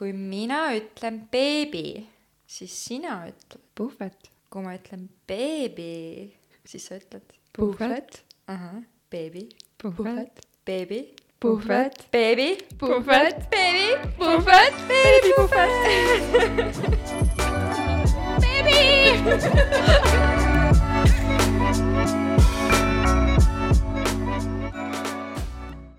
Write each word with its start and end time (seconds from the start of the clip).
kui 0.00 0.14
mina 0.16 0.70
ütlen 0.72 1.18
beebi, 1.28 2.06
siis 2.48 2.72
sina 2.86 3.18
ütled. 3.28 3.60
puhvet. 3.76 4.30
kui 4.48 4.62
ma 4.64 4.72
ütlen 4.72 5.02
beebi, 5.28 6.32
siis 6.64 6.86
sa 6.88 6.96
ütled 6.96 7.34
puhvet. 7.52 8.22
ahah, 8.48 8.78
beebi, 9.12 9.42
puhvet. 9.76 10.40
beebi, 10.64 11.02
puhvet. 11.36 12.00
beebi, 12.16 12.48
puhvet. 12.80 13.44
beebi, 13.52 14.00
puhvet. 14.16 14.74
beebi, 14.88 15.36
puhvet. 15.36 15.68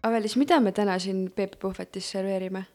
Avelis, 0.02 0.36
mida 0.41 0.59
me 0.59 0.71
täna 0.73 0.97
siin 0.99 1.27
Peep 1.36 1.59
Puhvetis 1.61 2.09
serveerime? 2.09 2.65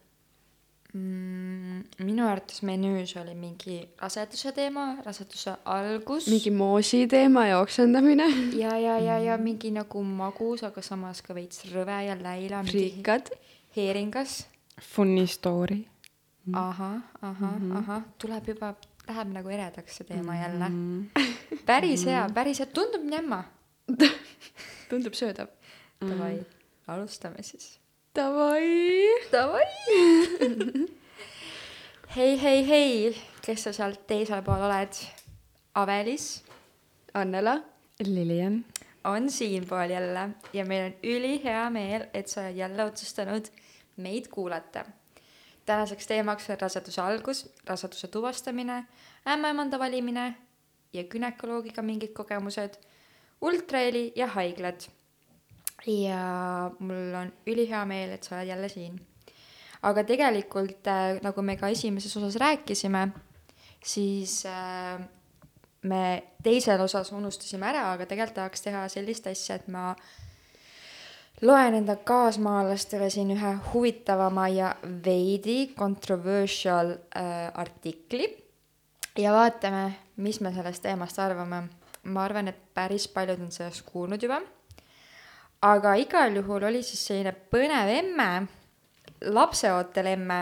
mm,. 0.97 2.05
minu 2.05 2.25
arvates 2.27 2.61
menüüs 2.65 3.13
oli 3.21 3.35
mingi 3.35 3.77
raseduse 4.01 4.51
teema, 4.55 4.85
raseduse 5.05 5.53
algus. 5.65 6.27
mingi 6.31 6.51
moosi 6.51 7.05
teema 7.07 7.45
ja 7.47 7.59
oksendamine. 7.59 8.27
ja, 8.57 8.77
ja, 8.77 8.97
ja, 8.99 9.19
ja 9.19 9.37
mingi 9.37 9.71
nagu 9.71 10.03
magus, 10.03 10.63
aga 10.63 10.81
samas 10.81 11.21
ka 11.21 11.35
veits 11.37 11.65
rõve 11.73 11.99
ja 12.07 12.15
läila. 12.21 12.63
friikad. 12.63 13.29
heeringas. 13.75 14.47
Funny 14.81 15.27
story. 15.27 15.85
ahah, 16.53 17.01
ahah 17.21 17.51
mm, 17.51 17.57
Mhm. 17.57 17.71
-hmm. 17.71 17.77
ahah, 17.77 18.03
tuleb 18.17 18.47
juba, 18.47 18.75
läheb 19.07 19.27
nagu 19.33 19.49
eredaks 19.49 19.97
see 19.97 20.05
teema 20.07 20.33
Mhm. 20.37 20.41
jälle. 20.43 20.67
päris 21.65 22.05
hea, 22.05 22.29
päris 22.33 22.59
hea, 22.59 22.65
tundub 22.67 23.03
njämma. 23.03 23.43
tundub 24.89 25.13
söödav. 25.13 25.47
Davai, 26.01 26.45
alustame 26.87 27.43
siis. 27.43 27.79
Davai. 28.17 28.65
Davai. 29.31 29.65
hei, 32.15 32.39
hei, 32.41 32.63
hei, 32.67 33.11
kes 33.45 33.67
sa 33.67 33.73
sealt 33.77 34.07
teisel 34.09 34.41
pool 34.41 34.63
oled? 34.65 34.97
Avelis 35.77 36.25
Annela. 37.13 37.59
Lilian. 38.01 38.63
on 39.03 39.29
siinpool 39.29 39.93
jälle 39.93 40.29
ja 40.53 40.65
meil 40.65 40.87
on 40.87 40.97
ülihea 41.03 41.69
meel, 41.69 42.07
et 42.13 42.27
sa 42.27 42.41
oled 42.41 42.57
jälle 42.57 42.89
otsustanud 42.89 43.51
meid 43.97 44.33
kuulata. 44.33 44.85
tänaseks 45.65 46.07
teemaks 46.07 46.49
on 46.49 46.57
raseduse 46.61 47.01
algus, 47.01 47.45
raseduse 47.69 48.07
tuvastamine, 48.07 48.85
ämmaemanda 49.27 49.79
valimine 49.79 50.35
ja 50.93 51.03
günekoloogiga 51.03 51.81
mingid 51.81 52.17
kogemused, 52.17 52.81
ultraheli 53.41 54.13
ja 54.15 54.27
haiglad. 54.27 54.89
Ja 55.85 56.71
mul 56.79 57.13
on 57.15 57.31
ülihea 57.47 57.83
meel, 57.85 58.15
et 58.15 58.23
sa 58.23 58.35
oled 58.35 58.47
jälle 58.47 58.69
siin. 58.69 58.99
aga 59.81 60.03
tegelikult 60.03 60.87
äh, 60.87 61.19
nagu 61.21 61.41
me 61.41 61.57
ka 61.57 61.67
esimeses 61.69 62.17
osas 62.17 62.35
rääkisime, 62.35 63.07
siis 63.85 64.45
äh, 64.45 64.97
me 65.83 66.23
teisel 66.43 66.81
osas 66.81 67.11
unustasime 67.11 67.69
ära, 67.69 67.91
aga 67.93 68.05
tegelikult 68.05 68.35
tahaks 68.41 68.65
teha 68.65 68.87
sellist 68.89 69.27
asja, 69.27 69.55
et 69.55 69.67
ma 69.67 69.93
loen 71.41 71.77
enda 71.77 71.95
kaasmaalastele 71.95 73.09
siin 73.13 73.31
ühe 73.35 73.53
huvitavama 73.71 74.47
ja 74.49 74.73
veidi 75.05 75.73
controversial 75.77 76.95
äh, 77.13 77.51
artikli 77.53 78.27
ja 79.17 79.33
vaatame, 79.33 79.91
mis 80.17 80.41
me 80.41 80.53
sellest 80.53 80.83
teemast 80.83 81.19
arvame. 81.19 81.67
ma 82.07 82.23
arvan, 82.23 82.47
et 82.47 82.59
päris 82.73 83.07
paljud 83.11 83.41
on 83.43 83.51
sellest 83.51 83.83
kuulnud 83.85 84.21
juba. 84.23 84.39
Aga 85.61 85.95
igal 85.95 86.35
juhul 86.35 86.67
oli 86.69 86.83
siis 86.83 87.05
selline 87.09 87.33
põnev 87.51 87.91
emme, 87.93 88.29
lapseootel 89.33 90.13
emme, 90.13 90.41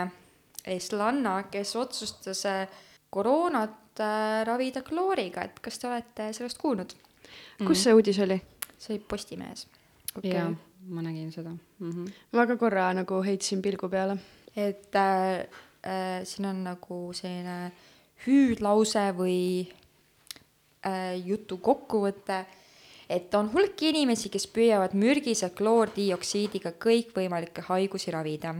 Eslanna, 0.66 1.44
kes 1.50 1.76
otsustas 1.78 2.40
äh, 2.50 2.68
koroonat 3.10 4.00
äh, 4.02 4.42
ravida 4.46 4.82
klooriga, 4.82 5.44
et 5.46 5.60
kas 5.62 5.78
te 5.78 5.88
olete 5.88 6.32
sellest 6.34 6.58
kuulnud? 6.58 6.96
kus 7.66 7.84
see 7.86 7.94
uudis 7.94 8.18
oli? 8.24 8.40
see 8.78 8.96
oli 8.96 9.04
Postimehes. 9.08 9.66
jaa, 10.22 10.50
ma 10.88 11.02
nägin 11.02 11.32
seda 11.32 11.50
mm. 11.50 11.90
-hmm. 11.90 12.12
ma 12.32 12.46
ka 12.46 12.56
korra 12.56 12.92
nagu 12.94 13.22
heitsin 13.22 13.62
pilgu 13.62 13.88
peale. 13.88 14.18
et 14.56 14.94
äh, 14.94 15.46
äh, 15.86 16.24
siin 16.24 16.46
on 16.46 16.64
nagu 16.64 17.12
selline 17.12 17.72
hüüdlause 18.26 19.12
või 19.16 19.68
äh, 20.86 21.26
jutu 21.26 21.56
kokkuvõte, 21.56 22.44
et 23.08 23.34
on 23.34 23.50
hulk 23.52 23.82
inimesi, 23.82 24.30
kes 24.32 24.46
püüavad 24.50 24.94
mürgise 24.98 25.50
kloordioksiidiga 25.54 26.74
kõikvõimalikke 26.82 27.66
haigusi 27.68 28.10
ravida. 28.10 28.54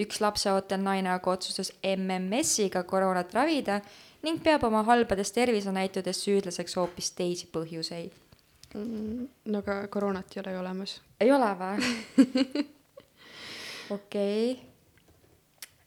üks 0.00 0.20
lapseootel 0.20 0.80
naine 0.80 1.10
aga 1.10 1.30
otsustas 1.30 1.72
MMS-iga 1.82 2.84
koroonat 2.88 3.34
ravida 3.34 3.80
ning 4.22 4.40
peab 4.42 4.64
oma 4.64 4.82
halbades 4.86 5.32
tervisenäitudes 5.32 6.22
süüdlaseks 6.24 6.76
hoopis 6.76 7.10
teisi 7.12 7.48
põhjuseid. 7.52 8.10
no 9.44 9.58
aga 9.58 9.86
koroonat 9.88 10.36
ei 10.36 10.42
ole 10.42 10.52
ju 10.52 10.60
olemas. 10.60 11.00
ei 11.20 11.32
ole 11.32 11.54
või? 11.62 12.66
okei. 13.96 14.60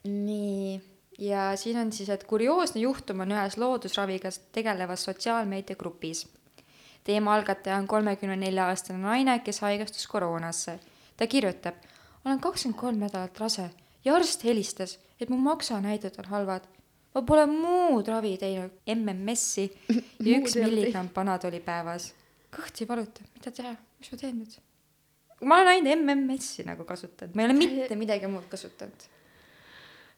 nii, 0.04 0.82
ja 1.20 1.56
siin 1.56 1.78
on 1.78 1.92
siis, 1.92 2.10
et 2.10 2.24
kurioosne 2.24 2.82
juhtum 2.82 3.24
on 3.24 3.32
ühes 3.32 3.58
loodusraviga 3.58 4.30
tegelevas 4.52 5.04
sotsiaalmeediagrupis. 5.08 6.28
Teema 7.04 7.36
algataja 7.36 7.78
on 7.78 7.88
kolmekümne 7.88 8.36
nelja 8.40 8.68
aastane 8.68 9.00
naine, 9.00 9.40
kes 9.40 9.62
haigestus 9.62 10.08
koroonasse. 10.08 10.80
ta 11.18 11.28
kirjutab, 11.28 11.76
olen 12.26 12.40
kakskümmend 12.40 12.80
kolm 12.80 13.00
nädalat 13.00 13.40
rase 13.40 13.70
ja 14.06 14.16
arst 14.16 14.44
helistas, 14.44 14.98
et 15.20 15.30
mu 15.30 15.38
maksanäitajad 15.38 16.20
on 16.24 16.26
halvad. 16.26 16.68
ma 17.16 17.22
pole 17.22 17.46
muud 17.46 18.08
ravi 18.08 18.38
teinud, 18.38 18.72
MMS-i 18.96 19.70
ja 20.26 20.38
üks 20.40 20.56
milligramm 20.58 21.10
Panadoli 21.14 21.60
päevas. 21.60 22.14
kõht 22.54 22.82
ei 22.82 22.88
valuta, 22.88 23.26
mida 23.36 23.52
teha, 23.52 23.76
mis 24.00 24.12
ma 24.12 24.18
teen 24.18 24.38
nüüd? 24.42 24.60
ma 25.44 25.62
olen 25.62 25.74
ainult 25.76 26.06
MMS-i 26.06 26.66
nagu 26.68 26.86
kasutanud, 26.88 27.36
ma 27.36 27.44
ei 27.44 27.52
ole 27.52 27.58
mitte 27.60 27.96
midagi 28.00 28.28
muud 28.32 28.48
kasutanud. 28.50 29.10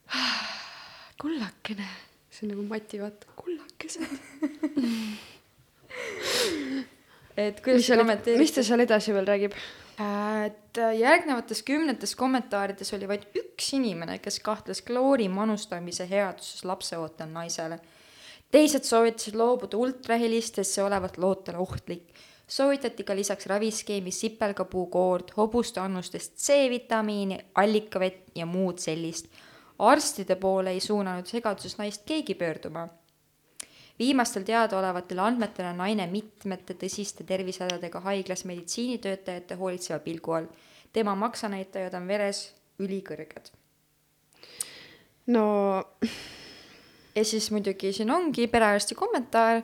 kullakene. 1.22 1.88
see 2.29 2.46
on 2.46 2.53
nagu 2.53 2.67
Mati, 2.67 3.00
vaata, 3.02 3.31
kullakesed. 3.40 4.19
et 7.38 7.60
kuidas 7.64 7.88
sa 7.88 7.98
kommenteerid? 8.00 8.40
mis 8.40 8.54
ta 8.56 8.64
seal 8.64 8.84
edasi 8.86 9.14
veel 9.16 9.28
räägib? 9.28 9.56
et 9.96 10.78
äh, 10.78 10.96
järgnevates 11.00 11.64
kümnetes 11.64 12.16
kommentaarides 12.20 12.94
oli 12.98 13.08
vaid 13.08 13.28
üks 13.40 13.72
inimene, 13.78 14.18
kes 14.20 14.42
kahtles 14.44 14.82
kloori 14.84 15.30
manustamise 15.32 16.08
headuses 16.10 16.66
lapseootel 16.68 17.32
naisele. 17.32 17.80
teised 18.52 18.84
soovitasid 18.84 19.36
loobuda 19.40 19.78
ultrahelist, 19.78 20.60
sest 20.60 20.78
see 20.78 20.84
olevat 20.84 21.18
lootele 21.18 21.58
ohtlik. 21.58 22.12
soovitati 22.48 23.04
ka 23.04 23.16
lisaks 23.16 23.48
raviskeemis 23.48 24.20
sipelgapuukoort, 24.20 25.32
hobuste 25.38 25.80
annustest 25.80 26.36
C-vitamiini, 26.38 27.40
allikavett 27.56 28.36
ja 28.36 28.46
muud 28.46 28.80
sellist. 28.80 29.32
arstide 29.80 30.36
poole 30.36 30.72
ei 30.72 30.80
suunanud 30.80 31.26
segaduses 31.26 31.78
naist 31.78 32.04
keegi 32.06 32.36
pöörduma 32.36 32.88
viimastel 34.00 34.44
teadaolevatel 34.44 35.20
andmetel 35.20 35.70
on 35.72 35.78
naine 35.84 36.08
mitmete 36.12 36.76
tõsiste 36.80 37.24
tervisehädadega 37.24 38.00
haiglas 38.00 38.46
meditsiinitöötajate 38.46 39.56
hoolitseva 39.56 40.00
pilgu 40.00 40.32
all. 40.32 40.48
tema 40.94 41.16
maksanäitajad 41.16 41.94
on 41.94 42.08
veres 42.08 42.54
ülikõrged. 42.80 43.52
no 45.28 45.46
ja 47.16 47.26
siis 47.26 47.52
muidugi 47.52 47.94
siin 47.94 48.12
ongi 48.12 48.48
perearsti 48.48 48.96
kommentaar, 48.96 49.62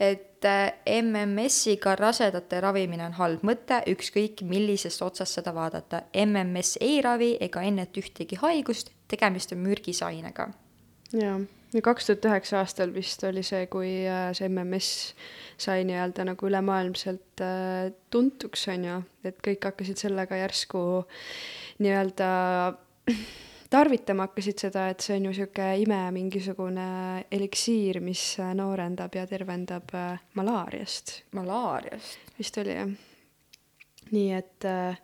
et 0.00 0.44
äh, 0.44 0.72
MMS-iga 1.02 1.96
rasedate 1.98 2.60
ravimine 2.60 3.06
on 3.06 3.16
halb 3.18 3.42
mõte, 3.46 3.80
ükskõik 3.90 4.42
millisest 4.46 5.02
otsast 5.02 5.38
seda 5.38 5.54
vaadata. 5.54 6.04
MMS 6.14 6.78
ei 6.80 7.00
ravi 7.02 7.34
ega 7.40 7.62
enneta 7.66 8.00
ühtegi 8.00 8.38
haigust, 8.42 8.92
tegemist 9.10 9.54
on 9.54 9.62
mürgise 9.66 10.06
ainega. 10.06 10.50
Kaks 11.84 12.08
tuhat 12.08 12.26
üheksa 12.30 12.62
aastal 12.62 12.92
vist 12.94 13.22
oli 13.28 13.42
see, 13.46 13.66
kui 13.70 13.90
äh, 14.08 14.30
see 14.36 14.48
MMS 14.48 14.92
sai 15.60 15.84
nii-öelda 15.88 16.24
nagu 16.30 16.48
ülemaailmselt 16.48 17.42
äh, 17.44 17.90
tuntuks, 18.10 18.68
on 18.72 18.86
ju, 18.88 19.00
et 19.28 19.42
kõik 19.44 19.68
hakkasid 19.68 20.00
sellega 20.00 20.38
järsku 20.40 20.80
nii-öelda 21.84 22.30
tarvitama 23.74 24.28
hakkasid 24.28 24.64
seda, 24.64 24.86
et 24.92 25.04
see 25.04 25.18
on 25.18 25.28
ju 25.28 25.34
niisugune 25.34 25.68
ime 25.82 26.00
mingisugune 26.16 26.88
eliksiir, 27.36 28.00
mis 28.04 28.24
äh, 28.40 28.54
noorendab 28.56 29.18
ja 29.18 29.26
tervendab 29.28 29.92
malaariast, 30.40 31.18
malaariast. 31.36 32.32
vist 32.38 32.62
oli 32.64 32.78
jah. 32.78 32.96
nii 34.14 34.32
et 34.38 34.64
äh, 34.64 34.96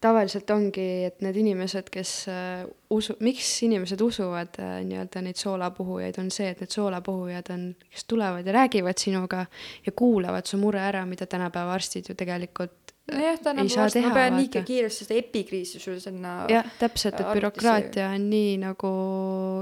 tavaliselt 0.00 0.50
ongi, 0.54 0.86
et 1.08 1.22
need 1.24 1.38
inimesed, 1.42 1.88
kes 1.92 2.12
äh, 2.30 2.64
usu, 2.94 3.16
miks 3.24 3.50
inimesed 3.66 4.02
usuvad 4.04 4.60
äh, 4.62 4.78
nii-öelda 4.86 5.22
neid 5.26 5.40
soolapuhujaid, 5.40 6.20
on 6.22 6.30
see, 6.34 6.50
et 6.52 6.62
need 6.62 6.74
soolapuhujad 6.74 7.50
on, 7.54 7.70
kes 7.90 8.06
tulevad 8.10 8.46
ja 8.46 8.54
räägivad 8.60 9.00
sinuga 9.00 9.46
ja 9.86 9.94
kuulavad 9.96 10.46
su 10.46 10.60
mure 10.60 10.82
ära, 10.84 11.04
mida 11.06 11.26
tänapäeva 11.26 11.74
arstid 11.74 12.10
ju 12.10 12.18
tegelikult 12.18 12.94
nojah, 13.12 13.38
ta 13.40 13.52
ei 13.52 13.56
nagu 13.56 13.72
saa 13.72 13.84
varsti, 13.86 14.02
ma 14.04 14.14
pean 14.14 14.36
vaata. 14.36 14.62
kiiresti 14.68 15.06
seda 15.06 15.18
epikriisi 15.18 15.80
sul 15.82 15.98
sinna 16.02 16.34
jah, 16.50 16.66
täpselt, 16.80 17.20
et 17.20 17.30
bürokraatia 17.36 18.10
on 18.14 18.28
nii 18.30 18.56
nagu 18.62 18.92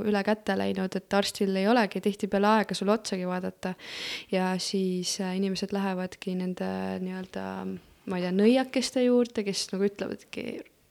üle 0.07 0.23
käte 0.27 0.57
läinud, 0.59 0.97
et 0.99 1.19
arstil 1.19 1.55
ei 1.57 1.69
olegi 1.71 2.03
tihtipeale 2.05 2.53
aega 2.57 2.77
sulle 2.77 2.97
otsagi 2.97 3.29
vaadata. 3.29 3.75
ja 4.33 4.55
siis 4.59 5.19
äh, 5.21 5.37
inimesed 5.39 5.75
lähevadki 5.77 6.35
nende 6.39 6.71
nii-öelda, 7.03 7.47
ma 8.07 8.19
ei 8.19 8.27
tea, 8.27 8.33
nõiakeste 8.35 9.05
juurde, 9.07 9.45
kes 9.47 9.67
nagu 9.73 9.87
ütlevadki, 9.89 10.47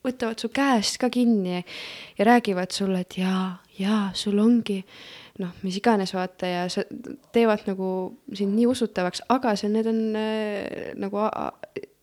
võtavad 0.06 0.42
su 0.42 0.52
käest 0.54 1.00
ka 1.02 1.10
kinni 1.14 1.58
ja 1.58 2.28
räägivad 2.28 2.74
sulle, 2.76 3.02
et 3.06 3.18
jaa, 3.18 3.56
jaa, 3.80 4.10
sul 4.18 4.40
ongi 4.44 4.82
noh, 5.42 5.52
mis 5.66 5.80
iganes 5.80 6.14
vaata 6.16 6.50
ja 6.50 6.64
sa, 6.72 6.86
teevad 7.36 7.66
nagu 7.68 7.90
sind 8.36 8.56
nii 8.56 8.68
usutavaks, 8.72 9.26
aga 9.34 9.56
see, 9.60 9.72
need 9.74 9.90
on 9.92 10.02
äh, 10.20 10.92
nagu 11.00 11.26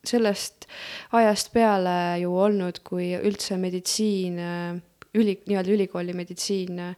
sellest 0.04 0.66
ajast 1.14 1.52
peale 1.54 2.18
ju 2.22 2.32
olnud, 2.42 2.82
kui 2.84 3.12
üldse 3.14 3.56
meditsiin, 3.60 4.40
üli, 5.14 5.36
nii-öelda 5.46 5.76
ülikooli 5.76 6.16
meditsiin 6.16 6.82
äh, 6.82 6.96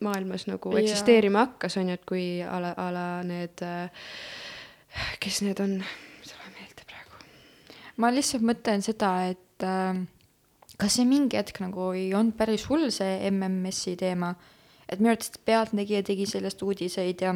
maailmas 0.00 0.46
nagu 0.48 0.72
eksisteerima 0.80 1.44
hakkas, 1.44 1.76
on 1.80 1.92
ju, 1.92 1.98
et 1.98 2.06
kui 2.08 2.24
a 2.42 2.60
la, 2.62 2.72
a 2.76 2.88
la 2.94 3.06
need, 3.26 3.64
kes 5.22 5.42
need 5.46 5.60
on, 5.62 5.76
ei 5.80 6.28
tule 6.28 6.54
meelde 6.56 6.86
praegu. 6.88 7.20
ma 8.02 8.10
lihtsalt 8.14 8.46
mõtlen 8.46 8.84
seda, 8.84 9.12
et 9.30 9.66
äh, 9.66 10.00
kas 10.80 10.98
see 10.98 11.06
mingi 11.08 11.38
hetk 11.38 11.60
nagu 11.62 11.92
ei 11.96 12.10
olnud 12.16 12.36
päris 12.38 12.66
hull, 12.70 12.88
see 12.94 13.18
MMS-i 13.30 13.96
teema, 14.00 14.34
et 14.88 15.00
minu 15.00 15.12
arvates 15.12 15.40
Pealtnägija 15.44 16.02
tegi 16.06 16.26
sellest 16.28 16.62
uudiseid 16.66 17.24
ja 17.26 17.34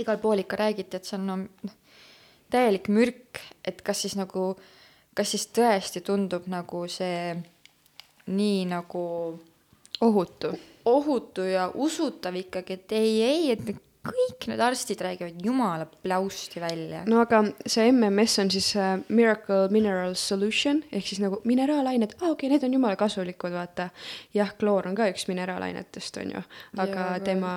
igal 0.00 0.20
pool 0.22 0.42
ikka 0.42 0.60
räägiti, 0.60 0.96
et 0.96 1.08
see 1.08 1.18
on 1.18 1.26
no, 1.28 1.38
noh, 1.42 1.78
täielik 2.52 2.88
mürk, 2.92 3.40
et 3.64 3.80
kas 3.84 4.04
siis 4.04 4.16
nagu, 4.18 4.52
kas 5.16 5.32
siis 5.34 5.48
tõesti 5.56 6.02
tundub 6.04 6.48
nagu 6.52 6.84
see 6.90 7.34
nii 8.32 8.66
nagu 8.70 9.04
ohutu. 10.02 10.52
ohutu 10.84 11.44
ja 11.46 11.70
usutav 11.74 12.36
ikkagi, 12.36 12.72
et 12.72 12.92
ei, 12.92 13.22
ei, 13.22 13.50
et 13.52 13.74
kõik 14.02 14.46
need 14.50 14.60
arstid 14.62 15.00
räägivad 15.04 15.44
jumala 15.46 15.86
pläusti 15.86 16.60
välja. 16.60 17.02
no 17.06 17.20
aga 17.22 17.42
see 17.66 17.86
MMS 17.92 18.38
on 18.42 18.50
siis 18.50 18.72
äh, 18.76 18.96
Miracle 19.08 19.68
Mineral 19.70 20.16
Solution 20.18 20.82
ehk 20.90 21.06
siis 21.06 21.20
nagu 21.22 21.38
mineraalained, 21.48 22.16
aa 22.18 22.32
okei 22.32 22.48
okay,, 22.48 22.50
need 22.50 22.66
on 22.66 22.74
jumala 22.78 22.98
kasulikud, 22.98 23.54
vaata. 23.54 23.90
jah, 24.34 24.50
kloor 24.58 24.88
on 24.90 24.98
ka 24.98 25.06
üks 25.12 25.28
mineraalainetest, 25.30 26.18
on 26.22 26.34
ju, 26.34 26.42
aga 26.76 27.04
aga- 27.12 27.26
tema, 27.26 27.52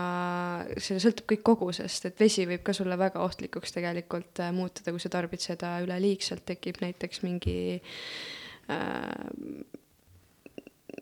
see 0.77 1.01
sõltub 1.01 1.29
kõik 1.33 1.45
kogusest, 1.53 2.11
et 2.11 2.21
vesi 2.21 2.45
võib 2.49 2.65
ka 2.65 2.75
sulle 2.77 2.97
väga 2.99 3.23
ohtlikuks 3.25 3.73
tegelikult 3.79 4.43
äh, 4.45 4.53
muutuda, 4.55 4.93
kui 4.93 5.01
sa 5.01 5.13
tarbid 5.17 5.41
seda 5.41 5.79
üleliigselt, 5.85 6.45
tekib 6.45 6.77
näiteks 6.83 7.23
mingi 7.25 7.57
äh, 8.69 9.81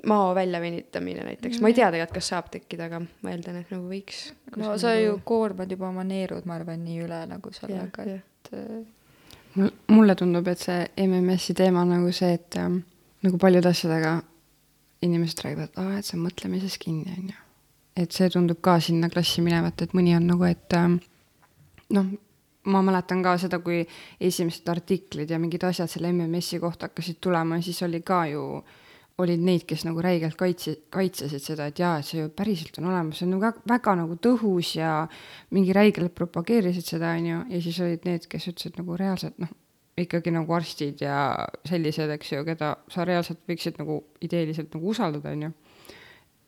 mao 0.09 0.33
väljavenitamine 0.35 1.27
näiteks, 1.27 1.61
ma 1.61 1.69
ei 1.69 1.77
tea 1.77 1.91
tegelikult, 1.93 2.17
kas 2.17 2.31
saab 2.33 2.49
tekkida, 2.53 2.89
aga 2.89 3.03
ma 3.03 3.31
eeldan, 3.33 3.61
et 3.61 3.71
nagu 3.73 3.85
võiks. 3.89 4.25
no 4.57 4.73
sa 4.81 4.95
ju 4.97 5.19
koormad 5.27 5.71
juba 5.71 5.87
oma 5.89 6.05
neerud, 6.07 6.47
ma 6.49 6.57
arvan, 6.57 6.83
nii 6.83 7.05
üle 7.05 7.21
nagu 7.29 7.53
sellega, 7.55 8.07
et 8.17 8.51
äh, 8.57 8.81
mul, 9.55 9.71
mulle 9.93 10.15
tundub, 10.19 10.49
et 10.49 10.61
see 10.61 10.81
MMS-i 11.05 11.55
teema 11.57 11.85
on 11.85 11.95
nagu 11.97 12.11
see, 12.15 12.33
et 12.39 12.59
ähm, 12.61 12.81
nagu 13.25 13.39
paljude 13.41 13.71
asjadega 13.71 14.17
inimesed 15.03 15.45
räägivad, 15.45 15.71
et 15.71 15.79
aa, 15.81 15.97
et 15.99 16.07
see 16.07 16.17
on 16.17 16.27
mõtlemises 16.27 16.77
kinni, 16.81 17.15
on 17.17 17.31
ju. 17.33 17.39
et 18.03 18.15
see 18.15 18.29
tundub 18.33 18.61
ka 18.65 18.79
sinna 18.81 19.09
klassi 19.13 19.43
minevat, 19.45 19.85
et 19.85 19.97
mõni 19.97 20.15
on 20.17 20.27
nagu, 20.27 20.47
et 20.47 20.77
ähm, 20.77 20.97
noh, 21.93 22.13
ma 22.71 22.81
mäletan 22.85 23.23
ka 23.23 23.35
seda, 23.41 23.59
kui 23.63 23.83
esimesed 24.23 24.69
artiklid 24.71 25.31
ja 25.31 25.39
mingid 25.41 25.65
asjad 25.67 25.91
selle 25.91 26.13
MMS-i 26.13 26.61
kohta 26.63 26.89
hakkasid 26.89 27.19
tulema, 27.21 27.59
siis 27.61 27.81
oli 27.85 28.01
ka 28.05 28.23
ju, 28.31 28.45
olid 29.21 29.41
neid, 29.45 29.65
kes 29.69 29.83
nagu 29.85 30.01
räigelt 30.01 30.37
kaitse, 30.39 30.75
kaitsesid 30.93 31.43
seda, 31.43 31.67
et 31.69 31.79
jaa, 31.79 31.99
et 32.01 32.07
see 32.07 32.23
ju 32.23 32.31
päriselt 32.33 32.79
on 32.81 32.89
olemas, 32.89 33.19
see 33.19 33.27
on 33.27 33.35
nagu 33.35 33.45
väga, 33.45 33.61
väga 33.69 33.95
nagu 33.99 34.17
tõhus 34.17 34.73
ja 34.79 34.93
mingi 35.53 35.75
räigelt 35.75 36.15
propageerisid 36.17 36.87
seda, 36.95 37.13
on 37.19 37.27
ju, 37.29 37.41
ja 37.53 37.61
siis 37.61 37.77
olid 37.85 38.07
need, 38.09 38.25
kes 38.31 38.49
ütlesid 38.49 38.79
nagu 38.81 38.97
reaalselt 38.97 39.37
noh, 39.43 39.51
ikkagi 40.01 40.33
nagu 40.33 40.55
arstid 40.57 41.03
ja 41.05 41.17
sellised, 41.69 42.09
eks 42.15 42.33
ju, 42.33 42.45
keda 42.47 42.73
sa 42.89 43.05
reaalselt 43.05 43.43
võiksid 43.49 43.77
nagu 43.81 43.99
ideeliselt 44.25 44.73
nagu 44.73 44.89
usaldada, 44.89 45.35
on 45.35 45.47
ju. 45.47 45.51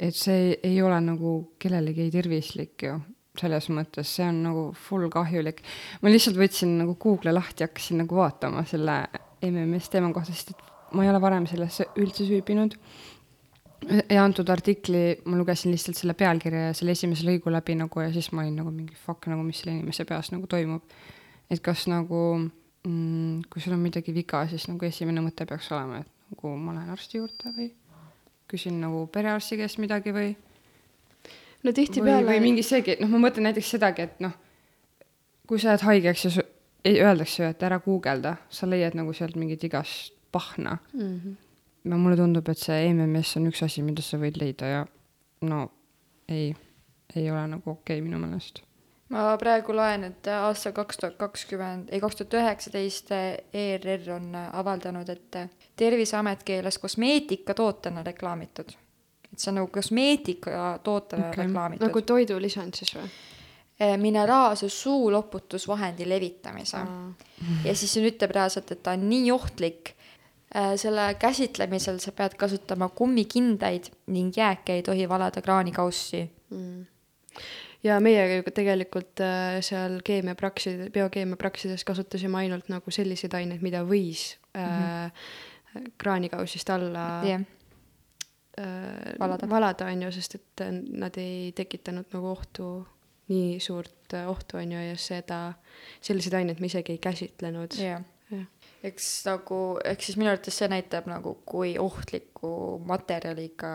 et 0.02 0.18
see 0.18 0.56
ei 0.66 0.82
ole 0.82 0.98
nagu 1.06 1.36
kellelegi 1.62 2.10
tervislik 2.12 2.88
ju, 2.88 2.98
selles 3.38 3.70
mõttes 3.70 4.10
see 4.18 4.26
on 4.26 4.42
nagu 4.48 4.66
full 4.88 5.06
kahjulik. 5.14 5.62
ma 6.02 6.10
lihtsalt 6.10 6.40
võtsin 6.40 6.80
nagu 6.82 6.98
Google'i 6.98 7.36
lahti, 7.36 7.68
hakkasin 7.68 8.02
nagu 8.02 8.18
vaatama 8.18 8.66
selle 8.66 9.04
MMS 9.46 9.92
teema 9.94 10.10
kohta, 10.16 10.34
sest 10.34 10.56
et 10.56 10.65
ma 10.96 11.04
ei 11.06 11.12
ole 11.12 11.22
varem 11.22 11.46
sellesse 11.50 11.90
üldse 12.02 12.26
süübinud 12.28 12.76
ja 14.10 14.24
antud 14.24 14.50
artikli 14.50 15.04
ma 15.30 15.38
lugesin 15.38 15.74
lihtsalt 15.74 16.00
selle 16.00 16.16
pealkirja 16.18 16.70
ja 16.70 16.74
selle 16.78 16.96
esimese 16.96 17.28
lõigu 17.28 17.52
läbi 17.54 17.76
nagu 17.78 18.02
ja 18.02 18.12
siis 18.14 18.32
ma 18.34 18.42
olin 18.46 18.56
nagu 18.62 18.72
mingi 18.74 18.96
fuck 18.98 19.28
nagu 19.30 19.44
mis 19.46 19.62
selle 19.62 19.76
inimese 19.78 20.06
peas 20.10 20.32
nagu 20.34 20.48
toimub. 20.50 20.82
Et 21.52 21.62
kas 21.62 21.86
nagu 21.92 22.22
mm, 22.40 23.44
kui 23.52 23.62
sul 23.62 23.76
on 23.76 23.84
midagi 23.84 24.14
viga 24.16 24.46
siis 24.50 24.66
nagu 24.72 24.88
esimene 24.88 25.22
mõte 25.22 25.46
peaks 25.46 25.70
olema 25.76 26.02
et 26.02 26.10
nagu 26.32 26.56
ma 26.58 26.74
lähen 26.78 26.96
arsti 26.96 27.20
juurde 27.20 27.54
või 27.58 27.70
küsin 28.50 28.80
nagu 28.82 29.06
perearsti 29.14 29.60
käest 29.62 29.78
midagi 29.82 30.14
või? 30.16 30.34
No 31.66 31.74
tihtipeale 31.74 32.26
või 32.30 32.42
mingi 32.42 32.66
seegi 32.66 32.98
noh 33.02 33.10
ma 33.14 33.22
mõtlen 33.28 33.48
näiteks 33.50 33.76
sedagi 33.78 34.06
et 34.08 34.20
noh 34.26 34.34
kui 35.46 35.62
sa 35.62 35.76
jääd 35.76 35.86
haigeks 35.86 36.26
ja 36.26 36.34
su- 36.40 36.50
ei 36.86 37.00
öeldakse 37.02 37.44
ju 37.44 37.50
et 37.50 37.64
ära 37.66 37.80
guugelda 37.82 38.36
sa 38.50 38.70
leiad 38.70 38.98
nagu 38.98 39.14
sealt 39.14 39.38
mingit 39.38 39.64
igast 39.66 40.14
pahna 40.36 40.78
mm. 40.94 41.16
-hmm. 41.16 41.34
no 41.84 41.98
mulle 41.98 42.20
tundub, 42.20 42.50
et 42.50 42.62
see 42.62 42.94
MMS 42.94 43.38
on 43.40 43.50
üks 43.52 43.64
asi, 43.66 43.84
mida 43.86 44.06
sa 44.06 44.20
võid 44.22 44.40
leida 44.42 44.72
ja 44.72 44.86
no 45.42 45.66
ei, 46.30 46.56
ei 47.16 47.32
ole 47.32 47.48
nagu 47.48 47.72
okei 47.72 48.00
okay, 48.00 48.06
minu 48.06 48.20
meelest. 48.22 48.62
ma 49.10 49.28
praegu 49.42 49.76
loen, 49.76 50.08
et 50.10 50.32
aastal 50.38 50.74
kaks 50.78 50.98
tuhat 51.02 51.20
kakskümmend, 51.22 51.92
ei 51.94 52.02
kaks 52.04 52.22
tuhat 52.22 52.40
üheksateist 52.42 53.14
ERR 53.54 54.10
on 54.16 54.34
avaldanud, 54.36 55.10
et 55.10 55.38
Terviseamet 55.76 56.44
keelas 56.44 56.78
kosmeetikatootena 56.80 58.04
reklaamitud. 58.04 58.76
et 59.32 59.40
see 59.40 59.52
on 59.52 59.62
nagu 59.62 59.72
kosmeetikatootena 59.80 61.30
okay. 61.30 61.46
reklaamitud 61.46 61.88
nagu 61.88 62.02
toidulisand 62.02 62.82
siis 62.82 62.96
või? 62.98 63.10
Eh, 63.80 63.98
mineraalse 63.98 64.70
suuloputusvahendi 64.70 66.10
levitamise 66.10 66.78
ja 67.66 67.74
siis 67.76 67.94
siin 67.94 68.06
ütleb 68.08 68.32
reaalselt, 68.32 68.72
et 68.72 68.80
ta 68.84 68.94
on 68.96 69.04
nii 69.10 69.32
ohtlik. 69.36 69.92
Selle 70.80 71.10
käsitlemisel 71.20 71.98
sa 72.00 72.14
pead 72.16 72.38
kasutama 72.40 72.88
kummikindaid 72.90 73.90
ning 74.08 74.32
jääke 74.38 74.78
ei 74.78 74.84
tohi 74.84 75.10
valada 75.10 75.42
kraanikaussi. 75.42 76.32
ja 77.84 78.00
meie 78.00 78.44
tegelikult 78.54 79.20
äh, 79.20 79.60
seal 79.62 80.00
keemiapraksides, 80.04 80.92
biokeemiapraksides 80.92 81.84
kasutasime 81.84 82.38
ainult 82.38 82.70
nagu 82.70 82.92
selliseid 82.92 83.34
aineid, 83.34 83.62
mida 83.62 83.84
võis 83.84 84.38
äh, 84.56 85.12
kraanikausist 85.98 86.70
alla 86.70 87.06
jah, 87.28 87.42
äh, 88.60 89.20
Valada. 89.20 89.50
valada, 89.50 89.86
on 89.86 90.02
ju, 90.02 90.12
sest 90.12 90.36
et 90.36 90.62
äh, 90.62 90.72
nad 90.72 91.18
ei 91.18 91.52
tekitanud 91.56 92.12
nagu 92.14 92.32
ohtu, 92.32 92.70
nii 93.32 93.60
suurt 93.60 94.14
äh, 94.14 94.28
ohtu, 94.30 94.58
on 94.62 94.72
ju, 94.72 94.84
ja 94.90 94.98
seda, 95.00 95.40
selliseid 96.02 96.40
aineid 96.42 96.62
me 96.64 96.72
isegi 96.72 96.96
ei 96.96 97.02
käsitlenud. 97.04 97.80
Jah. 97.82 98.04
Eks 98.90 99.08
nagu, 99.30 99.62
ehk 99.84 100.04
siis 100.06 100.18
minu 100.20 100.32
arvates 100.32 100.58
see 100.62 100.70
näitab 100.72 101.08
nagu, 101.10 101.38
kui 101.46 101.76
ohtliku 101.82 102.82
materjaliga 102.86 103.72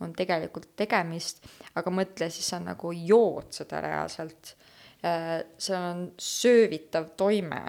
on 0.00 0.14
tegelikult 0.16 0.70
tegemist, 0.80 1.44
aga 1.76 1.92
mõtle, 1.92 2.30
siis 2.32 2.48
sa 2.52 2.58
nagu 2.62 2.92
jood 2.96 3.52
seda 3.52 3.82
reaalselt. 3.84 4.56
seal 5.00 5.84
on 5.92 6.00
söövitav 6.20 7.14
toime 7.16 7.62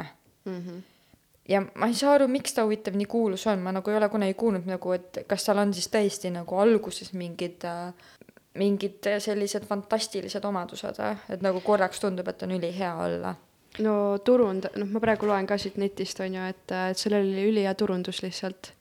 Mm 0.45 0.61
-hmm. 0.61 0.81
ja 1.49 1.61
ma 1.75 1.87
ei 1.87 1.93
saa 1.93 2.13
aru, 2.13 2.27
miks 2.27 2.53
ta 2.53 2.63
huvitav 2.63 2.95
nii 2.95 3.05
kuulus 3.05 3.47
on, 3.47 3.59
ma 3.59 3.71
nagu 3.71 3.89
ei 3.89 3.97
ole 3.97 4.09
kunagi 4.09 4.33
kuulnud 4.33 4.65
nagu, 4.65 4.91
et 4.91 5.17
kas 5.27 5.45
tal 5.45 5.57
on 5.57 5.73
siis 5.73 5.87
tõesti 5.87 6.31
nagu 6.31 6.57
alguses 6.57 7.13
mingid 7.13 7.61
mingid 8.53 9.07
sellised 9.19 9.65
fantastilised 9.65 10.45
omadused, 10.45 10.99
et 11.29 11.41
nagu 11.41 11.61
korraks 11.61 11.99
tundub, 11.99 12.27
et 12.27 12.43
on 12.43 12.51
ülihea 12.51 12.95
olla. 12.95 13.35
No 13.79 13.95
turund, 14.25 14.67
noh, 14.75 14.91
ma 14.91 14.99
praegu 15.03 15.29
loen 15.29 15.47
ka 15.47 15.57
siit 15.61 15.79
netist, 15.79 16.19
on 16.23 16.35
ju, 16.35 16.51
et, 16.51 16.75
et 16.91 16.99
sellel 16.99 17.29
oli 17.29 17.47
ülihea 17.53 17.73
turundus 17.79 18.21
lihtsalt 18.25 18.73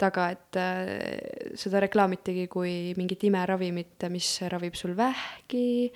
taga, 0.00 0.28
et 0.34 0.58
äh, 0.58 1.54
seda 1.58 1.82
reklaamitigi 1.84 2.48
kui 2.50 2.92
mingit 2.98 3.22
imeravimit, 3.28 4.08
mis 4.12 4.34
ravib 4.50 4.74
sul 4.78 4.96
vähki, 4.98 5.92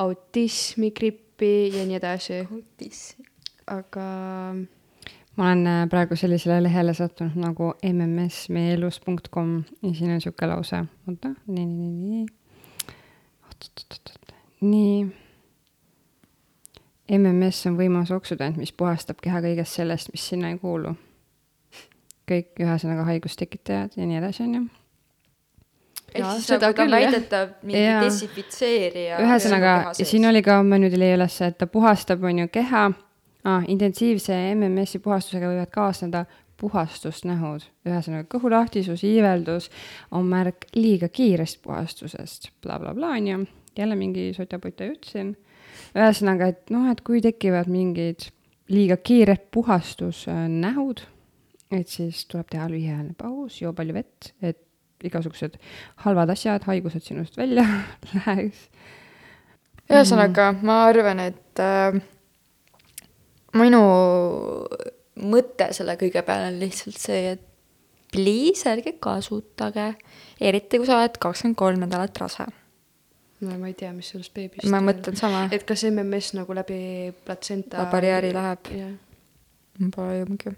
autismi, 0.00 0.92
grippi 0.96 1.70
ja 1.74 1.86
nii 1.88 1.98
edasi, 1.98 2.42
aga 3.70 4.06
ma 5.36 5.48
olen 5.48 5.66
äh, 5.66 5.80
praegu 5.90 6.18
sellisele 6.18 6.60
lehele 6.62 6.94
sattunud 6.96 7.38
nagu 7.40 7.72
mmsmeieelus.com 7.82 9.56
ja 9.82 9.94
siin 9.94 10.12
on 10.12 10.20
niisugune 10.20 10.52
lause, 10.52 10.84
oota, 11.08 11.34
nii, 11.46 11.66
nii, 11.66 11.90
nii, 11.90 12.12
nii, 12.12 12.94
oot-oot-oot-oot, 13.48 14.38
nii. 14.60 14.94
MMS 17.10 17.66
on 17.66 17.78
võimas 17.78 18.10
oksüdant, 18.14 18.58
mis 18.60 18.72
puhastab 18.72 19.18
keha 19.22 19.40
kõigest 19.42 19.80
sellest, 19.80 20.12
mis 20.14 20.26
sinna 20.32 20.52
ei 20.52 20.58
kuulu. 20.58 20.94
kõik 22.30 22.60
ühesõnaga 22.62 23.02
haigustekitajad 23.08 23.96
ja 23.98 24.04
nii 24.06 24.18
edasi, 24.20 24.44
on 24.44 24.54
ju. 24.54 24.60
ehk 26.14 26.26
siis 26.36 26.46
seda 26.46 26.68
nagu 26.68 26.76
ta 26.76 26.84
jah. 26.84 26.92
väidetav 26.92 27.48
mingi 27.62 27.82
Jaa. 27.82 28.02
desinfitseerija. 28.04 29.18
ühesõnaga, 29.24 29.72
ja 29.98 30.06
siin 30.06 30.28
oli 30.28 30.42
ka, 30.46 30.62
ma 30.62 30.78
nüüd 30.78 30.94
ei 30.94 31.02
leia 31.04 31.18
üles, 31.18 31.40
et 31.42 31.58
ta 31.58 31.66
puhastab, 31.66 32.22
on 32.22 32.44
ju, 32.44 32.52
keha 32.52 32.84
ah,, 33.44 33.64
intensiivse 33.66 34.36
MMS-i 34.54 35.02
puhastusega 35.02 35.50
võivad 35.50 35.74
kaasneda 35.74 36.24
puhastusnähud, 36.60 37.64
ühesõnaga 37.88 38.28
kõhulahtisus, 38.30 39.02
iiveldus 39.08 39.70
on 40.14 40.28
märk 40.28 40.68
liiga 40.76 41.08
kiirest 41.08 41.62
puhastusest 41.64 42.50
bla, 42.60 42.78
bla, 42.78 42.92
blablabla, 42.92 43.14
on 43.16 43.30
ju, 43.32 43.46
jälle 43.78 43.96
mingi 43.96 44.30
sotaputa 44.36 44.84
jutt 44.84 45.08
siin. 45.08 45.36
Ühesõnaga, 45.96 46.50
et 46.52 46.72
noh, 46.74 46.88
et 46.92 47.00
kui 47.06 47.22
tekivad 47.24 47.70
mingid 47.70 48.30
liiga 48.70 48.96
kiired 48.96 49.48
puhastusnähud, 49.54 51.02
et 51.74 51.90
siis 51.90 52.24
tuleb 52.30 52.50
teha 52.50 52.68
lühiajaline 52.70 53.16
paus, 53.18 53.60
joo 53.62 53.72
palju 53.76 53.96
vett, 53.96 54.32
et 54.42 54.60
igasugused 55.06 55.56
halvad 56.04 56.30
asjad, 56.34 56.66
haigused 56.68 57.02
sinust 57.06 57.38
välja 57.40 57.64
läheks 58.14 58.68
ühesõnaga, 59.90 60.52
ma 60.62 60.84
arvan, 60.86 61.20
et 61.24 61.62
äh, 61.62 61.98
minu 63.58 63.82
mõte 65.30 65.70
selle 65.76 65.96
kõige 66.00 66.22
peale 66.26 66.52
on 66.52 66.60
lihtsalt 66.60 67.00
see, 67.00 67.34
et 67.34 67.46
please 68.10 68.66
ärge 68.70 68.96
kasutage, 69.02 69.92
eriti 70.42 70.80
kui 70.80 70.88
sa 70.88 71.00
oled 71.00 71.18
kakskümmend 71.22 71.58
kolm 71.58 71.84
nädalat 71.84 72.22
rase. 72.22 72.46
No 73.40 73.58
ma 73.58 73.70
ei 73.70 73.74
tea, 73.74 73.92
mis 73.96 74.10
sellest 74.12 74.34
beebist 74.36 74.68
ma 74.72 74.82
mõtlen 74.84 75.16
sama, 75.18 75.46
et 75.54 75.64
kas 75.68 75.84
MMS 75.88 76.34
nagu 76.38 76.56
läbi 76.56 76.80
platsenta 77.24 77.86
barjääri 77.92 78.34
läheb, 78.36 78.70
pole 79.94 80.20
aimugi. 80.20 80.54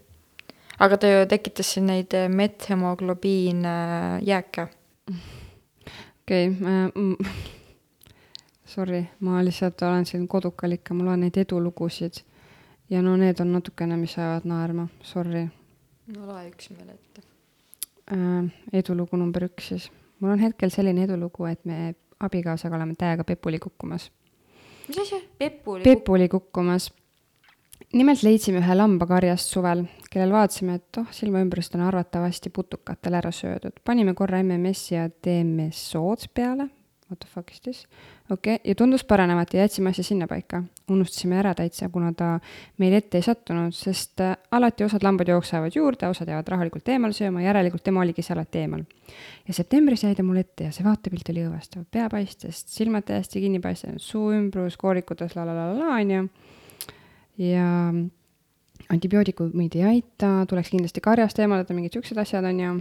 aga 0.78 0.98
ta 0.98 1.12
ju 1.12 1.24
tekitas 1.30 1.72
siin 1.74 1.88
neid 1.90 2.14
äh, 2.18 2.28
methemoglobiin 2.28 3.64
äh, 3.68 4.18
jääke. 4.26 4.68
okei 6.22 6.50
okay, 6.50 7.32
sorry, 8.74 9.04
ma 9.20 9.44
lihtsalt 9.44 9.82
olen 9.82 10.06
siin 10.06 10.28
kodukal 10.28 10.78
ikka, 10.78 10.94
ma 10.94 11.10
loen 11.10 11.26
neid 11.26 11.38
edulugusid 11.38 12.22
ja 12.90 13.02
no 13.02 13.16
need 13.16 13.40
on 13.40 13.52
natukene, 13.52 13.96
mis 13.96 14.18
ajavad 14.18 14.48
naerma, 14.48 14.88
sorry 15.02 15.48
no 16.10 16.26
loe 16.26 16.46
üks 16.50 16.70
meile 16.74 16.96
ette. 16.96 17.22
äh,. 18.10 18.50
edulugu 18.72 19.18
number 19.20 19.46
üks 19.46 19.70
siis. 19.72 19.90
mul 20.20 20.34
on 20.34 20.42
hetkel 20.42 20.72
selline 20.74 21.04
edulugu, 21.06 21.46
et 21.50 21.64
me 21.64 21.94
abikaasaga 22.22 22.76
oleme 22.76 22.94
täiega 22.98 23.24
pepuli 23.24 23.58
kukkumas. 23.58 24.10
mis 24.88 24.98
asja? 24.98 25.20
Pepu 25.38 25.72
oli 25.72 25.82
pepuli 25.84 26.28
kukkumas. 26.28 26.92
nimelt 27.92 28.22
leidsime 28.22 28.62
ühe 28.62 28.74
lamba 28.74 29.06
karjast 29.06 29.50
suvel, 29.52 29.84
kellel 30.10 30.32
vaatasime, 30.32 30.74
et 30.80 31.00
oh, 31.00 31.08
silmaümbrust 31.10 31.74
on 31.74 31.86
arvatavasti 31.88 32.50
putukatel 32.50 33.14
ära 33.14 33.32
söödud. 33.32 33.82
panime 33.84 34.14
korra 34.14 34.42
MMS-i 34.42 34.94
ja 34.94 35.08
DMSO-d 35.08 36.30
peale. 36.34 36.68
What 37.12 37.20
the 37.20 37.28
fuck 37.28 37.50
is 37.50 37.60
this? 37.60 37.86
okei 38.30 38.54
okay., 38.54 38.70
ja 38.70 38.74
tundus 38.74 39.04
parenevat 39.04 39.54
ja 39.54 39.60
jätsime 39.60 39.90
asja 39.90 40.04
sinnapaika. 40.04 40.62
unustasime 40.90 41.36
ära 41.36 41.50
täitsa, 41.54 41.88
kuna 41.92 42.12
ta 42.16 42.38
meil 42.80 42.94
ette 42.96 43.18
ei 43.20 43.26
sattunud, 43.26 43.74
sest 43.76 44.20
äh, 44.24 44.30
alati 44.50 44.84
osad 44.84 45.04
lambad 45.04 45.28
jooksevad 45.28 45.76
juurde, 45.76 46.08
osad 46.08 46.30
jäävad 46.32 46.48
rahulikult 46.48 46.88
eemale 46.88 47.12
sööma, 47.12 47.42
järelikult 47.44 47.84
tema 47.84 48.00
oligi 48.00 48.24
see 48.24 48.32
alati 48.32 48.62
eemal. 48.62 48.86
ja 49.48 49.58
septembris 49.58 50.06
jäi 50.06 50.14
ta 50.16 50.24
mul 50.24 50.40
ette 50.40 50.70
ja 50.70 50.72
see 50.72 50.86
vaatepilt 50.86 51.28
oli 51.34 51.44
õõvastav, 51.44 51.84
pea 51.90 52.08
paistes, 52.08 52.62
silmad 52.78 53.04
täiesti 53.10 53.44
kinni 53.44 53.60
paistnud, 53.60 54.00
suu 54.00 54.32
ümbrus 54.32 54.80
koorikutes 54.80 55.36
la 55.36 55.44
la 55.44 55.58
la 55.58 55.68
la 55.74 55.78
la 55.82 56.00
onju. 56.00 56.24
ja 57.44 57.68
antibiootikumid 58.88 59.76
ei 59.76 59.84
aita, 59.98 60.32
tuleks 60.48 60.72
kindlasti 60.72 61.04
karjast 61.04 61.44
eemaldada, 61.44 61.76
mingid 61.76 62.00
siuksed 62.00 62.24
asjad 62.24 62.48
onju 62.54 62.80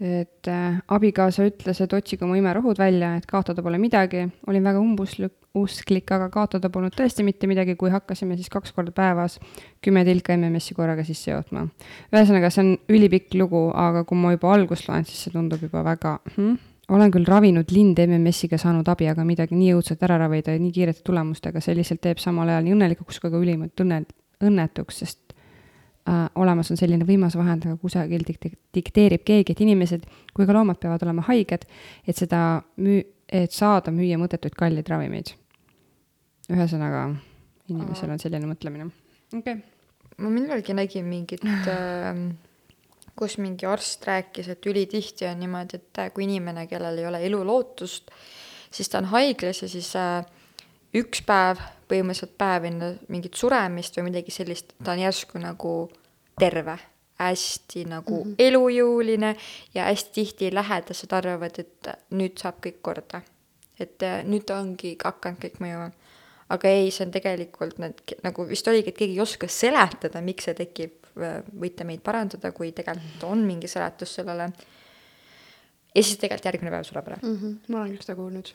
et 0.00 0.46
äh, 0.46 0.78
abikaasa 0.94 1.48
ütles, 1.48 1.80
et 1.82 1.94
otsigu 1.94 2.26
mu 2.28 2.36
imerohud 2.38 2.78
välja, 2.78 3.16
et 3.18 3.26
kaotada 3.26 3.62
pole 3.62 3.80
midagi. 3.82 4.28
olin 4.46 4.64
väga 4.64 4.78
umbusklik, 4.78 5.34
usklik, 5.58 6.10
aga 6.14 6.28
kaotada 6.30 6.70
polnud 6.70 6.94
tõesti 6.94 7.24
mitte 7.26 7.48
midagi, 7.50 7.74
kui 7.76 7.90
hakkasime 7.90 8.36
siis 8.38 8.50
kaks 8.52 8.72
korda 8.76 8.92
päevas 8.94 9.38
kümme 9.82 10.04
tilka 10.06 10.36
MMS-i 10.36 10.76
korraga 10.78 11.04
sisse 11.04 11.32
jootma. 11.32 11.66
ühesõnaga, 12.12 12.50
see 12.50 12.64
on 12.64 12.72
ülipikk 12.94 13.34
lugu, 13.40 13.68
aga 13.74 14.04
kui 14.06 14.18
ma 14.18 14.34
juba 14.36 14.54
algust 14.54 14.88
loen, 14.88 15.06
siis 15.08 15.26
see 15.26 15.34
tundub 15.34 15.62
juba 15.66 15.82
väga 15.86 16.18
hm?. 16.36 16.58
olen 16.94 17.10
küll 17.12 17.26
ravinud 17.26 17.74
linde 17.74 18.06
MMS-iga 18.06 18.58
saanud 18.58 18.88
abi, 18.88 19.08
aga 19.10 19.24
midagi 19.26 19.58
nii 19.58 19.74
õudset 19.76 20.02
ära 20.06 20.20
ravida 20.22 20.54
ja 20.54 20.62
nii 20.62 20.72
kiirete 20.72 21.02
tulemustega, 21.04 21.60
see 21.60 21.74
lihtsalt 21.76 22.04
teeb 22.06 22.22
samal 22.22 22.48
ajal 22.48 22.68
nii 22.68 22.76
õnnelikuks 22.78 23.18
kui 23.18 23.34
ka 23.34 23.42
ülimalt 23.42 23.82
õnne, 23.82 24.04
õnnetuks, 24.46 25.02
sest 25.02 25.27
olemas 26.38 26.70
on 26.72 26.78
selline 26.80 27.04
võimas 27.08 27.36
vahend, 27.36 27.66
aga 27.66 27.76
kusagil 27.80 28.24
dikte- 28.26 28.54
dikteerib 28.74 29.24
keegi, 29.26 29.52
et 29.52 29.62
inimesed 29.64 30.06
kui 30.34 30.46
ka 30.46 30.56
loomad 30.56 30.80
peavad 30.80 31.02
olema 31.04 31.24
haiged, 31.28 31.66
et 32.06 32.16
seda 32.16 32.62
müü-, 32.80 33.06
et 33.28 33.52
saada 33.52 33.92
müüa 33.94 34.18
mõttetuid 34.20 34.56
kalleid 34.56 34.88
ravimeid. 34.88 35.34
ühesõnaga, 36.48 37.02
inimesel 37.68 38.14
on 38.14 38.22
selline 38.22 38.48
mõtlemine. 38.48 38.90
okei 39.34 39.58
okay.. 39.58 39.62
ma 40.18 40.30
millalgi 40.32 40.74
nägin 40.74 41.04
mingit 41.04 41.44
äh,, 41.44 42.22
kus 43.18 43.38
mingi 43.42 43.66
arst 43.66 44.06
rääkis, 44.06 44.48
et 44.48 44.66
ülitihti 44.66 45.26
on 45.28 45.40
niimoodi, 45.42 45.80
et 45.80 45.98
äh, 45.98 46.12
kui 46.14 46.24
inimene, 46.24 46.66
kellel 46.70 46.98
ei 46.98 47.06
ole 47.08 47.22
elulootust, 47.26 48.12
siis 48.70 48.88
ta 48.88 49.02
on 49.02 49.10
haiglas 49.12 49.62
ja 49.62 49.68
siis 49.68 49.90
äh, 49.98 50.22
üks 50.96 51.24
päev, 51.26 51.60
põhimõtteliselt 51.88 52.36
päev 52.38 52.68
enne 52.68 52.92
mingit 53.08 53.34
suremist 53.38 53.96
või 53.98 54.10
midagi 54.10 54.34
sellist, 54.34 54.74
ta 54.84 54.92
on 54.92 55.02
järsku 55.02 55.40
nagu 55.42 55.72
terve, 56.38 56.78
hästi 57.18 57.84
nagu 57.90 58.24
mm 58.24 58.30
-hmm. 58.30 58.34
elujõuline 58.38 59.36
ja 59.74 59.84
hästi 59.84 60.10
tihti 60.14 60.54
lähedased 60.54 61.12
arvavad, 61.12 61.58
et 61.58 61.88
nüüd 62.10 62.38
saab 62.38 62.60
kõik 62.66 62.82
korda. 62.82 63.22
et 63.80 64.02
äh, 64.02 64.24
nüüd 64.24 64.50
ongi 64.50 64.96
hakanud 65.04 65.38
kõik 65.38 65.60
mõjuma. 65.60 65.90
aga 66.48 66.68
ei, 66.68 66.90
see 66.90 67.06
on 67.06 67.10
tegelikult 67.12 67.78
need, 67.78 68.00
nagu 68.22 68.48
vist 68.48 68.68
oligi, 68.68 68.88
et 68.88 68.96
keegi 68.96 69.14
ei 69.14 69.20
oska 69.20 69.48
seletada, 69.48 70.20
miks 70.20 70.44
see 70.44 70.54
tekib, 70.54 70.92
võite 71.60 71.84
meid 71.84 72.00
parandada, 72.04 72.52
kui 72.52 72.72
tegelikult 72.72 73.24
on 73.28 73.44
mingi 73.46 73.68
seletus 73.68 74.14
sellele. 74.14 74.50
ja 75.94 76.02
siis 76.02 76.18
tegelikult 76.18 76.44
järgmine 76.44 76.70
päev 76.70 76.84
sureb 76.84 77.08
ära. 77.08 77.18
mm. 77.22 77.36
-hmm. 77.36 77.54
ma 77.68 77.80
olen 77.80 77.96
küll 77.96 78.06
seda 78.06 78.16
kuulnud. 78.16 78.52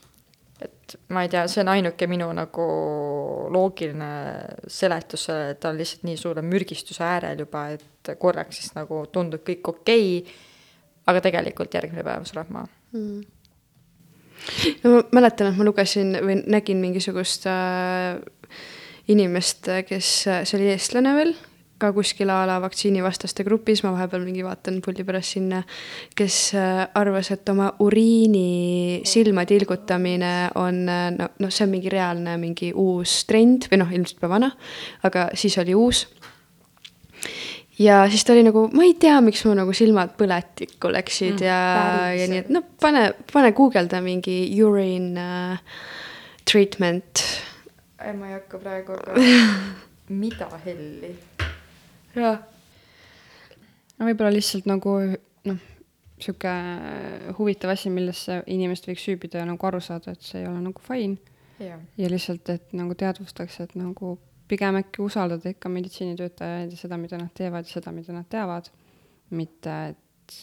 Et 0.62 0.95
ma 1.10 1.24
ei 1.25 1.29
tea, 1.31 1.45
see 1.50 1.63
on 1.63 1.72
ainuke 1.74 2.07
minu 2.10 2.29
nagu 2.36 2.65
loogiline 3.53 4.10
seletus 4.69 5.27
sellele, 5.27 5.55
et 5.55 5.62
ta 5.63 5.72
on 5.72 5.79
lihtsalt 5.79 6.05
nii 6.07 6.17
suure 6.19 6.43
mürgistuse 6.45 7.03
äärel 7.05 7.45
juba, 7.45 7.67
et 7.75 8.13
korraks 8.19 8.60
siis 8.62 8.75
nagu 8.77 9.05
tundub 9.12 9.45
kõik 9.48 9.72
okei 9.74 10.10
okay,, 10.19 10.36
aga 11.10 11.24
tegelikult 11.27 11.74
järgmine 11.74 12.05
päev 12.05 12.27
sureb 12.29 12.51
maha. 12.53 12.69
mm.. 12.93 13.24
no 14.83 14.93
ma 14.93 15.03
mäletan, 15.19 15.51
et 15.51 15.60
ma 15.60 15.67
lugesin 15.67 16.15
või 16.24 16.39
nägin 16.45 16.79
mingisugust 16.83 17.48
äh, 17.50 18.19
inimest, 19.12 19.67
kes, 19.88 20.13
see 20.29 20.60
oli 20.60 20.72
eestlane 20.75 21.15
veel, 21.17 21.36
ka 21.84 21.92
kuskil 21.96 22.32
a 22.32 22.42
la 22.48 22.58
vaktsiinivastaste 22.63 23.46
grupis, 23.46 23.84
ma 23.84 23.94
vahepeal 23.96 24.24
mingi 24.25 24.46
vaatan 24.46 24.80
puldi 24.84 25.06
pärast 25.08 25.38
sinna, 25.38 25.62
kes 26.18 26.40
äh, 26.58 26.84
arvas, 27.00 27.34
et 27.36 27.50
oma 27.54 27.70
uriini 27.84 29.02
silma 29.08 29.46
tilgutamine 29.50 30.34
on 30.60 30.84
äh, 30.90 31.08
no, 31.18 31.30
noh, 31.44 31.54
see 31.54 31.68
on 31.68 31.74
mingi 31.75 31.92
reaalne 31.94 32.38
mingi 32.42 32.74
uus 32.74 33.24
trend 33.30 33.70
või 33.72 33.84
noh, 33.84 33.96
ilmselt 33.96 34.22
juba 34.22 34.36
vana, 34.38 34.54
aga 35.04 35.30
siis 35.40 35.60
oli 35.62 35.75
uus 35.78 36.06
ja 37.80 38.04
siis 38.10 38.24
ta 38.25 38.34
oli 38.34 38.44
nagu, 38.46 38.68
ma 38.74 38.86
ei 38.86 38.94
tea, 39.00 39.18
miks 39.25 39.44
mu 39.48 39.56
nagu 39.58 39.74
silmad 39.75 40.13
põletikku 40.20 40.92
läksid 40.94 41.40
mm, 41.40 41.46
ja, 41.48 41.60
ja 42.13 42.30
nii, 42.30 42.44
et 42.46 42.54
noh, 42.54 42.66
pane, 42.82 43.10
pane 43.32 43.52
guugelda 43.58 44.02
mingi 44.06 44.38
urine 44.63 45.28
uh, 45.58 45.82
treatment. 46.46 47.24
ei, 48.04 48.13
ma 48.13 48.30
ei 48.30 48.38
hakka 48.38 48.60
praegu, 48.62 48.98
aga 49.00 49.13
mida 50.24 50.50
helli? 50.66 51.13
jah, 52.15 52.41
võib-olla 54.00 54.34
lihtsalt 54.34 54.67
nagu 54.70 54.96
noh, 55.50 55.62
sihuke 56.22 56.53
huvitav 57.38 57.74
asi, 57.74 57.91
millesse 57.93 58.41
inimesed 58.51 58.89
võiks 58.91 59.05
süübida 59.08 59.41
ja 59.41 59.48
nagu 59.50 59.70
aru 59.70 59.82
saada, 59.84 60.13
et 60.13 60.24
see 60.25 60.43
ei 60.43 60.50
ole 60.50 60.62
nagu 60.63 60.84
fine. 60.84 61.17
ja 61.98 62.10
lihtsalt, 62.12 62.50
et 62.50 62.74
nagu 62.75 62.96
teadvustaks, 63.00 63.60
et 63.65 63.75
nagu 63.79 64.17
pigem 64.48 64.77
äkki 64.82 65.01
usaldada 65.01 65.53
ikka 65.53 65.70
meditsiinitöötajaid 65.72 66.74
ja 66.74 66.77
seda, 66.77 66.98
mida 67.00 67.17
nad 67.17 67.32
teevad 67.34 67.67
ja 67.67 67.79
seda, 67.79 67.93
mida 67.96 68.15
nad 68.15 68.29
teavad. 68.29 68.70
mitte, 69.34 69.75
et 69.89 70.36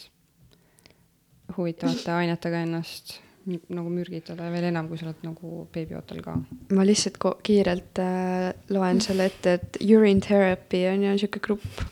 huvitavate 1.57 2.11
ainetega 2.11 2.63
ennast 2.65 3.13
nagu 3.45 3.89
mürgitada 3.89 4.47
ja 4.47 4.53
veel 4.53 4.67
enam, 4.69 4.89
kui 4.89 4.99
sa 4.99 5.07
oled 5.07 5.23
nagu 5.25 5.65
beebiootel 5.73 6.21
ka. 6.25 6.35
ma 6.75 6.85
lihtsalt 6.85 7.17
kiirelt 7.43 8.01
äh, 8.01 8.51
loen 8.69 9.01
selle 9.01 9.29
ette, 9.31 9.57
et 9.59 9.81
urine 9.81 10.21
therapy 10.21 10.85
on 10.91 11.03
ju 11.03 11.17
sihuke 11.17 11.41
grupp. 11.41 11.83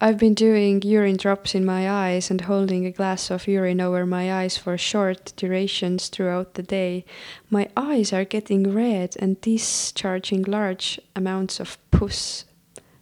I 0.00 0.06
have 0.06 0.18
been 0.18 0.34
doing 0.34 0.80
urine 0.84 1.16
drops 1.16 1.52
in 1.52 1.64
my 1.64 1.90
eyes 1.90 2.30
and 2.30 2.42
holding 2.42 2.86
a 2.86 2.92
glass 2.92 3.28
of 3.28 3.48
urine 3.48 3.80
over 3.80 4.06
my 4.06 4.32
eyes 4.32 4.56
for 4.56 4.78
short 4.78 5.32
durations 5.36 6.08
throughout 6.08 6.54
the 6.54 6.62
day. 6.62 7.04
My 7.50 7.68
eyes 7.76 8.12
are 8.12 8.24
getting 8.24 8.72
red 8.72 9.16
and 9.18 9.40
discharging 9.40 10.44
large 10.44 11.00
amounts 11.16 11.58
of 11.58 11.76
pus. 11.90 12.44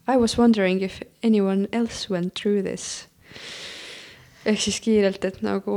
I 0.09 0.17
was 0.17 0.39
wondering 0.39 0.81
if 0.81 1.03
anyone 1.23 1.69
else 1.73 2.09
went 2.09 2.35
through 2.35 2.63
this. 2.63 3.07
ehk 4.47 4.61
siis 4.63 4.77
kiirelt, 4.81 5.25
et 5.27 5.41
nagu 5.43 5.77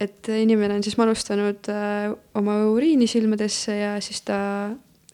et 0.00 0.28
inimene 0.28 0.78
on 0.78 0.82
siis 0.84 0.96
manustanud 0.98 1.68
äh, 1.72 2.10
oma 2.34 2.56
uriini 2.70 3.06
silmadesse 3.10 3.76
ja 3.76 3.94
siis 4.00 4.22
ta 4.26 4.38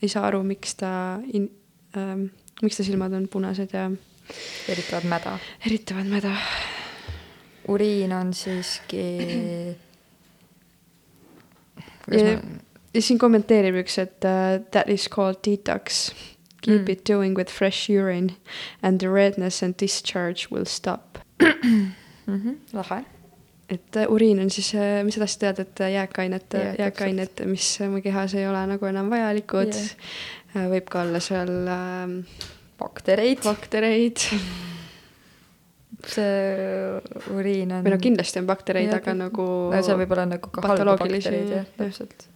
ei 0.03 0.09
saa 0.09 0.27
aru, 0.31 0.43
miks 0.47 0.75
ta 0.81 0.93
in,, 1.33 1.51
ähm, 1.97 2.27
miks 2.63 2.79
ta 2.81 2.87
silmad 2.87 3.15
on 3.19 3.29
punased 3.29 3.75
ja 3.75 3.91
eritavad 4.69 5.07
mäda. 5.11 5.39
eritavad 5.67 6.11
mäda. 6.11 6.35
uriin 7.69 8.13
on 8.13 8.35
siiski. 8.35 9.07
ja 12.11 12.39
ja 12.95 13.03
siin 13.03 13.19
kommenteerib 13.19 13.79
üks, 13.85 13.99
et 14.03 14.27
uh, 14.29 14.61
that 14.71 14.89
is 14.89 15.09
called 15.11 15.41
detox. 15.47 16.11
Keep 16.63 16.75
Mm. 16.75 16.85
mm. 16.85 16.91
it 16.91 17.05
doing 17.05 17.35
with 17.37 17.51
fresh 17.51 17.91
urine 17.91 18.37
and 18.83 19.01
the 19.01 19.11
redness 19.11 19.63
and 19.63 19.75
discharge 19.77 20.49
will 20.51 20.65
stop. 20.65 21.19
Mhm, 22.27 22.61
lahe. 22.73 23.05
Et 23.73 24.01
uh, 24.01 24.09
uriin 24.13 24.43
on 24.45 24.51
siis, 24.53 24.73
mis 25.07 25.17
sa 25.17 25.25
tahtsid 25.25 25.45
teada, 25.45 25.67
et 25.67 25.85
äh, 25.85 25.95
jääkained 25.97 26.59
jääkained, 26.79 27.45
mis 27.51 27.75
mu 27.89 28.03
kehas 28.05 28.37
ei 28.39 28.49
ole 28.49 28.65
nagu 28.75 28.91
enam 28.91 29.13
vajalikud 29.13 29.73
yeah.. 29.73 30.69
võib 30.73 30.91
ka 30.93 31.07
olla 31.07 31.23
seal 31.25 31.55
ähm, 31.73 32.19
baktereid. 32.83 33.43
baktereid 33.47 34.27
see 36.09 37.33
uriin 37.35 37.73
on. 37.73 37.85
või 37.85 37.95
no 37.95 37.99
kindlasti 38.03 38.41
on 38.43 38.47
baktereid, 38.49 38.93
aga 38.95 39.15
nagu. 39.17 39.47
no 39.73 39.83
see 39.85 39.99
võib 40.03 40.15
olla 40.17 40.29
nagu 40.35 40.53
ka 40.53 40.65
halbu 40.67 40.97
baktereid 41.05 41.53
jah. 41.57 41.69
täpselt. 41.79 42.27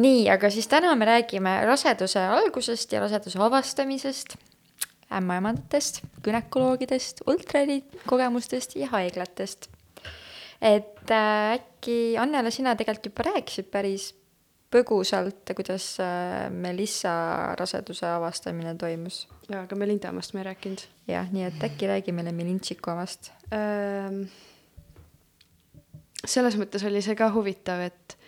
nii, 0.00 0.28
aga 0.32 0.50
siis 0.52 0.68
täna 0.70 0.94
me 0.98 1.08
räägime 1.08 1.56
raseduse 1.68 2.22
algusest 2.38 2.94
ja 2.94 3.02
raseduse 3.04 3.40
avastamisest, 3.42 4.36
ämmaemandatest, 5.10 6.02
gümnakoloogidest, 6.24 7.24
ultraheli 7.26 7.82
kogemustest 8.06 8.76
ja 8.78 8.90
haiglatest. 8.94 9.68
Et 10.60 11.10
äh, 11.10 11.56
äkki 11.56 12.16
Annela, 12.20 12.52
sina 12.52 12.74
tegelikult 12.76 13.10
juba 13.10 13.30
rääkisid 13.30 13.70
päris 13.72 14.10
põgusalt, 14.70 15.50
kuidas 15.56 15.86
äh, 16.02 16.50
Melissa 16.52 17.56
raseduse 17.58 18.06
avastamine 18.06 18.74
toimus. 18.78 19.24
jaa, 19.48 19.64
aga 19.64 19.76
Melinda 19.76 20.12
omast 20.12 20.34
ma 20.34 20.44
ei 20.44 20.50
rääkinud 20.52 20.84
jah, 21.10 21.32
nii 21.32 21.48
et 21.48 21.66
äkki 21.70 21.90
räägi 21.90 22.14
meile 22.14 22.32
Melintšiku 22.36 22.92
omast. 22.92 23.32
ähm,. 23.56 24.28
selles 26.26 26.58
mõttes 26.60 26.84
oli 26.86 27.02
see 27.02 27.16
ka 27.16 27.32
huvitav, 27.34 27.80
et 27.88 28.18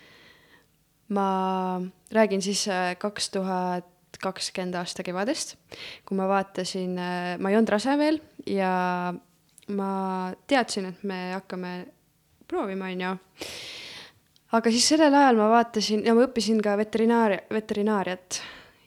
ma 1.12 1.80
räägin 2.10 2.42
siis 2.42 2.64
äh, 2.72 2.94
kaks 2.98 3.30
tuhat 3.36 3.88
kakskümmend 4.22 4.76
aasta 4.78 5.02
kevadest, 5.02 5.56
kui 6.06 6.14
ma 6.14 6.28
vaatasin, 6.30 6.92
ma 7.40 7.50
ei 7.50 7.56
olnud 7.56 7.70
rase 7.72 7.94
veel 7.98 8.20
ja 8.46 8.72
ma 9.74 9.88
teadsin, 10.46 10.90
et 10.92 11.00
me 11.08 11.18
hakkame 11.32 11.72
proovima, 12.52 12.90
onju. 12.92 13.12
aga 14.52 14.72
siis 14.74 14.88
sellel 14.92 15.14
ajal 15.16 15.38
ma 15.40 15.52
vaatasin 15.54 16.02
ja 16.04 16.12
ma 16.16 16.26
õppisin 16.26 16.60
ka 16.64 16.76
veterinaaria, 16.76 17.46
veterinaariat 17.52 18.42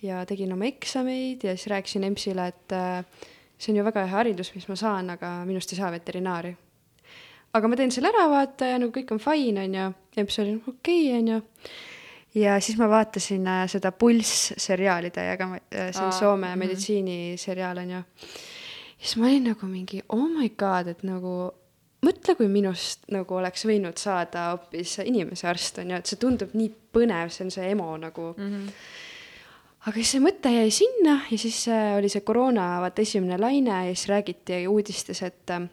ja 0.06 0.22
tegin 0.30 0.54
oma 0.54 0.68
eksameid 0.70 1.48
ja 1.48 1.56
siis 1.56 1.72
rääkisin 1.74 2.06
EMS-ile, 2.06 2.46
et 2.52 2.76
äh, 2.78 3.26
see 3.58 3.74
on 3.74 3.80
ju 3.80 3.88
väga 3.88 4.06
hea 4.06 4.14
haridus, 4.14 4.54
mis 4.56 4.68
ma 4.70 4.78
saan, 4.80 5.10
aga 5.16 5.40
minust 5.50 5.74
ei 5.74 5.80
saa 5.80 5.90
veterinaari. 5.94 6.54
aga 7.56 7.68
ma 7.72 7.76
teen 7.80 7.92
selle 7.96 8.12
ära, 8.12 8.28
vaata 8.30 8.68
ja 8.68 8.80
nagu 8.82 8.92
kõik 8.94 9.16
on 9.16 9.22
fine, 9.24 9.66
onju. 9.66 9.90
EMS 10.18 10.40
oli 10.44 10.56
okei 10.60 11.02
okay,, 11.10 11.20
onju. 11.20 11.42
ja 12.44 12.60
siis 12.62 12.78
ma 12.78 12.90
vaatasin 12.92 13.48
äh, 13.48 13.66
seda 13.72 13.92
Pulss 13.92 14.54
seriaali 14.58 15.12
täiega, 15.16 15.50
see 15.72 16.04
on 16.04 16.12
Aa, 16.12 16.20
Soome 16.20 16.54
mhm. 16.54 16.66
meditsiiniseriaal, 16.68 17.82
onju. 17.88 18.06
siis 19.00 19.18
ma 19.18 19.32
olin 19.32 19.54
nagu 19.56 19.74
mingi 19.74 20.04
oh 20.10 20.28
my 20.30 20.54
god, 20.54 20.94
et 20.94 21.08
nagu 21.08 21.38
mõtle, 22.06 22.36
kui 22.38 22.50
minust 22.52 23.08
nagu 23.14 23.40
oleks 23.40 23.66
võinud 23.68 23.98
saada 24.02 24.52
hoopis 24.54 25.00
inimese 25.06 25.50
arst, 25.50 25.82
onju, 25.84 26.00
et 26.00 26.12
see 26.12 26.22
tundub 26.22 26.54
nii 26.58 26.72
põnev, 26.96 27.34
see 27.34 27.48
on 27.48 27.54
see 27.54 27.72
emo 27.74 27.90
nagu 28.02 28.32
mm. 28.36 28.52
Mhm. 28.52 28.68
aga 29.86 29.96
siis 30.00 30.16
see 30.16 30.24
mõte 30.24 30.54
jäi 30.54 30.70
sinna 30.74 31.20
ja 31.30 31.40
siis 31.42 31.64
äh, 31.72 31.94
oli 32.00 32.12
see 32.12 32.26
koroona, 32.26 32.76
vaata 32.86 33.04
esimene 33.06 33.40
laine 33.42 33.82
ja 33.90 33.96
siis 33.96 34.10
räägiti 34.14 34.64
uudistes, 34.72 35.24
et 35.26 35.56
äh, 35.56 35.68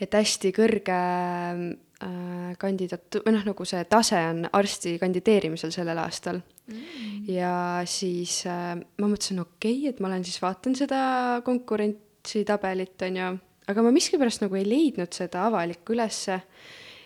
et 0.00 0.16
hästi 0.16 0.52
kõrge 0.56 0.96
äh, 0.96 2.52
kandidaat 2.60 3.20
või 3.24 3.34
noh, 3.36 3.44
nagu 3.50 3.66
see 3.68 3.82
tase 3.90 4.20
on 4.30 4.46
arsti 4.56 4.96
kandideerimisel 5.00 5.72
sellel 5.74 6.00
aastal 6.00 6.40
mm.. 6.40 7.28
ja 7.28 7.52
siis 7.88 8.40
äh, 8.48 8.74
ma 8.80 9.10
mõtlesin, 9.10 9.42
okei 9.44 9.76
okay,, 9.82 9.92
et 9.92 10.00
ma 10.00 10.10
olen 10.10 10.24
siis 10.26 10.40
vaatan 10.42 10.76
seda 10.78 11.02
konkurentsitabelit, 11.46 12.96
on 13.08 13.20
ju, 13.20 13.30
aga 13.70 13.84
ma 13.86 13.92
miskipärast 13.94 14.44
nagu 14.44 14.58
ei 14.58 14.66
leidnud 14.68 15.12
seda 15.14 15.46
avalikku 15.48 15.96
ülesse. 15.96 16.40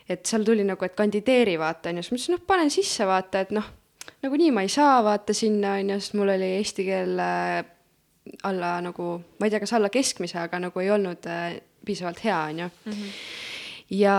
et 0.08 0.26
seal 0.28 0.42
tuli 0.44 0.66
nagu, 0.68 0.84
et 0.84 0.92
kandideeri 0.92 1.54
vaata, 1.56 1.88
on 1.88 1.96
ju, 1.96 2.02
siis 2.04 2.10
ma 2.10 2.16
mõtlesin, 2.16 2.34
noh, 2.36 2.46
panen 2.46 2.72
sisse 2.72 3.06
vaata, 3.08 3.40
et 3.40 3.54
noh, 3.56 3.70
nagunii 4.24 4.50
ma 4.52 4.64
ei 4.66 4.68
saa 4.68 4.98
vaata 5.04 5.32
sinna, 5.32 5.78
on 5.80 5.94
ju, 5.94 6.00
sest 6.02 6.16
mul 6.18 6.32
oli 6.34 6.50
eesti 6.58 6.84
keel 6.84 7.22
äh, 7.24 7.62
alla 8.48 8.74
nagu, 8.84 9.14
ma 9.40 9.48
ei 9.48 9.54
tea, 9.54 9.62
kas 9.62 9.72
alla 9.78 9.88
keskmise, 9.92 10.36
aga 10.42 10.60
nagu 10.66 10.82
ei 10.82 10.90
olnud 10.92 11.24
äh, 11.32 11.56
piisavalt 11.88 12.20
hea, 12.24 12.42
on 12.50 12.62
ju. 12.66 12.68
ja 14.02 14.18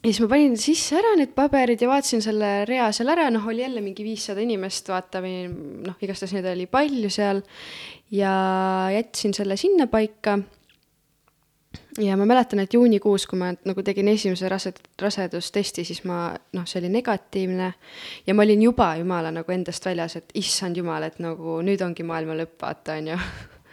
ja 0.00 0.08
siis 0.08 0.20
ma 0.24 0.30
panin 0.32 0.54
sisse 0.56 0.96
ära 0.96 1.12
need 1.18 1.34
paberid 1.36 1.82
ja 1.82 1.88
vaatasin 1.90 2.22
selle 2.24 2.50
rea 2.68 2.88
seal 2.96 3.12
ära, 3.12 3.26
noh, 3.32 3.44
oli 3.52 3.60
jälle 3.64 3.82
mingi 3.84 4.04
viissada 4.06 4.40
inimest, 4.40 4.88
vaata 4.88 5.20
või 5.24 5.44
noh, 5.84 5.98
igastahes 6.00 6.32
neid 6.36 6.48
oli 6.48 6.66
palju 6.70 7.10
seal. 7.12 7.42
Ja 8.10 8.32
jätsin 8.90 9.36
selle 9.36 9.58
sinnapaika 9.60 10.38
ja 11.98 12.16
ma 12.16 12.26
mäletan, 12.26 12.62
et 12.62 12.74
juunikuus, 12.74 13.26
kui 13.26 13.38
ma 13.38 13.50
nagu 13.66 13.82
tegin 13.82 14.08
esimese 14.12 14.48
rase-, 14.48 14.74
rasedustesti, 15.00 15.84
siis 15.84 16.04
ma 16.08 16.28
noh, 16.56 16.66
see 16.68 16.80
oli 16.82 16.92
negatiivne 16.92 17.72
ja 18.26 18.34
ma 18.34 18.46
olin 18.46 18.62
juba 18.62 18.92
jumala 19.00 19.32
nagu 19.34 19.52
endast 19.52 19.86
väljas, 19.86 20.16
et 20.20 20.30
issand 20.38 20.78
jumal, 20.78 21.06
et 21.08 21.18
nagu 21.22 21.58
nüüd 21.66 21.82
ongi 21.84 22.06
maailma 22.06 22.36
lõpp, 22.38 22.56
vaata, 22.62 22.98
on 23.00 23.10
ju. 23.12 23.18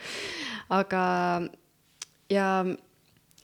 aga 0.80 1.04
ja 2.34 2.48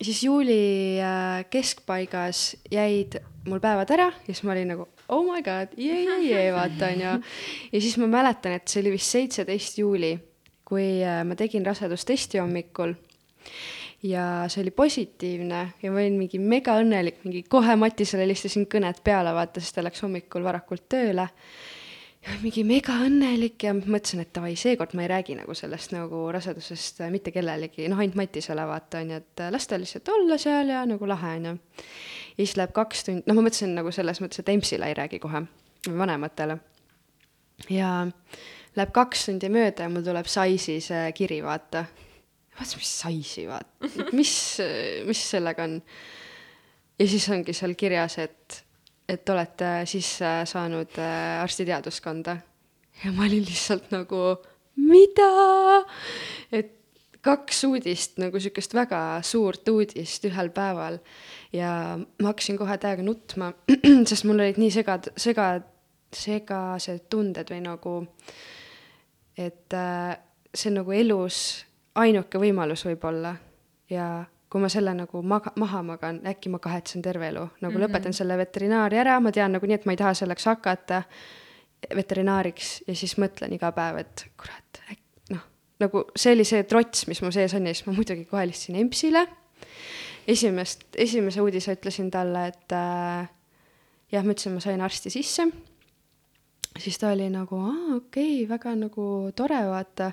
siis 0.02 0.24
juuli 0.24 1.00
äh, 1.02 1.46
keskpaigas 1.50 2.56
jäid 2.72 3.20
mul 3.48 3.62
päevad 3.64 3.92
ära 3.94 4.10
ja 4.12 4.34
siis 4.34 4.44
ma 4.48 4.56
olin 4.56 4.74
nagu 4.74 4.88
oh 5.14 5.24
my 5.28 5.44
god, 5.46 5.76
jee, 5.78 6.04
jee, 6.04 6.20
jee, 6.32 6.52
vaata, 6.56 6.90
on 6.90 7.06
ju. 7.06 7.16
ja 7.72 7.82
siis 7.82 7.98
ma 8.02 8.10
mäletan, 8.10 8.58
et 8.58 8.68
see 8.68 8.82
oli 8.84 8.96
vist 8.98 9.14
seitseteist 9.14 9.78
juuli, 9.84 10.16
kui 10.66 10.88
äh, 11.06 11.22
ma 11.28 11.38
tegin 11.40 11.66
rasedustesti 11.66 12.42
hommikul 12.42 12.96
ja 14.04 14.46
see 14.48 14.62
oli 14.62 14.72
positiivne 14.72 15.68
ja 15.84 15.92
ma 15.92 16.02
olin 16.02 16.18
mingi 16.20 16.40
mega 16.40 16.76
õnnelik, 16.80 17.22
mingi 17.24 17.44
kohe 17.50 17.76
Matisele 17.80 18.26
helistasin 18.26 18.68
kõned 18.72 19.00
peale, 19.04 19.32
vaata, 19.36 19.64
sest 19.64 19.78
ta 19.78 19.86
läks 19.86 20.04
hommikul 20.04 20.44
varakult 20.44 20.90
tööle. 20.92 21.30
ja 22.24 22.36
mingi 22.42 22.64
mega 22.68 22.98
õnnelik 23.06 23.64
ja 23.64 23.74
mõtlesin, 23.76 24.24
et 24.24 24.34
davai, 24.36 24.56
seekord 24.60 24.94
ma 24.96 25.06
ei 25.06 25.12
räägi 25.12 25.38
nagu 25.40 25.56
sellest 25.56 25.96
nagu 25.96 26.26
rasedusest 26.32 27.02
mitte 27.12 27.32
kellelegi, 27.36 27.88
noh, 27.92 28.00
ainult 28.00 28.20
Matisele 28.20 28.68
vaata, 28.68 29.00
on 29.04 29.16
ju, 29.16 29.24
et 29.24 29.48
las 29.56 29.68
ta 29.68 29.80
lihtsalt 29.80 30.12
olla 30.12 30.38
seal 30.38 30.72
ja 30.76 30.86
nagu 30.88 31.08
lahe, 31.08 31.36
on 31.40 31.50
ju. 31.52 31.58
ja 32.38 32.46
siis 32.46 32.58
läheb 32.60 32.76
kaks 32.76 33.08
tundi, 33.08 33.28
noh, 33.28 33.40
ma 33.40 33.48
mõtlesin 33.48 33.76
nagu 33.80 33.92
selles 33.92 34.20
mõttes, 34.24 34.44
et 34.44 34.56
EMS-ile 34.56 34.92
ei 34.92 35.00
räägi 35.00 35.20
kohe, 35.24 35.46
vanematele. 35.88 36.60
ja 37.72 37.92
läheb 38.76 38.96
kaks 38.96 39.30
tundi 39.30 39.52
mööda 39.52 39.88
ja 39.88 39.92
mul 39.92 40.04
tuleb 40.04 40.28
Saisi 40.28 40.82
see 40.84 41.12
kiri, 41.16 41.40
vaata 41.44 41.88
vaatasin, 42.58 42.82
mis 42.82 42.94
saisi, 43.00 43.48
vaata, 43.48 43.90
mis, 44.14 44.36
mis 45.08 45.24
sellega 45.32 45.66
on. 45.68 45.80
ja 47.00 47.08
siis 47.08 47.28
ongi 47.34 47.56
seal 47.58 47.76
kirjas, 47.80 48.18
et, 48.24 48.64
et 49.10 49.30
olete 49.30 49.74
sisse 49.90 50.36
saanud 50.50 51.00
äh, 51.02 51.42
arstiteaduskonda. 51.42 52.38
ja 53.04 53.12
ma 53.12 53.28
olin 53.28 53.46
lihtsalt 53.46 53.92
nagu, 53.96 54.24
mida? 54.76 55.32
et 56.52 56.80
kaks 57.24 57.64
uudist 57.70 58.18
nagu 58.20 58.40
sihukest 58.40 58.74
väga 58.76 59.00
suurt 59.24 59.70
uudist 59.72 60.26
ühel 60.28 60.50
päeval 60.54 61.00
ja 61.56 61.70
ma 61.98 62.32
hakkasin 62.32 62.58
kohe 62.60 62.78
täiega 62.78 63.06
nutma, 63.06 63.54
sest 64.10 64.28
mul 64.28 64.44
olid 64.44 64.60
nii 64.60 64.72
segad, 64.74 65.08
sega, 65.20 65.48
segased 66.14 67.08
tunded 67.10 67.50
või 67.54 67.62
nagu, 67.64 67.96
et 69.40 69.78
äh, 69.78 70.18
see 70.54 70.70
on 70.72 70.82
nagu 70.82 70.96
elus 70.96 71.40
ainuke 71.96 72.40
võimalus 72.42 72.86
võib-olla 72.88 73.36
ja 73.90 74.08
kui 74.50 74.62
ma 74.62 74.70
selle 74.70 74.94
nagu 74.98 75.22
maga-, 75.26 75.54
maha 75.60 75.82
magan, 75.86 76.20
äkki 76.30 76.52
ma 76.54 76.60
kahetsen 76.62 77.02
terve 77.02 77.28
elu. 77.28 77.48
nagu 77.62 77.74
mm. 77.74 77.78
-hmm. 77.78 77.84
lõpetan 77.86 78.14
selle 78.14 78.38
veterinaaria 78.38 79.02
ära, 79.02 79.20
ma 79.20 79.32
tean 79.32 79.52
nagunii, 79.52 79.76
et 79.76 79.86
ma 79.86 79.96
ei 79.96 79.98
taha 79.98 80.14
selleks 80.14 80.46
hakata 80.46 81.04
veterinaariks 81.96 82.84
ja 82.88 82.96
siis 82.96 83.18
mõtlen 83.18 83.54
iga 83.54 83.72
päev, 83.72 83.98
et 83.98 84.26
kurat, 84.38 84.82
noh, 85.30 85.42
nagu 85.80 86.06
see 86.16 86.34
oli 86.34 86.46
see 86.46 86.64
trots, 86.64 87.08
mis 87.08 87.22
mu 87.22 87.32
sees 87.32 87.54
on 87.54 87.68
ja 87.68 87.74
siis 87.74 87.88
ma 87.88 87.94
muidugi 87.94 88.26
kohe 88.26 88.46
helistasin 88.46 88.76
EMS-ile. 88.76 89.28
esimest, 90.28 90.86
esimese 90.98 91.42
uudise 91.42 91.74
ütlesin 91.76 92.12
talle, 92.12 92.48
et 92.48 92.72
äh, 92.72 93.28
jah, 94.12 94.24
ma 94.24 94.32
ütlesin, 94.32 94.54
ma 94.54 94.60
sain 94.60 94.82
arsti 94.82 95.10
sisse 95.10 95.50
siis 96.80 96.98
ta 96.98 97.12
oli 97.14 97.30
nagu, 97.30 97.58
aa, 97.60 97.98
okei 97.98 98.44
okay,, 98.44 98.50
väga 98.50 98.76
nagu 98.80 99.06
tore, 99.36 99.60
vaata. 99.70 100.12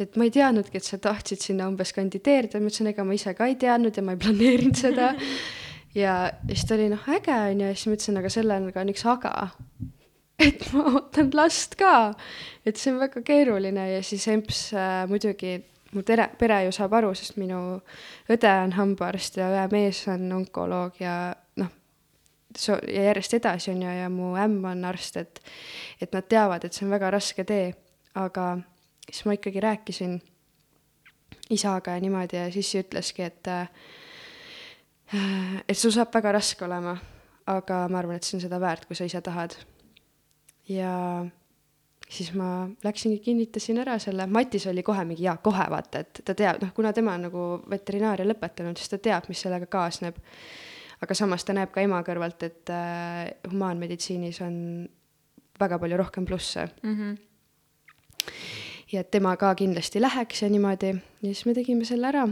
et 0.00 0.16
ma 0.16 0.24
ei 0.28 0.32
teadnudki, 0.34 0.80
et 0.80 0.86
sa 0.86 0.98
tahtsid 1.02 1.44
sinna 1.44 1.68
umbes 1.68 1.92
kandideerida, 1.96 2.60
ma 2.60 2.70
ütlesin, 2.70 2.90
ega 2.92 3.04
ma 3.04 3.16
ise 3.16 3.34
ka 3.36 3.48
ei 3.48 3.58
teadnud 3.60 3.96
ja 3.96 4.04
ma 4.04 4.16
ei 4.16 4.22
planeerinud 4.24 4.78
seda. 4.78 5.12
ja 6.02 6.18
siis 6.48 6.66
ta 6.68 6.76
oli 6.78 6.90
noh, 6.92 7.08
äge 7.18 7.34
on 7.34 7.62
ju, 7.62 7.70
ja 7.70 7.76
siis 7.76 7.88
ma 7.90 7.98
ütlesin, 7.98 8.20
aga 8.20 8.32
sellega 8.32 8.84
on 8.84 8.92
üks 8.94 9.06
aga. 9.14 9.34
et 10.48 10.68
ma 10.72 10.84
ootan 10.94 11.32
last 11.34 11.74
ka, 11.78 12.12
et 12.66 12.78
see 12.78 12.92
on 12.94 13.02
väga 13.02 13.24
keeruline 13.26 13.90
ja 13.96 14.04
siis 14.06 14.28
EMS 14.30 14.62
äh, 14.76 15.02
muidugi 15.10 15.58
mu 15.96 16.02
tere, 16.04 16.28
pere 16.38 16.62
ju 16.66 16.72
saab 16.74 16.94
aru, 16.98 17.14
sest 17.16 17.38
minu 17.40 17.58
õde 18.30 18.50
on 18.64 18.74
hambaarst 18.76 19.38
ja 19.40 19.48
õe 19.54 19.64
mees 19.72 20.02
on 20.12 20.28
onkoloog 20.36 21.00
ja 21.00 21.14
so- 22.56 22.80
ja 22.88 23.02
järjest 23.02 23.34
edasi 23.34 23.70
on 23.70 23.82
ju 23.82 23.88
ja 24.00 24.08
mu 24.08 24.34
ämm 24.36 24.64
on 24.64 24.84
arst, 24.84 25.16
et 25.16 25.40
et 26.00 26.12
nad 26.12 26.28
teavad, 26.28 26.64
et 26.64 26.72
see 26.72 26.86
on 26.86 26.90
väga 26.90 27.10
raske 27.10 27.44
tee, 27.44 27.74
aga 28.14 28.58
siis 29.10 29.24
ma 29.24 29.32
ikkagi 29.32 29.60
rääkisin 29.60 30.20
isaga 31.50 31.90
ja 31.90 32.00
niimoodi 32.00 32.36
ja 32.36 32.52
siis 32.52 32.74
ütleski, 32.74 33.22
et 33.22 33.48
äh, 33.48 33.68
et 35.68 35.78
sul 35.78 35.92
saab 35.94 36.12
väga 36.14 36.32
raske 36.32 36.64
olema, 36.64 36.96
aga 37.46 37.88
ma 37.88 37.98
arvan, 37.98 38.16
et 38.16 38.24
see 38.24 38.36
on 38.36 38.44
seda 38.44 38.60
väärt, 38.60 38.86
kui 38.86 38.96
sa 38.96 39.08
ise 39.08 39.20
tahad. 39.24 39.56
ja 40.68 41.24
siis 42.08 42.32
ma 42.36 42.68
läksingi, 42.84 43.18
kinnitasin 43.24 43.78
ära 43.78 43.98
selle, 43.98 44.26
Matis 44.26 44.66
oli 44.66 44.82
kohe 44.82 45.04
mingi 45.08 45.24
jaa, 45.24 45.36
kohe 45.44 45.64
vaata, 45.70 46.04
et 46.04 46.20
ta 46.24 46.34
teab, 46.34 46.62
noh, 46.62 46.72
kuna 46.76 46.92
tema 46.92 47.14
on 47.16 47.28
nagu 47.28 47.44
veterinaaria 47.70 48.26
lõpetanud, 48.28 48.76
siis 48.80 48.92
ta 48.92 48.98
teab, 49.02 49.28
mis 49.28 49.40
sellega 49.44 49.68
kaasneb. 49.70 50.16
Aga 51.02 51.14
samas 51.14 51.44
ta 51.44 51.54
näeb 51.56 51.72
ka 51.74 51.84
ema 51.84 52.00
kõrvalt, 52.06 52.42
et 52.46 52.72
äh, 52.74 53.30
humaanmeditsiinis 53.50 54.40
on 54.46 54.58
väga 55.60 55.78
palju 55.78 55.96
rohkem 55.98 56.26
plusse 56.26 56.68
mm. 56.82 56.94
-hmm. 56.94 57.16
ja 58.92 59.00
et 59.00 59.10
tema 59.10 59.36
ka 59.36 59.54
kindlasti 59.54 60.00
läheks 60.00 60.42
ja 60.42 60.48
niimoodi 60.48 60.94
ja 61.22 61.28
siis 61.28 61.46
me 61.46 61.54
tegime 61.54 61.84
selle 61.84 62.08
ära, 62.08 62.28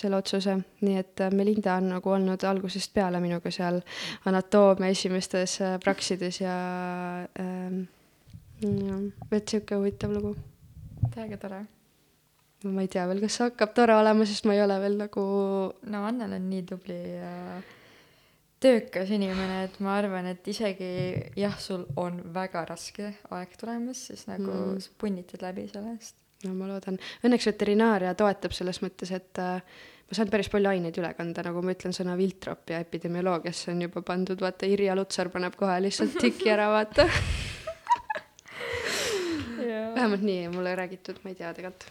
selle 0.00 0.16
otsuse, 0.16 0.58
nii 0.80 0.96
et 0.96 1.20
äh, 1.20 1.32
Melinda 1.32 1.76
on 1.76 1.88
nagu 1.88 2.10
olnud 2.10 2.44
algusest 2.44 2.94
peale 2.94 3.20
minuga 3.20 3.50
seal 3.50 3.80
anatoomia 4.24 4.88
esimestes 4.88 5.60
äh, 5.60 5.78
praksides 5.84 6.40
ja 6.40 6.58
ähm, 7.40 7.82
jah, 8.62 9.02
et 9.32 9.48
sihuke 9.48 9.74
huvitav 9.74 10.12
lugu. 10.12 10.36
täiega 11.14 11.36
tore. 11.36 11.64
ma 12.64 12.80
ei 12.82 12.88
tea 12.88 13.06
veel, 13.06 13.20
kas 13.20 13.36
see 13.36 13.44
hakkab 13.50 13.74
tore 13.74 13.94
olema, 13.94 14.24
sest 14.26 14.44
ma 14.44 14.54
ei 14.54 14.62
ole 14.62 14.80
veel 14.80 14.96
nagu. 14.98 15.24
no 15.82 16.04
Annel 16.04 16.32
on 16.32 16.50
nii 16.50 16.62
tubli 16.62 16.98
ja 17.14 17.60
töökas 18.62 19.10
inimene, 19.14 19.64
et 19.68 19.76
ma 19.84 19.96
arvan, 20.00 20.26
et 20.32 20.48
isegi 20.50 20.88
jah, 21.38 21.54
sul 21.62 21.84
on 21.96 22.20
väga 22.34 22.64
raske 22.68 23.12
aeg 23.30 23.52
tulemas, 23.60 24.06
siis 24.10 24.26
nagu 24.30 24.50
Mm. 24.50 24.80
sa 24.80 24.90
punnitad 24.98 25.42
läbi 25.42 25.68
sellest. 25.72 26.16
no 26.44 26.54
ma 26.54 26.66
loodan, 26.70 26.98
õnneks 27.26 27.46
veterinaaria 27.50 28.14
toetab 28.14 28.52
selles 28.54 28.78
mõttes, 28.82 29.10
et 29.14 29.38
äh, 29.42 29.62
ma 30.08 30.14
saan 30.14 30.30
päris 30.30 30.48
palju 30.48 30.68
aineid 30.70 30.98
üle 30.98 31.10
kanda, 31.14 31.42
nagu 31.42 31.62
ma 31.62 31.74
ütlen, 31.74 31.94
sõna 31.94 32.16
viltrop 32.18 32.70
ja 32.70 32.78
epidemioloogiasse 32.84 33.72
on 33.72 33.82
juba 33.82 34.02
pandud, 34.02 34.40
vaata 34.40 34.66
Irja 34.66 34.94
Lutsar 34.94 35.28
paneb 35.34 35.56
kohe 35.58 35.80
lihtsalt 35.82 36.18
tiki 36.24 36.50
ära, 36.50 36.68
vaata 36.70 37.08
vähemalt 39.94 40.22
nii 40.22 40.48
mulle 40.48 40.74
räägitud, 40.76 41.18
ma 41.24 41.30
ei 41.30 41.34
tea 41.38 41.52
tegelikult. 41.54 41.88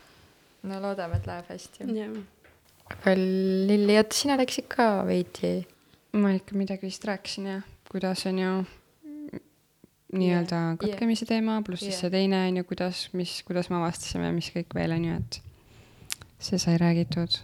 no 0.68 0.80
loodame, 0.82 1.20
et 1.20 1.28
läheb 1.28 1.50
hästi. 1.52 1.88
jah. 1.96 2.14
aga 2.92 3.16
Lilli, 3.18 3.98
oota, 3.98 4.16
sina 4.16 4.38
rääkisid 4.40 4.68
ka 4.72 4.88
veidi. 5.08 5.52
Ma 6.18 6.34
ikka 6.36 6.58
midagi 6.58 6.88
vist 6.88 7.06
rääkisin 7.06 7.48
jah, 7.52 7.64
kuidas 7.92 8.26
on 8.30 8.40
ju 8.40 8.52
nii-öelda 10.14 10.56
Yeah, 10.56 10.78
katkemise 10.78 11.26
yeah. 11.26 11.30
teema, 11.30 11.62
pluss 11.62 11.80
siis 11.80 11.94
Yeah. 11.94 12.02
see 12.02 12.10
teine 12.10 12.48
on 12.48 12.58
ju, 12.58 12.64
kuidas, 12.64 13.10
mis, 13.14 13.44
kuidas 13.44 13.70
me 13.70 13.76
avastasime, 13.76 14.32
mis 14.32 14.52
kõik 14.56 14.76
veel 14.76 14.92
on 14.96 15.06
ju, 15.06 15.16
et 15.16 15.42
see 16.40 16.60
sai 16.60 16.78
räägitud. 16.78 17.40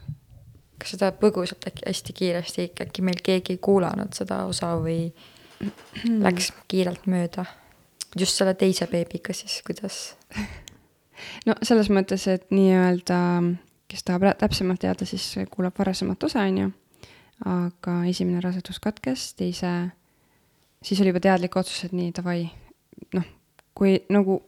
kas 0.80 0.96
tahad 1.00 1.20
põgusalt 1.20 1.68
äkki 1.68 1.86
hästi 1.88 2.14
kiiresti, 2.14 2.70
äkki 2.82 3.02
meil 3.02 3.20
keegi 3.24 3.54
ei 3.54 3.58
kuulanud 3.58 4.14
seda 4.14 4.46
osa 4.46 4.74
või 4.80 5.14
läks 6.26 6.52
kiirelt 6.68 7.06
mööda? 7.08 7.46
just 8.20 8.38
selle 8.38 8.54
teise 8.54 8.88
beebiga 8.88 9.34
siis, 9.34 9.62
kuidas? 9.66 10.16
no 11.48 11.56
selles 11.64 11.90
mõttes, 11.90 12.28
et 12.28 12.52
nii-öelda, 12.52 13.20
kes 13.88 14.04
tahab 14.04 14.38
täpsemalt 14.40 14.80
teada, 14.84 15.06
siis 15.06 15.34
kuulab 15.52 15.78
varasemat 15.80 16.24
osa, 16.24 16.46
on 16.48 16.58
ju. 16.58 16.72
Aga 17.50 18.00
esimene 18.10 18.42
rasedus 18.44 18.80
katkes, 18.84 19.32
teise, 19.40 19.72
siis 20.84 21.02
oli 21.04 21.12
juba 21.12 21.22
teadlik 21.24 21.56
otsus, 21.60 21.86
et 21.88 21.96
nii, 21.96 22.12
davai, 22.16 22.48
noh, 23.18 23.30
kui 23.76 23.98
nagu 24.14 24.40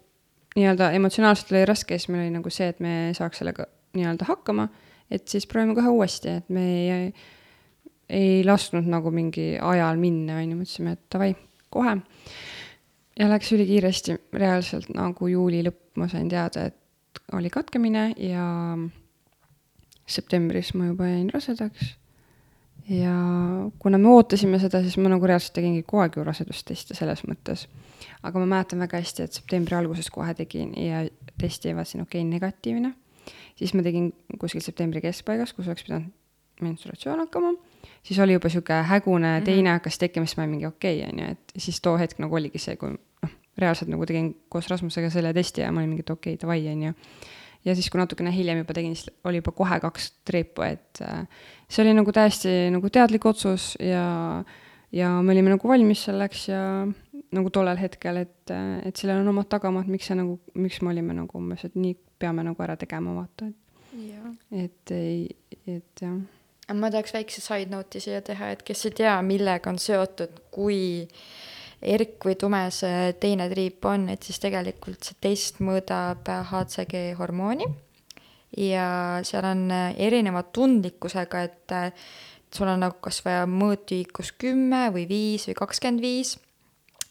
nii-öelda 0.55 0.91
emotsionaalselt 0.95 1.51
oli 1.51 1.65
raske, 1.67 1.97
siis 1.99 2.11
meil 2.11 2.25
oli 2.25 2.35
nagu 2.37 2.51
see, 2.53 2.69
et 2.71 2.79
me 2.83 2.95
saaks 3.17 3.41
sellega 3.41 3.67
nii-öelda 3.95 4.27
hakkama, 4.29 4.69
et 5.11 5.27
siis 5.31 5.47
proovime 5.49 5.75
kohe 5.77 5.91
uuesti, 5.91 6.37
et 6.39 6.51
me 6.53 6.65
ei, 6.75 7.09
ei 8.09 8.43
lasknud 8.47 8.87
nagu 8.87 9.11
mingi 9.11 9.55
ajal 9.59 9.99
minna, 9.99 10.39
on 10.39 10.53
ju, 10.53 10.59
mõtlesime, 10.61 10.95
et 10.95 11.03
davai, 11.11 11.33
kohe 11.73 11.97
ja 13.19 13.27
läks 13.31 13.51
ülikiiresti, 13.55 14.17
reaalselt 14.35 14.89
nagu 14.95 15.27
juuli 15.31 15.63
lõpp 15.65 15.99
ma 15.99 16.07
sain 16.11 16.27
teada, 16.31 16.67
et 16.69 17.21
oli 17.35 17.49
katkemine 17.51 18.09
ja 18.19 18.45
septembris 20.05 20.73
ma 20.75 20.91
juba 20.91 21.07
jäin 21.09 21.29
rasedaks. 21.33 21.95
Ja 22.89 23.13
kuna 23.79 23.97
me 23.97 24.09
ootasime 24.13 24.59
seda, 24.59 24.81
siis 24.81 24.97
ma 25.01 25.09
nagu 25.09 25.27
reaalselt 25.27 25.55
tegingi 25.57 25.83
kogu 25.83 26.03
aeg 26.03 26.17
ju 26.19 26.23
rasedusteste 26.23 26.97
selles 26.97 27.23
mõttes. 27.27 27.67
aga 28.23 28.39
ma 28.39 28.45
mäletan 28.45 28.79
väga 28.79 29.01
hästi, 29.01 29.23
et 29.23 29.33
septembri 29.33 29.75
alguses 29.75 30.09
kohe 30.09 30.33
tegin 30.33 30.73
ja 30.77 31.05
testi 31.37 31.75
vaatasin, 31.75 32.01
okei 32.01 32.21
okay,, 32.21 32.29
negatiivne. 32.29 32.93
siis 33.55 33.73
ma 33.73 33.83
tegin 33.83 34.13
kuskil 34.39 34.61
septembri 34.61 35.01
keskpaigas, 35.01 35.53
kus 35.53 35.67
oleks 35.67 35.83
pidanud 35.83 36.11
menstruatsioon 36.61 37.19
hakkama 37.19 37.55
siis 38.05 38.19
oli 38.19 38.33
juba 38.33 38.49
sihuke 38.49 38.73
hägune 38.73 39.41
teine 39.41 39.61
mm 39.61 39.67
-hmm. 39.67 39.71
hakkas 39.71 39.97
tekkima, 39.97 40.25
siis 40.25 40.37
ma 40.37 40.43
olin 40.43 40.49
mingi 40.49 40.65
okei 40.65 40.99
okay,, 40.99 41.09
onju, 41.09 41.31
et 41.31 41.51
siis 41.57 41.81
too 41.81 41.97
hetk 41.97 42.19
nagu 42.19 42.35
oligi 42.35 42.57
see, 42.57 42.75
kui 42.75 42.89
noh, 42.89 43.31
reaalselt 43.57 43.89
nagu 43.89 44.05
tegin 44.05 44.35
koos 44.49 44.67
Rasmusega 44.67 45.09
selle 45.09 45.33
testi 45.33 45.61
ja 45.61 45.71
ma 45.71 45.79
olin 45.79 45.89
mingi, 45.89 45.99
et 45.99 46.09
okei 46.09 46.33
okay,, 46.33 46.41
davai, 46.41 46.67
onju. 46.67 46.93
ja 47.65 47.75
siis, 47.75 47.89
kui 47.89 47.99
natukene 47.99 48.35
hiljem 48.35 48.57
juba 48.57 48.73
tegin, 48.73 48.95
siis 48.95 49.11
oli 49.23 49.37
juba 49.37 49.51
kohe 49.51 49.79
kaks 49.79 50.11
triipu, 50.25 50.61
et 50.61 51.01
äh, 51.01 51.27
see 51.69 51.83
oli 51.83 51.95
nagu 51.97 52.13
täiesti 52.13 52.53
nagu 52.73 52.89
teadlik 52.93 53.25
otsus 53.25 53.73
ja, 53.81 54.05
ja 54.93 55.09
me 55.21 55.33
olime 55.33 55.55
nagu 55.55 55.69
valmis 55.69 56.05
selleks 56.07 56.47
ja 56.49 56.61
nagu 57.35 57.51
tollel 57.51 57.79
hetkel, 57.79 58.21
et, 58.23 58.53
et 58.85 58.95
sellel 58.95 59.23
on 59.23 59.33
omad 59.33 59.49
tagamaad, 59.51 59.89
miks 59.91 60.09
see 60.09 60.17
nagu, 60.19 60.37
miks 60.61 60.81
me 60.83 60.93
olime 60.93 61.15
nagu 61.17 61.39
umbes, 61.39 61.65
et 61.67 61.75
nii 61.75 61.95
peame 62.21 62.45
nagu 62.47 62.63
ära 62.63 62.77
tegema, 62.79 63.15
vaata, 63.17 63.49
et, 63.49 64.37
et 64.63 64.95
ei, 64.95 65.25
et 65.67 66.05
jah. 66.05 66.15
Ma 66.73 66.89
tahaks 66.89 67.13
väikse 67.13 67.43
side 67.43 67.69
note'i 67.69 68.01
siia 68.01 68.21
teha, 68.25 68.53
et 68.55 68.63
kes 68.65 68.87
ei 68.87 68.95
tea, 69.01 69.15
millega 69.25 69.69
on 69.69 69.77
seotud, 69.81 70.39
kui 70.53 70.79
erk 71.85 72.25
või 72.25 72.37
tume 72.39 72.63
see 72.73 73.11
teine 73.21 73.49
triip 73.51 73.85
on, 73.85 74.07
et 74.09 74.25
siis 74.25 74.39
tegelikult 74.41 75.05
see 75.05 75.19
test 75.21 75.59
mõõdab 75.65 76.29
HCG 76.49 77.11
hormooni 77.19 77.67
ja 78.57 79.19
seal 79.23 79.45
on 79.45 79.67
erineva 79.71 80.43
tundlikkusega, 80.55 81.41
et 81.41 81.73
sul 82.55 82.71
on 82.71 82.81
nagu 82.85 82.97
kas 83.03 83.21
vaja 83.25 83.45
mõõtühikus 83.49 84.33
kümme 84.39 84.87
või 84.95 85.05
viis 85.09 85.47
või 85.49 85.57
kakskümmend 85.59 86.03
viis. 86.03 86.35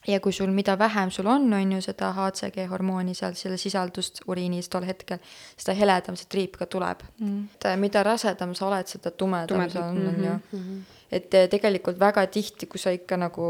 Ja 0.04 0.18
kui 0.20 0.34
sul, 0.36 0.50
mida 0.52 0.74
vähem 0.76 1.08
sul 1.12 1.28
on, 1.32 1.46
on 1.56 1.70
ju 1.72 1.80
seda 1.80 2.10
HCG 2.12 2.66
hormooni 2.68 3.14
seal, 3.16 3.32
selle 3.40 3.56
sisaldust 3.56 4.20
uriinis 4.28 4.68
tol 4.68 4.84
hetkel, 4.84 5.20
seda 5.56 5.72
heledam 5.78 6.18
see 6.20 6.28
triip 6.28 6.58
ka 6.60 6.68
tuleb. 6.68 7.00
Mm.. 7.22 7.46
et 7.56 7.68
äh, 7.70 7.78
mida 7.80 8.02
rasedam 8.04 8.52
sa 8.54 8.66
oled, 8.68 8.90
seda 8.90 9.14
tumedam 9.16 9.64
see 9.72 9.80
on, 9.80 10.02
on 10.10 10.24
ju. 10.24 10.34
Mm. 10.34 10.60
-hmm. 10.60 10.82
et 11.10 11.34
äh, 11.34 11.48
tegelikult 11.48 12.00
väga 12.00 12.26
tihti, 12.26 12.66
kui 12.66 12.78
sa 12.78 12.92
ikka 12.92 13.16
nagu 13.16 13.46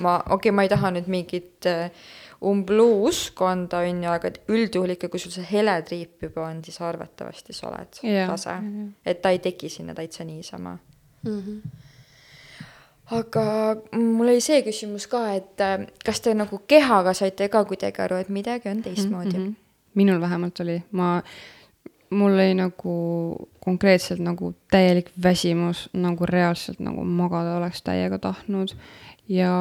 ma, 0.00 0.18
okei 0.18 0.34
okay,, 0.34 0.52
ma 0.52 0.62
ei 0.62 0.68
taha 0.68 0.90
nüüd 0.90 1.08
mingit 1.08 1.66
äh, 1.66 1.90
umbluu 2.40 3.04
usku 3.04 3.44
anda, 3.44 3.82
on 3.84 4.04
ju, 4.04 4.10
aga 4.10 4.28
et 4.28 4.40
üldjuhul 4.48 4.94
ikka, 4.94 5.10
kui 5.12 5.20
sul 5.20 5.32
see 5.34 5.44
hele 5.50 5.74
triip 5.82 6.22
juba 6.22 6.46
on, 6.48 6.62
siis 6.64 6.80
arvatavasti 6.80 7.52
sa 7.52 7.68
oled 7.68 8.00
Jaa. 8.02 8.28
rase. 8.30 8.54
et 9.06 9.22
ta 9.22 9.30
ei 9.30 9.38
teki 9.38 9.68
sinna 9.68 9.94
täitsa 9.94 10.24
niisama 10.24 10.78
Mm 11.22 11.42
-hmm. 11.42 11.70
aga 13.06 13.76
mul 13.92 14.28
oli 14.28 14.40
see 14.40 14.62
küsimus 14.62 15.06
ka, 15.06 15.32
et 15.32 15.60
äh, 15.60 15.86
kas 16.04 16.20
te 16.20 16.34
nagu 16.34 16.60
kehaga 16.68 17.14
saite 17.14 17.48
ka 17.48 17.64
kuidagi 17.64 18.02
aru, 18.02 18.16
et 18.16 18.28
midagi 18.28 18.68
on 18.68 18.82
teistmoodi 18.82 19.38
mm? 19.38 19.46
-hmm. 19.46 19.54
minul 19.94 20.20
vähemalt 20.20 20.60
oli, 20.60 20.82
ma 20.90 21.22
mul 22.10 22.32
oli 22.32 22.54
nagu 22.54 23.36
konkreetselt 23.60 24.20
nagu 24.20 24.54
täielik 24.70 25.10
väsimus, 25.22 25.90
nagu 25.92 26.26
reaalselt 26.26 26.80
nagu 26.80 27.04
magada 27.04 27.56
oleks 27.56 27.82
täiega 27.82 28.18
tahtnud 28.18 28.68
ja 29.28 29.52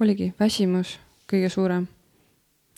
oligi 0.00 0.34
väsimus 0.40 1.00
kõige 1.32 1.50
suurem. 1.52 1.86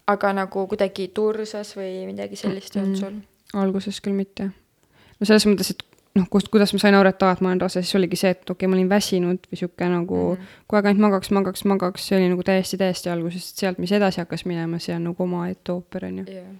aga 0.06 0.32
nagu 0.36 0.66
kuidagi 0.68 1.08
tursas 1.16 1.74
või 1.76 2.04
midagi 2.10 2.36
sellist 2.36 2.76
ei 2.76 2.82
olnud 2.82 3.00
sul? 3.00 3.18
alguses 3.54 4.00
küll 4.04 4.16
mitte. 4.16 4.50
no 5.18 5.28
selles 5.28 5.46
mõttes, 5.50 5.74
et 5.74 5.84
noh, 6.18 6.28
kust, 6.30 6.50
kuidas 6.52 6.72
ma 6.74 6.82
sain 6.82 6.98
aru, 6.98 7.10
et 7.10 7.22
aa, 7.22 7.36
et 7.36 7.40
ma 7.44 7.52
olen 7.52 7.64
rase, 7.64 7.82
siis 7.82 7.98
oligi 8.00 8.20
see, 8.20 8.34
et 8.36 8.44
okei 8.44 8.54
okay,, 8.54 8.70
ma 8.70 8.78
olin 8.78 8.92
väsinud 8.92 9.48
või 9.50 9.62
sihuke 9.62 9.88
nagu 9.88 10.20
mm 10.26 10.36
-hmm. 10.36 10.60
kogu 10.66 10.80
aeg 10.80 10.90
ainult 10.92 11.06
magaks, 11.08 11.30
magaks, 11.30 11.64
magaks, 11.64 12.06
see 12.08 12.20
oli 12.20 12.28
nagu 12.34 12.42
täiesti, 12.42 12.78
täiesti 12.78 13.10
alguses, 13.10 13.50
sealt, 13.56 13.78
mis 13.78 13.92
edasi 13.92 14.22
hakkas 14.22 14.44
minema, 14.44 14.78
see 14.78 14.96
on 14.96 15.10
nagu 15.10 15.22
omaette 15.22 15.72
ooper, 15.72 16.06
on 16.10 16.22
ju 16.22 16.38
jah 16.38 16.54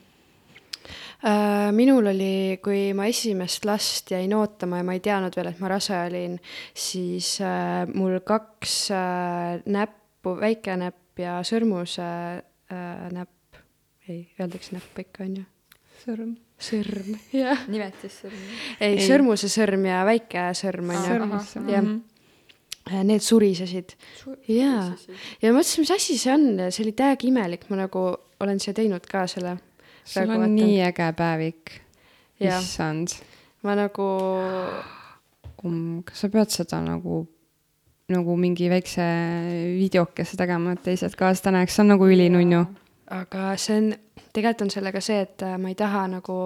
Äh, 1.24 1.72
minul 1.72 2.04
oli, 2.10 2.58
kui 2.60 2.90
ma 2.92 3.06
esimest 3.08 3.64
last 3.64 4.10
jäin 4.12 4.34
ootama 4.36 4.82
ja 4.82 4.84
ma 4.84 4.92
ei 4.92 5.00
teadnud 5.00 5.32
veel, 5.38 5.48
et 5.54 5.62
ma 5.62 5.70
rase 5.72 5.96
olin, 5.96 6.34
siis 6.76 7.38
äh, 7.40 7.86
mul 7.96 8.18
kaks 8.28 8.74
äh, 8.92 9.62
näppu, 9.64 10.34
väike 10.42 10.76
näpp 10.82 11.00
ja 11.20 11.36
sõrmuse 11.46 12.06
äh, 12.74 13.04
näpp, 13.14 13.60
ei, 14.08 14.24
öeldakse 14.40 14.76
näpp 14.76 14.98
ikka, 15.04 15.26
on 15.26 15.36
ju? 15.40 15.44
sõrm. 16.04 16.32
sõrm, 16.60 17.12
jah. 17.44 17.62
nimetissõrm. 17.70 18.40
ei, 18.80 18.96
Ei. 18.96 19.04
sõrmuse 19.06 19.50
sõrm 19.52 19.86
ja 19.88 20.02
väike 20.08 20.48
sõrm, 20.58 20.90
on 20.94 21.06
ju. 21.08 21.70
jah. 21.72 21.94
Need 22.84 23.22
surisesid 23.24 23.94
jaa, 24.44 24.90
ja 25.40 25.48
ma 25.48 25.54
mõtlesin, 25.56 25.86
mis 25.86 25.92
asi 25.94 26.18
see 26.20 26.34
on 26.34 26.66
see 26.68 26.82
oli 26.84 26.92
täiega 26.92 27.24
imelik, 27.30 27.62
ma 27.70 27.78
nagu 27.80 28.02
olen 28.44 28.60
siia 28.60 28.76
teinud 28.76 29.06
ka 29.08 29.22
selle 29.30 29.54
sul 30.04 30.18
Praegu 30.18 30.34
on 30.34 30.42
vaatan. 30.42 30.56
nii 30.58 30.82
äge 30.84 31.06
päevik. 31.16 31.78
Issand 32.44 33.14
ma 33.64 33.72
nagu 33.78 34.08
um,, 35.64 36.02
kas 36.04 36.24
sa 36.24 36.30
pead 36.32 36.52
seda 36.52 36.80
nagu, 36.84 37.24
nagu 38.12 38.36
mingi 38.36 38.68
väikse 38.68 39.04
videokese 39.78 40.36
tegema, 40.36 40.74
et 40.74 40.82
teised 40.84 41.14
ka 41.16 41.32
seda 41.36 41.54
näeks, 41.56 41.76
see 41.76 41.84
on 41.84 41.94
nagu 41.94 42.08
ülinunnu. 42.08 42.64
aga 43.14 43.52
see 43.60 43.76
on, 43.78 43.86
tegelikult 44.34 44.64
on 44.64 44.70
sellega 44.72 45.00
see, 45.04 45.20
et 45.24 45.42
äh, 45.44 45.54
ma 45.60 45.70
ei 45.70 45.76
taha 45.78 46.02
nagu 46.16 46.36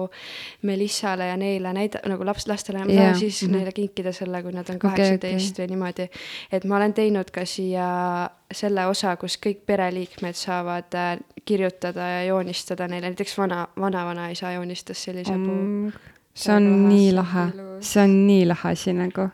Melissale 0.67 1.29
ja 1.29 1.37
neile 1.39 1.71
näida-, 1.75 2.01
nagu 2.07 2.25
laps, 2.27 2.45
lastele, 2.47 2.83
ma 2.83 2.91
tahan 2.91 3.17
siis 3.19 3.41
mhm. 3.43 3.57
neile 3.57 3.73
kinkida 3.75 4.13
selle, 4.15 4.41
kui 4.43 4.53
nad 4.55 4.69
on 4.71 4.79
kaheksateist 4.79 5.59
või 5.59 5.69
niimoodi. 5.73 6.05
et 6.51 6.67
ma 6.67 6.77
olen 6.77 6.95
teinud 6.95 7.31
ka 7.35 7.43
siia 7.47 7.87
selle 8.51 8.85
osa, 8.91 9.15
kus 9.19 9.39
kõik 9.41 9.65
pereliikmed 9.67 10.37
saavad 10.39 10.95
äh, 10.99 11.09
kirjutada 11.45 12.07
ja 12.13 12.21
joonistada 12.29 12.87
neile, 12.87 13.11
näiteks 13.11 13.35
vana, 13.39 13.65
vanavanaisa 13.79 14.53
joonistas 14.55 15.03
sellise 15.09 15.35
puu. 15.43 15.91
see 16.35 16.55
on 16.55 16.71
nii 16.87 17.11
lahe, 17.17 17.49
see 17.81 18.03
on 18.03 18.15
nii 18.29 18.47
lahe 18.47 18.75
asi 18.77 18.95
nagu. 18.95 19.27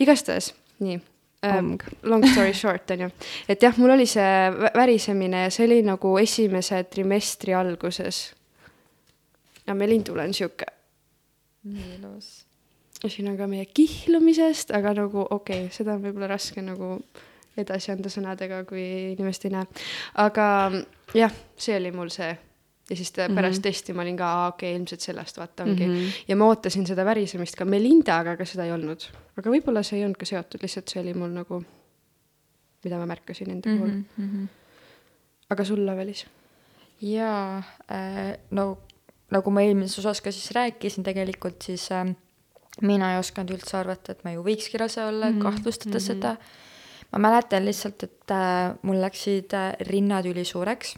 igastahes, 0.00 0.54
nii 0.80 1.00
Omg. 1.42 1.82
long 2.02 2.24
story 2.24 2.54
short 2.54 2.90
on 2.94 3.00
ju, 3.00 3.10
et 3.48 3.62
jah, 3.62 3.76
mul 3.78 3.92
oli 3.94 4.06
see 4.08 4.50
vä- 4.54 4.72
värisemine 4.74 5.44
ja 5.46 5.50
see 5.52 5.66
oli 5.66 5.82
nagu 5.86 6.16
esimese 6.18 6.82
trimestri 6.90 7.54
alguses. 7.54 8.34
ja 9.66 9.74
Melindul 9.74 10.18
on 10.18 10.34
sihuke, 10.34 10.66
nii 11.64 11.94
ilus. 11.98 12.46
siin 13.06 13.28
on 13.28 13.36
ka 13.36 13.46
meie 13.46 13.66
kihlumisest, 13.66 14.70
aga 14.74 14.94
nagu 14.94 15.26
okei 15.30 15.66
okay,, 15.66 15.72
seda 15.76 15.94
on 15.94 16.02
võib-olla 16.02 16.32
raske 16.34 16.62
nagu 16.62 16.96
edasi 17.56 17.92
anda 17.92 18.10
sõnadega, 18.12 18.64
kui 18.68 18.82
inimest 19.12 19.44
ei 19.44 19.54
näe. 19.54 19.84
aga 20.14 20.48
jah, 21.14 21.32
see 21.56 21.76
oli 21.76 21.92
mul 21.92 22.10
see 22.12 22.32
ja 22.90 22.96
siis 22.96 23.12
pärast 23.12 23.62
testi 23.62 23.92
ma 23.92 24.04
olin 24.04 24.16
ka, 24.16 24.32
okei 24.46 24.70
okay,, 24.70 24.80
ilmselt 24.80 25.02
sellest 25.02 25.38
vaata 25.40 25.64
ongi 25.64 25.86
mm. 25.86 25.94
-hmm. 25.94 26.20
ja 26.28 26.36
ma 26.36 26.46
ootasin 26.46 26.86
seda 26.86 27.04
värisemist 27.04 27.56
ka 27.58 27.64
Melindaga, 27.64 28.36
aga 28.36 28.44
seda 28.44 28.64
ei 28.64 28.72
olnud. 28.72 29.08
aga 29.36 29.50
võib-olla 29.50 29.82
see 29.82 29.98
ei 29.98 30.04
olnud 30.04 30.20
ka 30.20 30.28
seotud, 30.28 30.62
lihtsalt 30.62 30.88
see 30.88 31.02
oli 31.02 31.14
mul 31.14 31.34
nagu, 31.34 31.62
mida 32.84 32.98
ma 32.98 33.06
märkasin 33.06 33.50
enda 33.50 33.70
puhul 33.70 33.90
mm. 33.90 34.04
-hmm. 34.18 34.48
aga 35.50 35.64
sul, 35.64 35.86
Lavelis? 35.86 36.26
jaa 37.00 37.58
äh,, 37.90 38.36
no 38.50 38.78
nagu 39.34 39.50
ma 39.50 39.64
eelmises 39.66 39.98
osas 39.98 40.22
ka 40.22 40.32
siis 40.32 40.50
rääkisin 40.54 41.04
tegelikult, 41.06 41.62
siis 41.62 41.88
äh, 41.92 42.06
mina 42.86 43.12
ei 43.12 43.18
osanud 43.20 43.54
üldse 43.56 43.78
arvata, 43.78 44.12
et 44.12 44.22
ma 44.24 44.34
ju 44.34 44.44
võikski 44.46 44.78
rase 44.80 45.02
olla 45.04 45.30
mm, 45.30 45.38
-hmm. 45.38 45.42
kahtlustada 45.42 45.98
mm. 45.98 46.02
-hmm. 46.02 46.06
seda. 46.06 46.36
ma 47.12 47.18
mäletan 47.18 47.64
lihtsalt, 47.64 48.02
et 48.02 48.30
äh, 48.30 48.74
mul 48.82 49.00
läksid 49.00 49.54
äh, 49.54 49.72
rinnad 49.80 50.26
ülisuureks, 50.26 50.96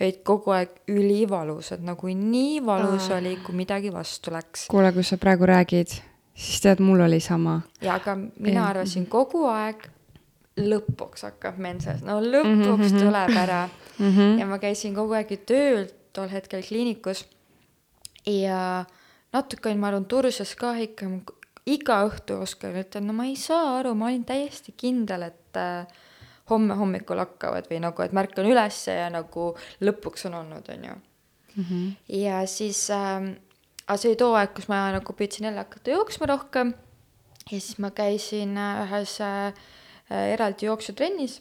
olid 0.00 0.22
kogu 0.26 0.50
aeg 0.50 0.68
ülivalusad, 0.88 1.80
nagu 1.86 2.08
nii 2.08 2.60
valus 2.66 3.10
Aa. 3.10 3.18
oli, 3.18 3.36
kui 3.36 3.54
midagi 3.54 3.92
vastu 3.92 4.30
läks. 4.34 4.66
kuule, 4.68 4.92
kui 4.92 5.02
sa 5.06 5.16
praegu 5.16 5.46
räägid, 5.46 5.94
siis 6.34 6.60
tead, 6.60 6.80
mul 6.80 7.00
oli 7.00 7.20
sama. 7.20 7.60
ja 7.80 7.94
aga 7.94 8.16
mina 8.16 8.60
Jah. 8.60 8.68
arvasin 8.70 9.06
kogu 9.06 9.46
aeg, 9.46 9.88
lõpuks 10.58 11.22
hakkab 11.26 11.56
menses, 11.58 12.02
no 12.02 12.20
lõpuks 12.20 12.90
Mhm, 12.90 12.94
mhm. 12.94 12.98
tuleb 12.98 13.36
ära 13.36 13.68
Mm 13.98 14.10
-hmm. 14.16 14.38
ja 14.40 14.46
ma 14.46 14.58
käisin 14.58 14.94
kogu 14.94 15.12
aeg 15.14 15.30
ju 15.30 15.36
tööl 15.36 15.88
tol 16.12 16.28
hetkel 16.28 16.62
kliinikus 16.62 17.24
ja 18.26 18.84
natuke 19.32 19.68
olin, 19.68 19.80
ma 19.80 19.88
arvan, 19.88 20.04
turses 20.04 20.54
ka 20.54 20.74
ikka, 20.78 21.06
iga 21.66 22.00
õhtu 22.08 22.40
Oskarile 22.42 22.84
ütlen, 22.84 23.06
no 23.06 23.12
ma 23.12 23.24
ei 23.24 23.36
saa 23.36 23.78
aru, 23.78 23.94
ma 23.94 24.06
olin 24.06 24.24
täiesti 24.24 24.74
kindel, 24.76 25.22
et 25.22 25.56
äh, 25.56 25.86
homme 26.50 26.76
hommikul 26.76 27.22
hakkavad 27.22 27.68
või 27.70 27.80
nagu, 27.84 28.04
et 28.04 28.12
ma 28.12 28.24
ärkan 28.24 28.48
ülesse 28.50 28.96
ja 28.98 29.08
nagu 29.12 29.52
lõpuks 29.84 30.26
on 30.28 30.40
olnud, 30.42 30.70
on 30.74 30.88
ju. 30.90 31.00
Mhm. 31.54 31.82
ja 32.10 32.40
siis 32.50 32.88
äh,, 32.90 33.30
aga 33.86 33.96
see 34.00 34.10
oli 34.10 34.18
too 34.18 34.34
aeg, 34.34 34.50
kus 34.56 34.66
ma 34.68 34.88
nagu 34.90 35.14
püüdsin 35.14 35.46
jälle 35.46 35.62
hakata 35.62 35.94
jooksma 35.94 36.26
rohkem 36.26 36.74
ja 37.50 37.58
siis 37.60 37.78
ma 37.78 37.92
käisin 37.94 38.56
äh, 38.58 38.82
ühes 38.88 39.20
äh, 39.22 39.52
äh, 40.10 40.32
eraldi 40.34 40.66
jooksutrennis 40.66 41.38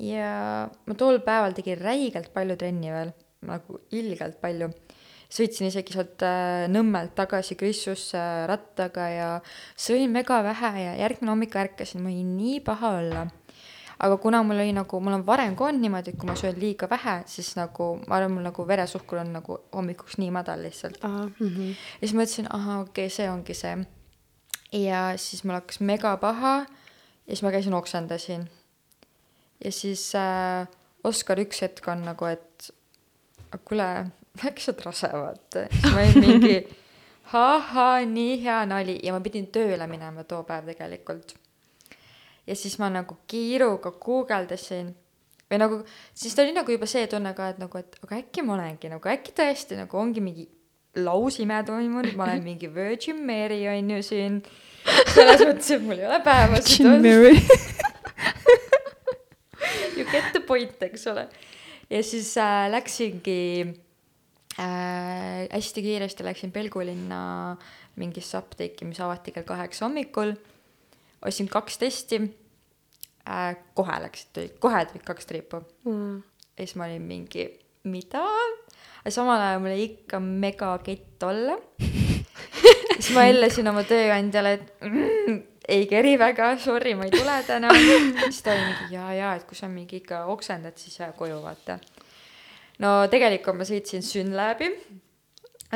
ja 0.00 0.68
ma 0.86 0.96
tol 0.98 1.20
päeval 1.24 1.54
tegin 1.56 1.80
räigelt 1.80 2.32
palju 2.34 2.56
trenni 2.60 2.92
veel, 2.92 3.12
nagu 3.46 3.82
ilgelt 3.96 4.40
palju. 4.42 4.70
sõitsin 5.30 5.68
isegi 5.68 5.94
sealt 5.94 6.24
äh, 6.26 6.64
Nõmmelt 6.66 7.12
tagasi 7.14 7.54
Krissusse 7.54 8.18
äh, 8.18 8.46
rattaga 8.50 9.04
ja 9.12 9.28
sõin 9.78 10.10
mega 10.10 10.40
vähe 10.42 10.72
ja 10.74 10.96
järgmine 11.04 11.30
hommik 11.30 11.54
ärkasin, 11.54 12.02
mul 12.02 12.16
oli 12.16 12.24
nii 12.26 12.56
paha 12.66 12.90
olla. 12.98 13.22
Aga 14.00 14.16
kuna 14.16 14.42
mul 14.42 14.56
oli 14.62 14.72
nagu, 14.72 15.00
mul 15.00 15.18
on 15.18 15.24
varem 15.26 15.54
ka 15.56 15.66
olnud 15.68 15.84
niimoodi, 15.84 16.14
et 16.14 16.18
kui 16.18 16.28
ma 16.28 16.36
söön 16.38 16.58
liiga 16.60 16.88
vähe, 16.90 17.16
siis 17.28 17.52
nagu 17.58 17.90
ma 18.06 18.16
arvan, 18.16 18.32
mul 18.36 18.46
nagu 18.48 18.66
veresuhkur 18.68 19.20
on 19.20 19.32
nagu 19.36 19.58
hommikuks 19.76 20.16
nii 20.22 20.30
madal 20.34 20.62
lihtsalt. 20.64 21.02
Mm 21.02 21.32
-hmm. 21.38 21.74
ja 22.00 22.08
siis 22.08 22.14
mõtlesin, 22.16 22.46
ahah, 22.50 22.80
okei 22.80 23.06
okay,, 23.06 23.16
see 23.16 23.30
ongi 23.30 23.54
see. 23.54 23.76
ja 24.72 25.12
siis 25.16 25.44
mul 25.44 25.54
hakkas 25.54 25.80
mega 25.80 26.16
paha 26.16 26.56
ja 27.26 27.36
siis 27.36 27.42
ma 27.42 27.50
käisin 27.50 27.74
oksendasin. 27.74 28.50
ja 29.64 29.72
siis 29.72 30.12
äh, 30.14 30.68
Oskar 31.04 31.38
üks 31.38 31.62
hetk 31.62 31.88
on 31.88 32.02
nagu, 32.04 32.24
et 32.24 32.72
"Aga 33.52 33.62
kuule, 33.64 34.06
äkki 34.44 34.62
sa 34.62 34.72
oled 34.72 34.84
rase, 34.84 35.08
vaata. 35.12 35.66
siis 35.72 35.94
ma 35.94 36.00
olin 36.00 36.20
mingi 36.20 36.66
ahhaa, 37.32 38.00
nii 38.00 38.42
hea 38.44 38.66
nali 38.66 38.98
ja 39.02 39.12
ma 39.12 39.20
pidin 39.20 39.46
tööle 39.46 39.86
minema 39.86 40.24
too 40.24 40.42
päev 40.42 40.64
tegelikult. 40.64 41.34
Ja 42.50 42.56
siis 42.58 42.74
ma 42.82 42.90
nagu 42.90 43.14
kiiruga 43.30 43.92
guugeldasin 44.02 44.90
või 45.50 45.58
nagu, 45.58 45.80
siis 46.14 46.34
ta 46.34 46.44
oli 46.44 46.54
nagu 46.54 46.70
juba 46.70 46.86
see 46.90 47.06
tunne 47.10 47.32
ka, 47.34 47.50
et 47.54 47.60
nagu, 47.62 47.78
et 47.78 47.98
aga 48.04 48.20
äkki 48.20 48.42
ma 48.46 48.54
olengi 48.56 48.90
nagu, 48.90 49.10
äkki 49.10 49.34
tõesti 49.36 49.78
nagu 49.78 49.98
ongi 49.98 50.22
mingi 50.22 50.46
lausime 50.98 51.60
toimunud, 51.66 52.14
ma 52.18 52.28
olen 52.28 52.42
mingi 52.44 52.70
Virgin 52.74 53.18
Mary 53.26 53.62
on 53.70 53.90
ju 53.96 54.02
siin. 54.06 54.40
selles 55.12 55.42
mõttes, 55.44 55.70
et 55.74 55.82
mul 55.84 55.98
ei 55.98 56.06
ole 56.08 56.20
päevasid 56.24 56.88
olnud. 56.88 57.36
You 59.98 60.06
get 60.08 60.30
the 60.32 60.40
point, 60.40 60.78
eks 60.82 61.04
ole. 61.10 61.26
ja 61.90 62.00
siis 62.06 62.30
äh, 62.40 62.70
läksingi 62.72 63.66
äh, 64.56 65.44
hästi 65.50 65.82
kiiresti 65.84 66.24
läksin 66.24 66.52
Pelgulinna 66.54 67.56
mingisse 68.00 68.38
apteeki, 68.38 68.86
mis 68.88 69.00
avati 69.02 69.34
kell 69.34 69.44
kaheksa 69.44 69.84
hommikul. 69.84 70.32
ostsin 71.26 71.50
kaks 71.52 71.78
testi 71.78 72.22
äh,. 73.28 73.56
kohe 73.74 74.00
läksid, 74.04 74.58
kohe 74.62 74.84
tulid 74.88 75.04
kaks 75.06 75.26
triipu. 75.26 75.62
Mm. 75.84 76.22
ja 76.56 76.66
siis 76.66 76.76
ma 76.76 76.88
olin 76.88 77.02
mingi, 77.02 77.46
mida? 77.84 78.24
aga 79.00 79.12
samal 79.14 79.40
ajal 79.40 79.62
mul 79.62 79.74
oli 79.74 79.86
ikka 79.92 80.20
mega 80.20 80.72
kett 80.84 81.22
olla. 81.24 81.56
siis 83.00 83.12
ma 83.16 83.24
hellesin 83.28 83.68
oma 83.70 83.84
tööandjale, 83.88 84.52
et 84.58 84.84
mm, 84.84 85.40
ei 85.70 85.86
keri 85.90 86.16
väga, 86.20 86.52
sorry, 86.60 86.94
ma 86.98 87.08
ei 87.08 87.14
tule 87.14 87.36
täna. 87.46 87.72
siis 88.26 88.42
ta 88.44 88.54
oli 88.54 88.66
mingi 88.66 88.94
jaa, 88.96 89.12
jaa, 89.16 89.34
et 89.38 89.46
kui 89.48 89.58
sa 89.58 89.70
mingi 89.72 90.00
ikka 90.02 90.24
oksendad, 90.32 90.76
siis 90.80 91.00
jää 91.00 91.12
koju, 91.16 91.40
vaata. 91.44 91.78
no 92.84 92.94
tegelikult 93.12 93.60
ma 93.60 93.68
sõitsin 93.68 94.04
Synlabi, 94.04 94.70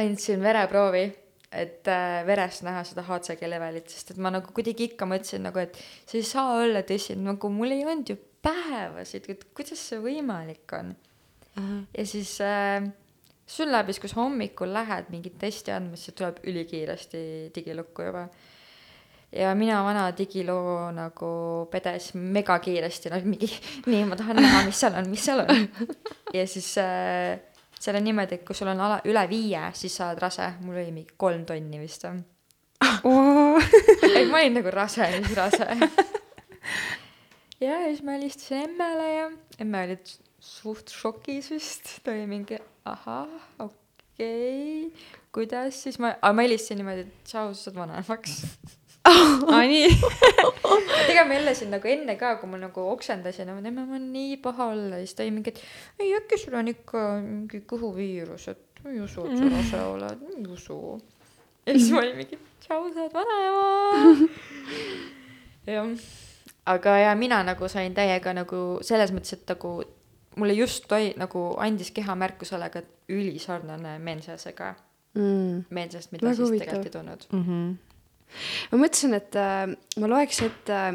andsin 0.01 0.43
vereproovi, 0.43 1.07
et 1.55 1.89
äh, 1.91 2.21
verest 2.27 2.65
näha 2.67 2.83
seda 2.87 3.05
HCG 3.07 3.49
levelit, 3.51 3.91
sest 3.93 4.15
et 4.15 4.21
ma 4.23 4.33
nagu 4.35 4.53
kuidagi 4.55 4.91
ikka 4.91 5.07
mõtlesin 5.09 5.47
nagu, 5.47 5.63
et 5.63 5.79
see 6.05 6.21
ei 6.21 6.27
saa 6.27 6.59
olla 6.63 6.83
tõsi, 6.87 7.17
nagu 7.21 7.51
mul 7.53 7.77
ei 7.77 7.85
olnud 7.87 8.11
ju 8.15 8.19
päevasid, 8.45 9.31
et 9.33 9.47
kuidas 9.57 9.81
see 9.91 10.01
võimalik 10.03 10.75
on. 10.77 10.93
ja 11.95 12.05
siis 12.09 12.37
äh, 12.43 12.83
sul 13.47 13.71
läheb 13.73 13.93
siis, 13.93 14.01
kui 14.03 14.11
sa 14.11 14.21
hommikul 14.23 14.75
lähed 14.75 15.13
mingit 15.15 15.39
testi 15.41 15.73
andma, 15.75 15.99
siis 16.01 16.17
tuleb 16.19 16.43
ülikiiresti 16.49 17.23
digilukku 17.55 18.09
juba. 18.09 18.27
ja 19.33 19.55
mina 19.59 19.81
vana 19.85 20.11
digiloo 20.17 20.91
nagu 20.95 21.31
pedes 21.71 22.13
megakiiresti, 22.15 23.11
no 23.11 23.23
mingi, 23.25 23.51
nii, 23.91 24.05
ma 24.11 24.19
tahan 24.19 24.43
näha, 24.43 24.63
mis 24.69 24.81
seal 24.81 25.01
on, 25.01 25.11
mis 25.11 25.25
seal 25.27 25.45
on. 25.47 25.67
ja 26.37 26.47
siis 26.51 26.71
äh, 26.83 27.39
seal 27.85 27.99
on 27.99 28.07
niimoodi, 28.07 28.39
et 28.39 28.45
kui 28.47 28.57
sul 28.57 28.71
on 28.73 28.81
ala, 28.81 29.01
üle 29.09 29.25
viie, 29.29 29.63
siis 29.77 29.97
sa 29.99 30.09
oled 30.11 30.23
rase, 30.25 30.47
mul 30.65 30.79
oli 30.81 30.93
mingi 30.95 31.17
kolm 31.21 31.45
tonni 31.49 31.81
vist 31.83 32.07
või. 32.07 32.23
ei, 34.17 34.27
ma 34.31 34.41
olin 34.41 34.59
nagu 34.59 34.73
rase, 34.73 35.09
mis 35.21 35.35
rase. 35.37 35.67
ja, 37.65 37.81
siis 37.89 38.05
ma 38.05 38.17
helistasin 38.17 38.69
emmele 38.69 39.09
ja 39.11 39.27
emme 39.63 39.83
oli 39.89 39.99
suht 40.45 40.93
šokis 40.93 41.51
vist, 41.55 41.99
ta 42.05 42.15
oli 42.15 42.29
mingi 42.31 42.61
ahah, 42.89 43.29
okei 43.59 44.87
okay., 44.89 45.11
kuidas 45.35 45.83
siis 45.85 45.99
ma, 46.01 46.15
aga 46.21 46.33
ma 46.37 46.47
helistasin 46.47 46.81
niimoodi, 46.81 47.07
et 47.09 47.29
tšau, 47.29 47.53
sa 47.53 47.69
saad 47.69 47.81
vanemaks. 47.83 48.39
Aa 49.05 49.63
nii. 49.69 49.89
tegelikult 49.93 51.29
ma 51.29 51.35
helistasin 51.37 51.73
nagu 51.75 51.91
enne 51.91 52.17
ka, 52.21 52.35
kui 52.41 52.51
ma 52.51 52.61
nagu 52.61 52.87
oksendasin, 52.95 53.51
ma 53.53 53.61
emme, 53.61 53.85
ma 53.85 53.97
olen 53.97 54.07
nii 54.15 54.39
paha 54.45 54.71
olla 54.73 55.01
ja 55.01 55.07
siis 55.07 55.19
ta 55.19 55.27
oli 55.27 55.35
mingi, 55.39 55.53
et 55.53 56.05
ei 56.05 56.15
äkki 56.17 56.39
sul 56.41 56.57
on 56.61 56.71
ikka 56.73 57.05
mingi 57.25 57.63
kõhuviirus, 57.71 58.49
et 58.55 58.85
ma 58.85 58.95
ei 58.95 59.03
usu, 59.05 59.27
et 59.29 59.41
sa 59.41 59.51
rase 59.53 59.83
oled, 59.91 60.25
ei 60.37 60.47
usu. 60.57 60.79
ja 61.67 61.77
siis 61.77 61.91
ma 61.93 62.03
olin 62.05 62.21
mingi, 62.23 62.41
tšau, 62.65 62.89
sa 62.95 63.05
oled 63.05 63.19
vanema. 63.19 63.67
jah, 65.77 66.09
aga 66.77 66.97
ja 67.05 67.15
mina 67.19 67.43
nagu 67.45 67.69
sain 67.69 67.97
täiega 67.97 68.37
nagu 68.37 68.65
selles 68.85 69.13
mõttes, 69.13 69.37
et 69.37 69.55
nagu 69.55 69.77
mulle 70.41 70.57
just 70.57 70.89
toi 70.89 71.13
nagu 71.21 71.47
andis 71.63 71.93
keha 71.95 72.17
märku 72.19 72.49
sellega, 72.49 72.81
et 72.81 73.13
ülisarnane 73.15 73.99
mensasega, 74.03 74.75
mm.. 75.15 75.67
mensast, 75.77 76.13
mida 76.13 76.27
Väga 76.27 76.37
siis 76.39 76.49
huvitav. 76.49 76.71
tegelikult 76.73 76.95
ei 76.95 77.01
tulnud. 77.01 77.83
Ma 78.73 78.79
mõtlesin, 78.79 79.15
et 79.17 79.37
äh, 79.39 79.67
ma 80.01 80.11
loeks 80.11 80.43
ette 80.47 80.79
äh, 80.79 80.95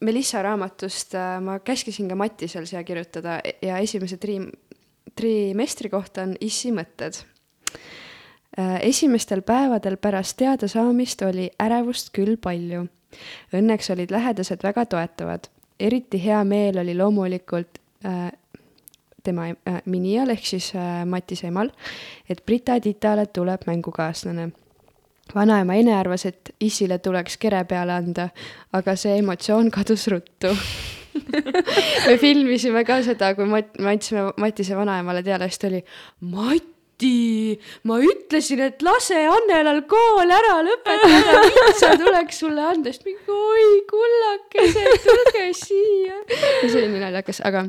Melissa 0.00 0.42
raamatust 0.42 1.14
äh,, 1.14 1.38
ma 1.40 1.58
käskisin 1.64 2.08
ka 2.08 2.16
Mattisel 2.18 2.66
siia 2.68 2.82
kirjutada 2.84 3.40
ja 3.62 3.78
esimese 3.78 4.18
tri-, 4.20 4.50
trimestri 5.16 5.88
kohta 5.88 6.26
on 6.26 6.34
issi 6.40 6.72
mõtted 6.76 7.22
äh,. 8.58 8.80
esimestel 8.84 9.42
päevadel 9.42 9.96
pärast 9.96 10.36
teadasaamist 10.36 11.22
oli 11.22 11.48
ärevust 11.62 12.12
küll 12.12 12.36
palju. 12.36 12.86
Õnneks 13.56 13.88
olid 13.94 14.12
lähedased 14.12 14.62
väga 14.62 14.84
toetavad. 14.86 15.48
eriti 15.80 16.18
hea 16.24 16.44
meel 16.44 16.78
oli 16.78 16.94
loomulikult 16.96 17.80
äh, 18.04 18.32
tema 19.22 19.48
äh, 19.48 19.80
minijal 19.84 20.30
ehk 20.30 20.46
siis 20.46 20.74
äh, 20.74 21.04
Matise 21.06 21.48
emal, 21.48 21.70
et 22.28 22.44
Brita-Titale 22.46 23.26
tuleb 23.26 23.66
mängukaaslane 23.66 24.50
vanaema 25.34 25.76
Ene 25.78 25.94
arvas, 25.96 26.26
et 26.28 26.52
issile 26.60 26.98
tuleks 27.02 27.38
kere 27.40 27.64
peale 27.68 27.96
anda, 27.96 28.28
aga 28.76 28.96
see 28.98 29.18
emotsioon 29.20 29.70
kadus 29.74 30.06
ruttu. 30.12 30.52
me 32.06 32.16
filmisime 32.20 32.84
ka 32.86 33.00
seda, 33.04 33.34
kui 33.36 33.48
Mat-, 33.50 33.76
me 33.80 33.94
andsime 33.94 34.30
Matise 34.40 34.76
vanaemale 34.78 35.24
teada, 35.26 35.48
siis 35.48 35.62
ta 35.62 35.70
oli 35.70 35.80
Mati, 36.28 37.56
ma 37.88 37.98
ütlesin, 38.04 38.62
et 38.68 38.84
lase 38.84 39.22
Annelal 39.32 39.82
kool 39.90 40.32
ära 40.36 40.58
lõpetada, 40.66 41.40
vitsa 41.56 41.94
tuleks 42.00 42.42
sulle 42.44 42.68
anda, 42.68 42.92
siis 42.92 43.06
mingi 43.08 43.32
oi 43.32 43.82
kullakesed, 43.90 44.92
tulge 45.08 45.48
siia. 45.56 46.20
ja 46.20 46.68
see 46.68 46.82
oli 46.82 46.92
nii 46.94 47.04
naljakas, 47.08 47.42
aga 47.48 47.66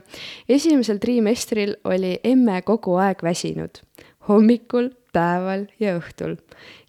esimesel 0.52 1.00
trimestril 1.04 1.78
oli 1.88 2.18
emme 2.28 2.62
kogu 2.68 3.00
aeg 3.02 3.24
väsinud 3.24 3.82
hommikul, 4.28 4.92
päeval 5.14 5.66
ja 5.80 5.96
õhtul. 5.98 6.36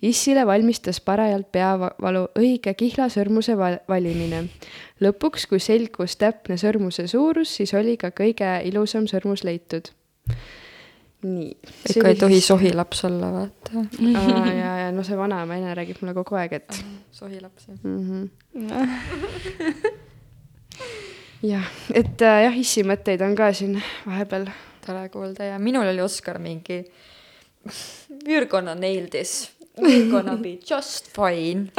issile 0.03 0.47
valmistas 0.47 1.01
parajalt 1.01 1.51
peavalu 1.53 2.27
õige 2.39 2.75
kihlasõrmuse 2.75 3.57
val- 3.59 3.81
valimine. 3.89 4.49
lõpuks, 5.01 5.47
kui 5.49 5.61
selgus 5.61 6.17
täpne 6.17 6.57
sõrmuse 6.57 7.07
suurus, 7.07 7.57
siis 7.57 7.75
oli 7.75 7.97
ka 7.97 8.11
kõige 8.11 8.63
ilusam 8.65 9.07
sõrmus 9.07 9.45
leitud. 9.45 9.91
nii. 11.23 11.57
ikka 11.91 12.09
ei 12.09 12.15
tohi. 12.15 12.41
sohilaps 12.41 13.05
olla, 13.05 13.33
vaata. 13.33 13.87
ja, 14.01 14.73
ja 14.85 14.93
no 14.93 15.03
see 15.03 15.17
vanaema 15.17 15.57
Ene 15.57 15.75
räägib 15.75 16.03
mulle 16.03 16.15
kogu 16.15 16.35
aeg, 16.39 16.53
et 16.53 16.85
sohilaps, 17.11 17.69
jah. 17.69 17.79
mm. 17.83 18.01
-hmm. 18.09 18.29
jah, 21.53 21.71
et 21.95 22.23
äh, 22.23 22.43
jah, 22.45 22.59
issi 22.59 22.83
mõtteid 22.83 23.23
on 23.23 23.37
ka 23.37 23.53
siin 23.53 23.83
vahepeal. 24.07 24.51
tore 24.87 25.09
kuulda 25.13 25.45
ja 25.45 25.59
minul 25.59 25.87
oli 25.87 26.01
Oskar 26.01 26.39
mingi 26.39 26.79
We 26.81 27.18
are 28.37 28.47
gonna 28.47 28.75
nail 28.75 29.09
this. 29.11 29.51
We 29.79 30.03
are 30.03 30.11
gonna 30.11 30.37
be 30.37 30.59
just 30.71 31.09
fine. 31.15 31.71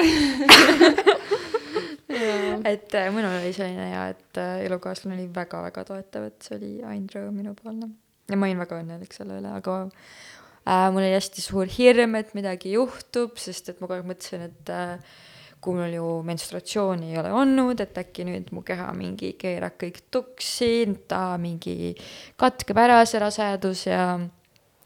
et 2.65 2.93
äh, 2.95 3.10
minul 3.13 3.38
oli 3.38 3.54
selline 3.54 3.86
hea, 3.91 4.04
et 4.13 4.38
äh, 4.41 4.65
elukaaslane 4.65 5.15
oli 5.17 5.28
väga-väga 5.36 5.84
toetav, 5.88 6.30
et 6.30 6.45
see 6.45 6.58
oli 6.58 6.71
ainult 6.84 7.15
rõõm 7.15 7.38
minupoolne. 7.38 7.89
ja 8.30 8.38
ma 8.38 8.47
olin 8.47 8.62
väga 8.62 8.80
õnnelik 8.82 9.13
selle 9.15 9.39
üle, 9.39 9.52
aga 9.56 9.75
äh, 9.86 10.88
mul 10.93 11.04
oli 11.04 11.13
hästi 11.13 11.43
suur 11.43 11.69
hirm, 11.71 12.17
et 12.19 12.34
midagi 12.38 12.73
juhtub, 12.75 13.38
sest 13.41 13.71
et 13.71 13.80
ma 13.80 13.88
kogu 13.88 13.99
aeg 13.99 14.10
mõtlesin, 14.10 14.47
et 14.49 14.73
äh, 14.73 15.19
kui 15.60 15.75
mul 15.75 15.93
ju 15.93 16.10
menstruatsiooni 16.28 17.12
ei 17.12 17.19
ole 17.19 17.32
olnud, 17.36 17.80
et 17.84 17.97
äkki 17.99 18.25
nüüd 18.28 18.52
mu 18.56 18.63
keha 18.67 18.89
mingi 18.97 19.34
keerab 19.39 19.75
kõik 19.82 20.02
tuksi, 20.12 20.71
ta 21.08 21.36
mingi 21.41 21.93
katkeb 22.39 22.80
ära 22.80 23.02
see 23.10 23.19
rasedus 23.21 23.86
ja 23.89 24.04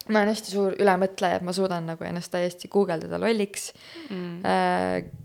ma 0.10 0.20
olen 0.20 0.34
hästi 0.34 0.52
suur 0.52 0.74
ülemõtleja, 0.82 1.40
et 1.40 1.46
ma 1.48 1.54
suudan 1.56 1.86
nagu 1.88 2.04
ennast 2.08 2.32
täiesti 2.34 2.68
guugeldada 2.72 3.20
lolliks 3.22 3.70
mm.. 4.10 4.42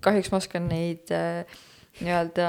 kahjuks 0.04 0.30
ma 0.30 0.40
oskan 0.42 0.68
neid 0.70 1.10
äh, 1.14 1.58
nii-öelda 1.98 2.48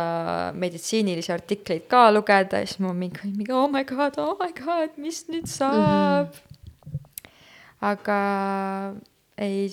meditsiinilisi 0.53 1.33
artikleid 1.33 1.87
ka 1.89 2.09
lugeda 2.13 2.61
ja 2.61 2.69
siis 2.69 2.81
ma 2.83 2.93
mingi, 2.93 3.31
mingi 3.33 3.53
oh 3.55 3.65
my 3.71 3.83
god, 3.87 4.19
oh 4.21 4.35
my 4.37 4.51
god, 4.53 4.93
mis 5.01 5.23
nüüd 5.31 5.49
saab 5.49 6.35
mm. 6.35 7.31
aga 7.89 8.19
ei, 9.41 9.69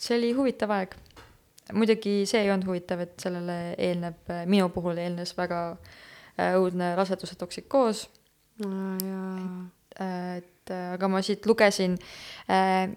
see 0.00 0.16
oli 0.16 0.32
huvitav 0.36 0.72
aeg. 0.78 0.96
muidugi 1.76 2.22
see 2.30 2.46
ei 2.46 2.52
olnud 2.54 2.70
huvitav, 2.70 3.02
et 3.04 3.18
sellele 3.20 3.58
eelneb, 3.76 4.32
minu 4.48 4.70
puhul 4.72 5.00
eelnes 5.02 5.34
väga 5.36 5.64
äh, 5.74 6.54
õudne 6.56 6.94
raseduse 6.96 7.36
toksikoos 7.36 8.06
et 9.98 10.70
äh, 10.70 10.92
aga 10.94 11.08
ma 11.08 11.22
siit 11.24 11.46
lugesin, 11.48 11.96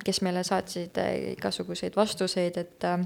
kes 0.05 0.21
meile 0.25 0.43
saatsid 0.47 0.97
äh, 1.01 1.33
igasuguseid 1.33 1.95
vastuseid, 1.95 2.57
et 2.61 2.85
äh, 2.87 3.03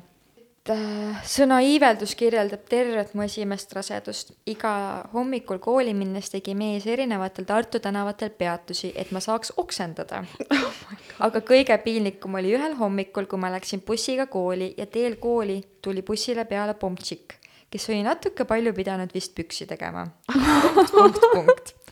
äh, 0.73 1.21
sõna 1.29 1.59
iiveldus 1.65 2.15
kirjeldab 2.17 2.65
tervet 2.69 3.13
mu 3.15 3.25
esimest 3.25 3.73
rasedust. 3.77 4.33
iga 4.45 4.73
hommikul 5.13 5.59
kooli 5.59 5.93
minnes 5.93 6.29
tegi 6.33 6.55
mees 6.55 6.87
erinevatel 6.87 7.45
Tartu 7.45 7.79
tänavatel 7.79 8.29
peatusi, 8.29 8.91
et 8.95 9.11
ma 9.11 9.19
saaks 9.19 9.53
oksendada 9.57 10.23
oh. 10.51 10.83
aga 11.27 11.41
kõige 11.41 11.77
piinlikum 11.83 12.35
oli 12.41 12.55
ühel 12.57 12.77
hommikul, 12.79 13.29
kui 13.29 13.39
ma 13.39 13.53
läksin 13.53 13.85
bussiga 13.85 14.27
kooli 14.27 14.73
ja 14.77 14.85
teel 14.85 15.17
kooli 15.21 15.61
tuli 15.81 16.01
bussile 16.01 16.45
peale 16.45 16.73
pomtšik, 16.73 17.39
kes 17.69 17.89
oli 17.89 18.03
natuke 18.03 18.45
palju 18.45 18.73
pidanud 18.73 19.13
vist 19.13 19.35
püksi 19.35 19.69
tegema. 19.69 20.07
punkt, 20.33 20.91
punkt, 20.91 21.25
punkt 21.33 21.84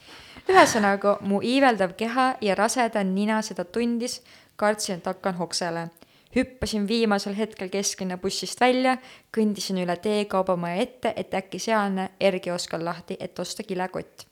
ühesõnaga, 0.49 1.17
mu 1.21 1.41
iiveldav 1.43 1.93
keha 1.97 2.33
ja 2.41 2.55
raseda 2.55 3.03
nina 3.03 3.41
seda 3.41 3.65
tundis, 3.65 4.21
kartsin, 4.55 4.97
et 4.97 5.05
hakkan 5.05 5.35
hoksele. 5.35 5.89
hüppasin 6.35 6.87
viimasel 6.87 7.35
hetkel 7.37 7.69
kesklinna 7.69 8.17
bussist 8.17 8.61
välja, 8.61 8.97
kõndisin 9.37 9.77
üle 9.83 9.95
tee 10.01 10.25
kaubamaja 10.25 10.81
ette, 10.81 11.13
et 11.15 11.33
äkki 11.33 11.59
sealne 11.59 12.09
Erki 12.19 12.51
Oskal 12.51 12.85
lahti, 12.85 13.17
et 13.19 13.39
osta 13.39 13.63
kilekott. 13.63 14.25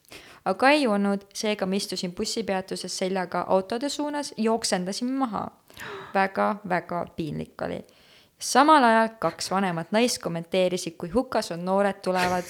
aga 0.46 0.70
ei 0.70 0.88
olnud, 0.88 1.26
seega 1.34 1.66
ma 1.66 1.76
istusin 1.76 2.12
bussipeatuses 2.12 2.98
seljaga 2.98 3.46
autode 3.48 3.90
suunas 3.90 4.34
ja 4.38 4.54
oksendasin 4.54 5.12
maha 5.12 5.52
väga,. 6.14 6.56
väga-väga 6.64 7.06
piinlik 7.16 7.62
oli. 7.62 7.86
samal 8.40 8.84
ajal 8.84 9.10
kaks 9.20 9.52
vanemat 9.52 9.92
naist 9.92 10.18
kommenteerisid, 10.18 10.98
kui 10.98 11.10
hukas 11.10 11.52
on 11.52 11.66
noored 11.66 12.02
tulevad, 12.02 12.44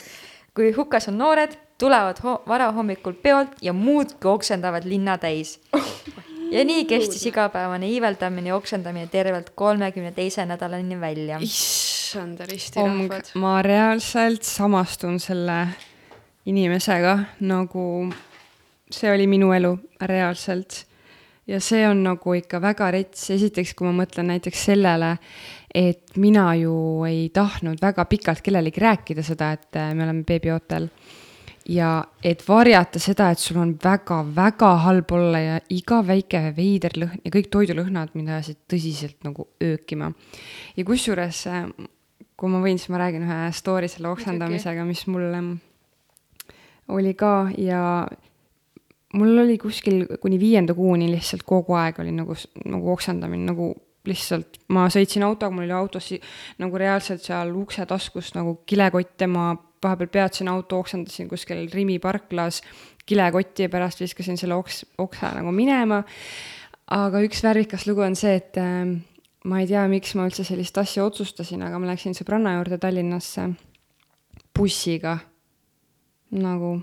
kui 0.56 0.72
hukas 0.76 1.08
on 1.08 1.18
noored, 1.18 1.56
tulevad 1.80 2.20
ho- 2.24 2.42
varahommikul 2.48 3.14
peolt 3.14 3.56
ja 3.62 3.74
muudkui 3.74 4.32
oksendavad 4.32 4.86
linna 4.86 5.18
täis. 5.18 5.60
ja 6.52 6.66
nii 6.66 6.86
kestis 6.86 7.26
igapäevane 7.26 7.88
iiveldamine 7.90 8.52
ja 8.52 8.56
oksendamine 8.56 9.08
tervelt 9.08 9.50
kolmekümne 9.56 10.12
teise 10.12 10.46
nädalani 10.46 11.00
välja. 11.00 11.40
issand, 11.42 12.40
ristirahvad., 12.52 13.32
ma 13.36 13.62
reaalselt 13.62 14.44
samastun 14.44 15.20
selle 15.20 15.68
inimesega, 16.46 17.20
nagu 17.40 18.12
see 18.92 19.12
oli 19.14 19.28
minu 19.28 19.52
elu 19.56 19.78
reaalselt. 20.02 20.86
ja 21.48 21.60
see 21.60 21.88
on 21.88 22.04
nagu 22.04 22.34
ikka 22.34 22.62
väga 22.62 22.92
rets, 22.92 23.30
esiteks 23.32 23.74
kui 23.74 23.88
ma 23.88 24.04
mõtlen 24.04 24.30
näiteks 24.32 24.66
sellele, 24.70 25.16
et 25.74 26.18
mina 26.20 26.52
ju 26.60 26.74
ei 27.08 27.30
tahtnud 27.34 27.80
väga 27.82 28.06
pikalt 28.06 28.42
kellelegi 28.44 28.82
rääkida 28.84 29.24
seda, 29.24 29.52
et 29.56 29.80
äh, 29.80 29.94
me 29.96 30.04
oleme 30.04 30.24
beebiootel. 30.28 30.90
ja 31.70 32.04
et 32.26 32.42
varjata 32.48 33.00
seda, 33.00 33.30
et 33.32 33.40
sul 33.40 33.60
on 33.62 33.76
väga-väga 33.84 34.72
halb 34.82 35.12
olla 35.14 35.40
ja 35.40 35.60
iga 35.70 36.00
väike 36.08 36.42
veider 36.58 36.96
lõhn 36.98 37.22
ja 37.24 37.32
kõik 37.32 37.52
toidulõhnad 37.54 38.16
mind 38.18 38.32
ajasid 38.34 38.58
tõsiselt 38.68 39.20
nagu 39.24 39.48
öökima. 39.64 40.12
ja 40.76 40.86
kusjuures, 40.86 41.46
äh, 41.48 41.70
kui 42.36 42.50
ma 42.50 42.64
võin, 42.64 42.82
siis 42.82 42.90
ma 42.90 43.04
räägin 43.04 43.28
ühe 43.28 43.52
story 43.54 43.88
selle 43.88 44.10
oksendamisega, 44.10 44.86
mis 44.86 45.06
mul 45.08 45.30
ähm, 45.38 45.54
oli 46.90 47.14
ka 47.14 47.52
ja 47.58 48.08
mul 49.14 49.44
oli 49.44 49.58
kuskil 49.62 50.06
kuni 50.20 50.40
viienda 50.40 50.74
kuuni 50.74 51.12
lihtsalt 51.12 51.46
kogu 51.48 51.78
aeg 51.78 52.00
oli 52.02 52.12
nagu, 52.16 52.36
nagu 52.66 52.92
oksendamine 52.92 53.46
nagu 53.52 53.72
lihtsalt, 54.08 54.62
ma 54.74 54.88
sõitsin 54.90 55.24
autoga, 55.26 55.54
mul 55.54 55.68
oli 55.68 55.76
autos 55.78 56.08
nagu 56.62 56.80
reaalselt 56.80 57.22
seal 57.26 57.54
ukse 57.58 57.86
taskus 57.86 58.34
nagu 58.34 58.62
kilekott 58.66 59.22
ja 59.22 59.28
ma 59.30 59.52
vahepeal 59.84 60.10
peatasin 60.14 60.50
auto, 60.52 60.80
oksendasin 60.82 61.30
kuskil 61.30 61.68
Rimi 61.74 62.00
parklas 62.00 62.62
kilekotti 63.06 63.66
ja 63.66 63.70
pärast 63.70 64.02
viskasin 64.02 64.38
selle 64.38 64.56
oks, 64.56 64.86
oksa 64.98 65.34
nagu 65.38 65.54
minema. 65.54 66.04
aga 66.92 67.22
üks 67.24 67.44
värvikas 67.44 67.86
lugu 67.88 68.04
on 68.04 68.16
see, 68.20 68.36
et 68.36 68.58
äh, 68.60 68.86
ma 69.46 69.62
ei 69.62 69.68
tea, 69.70 69.86
miks 69.90 70.16
ma 70.18 70.28
üldse 70.28 70.46
sellist 70.46 70.78
asja 70.78 71.06
otsustasin, 71.06 71.64
aga 71.66 71.80
ma 71.80 71.92
läksin 71.94 72.18
sõbranna 72.18 72.58
juurde 72.58 72.78
Tallinnasse 72.82 73.48
bussiga, 74.58 75.18
nagu 76.36 76.76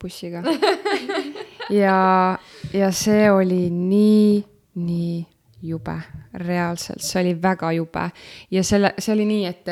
bussiga 0.00 0.42
ja, 1.82 2.00
ja 2.72 2.90
see 2.92 3.30
oli 3.32 3.68
nii, 3.70 4.42
nii 4.80 5.22
jube, 5.64 5.94
reaalselt, 6.44 7.02
see 7.04 7.22
oli 7.22 7.36
väga 7.42 7.72
jube 7.76 8.08
ja 8.52 8.64
selle, 8.66 8.94
see 8.98 9.14
oli 9.14 9.26
nii, 9.28 9.46
et 9.50 9.70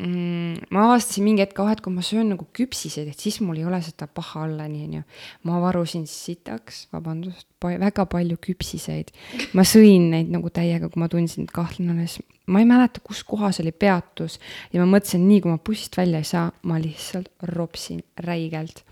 mm, 0.00 0.68
ma 0.72 0.86
avastasin 0.86 1.24
mingi 1.26 1.44
hetk, 1.44 1.60
ah, 1.62 1.72
et 1.74 1.82
kui 1.84 1.92
ma 1.94 2.04
söön 2.04 2.32
nagu 2.32 2.46
küpsiseid, 2.56 3.10
et 3.12 3.22
siis 3.22 3.38
mul 3.44 3.60
ei 3.60 3.66
ole 3.68 3.80
seda 3.84 4.08
paha 4.08 4.46
olla, 4.46 4.66
nii 4.70 4.86
onju. 4.88 5.02
ma 5.48 5.60
varusin 5.62 6.06
sitaks, 6.10 6.86
vabandust, 6.94 7.48
väga 7.62 8.06
palju 8.10 8.38
küpsiseid. 8.42 9.12
ma 9.56 9.66
sõin 9.68 10.10
neid 10.14 10.32
nagu 10.32 10.50
täiega, 10.50 10.90
kui 10.92 11.02
ma 11.02 11.10
tundsin, 11.12 11.48
et 11.48 11.54
kahtlane 11.54 11.96
oli, 11.96 12.08
siis 12.10 12.26
ma 12.52 12.62
ei 12.62 12.68
mäleta, 12.68 13.02
kus 13.04 13.22
kohas 13.24 13.60
oli 13.62 13.72
peatus 13.72 14.38
ja 14.72 14.82
ma 14.82 14.88
mõtlesin, 14.96 15.26
nii 15.28 15.42
kui 15.42 15.52
ma 15.52 15.60
bussist 15.62 15.96
välja 15.98 16.22
ei 16.22 16.28
saa, 16.28 16.48
ma 16.68 16.80
lihtsalt 16.82 17.30
ropsin 17.52 18.02
räigelt. 18.18 18.84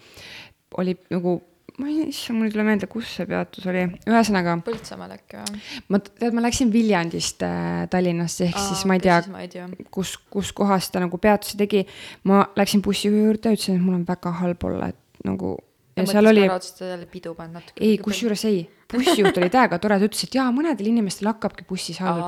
oli 0.78 0.94
nagu 1.10 1.40
ma 1.80 1.88
ei, 1.88 2.08
issand, 2.10 2.38
mul 2.38 2.48
ei 2.48 2.54
tule 2.54 2.64
meelde, 2.66 2.88
kus 2.90 3.14
see 3.16 3.26
peatus 3.28 3.66
oli, 3.70 3.86
ühesõnaga. 4.08 4.56
Põltsamaal 4.66 5.14
äkki 5.16 5.40
või? 5.40 5.62
ma, 5.92 6.00
tead, 6.04 6.36
ma 6.36 6.44
läksin 6.44 6.72
Viljandist 6.74 7.44
äh, 7.46 7.86
Tallinnasse, 7.92 8.50
ehk 8.50 8.58
Aa, 8.58 8.66
siis 8.68 8.84
ma 8.88 8.98
ei 8.98 9.04
tea, 9.04 9.20
tea., 9.52 9.66
kus, 9.94 10.16
kus 10.32 10.52
kohas 10.56 10.90
ta 10.92 11.02
nagu 11.02 11.20
peatuse 11.20 11.58
tegi. 11.60 11.86
ma 12.28 12.44
läksin 12.58 12.84
bussijuhi 12.84 13.24
juurde, 13.24 13.54
ütlesin, 13.56 13.80
et 13.80 13.86
mul 13.86 14.00
on 14.00 14.04
väga 14.08 14.34
halb 14.42 14.68
olla, 14.68 14.90
et 14.92 15.24
nagu. 15.26 15.56
ja 15.96 16.04
seal 16.06 16.30
oli. 16.30 16.44
jälle 16.44 17.08
pidu 17.10 17.34
panna 17.34 17.60
natuke. 17.60 17.80
ei, 17.80 17.96
kusjuures 17.98 18.44
ei, 18.50 18.62
bussijuht 18.92 19.40
oli 19.40 19.50
täiega 19.56 19.80
tore, 19.80 19.98
ta 19.98 20.08
ütles, 20.10 20.28
et 20.28 20.38
jaa, 20.38 20.46
mõnedel 20.54 20.92
inimestel 20.92 21.32
hakkabki 21.32 21.66
bussis 21.68 21.98
halb. 22.04 22.22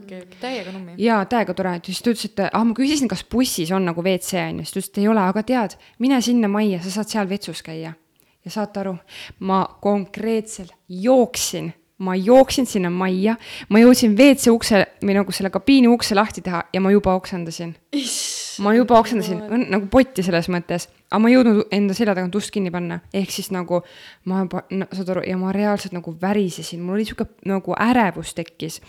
okei, 0.00 0.24
okei, 0.24 0.40
täiega 0.40 0.72
nummi. 0.72 0.96
jaa, 1.04 1.22
täiega 1.28 1.56
tore, 1.58 1.78
siis 1.84 2.02
ta 2.02 2.16
ütles, 2.16 2.32
et 2.32 2.44
ah, 2.48 2.64
ma 2.64 2.76
küsisin, 2.78 3.10
kas 3.12 3.24
bussis 3.28 3.72
on 3.76 3.88
nagu 3.90 4.04
WC 4.04 4.48
on 4.48 4.60
ju, 4.62 4.66
siis 4.68 4.74
ta 4.74 4.82
ütles, 4.82 4.92
et 4.96 5.00
ei 5.04 5.08
ole, 5.14 5.24
aga 5.32 5.46
tead, 5.52 5.80
mine 6.02 6.20
sinna 6.24 6.50
majja, 6.52 6.82
sa 6.84 6.98
saad 6.98 7.16
seal 7.16 7.30
vetsus 7.30 7.64
käia 7.66 7.94
ja 8.44 8.50
saate 8.52 8.80
aru, 8.80 8.94
ma 9.40 9.64
konkreetselt 9.82 10.72
jooksin, 10.88 11.72
ma 11.98 12.14
jooksin 12.14 12.66
sinna 12.66 12.90
majja, 12.94 13.34
ma 13.68 13.80
jõudsin 13.82 14.14
WC 14.18 14.52
ukse 14.54 14.84
või 15.02 15.16
nagu 15.18 15.34
selle 15.34 15.50
kabiini 15.50 15.90
ukse 15.90 16.14
lahti 16.14 16.44
teha 16.46 16.62
ja 16.72 16.82
ma 16.82 16.92
juba 16.94 17.16
oksendasin. 17.18 17.74
ma 18.62 18.74
juba 18.74 18.98
oksendasin, 18.98 19.42
nagu 19.70 19.86
potti 19.90 20.22
selles 20.26 20.48
mõttes, 20.50 20.88
aga 21.10 21.22
ma 21.22 21.30
ei 21.30 21.36
jõudnud 21.36 21.74
enda 21.74 21.94
selja 21.94 22.14
tagant 22.14 22.34
ust 22.38 22.50
kinni 22.54 22.70
panna, 22.74 23.00
ehk 23.14 23.30
siis 23.34 23.50
nagu 23.54 23.82
ma 24.26 24.44
juba 24.44 24.64
no,, 24.70 24.88
saad 24.92 25.14
aru, 25.14 25.26
ja 25.26 25.38
ma 25.38 25.52
reaalselt 25.54 25.94
nagu 25.94 26.14
värisesin, 26.20 26.82
mul 26.82 26.98
oli 26.98 27.06
sihuke 27.06 27.28
nagu 27.46 27.74
ärevus 27.78 28.34
tekkis 28.38 28.80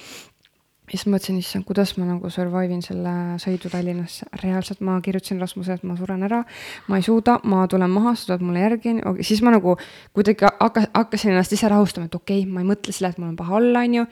ja 0.89 0.97
siis 0.97 1.05
mõtlesin, 1.11 1.37
issand, 1.37 1.65
kuidas 1.67 1.91
ma 1.99 2.07
nagu 2.07 2.29
survive 2.33 2.73
in 2.73 2.81
selle 2.81 3.11
sõidu 3.41 3.69
Tallinnasse. 3.69 4.25
reaalselt 4.41 4.81
ma 4.85 4.97
kirjutasin 5.05 5.39
Rasmusele, 5.41 5.77
et 5.77 5.85
ma 5.85 5.95
suren 5.97 6.23
ära, 6.25 6.41
ma 6.89 6.97
ei 6.97 7.05
suuda, 7.05 7.39
ma 7.43 7.67
tulen 7.69 7.91
maha, 7.93 8.15
sa 8.15 8.31
tuled 8.31 8.45
mulle 8.47 8.63
järgi, 8.63 8.95
siis 9.21 9.43
ma 9.45 9.53
nagu 9.53 9.75
kuidagi 10.17 10.47
hakka, 10.49 10.87
hakkasin 10.97 11.35
ennast 11.35 11.53
ise 11.53 11.69
rahustama, 11.69 12.09
et 12.09 12.15
okei 12.15 12.41
okay,, 12.41 12.51
ma 12.51 12.63
ei 12.63 12.69
mõtle 12.71 12.95
selle, 12.95 13.13
et 13.13 13.21
mul 13.21 13.31
on 13.31 13.39
paha 13.39 13.57
olla, 13.61 13.85
onju. 13.85 14.05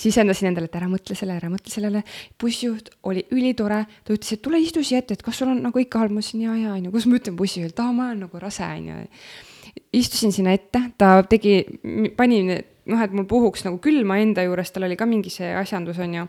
sisendasin 0.00 0.50
endale, 0.52 0.68
et 0.70 0.76
ära 0.78 0.88
mõtle 0.88 1.16
sellele, 1.16 1.40
ära 1.40 1.50
mõtle 1.52 1.72
sellele. 1.72 2.02
bussijuht 2.40 2.90
oli 3.02 3.24
ülitore, 3.32 3.84
ta 4.04 4.12
ütles, 4.12 4.32
et 4.32 4.42
tule 4.42 4.60
istu 4.60 4.84
siia 4.84 5.00
ette, 5.00 5.16
et 5.16 5.22
kas 5.22 5.40
sul 5.40 5.48
on 5.48 5.62
nagu 5.62 5.78
ikka 5.78 6.04
halb, 6.04 6.12
ma 6.12 6.20
ütlesin 6.20 6.44
ja, 6.44 6.56
ja, 6.56 6.74
onju. 6.76 6.90
kuidas 6.90 7.06
ma 7.06 7.16
ütlen 7.16 7.36
bussijuhilt, 7.36 7.80
aa, 7.80 7.92
ma 7.92 8.10
olen 8.10 8.26
nagu 8.26 8.44
rase, 8.44 8.64
onju 8.64 9.06
istusin 9.92 10.32
sinna 10.32 10.54
ette, 10.56 10.82
ta 10.98 11.20
tegi, 11.28 11.64
pani 12.16 12.42
noh, 12.90 13.02
et 13.02 13.12
mul 13.14 13.26
puhuks 13.28 13.64
nagu 13.66 13.78
külma 13.82 14.18
enda 14.22 14.44
juures, 14.46 14.70
tal 14.72 14.86
oli 14.86 14.96
ka 14.98 15.06
mingi 15.08 15.32
see 15.32 15.50
asjandus, 15.56 15.98
on 16.02 16.14
ju, 16.16 16.24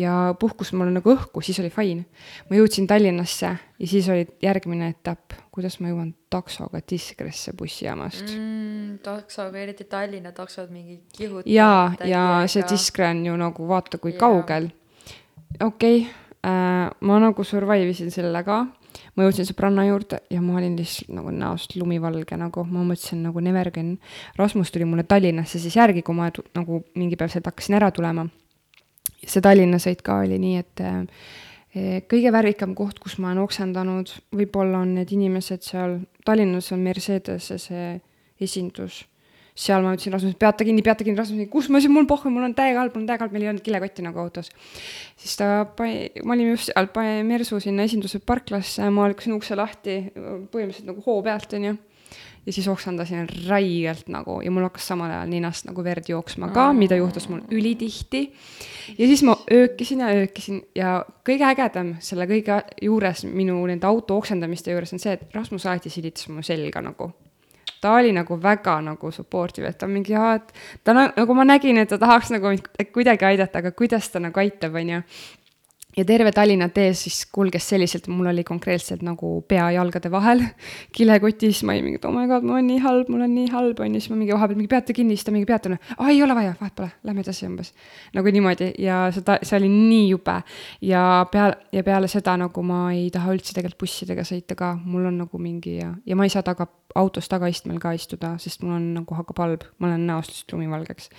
ja 0.00 0.12
puhkus 0.38 0.72
mul 0.76 0.90
nagu 0.94 1.12
õhku, 1.14 1.42
siis 1.44 1.58
oli 1.62 1.70
fine. 1.72 2.04
ma 2.50 2.58
jõudsin 2.58 2.86
Tallinnasse 2.90 3.50
ja 3.56 3.88
siis 3.88 4.08
oli 4.12 4.26
järgmine 4.42 4.90
etapp, 4.92 5.36
kuidas 5.54 5.78
ma 5.80 5.90
jõuan 5.92 6.12
taksoga 6.32 6.82
Diskresse 6.90 7.54
bussijaamast 7.56 8.26
mm,. 8.28 8.98
taksoga, 9.06 9.58
eriti 9.62 9.88
Tallinna 9.88 10.32
taksod 10.36 10.70
mingi 10.70 11.00
kihutavad. 11.16 11.50
jaa, 11.50 11.92
ja 12.04 12.24
see 12.50 12.66
Diskre 12.68 13.10
on 13.10 13.24
ju 13.26 13.36
nagu 13.40 13.68
vaata 13.68 13.98
kui 14.02 14.14
ja. 14.14 14.20
kaugel. 14.20 14.70
okei 15.60 16.02
okay, 16.04 16.10
äh,, 16.44 16.90
ma 17.00 17.22
nagu 17.22 17.44
survive 17.44 17.94
isin 17.94 18.12
selle 18.14 18.44
ka 18.44 18.66
ma 19.16 19.26
jõudsin 19.26 19.48
sõbranna 19.48 19.86
juurde 19.88 20.20
ja 20.30 20.42
ma 20.44 20.58
olin 20.60 20.76
lihtsalt 20.78 21.12
nagu 21.16 21.32
näost 21.34 21.76
lumivalge 21.76 22.38
nagu, 22.40 22.64
ma 22.70 22.84
mõtlesin 22.86 23.22
nagu 23.26 23.42
never 23.44 23.70
again. 23.72 23.96
Rasmus 24.38 24.72
tuli 24.72 24.88
mulle 24.88 25.06
Tallinnasse 25.08 25.60
siis 25.62 25.76
järgi, 25.76 26.02
kui 26.06 26.16
ma 26.16 26.30
nagu 26.56 26.82
mingi 26.94 27.18
päev 27.18 27.32
sealt 27.32 27.48
hakkasin 27.50 27.78
ära 27.80 27.90
tulema. 27.94 28.28
see 29.26 29.42
Tallinna 29.42 29.78
sõit 29.82 30.02
ka 30.06 30.20
oli 30.22 30.38
nii, 30.38 30.56
et 30.62 30.80
eh, 30.84 32.02
kõige 32.08 32.32
värvikam 32.32 32.74
koht, 32.74 33.00
kus 33.02 33.18
ma 33.18 33.32
olen 33.32 33.42
oksendanud, 33.42 34.12
võib-olla 34.36 34.84
on 34.84 34.94
need 35.00 35.12
inimesed 35.12 35.66
seal, 35.66 36.00
Tallinnas 36.24 36.72
on 36.72 36.84
Mercedese 36.84 37.58
see 37.58 38.00
esindus 38.40 39.04
seal 39.56 39.84
ma 39.84 39.94
ütlesin 39.96 40.12
Rasmusele, 40.12 40.38
peata 40.40 40.66
kinni, 40.68 40.84
peata 40.84 41.06
kinni, 41.06 41.16
Rasmus, 41.18 41.48
kus 41.52 41.70
ma 41.72 41.80
siis, 41.80 41.92
mul 41.92 42.06
pohhu, 42.08 42.30
mul 42.32 42.44
on 42.44 42.54
täiega 42.56 42.82
halb, 42.82 42.94
mul 42.94 43.06
on 43.06 43.08
täiega 43.08 43.24
halb, 43.24 43.34
meil 43.34 43.46
ei 43.46 43.52
olnud 43.54 43.64
kilekotti 43.64 44.04
nagu 44.04 44.20
autos. 44.20 44.52
siis 45.16 45.36
ta 45.40 45.50
pani, 45.78 46.10
me 46.22 46.36
olime 46.36 46.54
just 46.54 46.70
seal, 46.70 46.90
pani 46.92 47.24
Mersu 47.26 47.60
sinna 47.64 47.88
esinduse 47.88 48.20
parklasse, 48.20 48.90
ma 48.92 49.08
lükkasin 49.10 49.36
ukse 49.36 49.58
lahti, 49.58 49.98
põhimõtteliselt 50.14 50.90
nagu 50.92 51.04
hoo 51.08 51.22
pealt, 51.24 51.56
onju 51.56 51.76
ja 52.46 52.52
siis 52.52 52.68
oksendasin 52.68 53.26
räigelt 53.48 54.08
nagu 54.12 54.38
ja 54.44 54.50
mul 54.54 54.68
hakkas 54.68 54.86
samal 54.92 55.10
ajal 55.10 55.30
ninast 55.30 55.66
nagu 55.66 55.82
verd 55.84 56.06
jooksma 56.08 56.52
ka, 56.54 56.68
mida 56.76 56.96
juhtus 56.96 57.28
mul 57.28 57.42
ülitihti. 57.50 58.32
ja 58.98 59.06
siis 59.06 59.22
ma 59.26 59.36
öökisin 59.52 60.00
ja 60.00 60.12
öökisin 60.14 60.62
ja 60.74 60.96
kõige 61.26 61.48
ägedam 61.48 61.94
selle 62.00 62.28
kõige 62.30 62.62
juures 62.82 63.24
minu 63.24 63.58
nende 63.66 63.86
auto 63.86 64.16
oksendamiste 64.16 64.70
juures 64.70 64.92
on 64.92 65.02
see, 65.02 65.18
et 65.18 65.34
Rasmus 65.34 65.66
alati 65.66 65.90
silitas 65.90 66.28
mu 66.28 66.42
selga 66.46 66.82
nagu 66.82 67.10
ta 67.86 67.94
oli 67.94 68.10
nagu 68.12 68.34
väga 68.42 68.80
nagu 68.82 69.10
supportive, 69.14 69.70
et 69.70 69.78
ta 69.78 69.86
mingi, 69.86 70.14
et 70.34 70.52
ta 70.84 70.94
nagu 70.96 71.34
ma 71.38 71.44
nägin, 71.46 71.78
et 71.78 71.88
ta 71.88 71.98
tahaks 72.02 72.32
nagu 72.34 72.50
mind 72.50 72.66
kuidagi 72.92 73.28
aidata, 73.28 73.62
aga 73.62 73.70
kuidas 73.70 74.08
ta 74.10 74.22
nagu 74.22 74.42
aitab, 74.42 74.74
on 74.74 74.94
ju 74.96 75.02
ja 75.96 76.04
terve 76.04 76.32
Tallinna 76.32 76.68
tee 76.68 76.90
siis 76.94 77.22
kulges 77.32 77.68
selliselt, 77.68 78.06
mul 78.12 78.28
oli 78.28 78.44
konkreetselt 78.44 79.02
nagu 79.06 79.40
pea 79.48 79.70
jalgade 79.76 80.10
vahel 80.12 80.42
kilekotis, 80.96 81.62
ma 81.64 81.72
olin 81.72 81.86
mingi, 81.88 82.00
et 82.00 82.04
oh 82.08 82.12
my 82.14 82.26
god, 82.30 82.44
mul 82.44 82.58
on 82.58 82.68
nii 82.68 82.82
halb, 82.84 83.10
mul 83.12 83.24
on 83.24 83.32
nii 83.34 83.48
halb, 83.54 83.80
on 83.80 83.96
ju, 83.96 84.02
siis 84.02 84.12
ma 84.12 84.20
mingi 84.20 84.34
vahepeal 84.36 84.60
mingi 84.60 84.72
peata 84.72 84.96
kinni, 84.96 85.16
siis 85.16 85.28
ta 85.28 85.34
mingi 85.34 85.48
peata, 85.48 85.72
aa 85.96 86.10
ei 86.12 86.22
ole 86.22 86.36
vaja, 86.36 86.54
vahet 86.60 86.76
pole, 86.76 86.90
lähme 87.06 87.24
edasi 87.24 87.48
umbes. 87.48 87.72
nagu 88.14 88.32
niimoodi. 88.32 88.72
Ja 88.82 89.06
seda, 89.14 89.38
see 89.42 89.56
oli 89.58 89.68
nii 89.72 90.08
jube. 90.10 90.36
Ja 90.84 91.26
peale, 91.30 91.56
ja 91.72 91.82
peale 91.86 92.08
seda 92.12 92.36
nagu 92.40 92.62
ma 92.66 92.90
ei 92.92 93.08
taha 93.14 93.32
üldse 93.34 93.54
tegelikult 93.56 93.86
bussidega 93.86 94.24
sõita 94.26 94.56
ka, 94.58 94.74
mul 94.84 95.08
on 95.08 95.22
nagu 95.24 95.40
mingi 95.40 95.78
ja, 95.78 95.94
ja 96.06 96.16
ma 96.18 96.26
ei 96.26 96.32
saa 96.32 96.44
taga, 96.46 96.68
autos 96.96 97.28
tagaistmel 97.28 97.78
ka 97.80 97.92
istuda, 97.96 98.34
sest 98.40 98.62
mul 98.64 98.76
on 98.76 98.86
nagu 99.00 99.16
hakkab 99.18 99.40
halb, 99.42 99.66
ma 99.78 99.90
olen 99.90 100.06
näost 100.08 100.32
lihtsalt 100.32 100.54
lumivalgeks. 100.54 101.10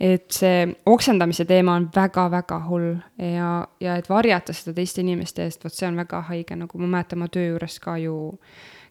et 0.00 0.30
see 0.32 0.62
oksendamise 0.86 1.44
teema 1.48 1.74
on 1.76 1.88
väga-väga 1.94 2.60
hull. 2.68 2.94
Ja, 3.18 3.66
ja 3.80 3.96
et 4.00 4.08
varjata 4.18 4.56
seda 4.56 4.74
teiste 4.76 5.04
inimeste 5.04 5.46
eest, 5.46 5.64
vot 5.64 5.74
see 5.74 5.88
on 5.88 6.00
väga 6.02 6.24
haige, 6.32 6.58
nagu 6.58 6.82
ma 6.82 6.90
mäletan, 6.98 7.22
ma 7.22 7.30
töö 7.32 7.52
juures 7.52 7.78
ka 7.84 7.96
ju 8.02 8.18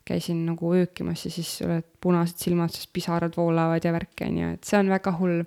käisin 0.08 0.46
nagu 0.48 0.72
öökimas 0.74 1.26
ja 1.26 1.32
siis 1.32 1.50
oled 1.66 1.86
punased 2.02 2.40
silmad, 2.40 2.72
sest 2.74 2.92
pisarad 2.96 3.36
voolavad 3.38 3.84
ja 3.84 3.92
värki, 3.94 4.28
on 4.28 4.38
ju, 4.42 4.52
et 4.56 4.68
see 4.68 4.80
on 4.80 4.92
väga 4.92 5.14
hull. 5.20 5.42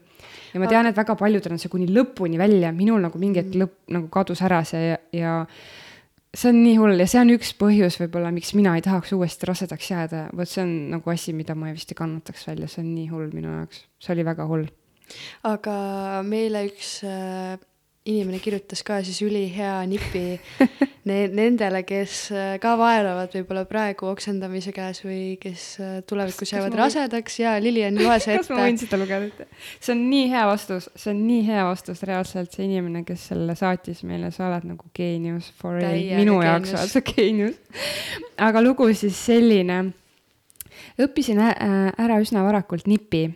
ja 0.53 0.61
ma 0.61 0.69
tean, 0.71 0.91
et 0.91 0.99
väga 0.99 1.17
paljudel 1.17 1.57
on 1.57 1.63
see 1.63 1.73
kuni 1.73 1.89
lõpuni 1.91 2.41
välja, 2.41 2.73
minul 2.77 3.01
nagu 3.03 3.21
mingi 3.21 3.41
hetk 3.43 3.57
lõpp 3.57 3.95
nagu 3.97 4.11
kadus 4.13 4.43
ära 4.47 4.63
see 4.69 4.83
ja, 4.91 4.99
ja 5.17 5.37
see 6.35 6.53
on 6.53 6.61
nii 6.63 6.77
hull 6.79 7.01
ja 7.01 7.09
see 7.11 7.23
on 7.23 7.33
üks 7.35 7.55
põhjus 7.59 7.97
võib-olla, 8.03 8.33
miks 8.35 8.53
mina 8.59 8.77
ei 8.79 8.85
tahaks 8.85 9.15
uuesti 9.17 9.49
rasedaks 9.51 9.91
jääda, 9.91 10.27
vot 10.37 10.51
see 10.51 10.63
on 10.67 10.75
nagu 10.97 11.15
asi, 11.15 11.35
mida 11.37 11.57
ma 11.59 11.73
vist 11.75 11.95
ei 11.95 11.99
kannataks 11.99 12.47
välja, 12.51 12.69
see 12.71 12.85
on 12.85 12.93
nii 12.93 13.09
hull 13.15 13.33
minu 13.35 13.57
jaoks, 13.57 13.85
see 14.03 14.15
oli 14.17 14.27
väga 14.29 14.47
hull. 14.51 14.69
aga 15.49 15.75
meile 16.27 16.67
üks 16.69 17.01
äh, 17.09 17.57
inimene 18.11 18.41
kirjutas 18.43 18.83
ka 18.87 18.99
siis 19.07 19.21
ülihea 19.25 19.79
nipi 19.89 20.23
ne-, 21.09 21.29
nendele, 21.33 21.83
kes 21.89 22.17
äh, 22.35 22.53
ka 22.63 22.75
vaevlevad 22.81 23.33
võib-olla 23.35 23.65
praegu 23.69 24.09
oksendamise 24.11 24.73
käes 24.77 25.03
või 25.05 25.37
kes 25.41 25.67
äh, 25.81 25.95
tulevikus 26.09 26.53
jäävad 26.55 26.77
rasedaks 26.81 27.39
ja 27.43 27.55
Lilian, 27.63 27.99
loe 28.01 28.19
see 28.23 28.37
kas 28.41 28.51
ma 28.53 28.65
võin 28.65 28.77
ette. 28.77 28.87
seda 28.87 29.01
lugeda 29.01 29.29
ette? 29.31 29.49
see 29.79 29.95
on 29.95 30.03
nii 30.11 30.27
hea 30.33 30.45
vastus, 30.51 30.91
see 30.95 31.13
on 31.15 31.23
nii 31.29 31.45
hea 31.49 31.67
vastus 31.69 32.05
reaalselt, 32.09 32.53
see 32.57 32.67
inimene, 32.69 33.05
kes 33.09 33.29
selle 33.33 33.57
saatis 33.59 34.03
meile, 34.09 34.33
sa 34.35 34.49
oled 34.49 34.69
nagu 34.73 34.91
geenius 34.97 35.51
for 35.61 35.79
real, 35.79 36.01
minu 36.21 36.41
jaoks 36.45 36.75
oled 36.77 36.93
sa 36.93 37.05
geenius. 37.07 37.57
aga 38.41 38.65
lugu 38.65 38.91
siis 38.95 39.19
selline. 39.31 39.83
õppisin 41.01 41.41
ära 41.41 42.19
üsna 42.21 42.43
varakult 42.45 42.89
nipi, 42.91 43.29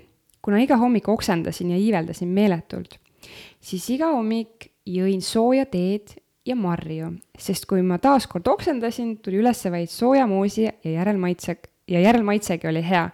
kuna 0.45 0.61
iga 0.61 0.77
hommik 0.81 1.09
oksendasin 1.09 1.73
ja 1.73 1.81
iiveldasin 1.81 2.29
meeletult, 2.29 2.99
siis 3.65 3.89
iga 3.97 4.13
hommik 4.13 4.69
jõin 4.85 5.23
sooja 5.25 5.65
teed 5.71 6.17
ja 6.45 6.57
marju, 6.59 7.15
sest 7.41 7.65
kui 7.69 7.83
ma 7.83 7.97
taaskord 8.03 8.47
oksendasin, 8.53 9.17
tuli 9.25 9.41
üles 9.41 9.65
vaid 9.73 9.93
soojamoosi 9.93 10.67
ja 10.69 10.91
järelmaitse 10.99 11.57
ja 11.89 12.01
järelmaitsegi 12.05 12.69
oli 12.69 12.83
hea 12.85 13.09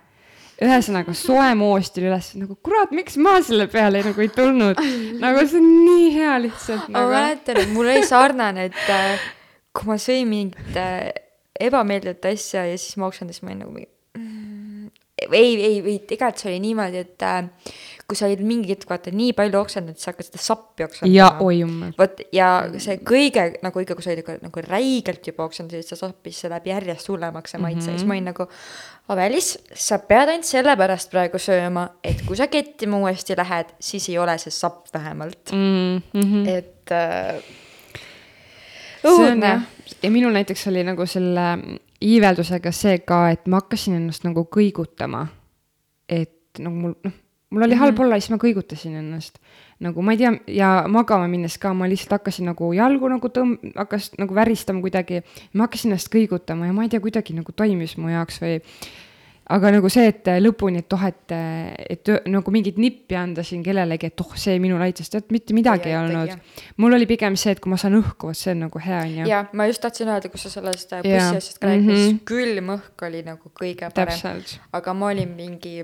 ühesõnaga 0.61 1.14
soe 1.16 1.53
moos 1.57 1.90
tuli 1.94 2.11
üles 2.11 2.32
nagu 2.38 2.57
kurat, 2.64 2.92
miks 2.94 3.16
ma 3.22 3.38
selle 3.44 3.66
peale 3.72 4.03
nagu 4.05 4.20
ei 4.20 4.30
tulnud. 4.34 4.80
nagu 5.22 5.44
see 5.48 5.61
on 5.61 5.70
nii 5.86 6.11
hea 6.16 6.34
lihtsalt 6.44 6.90
ma 6.90 6.98
nagu. 6.98 7.14
mäletan, 7.14 7.61
et 7.62 7.72
mul 7.74 7.88
oli 7.88 8.05
sarnane, 8.09 8.68
et 8.70 8.92
äh, 8.92 9.30
kui 9.76 9.88
ma 9.88 9.96
sõin 10.01 10.28
mingit 10.28 10.76
äh, 10.80 11.09
ebameeldivat 11.61 12.30
asja 12.32 12.66
ja 12.68 12.76
siis 12.80 12.98
ma 13.01 13.09
oksendasin, 13.09 13.46
ma 13.46 13.55
olin 13.55 13.62
nagu 13.64 13.74
mingi 13.76 13.88
mm, 14.18 14.90
ei, 15.30 15.55
ei, 15.55 15.80
ei, 15.80 15.98
tegelikult 16.09 16.44
see 16.44 16.53
oli 16.53 16.62
niimoodi, 16.66 17.05
et 17.07 17.26
äh, 17.26 17.72
kui 18.11 18.19
sa 18.19 18.27
olid 18.27 18.43
mingi 18.43 18.75
hetk 18.75 18.91
vaata 18.91 19.13
nii 19.15 19.35
palju 19.39 19.61
oksendanud, 19.61 19.99
siis 19.99 20.09
sa 20.09 20.13
hakkad 20.13 20.29
seda 20.29 20.43
sappi 20.43 20.87
oksendama. 20.87 21.15
ja 21.15 21.29
oi 21.47 21.61
jumal. 21.61 21.93
vot 21.99 22.23
ja 22.35 22.49
see 22.83 22.99
kõige 23.07 23.47
nagu 23.65 23.85
ikka, 23.85 23.97
kui 23.99 24.07
sa 24.07 24.13
olid 24.13 24.25
ikka 24.25 24.37
nagu 24.43 24.65
räigelt 24.67 25.31
juba 25.31 25.47
oksendasid, 25.47 25.87
sa 25.87 25.99
sappis, 26.01 26.43
see 26.43 26.51
läheb 26.53 26.71
järjest 26.73 27.11
hullemaks 27.13 27.55
see 27.55 27.63
maitse 27.63 27.87
mm, 27.87 27.87
-hmm. 27.87 27.99
siis 27.99 28.09
ma 28.09 28.17
olin 28.17 28.31
nagu. 28.33 28.49
Avelis, 29.11 29.57
sa 29.75 29.99
pead 29.99 30.31
ainult 30.31 30.47
sellepärast 30.47 31.11
praegu 31.11 31.39
sööma, 31.43 31.89
et 32.05 32.21
kui 32.27 32.37
sa 32.39 32.47
kettima 32.47 33.01
uuesti 33.01 33.35
lähed, 33.37 33.73
siis 33.83 34.07
ei 34.09 34.19
ole 34.23 34.37
see 34.39 34.55
sapp 34.55 34.87
vähemalt 34.95 35.51
Mm 35.53 36.03
-hmm. 36.15 36.49
et 36.49 36.93
äh, 36.93 37.43
õudne 39.05 39.61
ja 40.03 40.11
minul 40.11 40.33
näiteks 40.33 40.67
oli 40.69 40.85
nagu 40.85 41.07
selle 41.07 41.57
iiveldusega 42.01 42.73
see 42.73 42.99
ka, 42.99 43.25
et 43.35 43.47
ma 43.47 43.61
hakkasin 43.61 43.99
ennast 43.99 44.25
nagu 44.25 44.47
kõigutama. 44.57 45.27
et 46.09 46.59
nagu 46.59 46.77
mul, 46.77 46.95
noh, 47.05 47.13
mul 47.51 47.62
oli 47.66 47.74
halb 47.74 47.98
olla 47.98 48.16
ja 48.16 48.20
siis 48.24 48.30
ma 48.30 48.38
kõigutasin 48.42 48.96
ennast. 49.01 49.38
nagu 49.80 50.03
ma 50.03 50.12
ei 50.12 50.18
tea, 50.20 50.32
ja 50.61 50.70
magama 50.88 51.28
minnes 51.28 51.59
ka 51.59 51.72
ma 51.74 51.88
lihtsalt 51.88 52.18
hakkasin 52.18 52.51
nagu 52.51 52.72
jalgu 52.76 53.09
nagu 53.09 53.28
tõmb-, 53.28 53.72
hakkas 53.76 54.11
nagu 54.18 54.34
väristama 54.34 54.80
kuidagi. 54.84 55.22
ma 55.53 55.66
hakkasin 55.66 55.90
ennast 55.90 56.12
kõigutama 56.12 56.66
ja 56.66 56.72
ma 56.72 56.82
ei 56.86 56.88
tea, 56.92 57.01
kuidagi 57.01 57.34
nagu 57.34 57.53
toimis 57.53 57.96
mu 57.96 58.09
jaoks 58.12 58.40
või 58.42 58.61
aga 59.51 59.70
nagu 59.74 59.88
see, 59.90 60.07
et 60.12 60.28
lõpuni, 60.38 60.78
et 60.84 60.94
oh, 60.94 61.05
et, 61.09 61.32
et 61.90 62.11
nagu 62.30 62.53
mingit 62.55 62.76
nippi 62.78 63.16
anda 63.18 63.42
siin 63.42 63.64
kellelegi, 63.66 64.07
et 64.12 64.22
oh, 64.22 64.34
see 64.38 64.59
minu 64.62 64.78
laitest, 64.78 65.11
tead 65.11 65.32
mitte 65.34 65.57
midagi 65.57 65.90
ei, 65.90 65.96
Ei 65.96 65.98
olnud 65.98 66.34
mul 66.76 66.94
oli 66.94 67.09
pigem 67.11 67.34
see, 67.40 67.57
et 67.57 67.61
kui 67.62 67.72
ma 67.72 67.78
saan 67.80 67.98
õhku, 67.98 68.30
vot 68.30 68.38
see 68.38 68.55
on 68.55 68.66
nagu 68.68 68.82
hea, 68.84 69.01
onju. 69.09 69.26
ja 69.26 69.44
ma 69.53 69.66
just 69.66 69.82
tahtsin 69.82 70.12
öelda, 70.12 70.30
kui 70.30 70.38
sa 70.38 70.53
sellest 70.53 70.92
äh, 70.92 71.03
bussiasjast 71.03 71.64
rääkisid 71.64 71.88
mm, 71.88 71.90
Mhm. 71.90 72.11
-hmm. 72.11 72.20
külm 72.30 72.70
õhk 72.76 73.07
oli 73.09 73.22
nagu 73.26 73.51
kõige 73.62 73.90
parem, 73.94 74.44
aga 74.72 74.94
ma 74.94 75.07
olin 75.11 75.34
mingi 75.34 75.82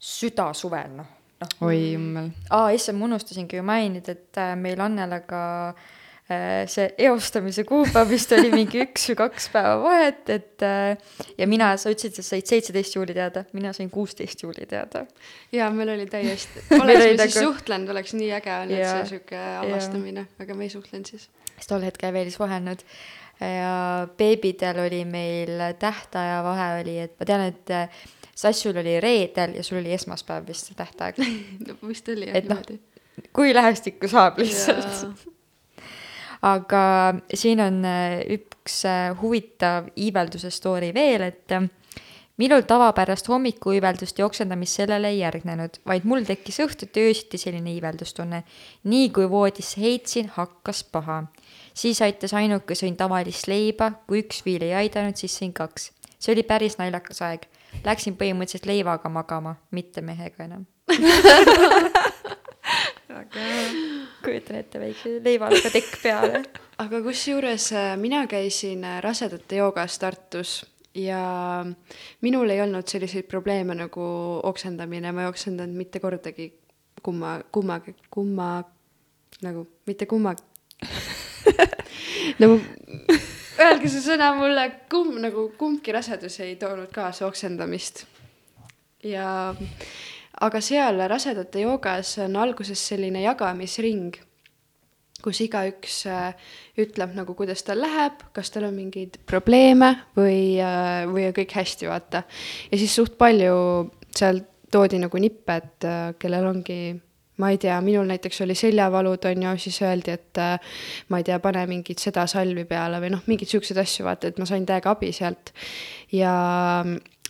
südasuvel 0.00 0.92
noh, 0.96 1.08
noh 1.42 1.56
oi 1.68 1.80
jummel. 1.94 2.30
aa, 2.56 2.70
issand, 2.76 2.98
ma 2.98 3.08
unustasingi 3.10 3.58
ju 3.60 3.64
mainida, 3.66 4.16
et 4.16 4.40
äh, 4.40 4.54
meil 4.56 4.80
Annelaga 4.80 5.42
äh, 5.68 6.64
see 6.70 6.86
eostamise 7.06 7.66
kuupäev 7.68 8.08
vist 8.14 8.32
oli 8.36 8.48
mingi 8.54 8.80
üks 8.86 9.10
või 9.10 9.18
kaks 9.20 9.50
päeva 9.52 9.74
vahet, 9.82 10.22
et 10.32 10.64
äh, 10.64 11.16
ja 11.36 11.48
mina, 11.50 11.74
sa 11.80 11.92
ütlesid, 11.92 12.14
et 12.14 12.20
sa 12.20 12.24
said 12.30 12.48
seitseteist 12.48 12.96
juuli 12.96 13.16
teada, 13.16 13.44
mina 13.56 13.74
sain 13.76 13.92
kuusteist 13.92 14.44
juuli 14.46 14.64
teada. 14.70 15.04
ja 15.52 15.68
meil 15.74 15.92
oli 15.96 16.06
täiesti, 16.10 16.64
oleks 16.78 16.86
me 16.88 17.00
siis 17.02 17.24
nagu- 17.24 17.48
suhtlenud, 17.50 17.92
oleks 17.96 18.16
nii 18.16 18.30
äge 18.40 18.54
olnud 18.56 18.80
Jaa, 18.80 19.00
see 19.00 19.16
sihuke 19.16 19.42
avastamine, 19.64 20.28
aga 20.40 20.56
me 20.56 20.68
ei 20.68 20.72
suhtlenud 20.72 21.12
siis. 21.12 21.28
siis 21.56 21.68
tol 21.68 21.84
hetkel 21.84 22.16
veel 22.16 22.30
ei 22.30 22.38
suhelnud 22.38 22.86
ja 23.40 23.74
beebidel 24.20 24.80
oli 24.82 25.04
meil 25.08 25.60
tähtaja 25.80 26.40
vahe 26.44 26.72
oli, 26.80 26.96
et 27.04 27.14
ma 27.20 27.28
tean, 27.28 27.44
et 27.52 28.18
Sassul 28.40 28.78
oli 28.80 28.94
reedel 29.00 29.58
ja 29.58 29.64
sul 29.66 29.80
oli 29.82 29.92
esmaspäev 29.92 30.46
vist 30.48 30.70
see 30.70 30.78
tähtaeg, 30.78 31.18
vist 31.90 32.08
oli 32.08 32.30
jah 32.30 32.38
Et 32.40 32.48
noh, 32.48 32.62
niimoodi. 32.62 33.28
kui 33.36 33.52
lähestikku 33.54 34.08
saab 34.08 34.38
lihtsalt. 34.40 35.26
aga 36.42 36.84
siin 37.34 37.60
on 37.60 37.84
äh, 37.84 38.22
üks 38.38 38.80
äh, 38.88 39.10
huvitav 39.20 39.90
iivelduse 39.96 40.50
story 40.54 40.94
veel, 40.96 41.28
et 41.28 41.52
äh, 41.52 41.68
minul 42.40 42.64
tavapärast 42.64 43.28
hommikuiiveldust 43.28 44.18
ja 44.18 44.26
oksendamist 44.26 44.80
sellele 44.80 45.12
ei 45.12 45.18
järgnenud, 45.18 45.76
vaid 45.86 46.06
mul 46.08 46.24
tekkis 46.24 46.62
õhtuti 46.64 47.04
öösiti 47.04 47.38
selline 47.38 47.74
iiveldustunne. 47.74 48.42
nii 48.84 49.10
kui 49.16 49.28
voodisse 49.30 49.80
heitsin, 49.80 50.32
hakkas 50.36 50.84
paha. 50.84 51.24
siis 51.74 52.00
aitas 52.02 52.34
ainuke, 52.34 52.74
sõin 52.74 52.96
tavalist 52.96 53.48
leiba, 53.52 53.92
kui 54.06 54.24
üks 54.24 54.44
viil 54.46 54.64
ei 54.64 54.74
aidanud, 54.84 55.16
siis 55.20 55.36
sõin 55.36 55.52
kaks. 55.52 55.90
see 56.18 56.32
oli 56.32 56.42
päris 56.42 56.78
naljakas 56.80 57.22
aeg. 57.28 57.44
Läksin 57.84 58.16
põhimõtteliselt 58.20 58.66
leivaga 58.68 59.08
magama, 59.08 59.54
mitte 59.70 60.00
mehega 60.04 60.44
enam. 60.44 60.66
kujutan 64.24 64.56
ette 64.60 64.80
väikse 64.80 65.16
leivaga 65.24 65.70
tekk 65.72 65.96
peale. 66.02 66.42
aga 66.78 67.00
kusjuures 67.04 67.72
äh, 67.72 67.96
mina 68.00 68.26
käisin 68.30 68.84
äh, 68.84 69.00
rasedate 69.02 69.56
joogas 69.56 69.98
Tartus 69.98 70.66
ja 70.94 71.64
minul 72.20 72.50
ei 72.50 72.60
olnud 72.60 72.88
selliseid 72.88 73.28
probleeme 73.30 73.74
nagu 73.74 74.02
oksendamine, 74.42 75.12
ma 75.12 75.22
ei 75.24 75.30
oksendanud 75.30 75.76
mitte 75.76 76.00
kordagi 76.00 76.52
kumma, 77.02 77.40
kummagi, 77.52 77.94
kumma, 78.10 78.64
nagu 79.42 79.66
mitte 79.86 80.06
kummagi. 80.06 80.42
nagu 82.42 82.60
öelge 83.60 83.90
see 83.92 84.02
sõna 84.04 84.32
mulle, 84.38 84.66
kumb 84.90 85.18
nagu 85.22 85.50
kumbki 85.58 85.92
rasedus 85.94 86.40
ei 86.44 86.56
toonud 86.60 86.92
kaasa 86.94 87.26
oksendamist. 87.28 88.06
ja 89.04 89.54
aga 90.40 90.60
seal 90.60 91.00
rasedate 91.08 91.62
joogas 91.64 92.18
on 92.24 92.36
alguses 92.36 92.80
selline 92.92 93.22
jagamisring 93.22 94.18
kus 95.20 95.40
igaüks 95.44 96.04
äh, 96.08 96.32
ütleb 96.80 97.12
nagu, 97.16 97.34
kuidas 97.36 97.62
tal 97.66 97.82
läheb, 97.82 98.22
kas 98.36 98.52
tal 98.52 98.68
on 98.70 98.76
mingeid 98.76 99.18
probleeme 99.28 99.92
või, 100.16 100.56
või 101.12 101.26
on 101.28 101.36
kõik 101.36 101.54
hästi, 101.58 101.88
vaata. 101.90 102.24
ja 102.70 102.80
siis 102.80 102.94
suht 102.96 103.18
palju 103.20 103.90
seal 104.16 104.42
toodi 104.72 105.00
nagu 105.02 105.20
nippe, 105.20 105.60
et 105.60 105.88
äh, 105.88 106.02
kellel 106.20 106.48
ongi 106.50 106.80
ma 107.40 107.52
ei 107.54 107.60
tea, 107.60 107.78
minul 107.84 108.08
näiteks 108.10 108.42
oli 108.44 108.56
seljavalud, 108.58 109.24
on 109.30 109.46
ju, 109.46 109.54
siis 109.64 109.80
öeldi, 109.86 110.16
et 110.18 110.40
äh, 110.42 110.74
ma 111.08 111.20
ei 111.20 111.26
tea, 111.26 111.38
pane 111.42 111.64
mingit 111.70 112.02
seda 112.02 112.26
salvi 112.30 112.66
peale 112.68 113.00
või 113.02 113.14
noh, 113.16 113.24
mingeid 113.30 113.50
siukseid 113.52 113.80
asju, 113.80 114.06
vaata, 114.08 114.30
et 114.30 114.40
ma 114.40 114.48
sain 114.48 114.66
täiega 114.68 114.92
abi 114.94 115.12
sealt. 115.16 115.54
ja 116.12 116.34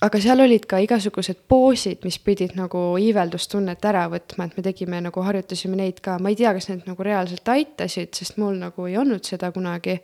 aga 0.01 0.21
seal 0.23 0.41
olid 0.41 0.65
ka 0.69 0.79
igasugused 0.81 1.43
poosid, 1.51 2.01
mis 2.07 2.17
pidid 2.25 2.55
nagu 2.59 2.81
iiveldustunnet 3.01 3.85
ära 3.91 4.07
võtma, 4.13 4.47
et 4.49 4.57
me 4.57 4.65
tegime 4.65 5.01
nagu, 5.05 5.25
harjutasime 5.25 5.77
neid 5.77 6.01
ka, 6.05 6.17
ma 6.23 6.33
ei 6.33 6.39
tea, 6.41 6.53
kas 6.57 6.71
need 6.71 6.87
nagu 6.89 7.05
reaalselt 7.07 7.49
aitasid, 7.53 8.13
sest 8.17 8.39
mul 8.41 8.57
nagu 8.61 8.87
ei 8.89 8.97
olnud 9.01 9.27
seda 9.29 9.51
kunagi. 9.53 9.99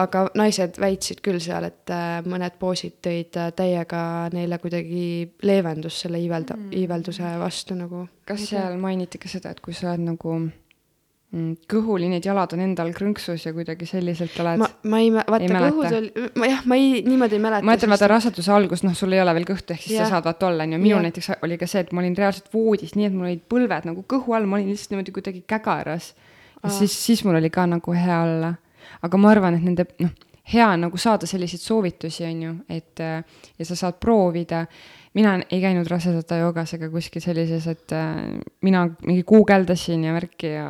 aga 0.00 0.26
naised 0.36 0.78
väitsid 0.80 1.22
küll 1.24 1.40
seal, 1.40 1.64
et 1.70 1.92
äh, 1.92 2.18
mõned 2.26 2.58
poosid 2.60 2.98
tõid 3.04 3.38
äh, 3.40 3.52
täiega 3.56 4.28
neile 4.34 4.58
kuidagi 4.58 5.06
leevendust 5.42 6.04
selle 6.04 6.20
iivelda- 6.20 6.58
mm., 6.58 6.74
iivelduse 6.82 7.36
vastu 7.40 7.78
nagu. 7.78 8.08
kas 8.28 8.48
seal 8.50 8.76
mainiti 8.80 9.18
ka 9.18 9.28
seda, 9.28 9.54
et 9.54 9.60
kui 9.64 9.74
sa 9.74 9.92
oled 9.92 10.04
nagu 10.04 10.36
mm, 11.34 11.66
kõhuli, 11.70 12.08
need 12.12 12.26
jalad 12.26 12.54
on 12.56 12.62
endal 12.64 12.90
krõnksus 12.96 13.44
ja 13.46 13.52
kuidagi 13.56 13.88
selliselt 13.88 14.36
oled 14.42 14.60
ma, 14.62 14.68
ma 14.90 15.00
ei 15.02 15.10
vaata 15.14 15.62
kõhud 15.66 15.96
oli, 15.98 16.26
ma 16.40 16.50
jah, 16.50 16.64
ma 16.70 16.78
ei, 16.80 17.02
niimoodi 17.06 17.38
ei 17.38 17.44
mäleta. 17.44 17.66
ma 17.66 17.76
ütlen, 17.78 17.92
vaata 17.94 18.10
raseduse 18.10 18.52
algus, 18.54 18.84
noh, 18.86 18.96
sul 18.98 19.14
ei 19.16 19.22
ole 19.22 19.34
veel 19.38 19.48
kõhtu, 19.48 19.76
ehk 19.76 19.84
siis 19.84 19.98
Jah. 19.98 20.08
sa 20.08 20.18
saad 20.18 20.28
vaata 20.28 20.50
olla, 20.50 20.66
onju. 20.66 20.80
minul 20.82 20.98
Jah. 20.98 21.06
näiteks 21.08 21.30
oli 21.46 21.58
ka 21.60 21.68
see, 21.70 21.84
et 21.84 21.94
ma 21.94 22.04
olin 22.04 22.18
reaalselt 22.18 22.50
voodis, 22.54 22.94
nii 22.98 23.08
et 23.10 23.16
mul 23.16 23.30
olid 23.30 23.46
põlved 23.50 23.88
nagu 23.90 24.04
kõhu 24.14 24.36
all, 24.36 24.48
ma 24.50 24.60
olin 24.60 24.70
lihtsalt 24.72 24.94
niimoodi 24.94 25.16
kuidagi 25.16 25.44
kägaras. 25.50 26.12
ja 26.60 26.68
Aa. 26.68 26.76
siis, 26.78 26.94
siis 27.06 27.24
mul 27.26 27.40
oli 27.40 27.50
ka 27.54 27.66
nagu 27.70 27.96
hea 27.96 28.20
olla. 28.28 28.54
aga 29.02 29.20
ma 29.20 29.34
arvan, 29.34 29.58
et 29.58 29.66
nende, 29.66 29.88
noh, 30.04 30.12
hea 30.52 30.66
on 30.68 30.84
nagu 30.86 31.00
saada 31.00 31.26
selliseid 31.28 31.62
soovitusi, 31.62 32.26
onju, 32.28 32.56
et 32.68 33.00
äh, 33.00 33.24
ja 33.58 33.64
sa 33.64 33.76
saad 33.76 34.00
proovida. 34.00 34.66
mina 35.14 35.36
ei 35.50 35.60
käinud 35.62 35.86
rasedate 35.86 36.40
joogas 36.40 36.74
ega 36.74 36.88
kuskil 36.90 37.22
sellises, 37.22 37.66
et 37.70 37.92
äh, 37.94 38.34
mina 38.62 38.88
mingi 39.06 39.22
guugeldasin 39.22 40.04
ja 40.04 40.12
värki 40.12 40.50
ja 40.56 40.68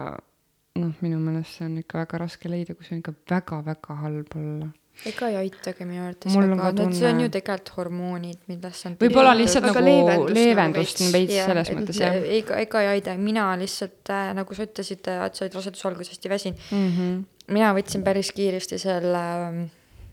noh, 0.81 0.95
minu 1.05 1.19
meelest 1.23 1.59
see 1.59 1.69
on 1.69 1.77
ikka 1.83 2.01
väga 2.03 2.25
raske 2.25 2.51
leida, 2.51 2.75
kui 2.75 2.87
see 2.87 2.97
on 2.97 3.03
ikka 3.03 3.15
väga-väga 3.31 3.99
halb 4.01 4.35
olla. 4.41 4.71
Ega 5.11 5.27
ei 5.27 5.37
aitagi 5.41 5.83
minu 5.89 6.05
arvates 6.05 6.31
Mul 6.37 6.45
on 6.45 6.53
väga, 6.55 6.67
ka 6.71 6.85
need 6.85 6.95
see 6.95 7.07
on 7.09 7.17
tunne- 7.17 7.25
ju 7.25 7.31
tegelikult 7.35 7.71
hormoonid, 7.77 8.41
millest 8.51 8.87
on 8.87 8.97
võib-olla 9.01 9.33
lihtsalt 9.35 9.67
aga 9.67 9.81
nagu 9.81 9.89
leevendust 9.89 10.37
leevendust 10.37 11.01
nagu 11.01 11.09
on 11.09 11.17
veits 11.17 11.39
selles 11.41 11.71
mõttes 11.75 11.99
jah. 11.99 12.19
ega, 12.39 12.59
ega 12.63 12.83
ei 12.85 12.91
aita, 12.93 13.17
mina 13.19 13.47
lihtsalt 13.59 14.13
äh, 14.15 14.29
nagu 14.39 14.55
sa 14.55 14.69
ütlesid, 14.69 15.11
et 15.15 15.35
sa 15.35 15.47
olid 15.47 15.57
raseduse 15.59 15.89
alguses 15.91 16.15
hästi 16.15 16.31
väsinud, 16.31 16.63
mm. 16.71 16.93
-hmm. 16.93 17.17
mina 17.59 17.73
võtsin 17.75 18.07
päris 18.07 18.31
kiiresti 18.37 18.79
selle 18.83 19.25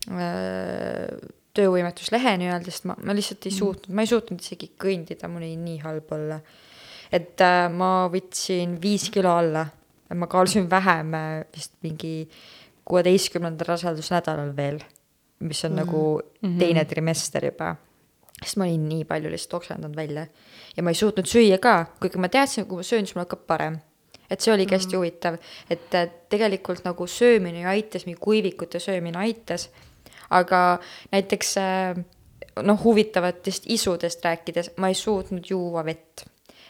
äh, 0.09 1.29
töövõimetuslehe 1.57 2.33
nii-öelda, 2.41 2.73
sest 2.73 2.89
ma, 2.89 2.95
ma 3.05 3.13
lihtsalt 3.17 3.45
ei 3.45 3.53
suutnud, 3.53 3.93
ma 3.93 4.01
ei 4.01 4.09
suutnud 4.09 4.41
isegi 4.41 4.71
kõndida, 4.81 5.29
mul 5.29 5.45
oli 5.45 5.53
nii 5.61 5.77
halb 5.85 6.09
olla. 6.17 6.39
et 7.11 7.41
äh, 7.45 7.67
ma 7.69 8.09
võtsin 8.09 8.79
viis 8.81 9.09
kilo 9.13 9.37
alla, 9.37 9.67
ma 10.15 10.27
kaalusin 10.27 10.69
vähem 10.69 11.13
äh, 11.13 11.43
vist 11.55 11.73
mingi 11.83 12.29
kuueteistkümnendal 12.85 13.67
rasedusnädalal 13.67 14.55
veel, 14.55 14.79
mis 15.39 15.65
on 15.65 15.71
mm 15.71 15.77
-hmm. 15.77 15.85
nagu 15.85 16.21
teine 16.59 16.85
trimester 16.85 17.45
juba 17.45 17.75
sest 18.41 18.57
ma 18.57 18.65
olin 18.65 18.89
nii 18.89 19.05
palju 19.05 19.29
lihtsalt 19.31 19.53
oksendanud 19.53 19.95
välja 19.95 20.25
ja 20.77 20.83
ma 20.83 20.89
ei 20.89 20.97
suutnud 20.97 21.29
süüa 21.29 21.59
ka, 21.61 21.85
kuigi 22.01 22.17
ma 22.21 22.29
teadsin, 22.29 22.65
kui 22.65 22.81
ma 22.81 22.83
söön, 22.83 23.05
siis 23.05 23.15
mul 23.15 23.25
hakkab 23.25 23.45
parem. 23.47 23.79
et 24.31 24.39
see 24.39 24.53
oligi 24.53 24.71
hästi 24.71 24.95
huvitav, 24.95 25.35
et 25.69 25.95
äh, 25.95 26.05
tegelikult 26.31 26.85
nagu 26.85 27.03
söömine 27.07 27.65
aitas, 27.67 28.05
mingi 28.05 28.19
kuivikute 28.19 28.79
söömine 28.79 29.19
aitas, 29.19 29.65
aga 30.29 30.79
näiteks 31.11 31.57
äh, 31.59 31.99
noh, 32.63 32.79
huvitavatest 32.83 33.67
isudest 33.67 34.23
rääkides, 34.23 34.71
ma 34.77 34.87
ei 34.87 34.95
suutnud 34.95 35.49
juua 35.49 35.83
vett. 35.83 36.23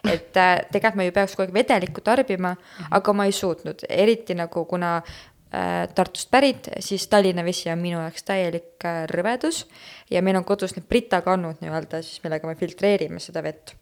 Et 0.08 0.38
äh, 0.38 0.54
tegelikult 0.72 1.00
ma 1.00 1.08
ju 1.08 1.16
peaks 1.16 1.36
kogu 1.36 1.48
aeg 1.48 1.58
vedelikku 1.60 2.04
tarbima, 2.06 2.56
aga 2.92 3.14
ma 3.14 3.28
ei 3.30 3.36
suutnud, 3.36 3.86
eriti 3.90 4.36
nagu 4.38 4.66
kuna 4.70 4.96
äh, 5.02 5.86
Tartust 5.96 6.32
pärit, 6.32 6.72
siis 6.80 7.08
Tallinna 7.12 7.46
vesi 7.46 7.70
on 7.72 7.82
minu 7.82 8.00
jaoks 8.00 8.26
täielik 8.28 8.88
äh, 8.88 9.04
rõvedus. 9.12 9.66
Ja 10.12 10.24
meil 10.26 10.40
on 10.40 10.48
kodus 10.48 10.76
need 10.78 10.88
Brita 10.90 11.22
kannud 11.26 11.62
nii-öelda 11.62 12.02
siis, 12.06 12.24
millega 12.24 12.50
me 12.50 12.58
filtreerime 12.60 13.22
seda 13.24 13.44
vett. 13.46 13.76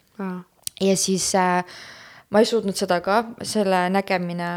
ja 0.81 0.95
siis 0.97 1.31
äh, 1.35 1.63
ma 2.29 2.41
ei 2.43 2.45
suutnud 2.45 2.77
seda 2.77 2.99
ka, 3.01 3.19
selle 3.41 3.81
nägemine 3.93 4.47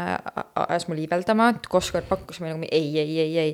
ajas 0.61 0.85
mul 0.89 1.01
iiveldama, 1.03 1.49
et 1.55 1.67
kui 1.67 1.79
Oskar 1.79 2.05
pakkus 2.05 2.39
mulle 2.41 2.53
nagu 2.53 2.69
ei, 2.69 2.91
ei, 3.01 3.19
ei, 3.23 3.37
ei. 3.41 3.53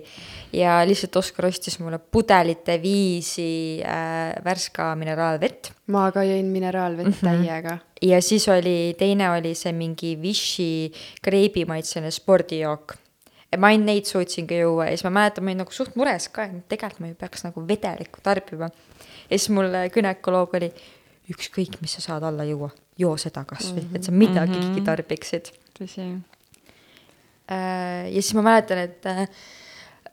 ja 0.59 0.80
lihtsalt 0.88 1.15
Oskar 1.22 1.47
ostis 1.47 1.80
mulle 1.80 1.99
pudelite 1.99 2.76
viisi 2.84 3.49
äh, 3.80 4.36
värska 4.45 4.91
mineraalvett 4.99 5.72
ma 5.93 6.09
ka 6.13 6.24
jõin 6.28 6.49
mineraalvett 6.53 7.09
mm 7.09 7.15
-hmm. 7.22 7.45
täiega. 7.45 7.78
ja 8.01 8.22
siis 8.22 8.47
oli, 8.47 8.95
teine 8.97 9.30
oli 9.32 9.55
see 9.55 9.74
mingi 9.74 10.17
Vichy 10.22 10.91
kreibimaitseline 11.22 12.11
spordijook. 12.11 12.95
ma 13.57 13.67
ainult 13.67 13.86
neid 13.86 14.05
suutsingi 14.05 14.59
juua 14.59 14.86
ja 14.86 14.97
siis 14.97 15.03
ma 15.03 15.09
mäletan, 15.09 15.43
ma 15.43 15.49
olin 15.49 15.63
nagu 15.63 15.72
suht 15.72 15.95
mures 15.95 16.30
ka, 16.30 16.43
et 16.43 16.67
tegelikult 16.70 16.99
ma 16.99 17.07
ju 17.07 17.15
peaks 17.15 17.43
nagu 17.43 17.67
vedelikku 17.67 18.20
tarbima. 18.24 18.70
ja 19.30 19.38
siis 19.38 19.49
mul 19.49 19.72
gümnakoloog 19.93 20.53
oli, 20.53 20.74
ükskõik, 21.30 21.82
mis 21.82 21.93
sa 21.93 22.01
saad 22.01 22.24
alla 22.24 22.43
juua, 22.43 22.70
joo 22.99 23.15
seda 23.17 23.45
kasvõi 23.47 23.81
mm, 23.81 23.87
-hmm. 23.87 23.95
et 23.95 24.03
sa 24.03 24.11
midagigi 24.11 24.65
mm 24.65 24.75
-hmm. 24.75 24.85
tarbiksid. 24.85 25.51
tõsi. 25.79 26.09
ja 27.49 28.21
siis 28.21 28.33
ma 28.33 28.41
mäletan, 28.41 28.77
et 28.77 29.05
äh, 29.05 29.27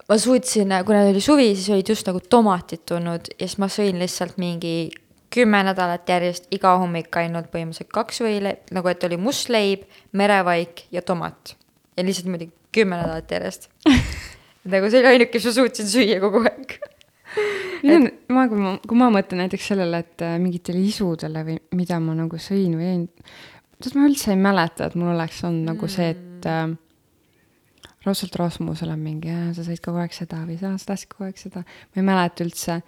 ma 0.08 0.18
suutsin, 0.18 0.68
kuna 0.86 1.02
oli 1.10 1.20
suvi, 1.20 1.54
siis 1.54 1.70
olid 1.70 1.88
just 1.88 2.06
nagu 2.06 2.20
tomatid 2.20 2.86
tulnud 2.86 3.32
ja 3.38 3.48
siis 3.48 3.58
ma 3.58 3.68
sõin 3.68 3.98
lihtsalt 3.98 4.38
mingi 4.38 4.90
kümme 5.30 5.62
nädalat 5.66 6.08
järjest 6.08 6.46
iga 6.54 6.76
hommik 6.78 7.16
ainult 7.16 7.50
põhimõtteliselt 7.52 7.92
kaks 7.92 8.22
võile, 8.24 8.56
nagu 8.72 8.88
et 8.88 9.04
oli 9.04 9.18
must 9.20 9.50
leib, 9.52 9.82
merevaik 10.12 10.86
ja 10.90 11.02
tomat. 11.02 11.56
ja 11.96 12.04
lihtsalt 12.04 12.26
niimoodi 12.26 12.50
kümme 12.72 12.96
nädalat 12.96 13.30
järjest. 13.30 13.68
nagu 14.72 14.90
see 14.90 15.00
oli 15.00 15.14
ainuke, 15.14 15.38
mis 15.38 15.48
ma 15.48 15.52
suutsin 15.52 15.88
süüa 15.90 16.20
kogu 16.20 16.44
aeg. 16.44 16.78
On, 17.86 18.06
ma, 18.32 18.46
kui 18.48 18.60
ma, 18.60 18.72
kui 18.80 18.98
ma 18.98 19.10
mõtlen 19.12 19.44
näiteks 19.44 19.68
sellele, 19.72 20.00
et 20.02 20.24
äh, 20.24 20.38
mingitele 20.42 20.80
isudele 20.82 21.44
või 21.46 21.58
mida 21.76 21.98
ma 22.02 22.16
nagu 22.16 22.40
sõin 22.40 22.74
või 22.78 22.88
jõin, 22.88 23.04
tead, 23.76 23.94
ma 23.98 24.08
üldse 24.08 24.32
ei 24.32 24.40
mäleta, 24.40 24.88
et 24.88 24.96
mul 24.98 25.12
oleks 25.12 25.42
olnud 25.44 25.62
mm. 25.62 25.68
nagu 25.74 25.90
see, 25.92 26.08
et 26.16 26.48
äh, 26.50 26.64
raudselt 28.06 28.38
Rasmusel 28.40 28.94
on 28.94 29.02
mingi, 29.02 29.34
sa 29.56 29.66
sõid 29.66 29.82
kogu 29.84 30.00
aeg 30.02 30.16
seda 30.16 30.40
või 30.46 30.58
sa 30.60 30.72
tahtsid 30.78 31.12
kogu 31.12 31.28
aeg 31.28 31.38
seda. 31.40 31.62
ma 31.62 32.00
ei 32.00 32.08
mäleta 32.08 32.46
üldse, 32.46 32.80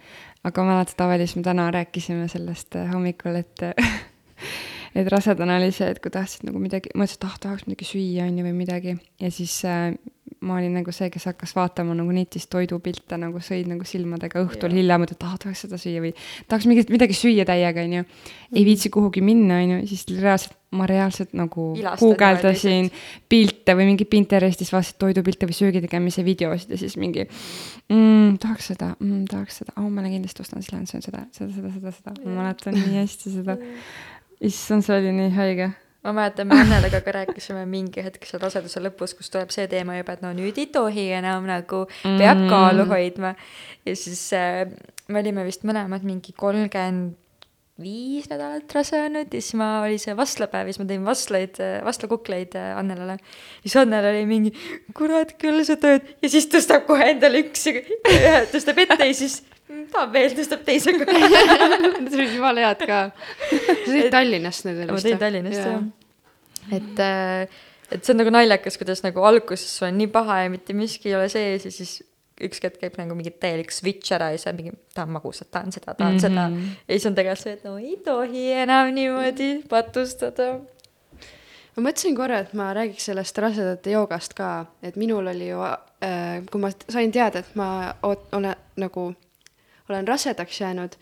aga 0.48 0.66
et 0.80 1.04
Avalis 1.04 1.36
me 1.36 1.44
täna 1.46 1.68
rääkisime 1.74 2.28
sellest 2.32 2.78
äh, 2.78 2.90
hommikul, 2.94 3.38
et 3.42 3.66
et 4.98 5.08
rasedana 5.12 5.58
oli 5.58 5.72
see, 5.74 5.88
et 5.92 6.00
kui 6.02 6.12
tahtsid 6.14 6.46
nagu 6.48 6.60
midagi, 6.62 6.92
mõtlesid, 6.96 7.20
et 7.20 7.28
ah, 7.28 7.38
tahaks 7.42 7.66
midagi 7.68 7.88
süüa, 7.88 8.28
on 8.28 8.38
ju, 8.38 8.46
või 8.46 8.56
midagi. 8.62 8.96
ja 9.20 9.30
siis 9.34 9.58
äh, 9.68 9.92
ma 10.40 10.58
olin 10.58 10.76
nagu 10.78 10.92
see, 10.94 11.08
kes 11.10 11.26
hakkas 11.30 11.54
vaatama 11.56 11.96
nagu 11.98 12.12
netist 12.14 12.50
toidupilte 12.52 13.16
nagu 13.18 13.40
sõid 13.42 13.66
nagu 13.70 13.86
silmadega 13.88 14.42
õhtul 14.44 14.70
Jaa. 14.70 14.78
hiljem, 14.78 15.06
et 15.08 15.14
ah, 15.16 15.34
tahaks 15.40 15.64
seda 15.64 15.78
süüa 15.80 16.02
või 16.04 16.12
tahaks 16.50 16.68
mingit, 16.70 16.92
midagi 16.94 17.16
süüa 17.16 17.46
täiega, 17.48 17.82
on 17.82 17.96
ju. 17.98 18.04
ei 18.54 18.64
viitsi 18.68 18.92
kuhugi 18.94 19.22
minna, 19.24 19.58
on 19.64 19.74
ju, 19.74 19.80
siis 19.90 20.06
reaalselt, 20.14 20.54
ma 20.78 20.86
reaalselt 20.86 21.32
nagu 21.38 21.70
guugeldasin 21.98 22.90
pilte 23.32 23.74
või 23.78 23.88
mingi 23.90 24.04
Pinterestis 24.04 24.70
vaatasin 24.74 25.00
toidupilte 25.00 25.48
või 25.48 25.56
söögi 25.56 25.82
tegemise 25.84 26.22
videosid 26.26 26.74
ja 26.74 26.80
siis 26.80 26.98
mingi 27.00 27.24
mm, 27.24 28.38
tahaks 28.42 28.70
seda 28.74 28.92
mm,, 28.98 29.24
tahaks 29.32 29.62
seda, 29.62 29.74
oh 29.80 29.88
ma 29.90 30.04
kindlasti 30.06 30.44
ostan, 30.44 30.62
siis 30.62 30.74
lähen 30.76 30.86
söön 30.90 31.04
seda, 31.04 31.24
seda, 31.32 31.50
seda, 31.56 31.74
seda, 31.74 31.96
seda, 31.98 32.16
ma 32.22 32.42
mäletan 32.42 32.78
nii 32.78 33.00
hästi 33.00 33.34
seda. 33.40 33.58
issand, 34.44 34.86
see 34.86 35.00
oli 35.00 35.14
nii 35.18 35.34
haige. 35.34 35.72
Ma 36.08 36.14
mäletan, 36.16 36.48
me 36.48 36.58
Annelega 36.62 37.00
ka 37.04 37.12
rääkisime 37.20 37.62
mingi 37.68 38.02
hetk 38.04 38.24
seal 38.28 38.40
raseduse 38.42 38.80
lõpus, 38.84 39.14
kus 39.18 39.28
tuleb 39.34 39.52
see 39.54 39.68
teema 39.70 39.98
juba, 40.00 40.16
et 40.18 40.24
no 40.24 40.32
nüüd 40.36 40.58
ei 40.58 40.66
tohi 40.72 41.08
enam 41.20 41.46
nagu, 41.48 41.84
peab 42.02 42.38
Mm. 42.42 42.48
kaalu 42.50 42.88
hoidma. 42.90 43.34
ja 43.86 43.96
siis 43.96 44.26
äh, 44.36 44.66
me 45.08 45.20
olime 45.22 45.44
vist 45.46 45.62
mõlemad 45.68 46.02
mingi 46.04 46.32
kolmkümmend 46.36 47.16
viis 47.78 48.24
nädalat 48.26 48.72
rase 48.74 48.98
olnud 48.98 49.30
ja 49.30 49.38
siis 49.40 49.54
ma, 49.54 49.68
oli 49.86 50.00
see 50.02 50.10
vastlapäev 50.18 50.66
ja 50.66 50.72
siis 50.74 50.80
ma 50.82 50.86
tõin 50.90 51.04
vastlaid, 51.06 51.60
vastlakukleid 51.86 52.56
äh, 52.58 52.72
Annelale. 52.80 53.18
siis 53.62 53.76
Annel 53.78 54.08
oli 54.10 54.24
mingi, 54.26 54.50
kurat 54.98 55.36
küll 55.38 55.62
sa 55.64 55.76
teed 55.78 56.08
ja 56.24 56.28
siis 56.32 56.48
tõstab 56.50 56.88
kohe 56.88 57.06
endale 57.12 57.44
üks 57.44 57.68
ja 57.70 58.40
tõstab 58.50 58.82
ette 58.82 59.06
ja 59.06 59.14
siis 59.14 59.44
"Mm, 59.68 59.84
tahab 59.92 60.12
veel, 60.16 60.30
tõstab 60.34 60.62
teise 60.66 60.94
ka. 60.98 61.06
Need 62.02 62.14
olid 62.16 62.34
jumala 62.34 62.66
head 62.66 62.82
ka. 62.88 62.98
sa 63.12 63.92
tõid 63.92 64.10
Tallinnast 64.16 64.64
need 64.66 64.78
ma 64.90 64.96
tõin 64.98 65.18
Tallinnast 65.22 65.60
jah. 65.62 65.82
et, 66.72 67.02
et 67.92 68.04
see 68.04 68.14
on 68.14 68.20
nagu 68.22 68.32
naljakas, 68.34 68.78
kuidas 68.80 69.02
nagu 69.06 69.24
alguses 69.24 69.78
sul 69.78 69.88
on 69.88 69.98
nii 69.98 70.10
paha 70.12 70.42
ja 70.44 70.52
mitte 70.52 70.76
miski 70.76 71.12
ei 71.12 71.18
ole 71.18 71.28
sees 71.32 71.64
ja 71.64 71.72
siis 71.74 71.98
üks 72.44 72.62
hetk 72.62 72.80
käib 72.82 72.98
nagu 73.00 73.16
mingi 73.18 73.32
täielik 73.34 73.72
switch 73.74 74.14
ära 74.14 74.30
ja 74.32 74.38
siis 74.38 74.50
on 74.50 74.58
mingi, 74.58 74.72
tahan 74.94 75.12
magusat, 75.14 75.50
tahan 75.54 75.74
seda, 75.74 75.94
tahan 75.94 76.14
mm 76.14 76.18
-hmm. 76.18 76.26
seda. 76.26 76.82
ja 76.88 76.94
siis 76.94 77.06
on 77.06 77.14
tegelikult 77.14 77.44
see, 77.44 77.52
et 77.52 77.64
no 77.64 77.76
ei 77.78 77.96
tohi 78.04 78.44
enam 78.64 78.92
niimoodi 78.94 79.50
patustada. 79.68 80.60
ma 81.76 81.82
mõtlesin 81.88 82.16
korra, 82.16 82.38
et 82.38 82.54
ma 82.54 82.72
räägiks 82.74 83.10
sellest 83.10 83.38
rasedate 83.38 83.90
joogast 83.90 84.34
ka, 84.34 84.66
et 84.82 84.96
minul 84.96 85.26
oli 85.26 85.48
ju 85.48 85.62
äh,, 85.62 86.44
kui 86.50 86.60
ma 86.60 86.70
sain 86.88 87.12
teada, 87.12 87.38
et 87.38 87.54
ma 87.54 87.94
oot- 88.02 88.28
olen 88.32 88.56
nagu, 88.76 89.14
olen 89.88 90.08
rasedaks 90.08 90.60
jäänud, 90.60 90.96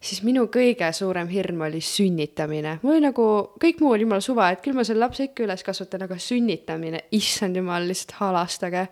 siis 0.00 0.22
minu 0.26 0.46
kõige 0.52 0.88
suurem 0.96 1.28
hirm 1.30 1.66
oli 1.66 1.80
sünnitamine. 1.84 2.78
mul 2.82 2.96
oli 2.96 3.04
nagu, 3.06 3.26
kõik 3.62 3.80
muu 3.80 3.92
oli 3.94 4.06
jumala 4.06 4.24
suva, 4.24 4.50
et 4.52 4.62
küll 4.64 4.76
ma 4.76 4.84
selle 4.86 5.04
lapse 5.04 5.28
ikka 5.28 5.46
üles 5.46 5.64
kasvatan, 5.66 6.06
aga 6.06 6.18
sünnitamine, 6.22 7.04
issand 7.16 7.56
jumal, 7.56 7.86
lihtsalt 7.88 8.16
halastage. 8.20 8.86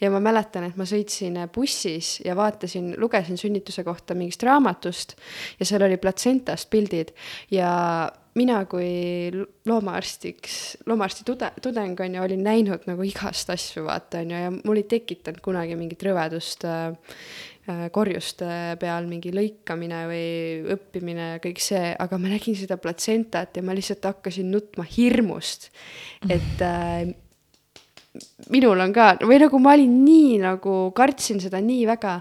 ja 0.00 0.10
ma 0.10 0.20
mäletan, 0.24 0.68
et 0.68 0.76
ma 0.76 0.88
sõitsin 0.88 1.38
bussis 1.54 2.18
ja 2.24 2.36
vaatasin, 2.36 2.94
lugesin 3.00 3.38
sünnituse 3.40 3.84
kohta 3.84 4.14
mingist 4.14 4.42
raamatust 4.42 5.16
ja 5.58 5.66
seal 5.66 5.82
oli 5.82 5.96
platsentast 5.96 6.70
pildid 6.70 7.14
ja 7.50 8.10
mina 8.34 8.64
kui 8.66 9.30
loomaarstiks, 9.66 10.54
loomaarsti 10.86 11.26
tude, 11.26 11.50
tudeng 11.62 12.00
on 12.02 12.16
ju, 12.16 12.22
olin 12.22 12.42
näinud 12.44 12.86
nagu 12.90 13.06
igast 13.06 13.50
asju, 13.54 13.84
vaata 13.86 14.24
on 14.24 14.32
ju, 14.34 14.40
ja 14.46 14.52
mul 14.56 14.80
ei 14.80 14.86
tekitanud 14.90 15.42
kunagi 15.44 15.78
mingit 15.78 16.02
rõvedust 16.06 16.66
äh, 16.66 16.96
korjuste 17.64 18.46
peal 18.80 19.06
mingi 19.08 19.32
lõikamine 19.32 20.04
või 20.10 20.26
õppimine, 20.74 21.28
kõik 21.44 21.62
see, 21.64 21.94
aga 21.96 22.18
ma 22.20 22.32
nägin 22.34 22.56
seda 22.58 22.76
platsentat 22.80 23.56
ja 23.56 23.64
ma 23.64 23.76
lihtsalt 23.76 24.04
hakkasin 24.04 24.50
nutma 24.52 24.84
hirmust, 24.84 25.70
et 26.28 26.64
äh, 26.64 27.08
minul 28.52 28.84
on 28.84 28.92
ka 28.94 29.08
või 29.24 29.40
nagu 29.42 29.58
ma 29.62 29.72
olin 29.74 29.96
nii 30.04 30.36
nagu 30.44 30.76
kartsin 30.96 31.40
seda 31.42 31.60
nii 31.64 31.86
väga, 31.88 32.18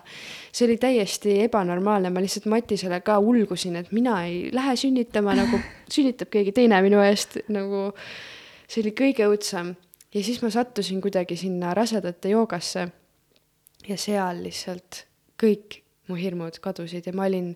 see 0.50 0.68
oli 0.68 0.80
täiesti 0.82 1.38
ebanormaalne, 1.46 2.10
ma 2.14 2.24
lihtsalt 2.24 2.48
Matisele 2.52 3.02
ka 3.06 3.20
ulgusin, 3.20 3.78
et 3.82 3.92
mina 3.94 4.22
ei 4.26 4.48
lähe 4.56 4.76
sünnitama 4.80 5.36
nagu 5.38 5.60
sünnitab 5.92 6.32
keegi 6.34 6.56
teine 6.56 6.82
minu 6.86 7.04
eest 7.04 7.42
nagu 7.54 7.90
see 8.66 8.82
oli 8.82 8.96
kõige 8.98 9.30
õudsem 9.30 9.74
ja 10.14 10.24
siis 10.24 10.42
ma 10.42 10.50
sattusin 10.54 11.02
kuidagi 11.04 11.38
sinna 11.38 11.74
rasedate 11.78 12.32
joogasse 12.34 12.88
ja 13.88 13.98
seal 14.00 14.40
lihtsalt 14.46 15.04
kõik 15.44 15.82
mu 16.10 16.20
hirmud 16.20 16.60
kadusid 16.64 17.08
ja 17.08 17.16
ma 17.16 17.28
olin 17.30 17.54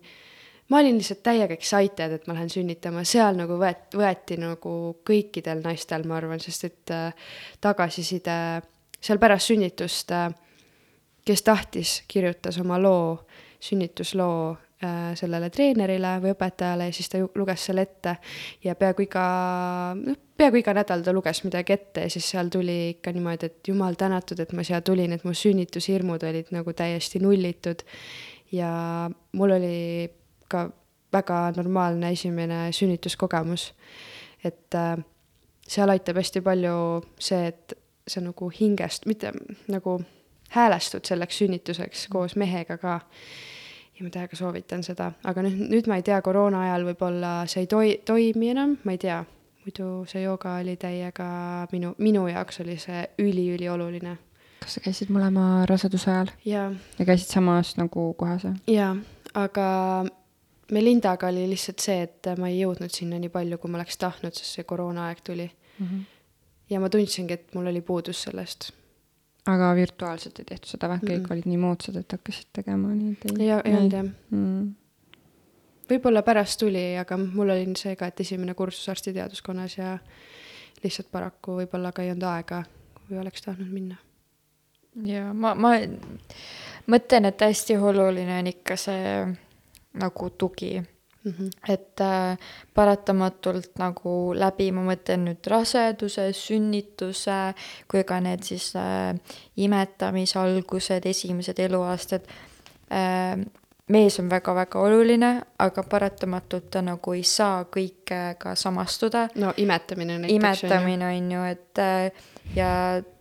ma 0.68 0.82
olin 0.82 0.98
lihtsalt 1.00 1.22
täiega 1.24 1.56
excited, 1.56 2.12
et 2.12 2.26
ma 2.28 2.36
lähen 2.36 2.50
sünnitama, 2.52 3.04
seal 3.08 3.38
nagu 3.38 3.56
võet-, 3.60 3.94
võeti 3.96 4.36
nagu 4.40 4.72
kõikidel 5.08 5.62
naistel, 5.64 6.04
ma 6.08 6.18
arvan, 6.20 6.40
sest 6.44 6.68
et 6.68 6.92
äh, 6.92 7.30
tagasiside 7.64 8.36
seal 9.00 9.20
pärast 9.22 9.48
sünnitust 9.48 10.12
äh, 10.12 10.28
kes 11.28 11.42
tahtis, 11.44 12.02
kirjutas 12.08 12.58
oma 12.60 12.78
loo, 12.80 13.18
sünnitusloo 13.60 14.56
äh, 14.84 15.10
sellele 15.18 15.50
treenerile 15.52 16.14
või 16.22 16.32
õpetajale 16.32 16.88
ja 16.88 16.94
siis 16.96 17.10
ta 17.12 17.20
luges 17.20 17.66
selle 17.68 17.84
ette 17.84 18.16
ja 18.64 18.76
peaaegu 18.78 19.04
iga, 19.04 19.24
noh, 19.98 20.20
peaaegu 20.38 20.60
iga 20.60 20.74
nädal 20.76 21.02
ta 21.02 21.12
luges 21.14 21.42
midagi 21.44 21.74
ette 21.74 22.06
ja 22.06 22.10
siis 22.10 22.28
seal 22.30 22.50
tuli 22.52 22.78
ikka 22.94 23.12
niimoodi, 23.12 23.50
et 23.50 23.68
jumal 23.68 23.98
tänatud, 23.98 24.38
et 24.40 24.52
ma 24.54 24.64
siia 24.66 24.80
tulin, 24.86 25.12
et 25.12 25.24
mu 25.26 25.34
sünnitushirmud 25.34 26.24
olid 26.28 26.52
nagu 26.54 26.72
täiesti 26.72 27.18
nullitud. 27.22 27.82
ja 28.52 28.70
mul 29.32 29.50
oli 29.50 30.10
ka 30.48 30.68
väga 31.12 31.52
normaalne 31.56 32.12
esimene 32.12 32.72
sünnituskogemus. 32.72 33.72
et 34.44 34.74
äh, 34.74 34.96
seal 35.68 35.88
aitab 35.88 36.16
hästi 36.16 36.40
palju 36.40 36.76
see, 37.18 37.46
et 37.46 37.74
sa 38.08 38.20
nagu 38.24 38.50
hingest, 38.60 39.06
mitte 39.06 39.32
nagu 39.68 39.98
häälestud 40.54 41.04
selleks 41.04 41.38
sünnituseks 41.38 42.06
koos 42.08 42.36
mehega 42.36 42.78
ka. 42.78 43.00
ja 43.98 44.04
ma 44.04 44.10
täiega 44.14 44.36
soovitan 44.36 44.84
seda, 44.86 45.12
aga 45.24 45.42
nüüd, 45.42 45.58
nüüd 45.72 45.88
ma 45.90 45.98
ei 45.98 46.06
tea, 46.06 46.20
koroona 46.22 46.62
ajal 46.68 46.86
võib-olla 46.92 47.32
see 47.50 47.64
ei 47.64 47.66
toi-, 47.66 47.98
toimi 48.06 48.52
enam, 48.54 48.76
ma 48.84 48.94
ei 48.94 49.00
tea. 49.02 49.24
Muidu 49.68 50.06
see 50.08 50.22
jooga 50.22 50.56
oli 50.62 50.76
täiega 50.80 51.28
minu, 51.72 51.94
minu 51.98 52.26
jaoks 52.28 52.60
oli 52.64 52.78
see 52.80 53.04
üliülioluline. 53.20 54.16
kas 54.62 54.78
sa 54.78 54.80
käisid 54.80 55.12
mõlema 55.12 55.66
raseduse 55.68 56.10
ajal 56.10 56.30
ja 56.44 57.04
käisid 57.04 57.28
samas 57.28 57.76
nagu 57.76 58.12
kohas 58.18 58.46
või? 58.48 58.56
jaa, 58.72 58.96
aga 59.34 59.68
Melindaga 60.72 61.30
oli 61.30 61.46
lihtsalt 61.48 61.80
see, 61.80 62.02
et 62.04 62.26
ma 62.36 62.50
ei 62.50 62.58
jõudnud 62.60 62.92
sinna 62.92 63.16
nii 63.16 63.30
palju, 63.32 63.56
kui 63.56 63.70
ma 63.72 63.78
oleks 63.78 63.96
tahtnud, 63.96 64.34
sest 64.36 64.58
see 64.58 64.66
koroonaaeg 64.68 65.22
tuli. 65.24 65.46
ja 66.68 66.80
ma 66.80 66.90
tundsingi, 66.92 67.32
et 67.38 67.54
mul 67.56 67.70
oli 67.70 67.80
puudus 67.80 68.22
sellest. 68.26 68.72
aga 69.48 69.74
virtuaalselt 69.76 70.38
ei 70.38 70.44
tehtud 70.44 70.74
seda 70.74 70.88
või? 70.92 71.00
kõik 71.04 71.22
Mm-mm. 71.22 71.32
olid 71.32 71.48
nii 71.52 71.62
moodsad, 71.62 71.96
et 71.96 72.12
hakkasid 72.12 72.52
tegema 72.52 72.92
nii, 72.94 73.16
et 73.16 73.30
ei? 73.32 73.50
ei, 73.50 73.74
olnud 73.76 73.96
jah. 74.00 74.12
mm. 74.30 74.74
Võib-olla 75.90 76.22
pärast 76.26 76.60
tuli, 76.60 76.96
aga 77.00 77.16
mul 77.20 77.54
oli 77.54 77.76
see 77.78 77.96
ka, 77.96 78.10
et 78.10 78.20
esimene 78.20 78.54
kursus 78.58 78.88
arstiteaduskonnas 78.92 79.78
ja 79.78 79.96
lihtsalt 80.82 81.10
paraku 81.12 81.58
võib-olla 81.62 81.92
ka 81.92 82.04
ei 82.04 82.12
olnud 82.12 82.28
aega, 82.28 82.62
kui 83.06 83.18
oleks 83.18 83.42
tahtnud 83.46 83.72
minna. 83.72 83.96
ja 85.04 85.32
ma, 85.32 85.54
ma 85.54 85.74
mõtlen, 86.86 87.28
et 87.28 87.48
hästi 87.48 87.76
oluline 87.76 88.38
on 88.38 88.52
ikka 88.52 88.76
see 88.76 89.18
nagu 89.98 90.30
tugi 90.38 90.78
Mm 91.24 91.34
-hmm. 91.38 91.72
et 91.72 92.00
äh, 92.00 92.38
paratamatult 92.74 93.70
nagu 93.78 94.34
läbi, 94.34 94.72
ma 94.72 94.82
mõtlen 94.92 95.24
nüüd 95.26 95.46
raseduse, 95.46 96.32
sünnituse, 96.32 97.54
kui 97.90 98.04
ka 98.04 98.20
need 98.20 98.42
siis 98.42 98.76
äh, 98.76 99.18
imetamisalgused, 99.56 101.06
esimesed 101.06 101.58
eluaastad 101.58 102.22
äh,. 102.92 103.46
Mees 103.88 104.18
on 104.20 104.30
väga-väga 104.30 104.80
oluline, 104.80 105.30
aga 105.58 105.82
paratamatult 105.82 106.70
ta 106.70 106.82
nagu 106.84 107.14
ei 107.16 107.22
saa 107.26 107.64
kõikega 107.64 108.54
samastuda 108.54 109.28
no 109.40 109.52
imetamine 109.56 110.18
näiteks. 110.18 110.34
imetamine 110.34 111.12
on 111.16 111.32
ju, 111.32 111.44
et 111.52 111.82
äh, 111.82 112.26
ja 112.56 112.70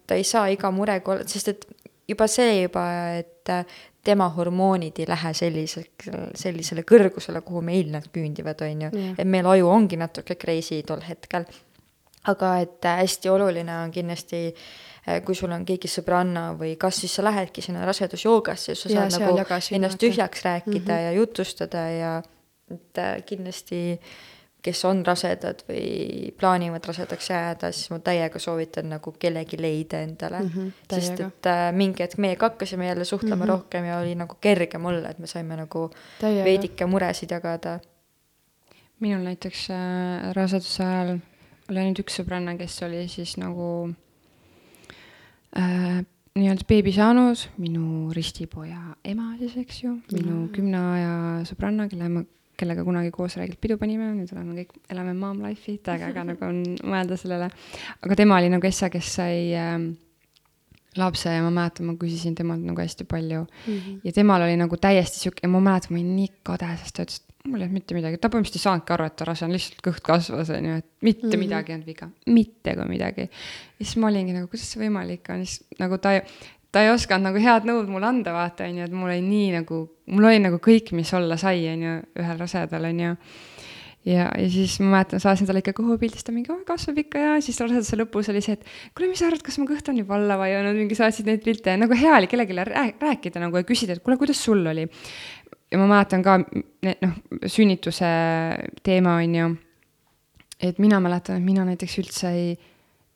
ta 0.07 0.15
ei 0.15 0.23
saa 0.23 0.47
iga 0.51 0.71
murega 0.71 1.21
sest 1.25 1.53
et 1.53 1.67
juba 2.07 2.27
see 2.31 2.61
juba, 2.61 2.87
et 3.19 3.51
äh, 3.51 3.65
tema 4.07 4.29
hormoonid 4.31 4.99
ei 5.01 5.07
lähe 5.09 5.33
selliseks, 5.35 6.11
sellisele 6.39 6.83
kõrgusele, 6.87 7.41
kuhu 7.45 7.61
meil 7.65 7.91
nad 7.91 8.05
küündivad, 8.13 8.61
on 8.63 8.85
ju. 8.87 8.91
Jah. 8.91 9.15
et 9.19 9.27
meil 9.27 9.47
aju 9.51 9.71
ongi 9.71 9.99
natuke 9.99 10.37
crazy 10.39 10.81
tol 10.87 11.03
hetkel. 11.07 11.47
aga 12.27 12.57
et 12.59 12.85
äh, 12.85 13.01
hästi 13.03 13.29
oluline 13.31 13.71
on 13.85 13.91
kindlasti, 13.91 14.51
kui 15.25 15.35
sul 15.35 15.51
on 15.55 15.65
keegi 15.65 15.89
sõbranna 15.91 16.49
või 16.59 16.75
kas 16.79 17.01
siis 17.03 17.13
sa 17.15 17.23
lähedki 17.23 17.63
sinna 17.63 17.85
rasedusjoogasse, 17.87 18.75
sa 18.75 18.89
saad 18.89 19.11
seal 19.13 19.23
nagu 19.23 19.37
jagasin, 19.39 19.77
ennast 19.79 20.01
tühjaks 20.01 20.43
rääkida 20.43 20.81
mm 20.81 20.97
-hmm. 20.97 21.05
ja 21.05 21.11
jutustada 21.11 21.83
ja 21.91 22.15
et 22.71 22.97
äh, 22.97 23.23
kindlasti 23.25 23.99
kes 24.61 24.85
on 24.85 25.05
rasedad 25.05 25.61
või 25.69 26.31
plaanivad 26.39 26.85
rasedaks 26.85 27.29
jääda, 27.29 27.71
siis 27.71 27.91
ma 27.93 27.99
täiega 28.03 28.39
soovitan 28.39 28.89
nagu 28.89 29.13
kellegi 29.19 29.59
leida 29.61 30.01
endale 30.03 30.39
mm. 30.39 30.49
-hmm, 30.49 30.71
sest 30.89 31.13
täiega. 31.15 31.27
et 31.27 31.45
äh, 31.51 31.67
mingi 31.71 32.03
hetk 32.03 32.17
meiega 32.17 32.49
hakkasime 32.49 32.87
jälle 32.87 33.05
suhtlema 33.05 33.35
mm. 33.35 33.41
-hmm. 33.41 33.53
rohkem 33.53 33.85
ja 33.85 33.99
oli 33.99 34.15
nagu 34.15 34.35
kergem 34.41 34.85
olla, 34.85 35.09
et 35.09 35.19
me 35.19 35.27
saime 35.27 35.55
nagu 35.55 35.89
Täiega. 36.19 36.43
veidike 36.43 36.85
muresid 36.85 37.31
jagada. 37.31 37.79
minul 38.99 39.23
näiteks 39.23 39.69
äh, 39.69 40.33
raseduse 40.33 40.83
ajal 40.83 41.17
oli 41.69 41.79
ainult 41.79 41.99
üks 41.99 42.19
sõbranna, 42.19 42.57
kes 42.57 42.83
oli 42.83 43.07
siis 43.07 43.37
nagu 43.37 43.89
äh, 43.89 44.06
nii-öelda 45.55 46.65
beebi 46.69 46.93
saanud, 46.95 47.43
minu 47.61 48.13
ristipoja 48.15 48.79
ema 49.07 49.33
siis, 49.39 49.55
eks 49.57 49.83
ju, 49.83 49.93
minu 50.13 50.33
Mm. 50.33 50.49
kümne 50.53 50.81
aja 50.93 51.13
sõbranna, 51.49 51.87
kelle 51.89 52.09
ma, 52.09 52.23
kellega 52.57 52.83
kunagi 52.83 53.11
koos 53.11 53.37
räägilt 53.37 53.61
pidu 53.61 53.77
panime, 53.77 54.09
nüüd 54.13 54.33
oleme 54.33 54.57
kõik, 54.61 54.75
elame 54.89 55.13
mom 55.13 55.41
life'i, 55.45 55.77
täiega 55.77 56.09
äge 56.11 56.25
nagu 56.31 56.45
on 56.45 56.63
mõelda 56.83 57.17
sellele. 57.17 57.49
aga 58.01 58.15
tema 58.15 58.37
oli 58.37 58.49
nagu 58.49 58.67
essa, 58.67 58.89
kes 58.89 59.13
sai 59.19 59.53
äh, 59.53 59.77
lapse 60.97 61.29
ja 61.29 61.41
ma 61.45 61.51
mäletan, 61.53 61.87
ma 61.87 61.93
küsisin 61.99 62.35
temalt 62.35 62.63
nagu 62.65 62.81
hästi 62.81 63.05
palju 63.05 63.45
mm. 63.45 63.73
-hmm. 63.73 63.99
ja 64.03 64.11
temal 64.11 64.41
oli 64.41 64.57
nagu 64.57 64.77
täiesti 64.77 65.19
sihuke 65.19 65.47
ma 65.47 65.59
mäletan, 65.59 65.93
ma 65.93 66.01
olin 66.01 66.15
nii 66.15 66.31
kade, 66.43 66.69
sest 66.83 66.95
ta 66.95 67.03
ütles, 67.03 67.21
et 67.21 67.26
mul 67.47 67.61
ei 67.61 67.67
olnud 67.67 67.79
mitte 67.79 67.97
midagi, 67.97 68.19
ta 68.21 68.29
põhimõtteliselt 68.31 68.59
ei 68.61 68.65
saanudki 68.65 68.95
aru, 68.95 69.07
et 69.09 69.15
ta 69.19 69.27
rase 69.29 69.47
on, 69.47 69.55
lihtsalt 69.55 69.81
kõht 69.85 70.03
kasvas, 70.05 70.51
on 70.55 70.69
ju, 70.69 70.75
et 70.81 70.87
mitte 71.01 71.25
mm. 71.25 71.31
-hmm. 71.31 71.45
midagi 71.45 71.73
ei 71.73 71.77
olnud 71.77 71.89
viga, 71.93 72.09
mitte 72.27 72.75
kui 72.75 72.87
midagi. 72.91 73.27
ja 73.79 73.85
siis 73.85 73.97
ma 73.97 74.11
olingi 74.11 74.35
nagu, 74.35 74.51
kuidas 74.51 74.69
see 74.71 74.83
võimalik 74.83 75.33
on, 75.33 75.45
siis 75.45 75.79
nagu 75.79 75.97
ta, 76.03 76.15
ta 76.71 76.83
ei 76.83 76.93
osanud 76.93 77.29
nagu 77.29 77.43
head 77.43 77.67
nõud 77.69 77.91
mulle 77.91 78.09
anda, 78.09 78.33
vaata, 78.33 78.69
on 78.69 78.81
ju, 78.81 78.87
et 78.87 78.95
mul 78.95 79.09
oli 79.09 79.21
nii 79.25 79.51
nagu, 79.59 79.83
mul 80.05 80.31
oli 80.31 80.39
nagu 80.43 80.59
kõik, 80.63 80.93
mis 80.97 81.13
olla 81.13 81.37
sai, 81.37 81.67
on 81.73 81.85
ju, 81.87 81.99
ühel 82.23 82.43
rasedal, 82.45 82.89
on 82.91 83.05
ju 83.05 83.15
ja, 84.07 84.27
ja 84.37 84.47
siis 84.51 84.77
ma 84.81 84.97
mäletan, 84.97 85.21
saasin 85.21 85.47
talle 85.47 85.61
ikka 85.63 85.73
kõhu 85.77 85.97
pildistada, 86.01 86.35
mingi 86.35 86.51
oi 86.53 86.63
kasvab 86.67 86.99
ikka 87.03 87.23
ja 87.23 87.31
siis 87.43 87.59
raseduse 87.61 87.99
lõpus 87.99 88.29
oli 88.31 88.43
see, 88.45 88.57
et 88.57 88.93
kuule, 88.95 89.09
mis 89.11 89.21
sa 89.21 89.29
arvad, 89.29 89.43
kas 89.45 89.59
mu 89.61 89.67
kõht 89.69 89.89
on 89.91 89.99
juba 90.01 90.15
alla 90.17 90.37
vajunud, 90.39 90.77
mingi 90.77 90.97
saatsid 90.97 91.27
neid 91.29 91.43
pilte 91.45 91.75
nagu 91.79 91.97
hea 91.97 92.13
oli 92.19 92.29
kellelegi 92.31 92.57
rääk- 92.71 93.03
rääkida 93.03 93.43
nagu 93.43 93.59
ja 93.59 93.67
küsida, 93.67 93.97
et 93.97 94.03
kuule, 94.05 94.19
kuidas 94.19 94.39
sul 94.43 94.63
oli. 94.71 94.87
Ja 95.71 95.79
ma 95.81 95.87
mäletan 95.89 96.23
ka 96.23 96.37
noh, 96.39 97.15
sünnituse 97.45 98.09
teema 98.83 99.17
on 99.21 99.35
ju, 99.35 99.51
et 100.63 100.79
mina 100.79 100.99
mäletan, 101.03 101.39
et 101.39 101.45
mina 101.45 101.65
näiteks 101.67 101.99
üldse 102.03 102.33
ei 102.33 102.57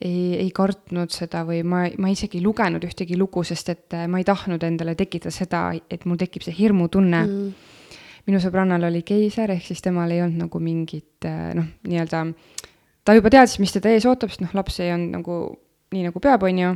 ei, 0.01 0.37
ei 0.39 0.49
kartnud 0.55 1.13
seda 1.13 1.43
või 1.47 1.61
ma, 1.67 1.83
ma 2.01 2.11
isegi 2.11 2.39
ei 2.39 2.45
lugenud 2.45 2.83
ühtegi 2.85 3.17
lugu, 3.19 3.43
sest 3.47 3.69
et 3.73 3.97
äh, 3.97 4.07
ma 4.09 4.21
ei 4.21 4.27
tahtnud 4.27 4.63
endale 4.65 4.95
tekitada 4.97 5.33
seda, 5.35 5.61
et 5.91 6.07
mul 6.09 6.19
tekib 6.21 6.45
see 6.45 6.55
hirmutunne 6.57 7.19
mm. 7.21 7.43
Mm. 7.51 8.21
minu 8.29 8.41
sõbrannal 8.41 8.87
oli 8.89 9.03
keiser, 9.05 9.53
ehk 9.53 9.67
siis 9.67 9.83
temal 9.85 10.11
ei 10.13 10.23
olnud 10.25 10.47
nagu 10.47 10.61
mingit 10.63 11.27
äh, 11.29 11.51
noh, 11.57 11.67
nii-öelda, 11.87 12.23
ta 13.05 13.17
juba 13.17 13.33
teadis, 13.33 13.59
mis 13.61 13.75
teda 13.77 13.93
ees 13.93 14.07
ootab, 14.09 14.33
sest 14.33 14.45
noh, 14.45 14.55
laps 14.57 14.81
ei 14.81 14.93
olnud 14.95 15.19
nagu 15.19 15.41
nii 15.91 16.07
nagu 16.07 16.23
peab, 16.23 16.47
on 16.47 16.63
ju. 16.63 16.73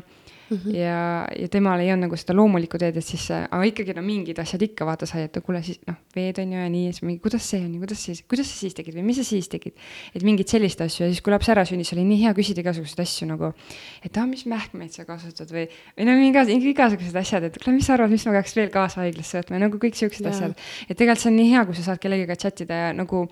Mhm. 0.49 0.75
ja, 0.77 0.97
ja 1.39 1.47
temal 1.49 1.79
ei 1.81 1.87
olnud 1.89 2.05
nagu 2.05 2.17
seda 2.21 2.35
loomulikku 2.37 2.77
teed, 2.77 2.97
et 3.01 3.05
siis, 3.07 3.23
aga 3.33 3.63
ikkagi 3.65 3.95
no 3.97 4.03
mingid 4.05 4.37
asjad 4.39 4.61
ikka 4.61 4.85
vaata 4.85 5.07
sai, 5.09 5.23
et 5.25 5.39
kuule 5.45 5.61
siis 5.65 5.79
noh, 5.87 5.95
veed 6.15 6.37
on 6.43 6.51
ju 6.53 6.59
ja 6.59 6.69
nii, 6.69 6.83
ja 6.85 6.93
siis 6.93 7.01
mingi, 7.07 7.19
kuidas 7.23 7.47
see 7.49 7.63
on 7.65 7.71
ja 7.73 7.79
kuidas 7.81 8.03
siis, 8.05 8.21
kuidas 8.29 8.51
sa 8.51 8.59
siis 8.59 8.75
tegid 8.77 8.93
või 8.99 9.07
mis 9.07 9.17
sa 9.17 9.25
siis 9.25 9.47
tegid. 9.49 9.73
et 10.13 10.23
mingeid 10.27 10.47
selliseid 10.53 10.85
asju 10.85 11.05
ja 11.05 11.09
siis, 11.11 11.21
kui 11.25 11.33
laps 11.33 11.49
ära 11.49 11.65
sündis, 11.65 11.93
oli 11.97 12.03
nii 12.05 12.21
hea 12.23 12.33
küsida 12.37 12.61
igasuguseid 12.61 13.01
asju 13.05 13.27
nagu, 13.31 13.53
et 14.05 14.17
aa, 14.21 14.25
mis 14.29 14.45
mähkmeid 14.45 14.93
sa 14.93 15.05
kasutad 15.09 15.49
või, 15.49 15.65
või 15.97 16.05
no 16.05 16.17
mingi 16.19 16.69
igasugused 16.69 17.15
asjad, 17.15 17.43
et 17.49 17.57
kuule, 17.57 17.75
mis 17.79 17.85
sa 17.89 17.97
arvad, 17.97 18.13
mis 18.13 18.25
ma 18.29 18.37
peaks 18.37 18.55
veel 18.55 18.69
kaasa 18.69 19.01
haiglasse 19.01 19.41
võtma 19.41 19.57
ja 19.57 19.65
nagu 19.65 19.81
kõik 19.81 19.97
siuksed 19.97 20.25
Jaa. 20.25 20.33
asjad 20.35 20.53
et 20.89 20.97
tegelikult 20.97 21.23
see 21.23 21.31
on 21.31 21.37
nii 21.39 21.49
hea, 21.55 21.65
kui 21.65 21.75
sa 21.75 21.83
saad 21.89 21.99
kellegagi 22.03 22.37
chat 22.41 22.61
ida 22.65 22.75
ja 22.85 22.93
nagu, 22.93 23.25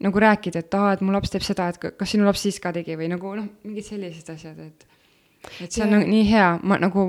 nagu 0.00 0.20
rääkida, 0.26 0.60
et 0.64 0.74
aa, 0.74 0.92
et 0.92 1.00
mu 1.00 1.12
laps 1.12 1.30
teeb 1.32 1.42
seda, 1.46 1.68
et 1.72 1.78
ka- 1.80 1.92
kas 1.96 2.10
sinu 2.12 2.24
laps 2.28 2.42
siis 2.44 2.60
ka 2.60 2.72
tegi 2.76 2.96
või 3.00 3.08
nagu 3.12 3.34
noh, 3.36 3.48
mingid 3.64 3.84
sellised 3.88 4.28
asjad, 4.36 4.58
et. 4.60 4.86
Et 5.60 5.72
see 5.72 5.82
on 5.84 5.90
Jaa. 5.90 5.98
nagu 5.98 6.10
nii 6.10 6.24
hea, 6.30 6.48
ma 6.62 6.78
nagu, 6.78 7.04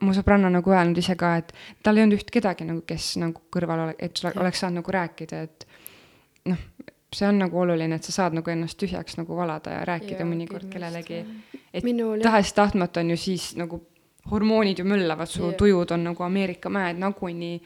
mu 0.00 0.14
sõbranna 0.16 0.50
nagu 0.52 0.70
öelnud 0.72 0.98
ise 0.98 1.16
ka, 1.16 1.36
et 1.42 1.52
tal 1.82 1.96
ei 1.96 2.06
olnud 2.06 2.18
üht 2.18 2.30
kedagi 2.32 2.64
nagu, 2.68 2.82
kes 2.88 3.16
nagu 3.22 3.42
kõrval 3.52 3.84
ole, 3.86 3.96
et 3.98 4.22
Jah. 4.22 4.36
oleks 4.40 4.62
saanud 4.64 4.80
nagu 4.82 4.94
rääkida, 4.96 5.42
et 5.42 5.66
noh, 6.52 6.62
see 7.16 7.28
on 7.28 7.38
nagu 7.38 7.60
oluline, 7.60 7.96
et 7.96 8.04
sa 8.04 8.12
saad 8.12 8.36
nagu 8.36 8.50
ennast 8.50 8.78
tühjaks 8.80 9.18
nagu 9.20 9.36
valada 9.36 9.78
ja 9.78 9.84
rääkida 9.88 10.22
Jaa, 10.22 10.30
mõnikord 10.30 10.70
kellelegi. 10.72 11.24
et 11.72 11.84
tahes-tahtmata 12.22 13.00
on 13.00 13.10
ju 13.10 13.16
siis 13.16 13.54
nagu 13.56 13.82
hormoonid 14.30 14.78
ju 14.78 14.84
möllavad, 14.84 15.28
su 15.30 15.42
Jah. 15.42 15.54
tujud 15.56 15.90
on 15.90 16.04
nagu 16.04 16.22
Ameerika 16.22 16.68
mäed 16.68 16.98
nagunii 16.98 17.60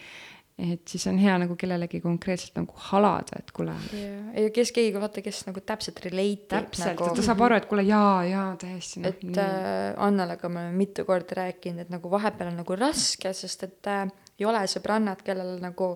et 0.60 0.92
siis 0.92 1.06
on 1.10 1.18
hea 1.20 1.34
nagu 1.42 1.56
kellelegi 1.58 2.00
konkreetselt 2.04 2.58
nagu 2.60 2.76
halada, 2.90 3.40
et 3.40 3.52
kuule, 3.56 3.74
ja, 3.96 4.16
ja 4.44 4.52
kes 4.54 4.72
keegi, 4.76 4.94
vaata, 5.00 5.22
kes 5.24 5.42
nagu 5.48 5.62
täpselt 5.66 6.02
relate 6.04 6.50
täpselt 6.52 6.92
nagu, 6.92 7.10
et 7.10 7.20
ta 7.20 7.26
saab 7.26 7.44
aru, 7.46 7.60
et 7.60 7.68
kuule 7.70 7.84
jaa, 7.88 8.16
jaa, 8.28 8.48
täiesti 8.60 9.04
noh, 9.04 9.14
et 9.14 9.40
äh, 9.44 9.94
Annalega 10.06 10.50
me 10.52 10.64
oleme 10.64 10.82
mitu 10.82 11.06
korda 11.08 11.40
rääkinud, 11.42 11.86
et 11.86 11.94
nagu 11.94 12.12
vahepeal 12.12 12.52
on 12.52 12.60
nagu 12.62 12.78
raske, 12.80 13.32
sest 13.36 13.66
et 13.68 13.90
äh, 13.90 14.04
ei 14.40 14.48
ole 14.48 14.66
sõbrannad, 14.70 15.24
kellel 15.26 15.56
nagu 15.62 15.94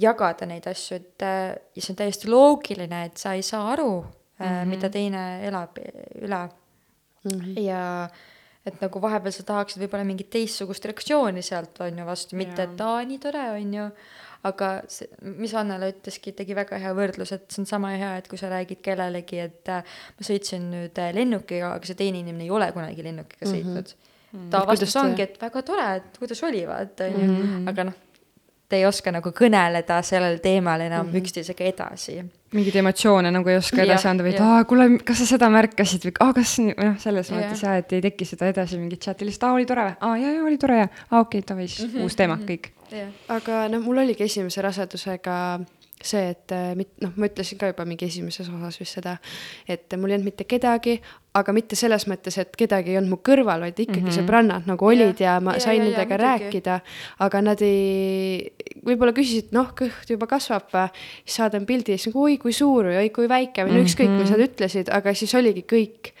jagada 0.00 0.48
neid 0.48 0.66
asju, 0.70 0.98
et 1.02 1.28
äh, 1.28 1.52
ja 1.76 1.84
see 1.84 1.92
on 1.94 2.00
täiesti 2.00 2.32
loogiline, 2.32 3.06
et 3.10 3.20
sa 3.20 3.36
ei 3.36 3.44
saa 3.46 3.70
aru 3.74 3.92
äh, 4.00 4.06
mm, 4.06 4.46
-hmm. 4.48 4.74
mida 4.74 4.90
teine 4.90 5.24
elab 5.46 5.78
üle 6.22 6.42
Mhm. 7.24 7.58
ja 7.58 8.08
et 8.66 8.80
nagu 8.80 9.00
vahepeal 9.02 9.32
sa 9.34 9.42
tahaksid 9.42 9.82
võib-olla 9.82 10.04
mingit 10.06 10.28
teistsugust 10.30 10.84
reaktsiooni 10.86 11.42
sealt 11.42 11.80
on 11.80 11.98
ju 11.98 12.04
vastu, 12.06 12.36
mitte 12.36 12.62
et 12.62 12.80
aa, 12.80 13.00
nii 13.04 13.18
tore 13.18 13.46
on 13.56 13.72
ju. 13.74 13.88
aga 14.44 14.68
see, 14.90 15.06
mis 15.38 15.52
Annela 15.54 15.86
ütleski, 15.92 16.32
tegi 16.34 16.54
väga 16.58 16.78
hea 16.82 16.90
võrdlus, 16.98 17.30
et 17.32 17.44
see 17.54 17.60
on 17.62 17.66
sama 17.70 17.92
hea, 17.94 18.16
et 18.18 18.26
kui 18.26 18.38
sa 18.40 18.48
räägid 18.50 18.80
kellelegi, 18.82 19.38
et 19.38 19.68
äh, 19.70 19.84
ma 20.18 20.26
sõitsin 20.26 20.64
nüüd 20.72 20.98
äh, 20.98 21.12
lennukiga, 21.14 21.68
aga 21.76 21.86
see 21.86 21.94
teine 22.00 22.18
inimene 22.24 22.42
ei 22.42 22.50
ole 22.50 22.66
kunagi 22.74 23.04
lennukiga 23.06 23.46
Mhm. 23.46 23.52
sõitnud 23.54 23.92
mm. 23.92 24.40
-hmm. 24.40 24.50
Ta 24.50 24.64
vastus 24.66 24.96
ongi, 24.96 25.22
et 25.22 25.38
väga 25.40 25.62
tore, 25.62 25.86
et 25.96 26.18
kuidas 26.18 26.42
oli, 26.42 26.64
vaata 26.66 27.04
on 27.04 27.20
ju, 27.20 27.28
Mhm. 27.32 27.68
aga 27.68 27.84
noh, 27.84 27.94
te 28.72 28.78
ei 28.80 28.86
oska 28.88 29.12
nagu 29.12 29.30
kõneleda 29.36 29.98
sellel 30.06 30.38
teemal 30.44 30.80
enam 30.80 31.06
Mhm. 31.10 31.18
üksteisega 31.20 31.66
edasi. 31.68 32.22
mingeid 32.52 32.74
emotsioone 32.82 33.30
nagu 33.32 33.48
ei 33.48 33.56
oska 33.56 33.78
edasi 33.80 34.04
Jah, 34.06 34.10
anda 34.10 34.24
või 34.24 34.32
et 34.34 34.40
aa, 34.44 34.64
kuule, 34.68 34.86
kas 35.08 35.22
sa 35.22 35.26
seda 35.30 35.48
märkasid 35.52 36.02
või 36.08 36.12
aa, 36.20 36.32
kas 36.36 36.50
nii, 36.60 36.74
või 36.76 36.88
noh, 36.90 36.98
selles 37.00 37.30
Jah. 37.30 37.38
mõttes 37.38 37.62
jah, 37.64 37.76
et 37.80 37.92
ei 37.96 38.02
teki 38.04 38.26
seda 38.28 38.48
edasi 38.52 38.76
mingit 38.80 39.00
chati, 39.00 39.24
lihtsalt 39.28 39.48
aa, 39.48 39.54
oli 39.56 39.64
tore 39.68 39.86
või? 39.86 39.94
aa, 40.00 40.16
jaa, 40.20 40.32
jaa, 40.36 40.44
oli 40.48 40.58
tore 40.60 40.76
ja 40.82 40.88
aa, 40.88 41.20
okei 41.20 41.40
okay,, 41.40 41.46
davai, 41.48 41.68
siis 41.68 41.94
uus 42.04 42.16
teema, 42.16 42.36
kõik. 42.48 42.68
jah, 42.92 43.08
aga 43.32 43.62
noh, 43.72 43.80
mul 43.84 44.02
oligi 44.04 44.24
esimese 44.28 44.60
rasedusega 44.64 45.36
see, 46.04 46.30
et 46.34 46.52
äh, 46.52 46.74
mit- 46.78 46.94
noh, 47.00 47.12
ma 47.16 47.28
ütlesin 47.28 47.58
ka 47.58 47.70
juba 47.70 47.84
mingi 47.88 48.06
esimeses 48.08 48.48
osas 48.48 48.78
vist 48.80 48.98
seda, 48.98 49.16
et 49.68 49.92
mul 49.96 50.10
ei 50.10 50.16
olnud 50.18 50.30
mitte 50.32 50.44
kedagi, 50.50 51.00
aga 51.38 51.52
mitte 51.56 51.76
selles 51.78 52.04
mõttes, 52.10 52.36
et 52.42 52.56
kedagi 52.58 52.92
ei 52.92 52.98
olnud 53.00 53.14
mu 53.14 53.18
kõrval, 53.24 53.62
vaid 53.64 53.78
ikkagi 53.78 54.02
mm 54.02 54.08
-hmm. 54.08 54.18
sõbrannad 54.18 54.66
nagu 54.68 54.86
olid 54.86 55.20
ja, 55.20 55.34
ja 55.34 55.40
ma 55.40 55.54
Ja, 55.54 55.60
sain 55.60 55.78
ja, 55.78 55.84
ja, 55.84 55.90
nendega 55.90 56.16
muidugi. 56.18 56.28
rääkida, 56.28 56.80
aga 57.18 57.40
nad 57.42 57.62
ei, 57.62 58.52
võib-olla 58.84 59.12
küsisid, 59.16 59.52
noh, 59.52 59.72
kõht 59.78 60.10
juba 60.10 60.26
kasvab 60.26 60.68
või, 60.72 60.88
siis 61.24 61.36
saadan 61.36 61.66
pildi 61.66 61.92
ja 61.92 61.98
siis 61.98 62.12
nagu 62.12 62.22
oi 62.24 62.36
kui 62.38 62.52
suur 62.52 62.84
või 62.84 62.96
oi 62.96 63.10
kui 63.10 63.28
väike 63.28 63.64
või 63.64 63.78
no 63.78 63.84
ükskõik, 63.84 64.10
mis 64.18 64.30
nad 64.30 64.40
ütlesid, 64.40 64.90
aga 64.92 65.14
siis 65.14 65.34
oligi 65.34 65.64
kõik. 65.64 66.12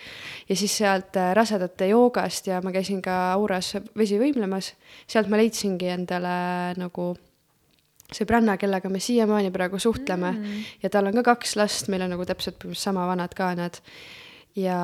ja 0.48 0.56
siis 0.56 0.76
sealt 0.76 1.16
äh, 1.16 1.34
rasedate 1.34 1.86
joogast 1.88 2.46
ja 2.46 2.60
ma 2.60 2.72
käisin 2.72 3.02
ka 3.02 3.32
Auras 3.32 3.76
vesi 3.96 4.18
võimlemas, 4.18 4.72
sealt 5.06 5.28
ma 5.28 5.36
leidsingi 5.36 5.86
endale 5.88 6.74
nagu 6.76 7.14
sõbranna, 8.16 8.56
kellega 8.60 8.88
me 8.92 9.00
siiamaani 9.02 9.52
praegu 9.54 9.78
suhtleme 9.82 10.32
mm. 10.32 10.66
ja 10.82 10.90
tal 10.92 11.08
on 11.10 11.16
ka 11.20 11.22
kaks 11.32 11.56
last, 11.60 11.88
meil 11.92 12.04
on 12.06 12.14
nagu 12.16 12.26
täpselt 12.28 12.58
põhimõtteliselt 12.58 12.90
sama 12.90 13.06
vanad 13.10 13.34
ka 13.38 13.54
nad. 13.58 13.78
ja, 14.56 14.78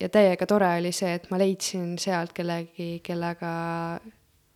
ja 0.00 0.08
täiega 0.08 0.46
tore 0.48 0.70
oli 0.78 0.92
see, 0.96 1.12
et 1.18 1.28
ma 1.30 1.38
leidsin 1.40 1.98
sealt 2.00 2.32
kellegi, 2.36 3.00
kellega 3.04 3.52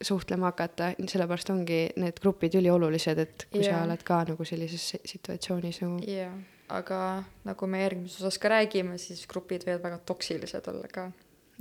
suhtlema 0.05 0.51
hakata, 0.51 0.93
sellepärast 1.09 1.51
ongi 1.55 1.85
need 2.01 2.18
grupid 2.22 2.57
üliolulised, 2.59 3.20
et 3.22 3.47
kui 3.53 3.62
yeah. 3.62 3.78
Sa 3.78 3.85
oled 3.87 4.03
ka 4.07 4.20
nagu 4.28 4.45
sellises 4.49 4.89
si- 4.93 5.01
situatsioonis 5.14 5.80
nagu 5.85 6.01
jah, 6.09 6.35
aga 6.74 6.99
nagu 7.47 7.68
me 7.70 7.82
järgmises 7.85 8.20
osas 8.22 8.39
ka 8.43 8.53
räägime, 8.53 8.99
siis 9.01 9.24
grupid 9.30 9.66
võivad 9.66 9.85
väga 9.87 10.01
toksilised 10.09 10.68
olla 10.72 10.91
ka. 10.93 11.11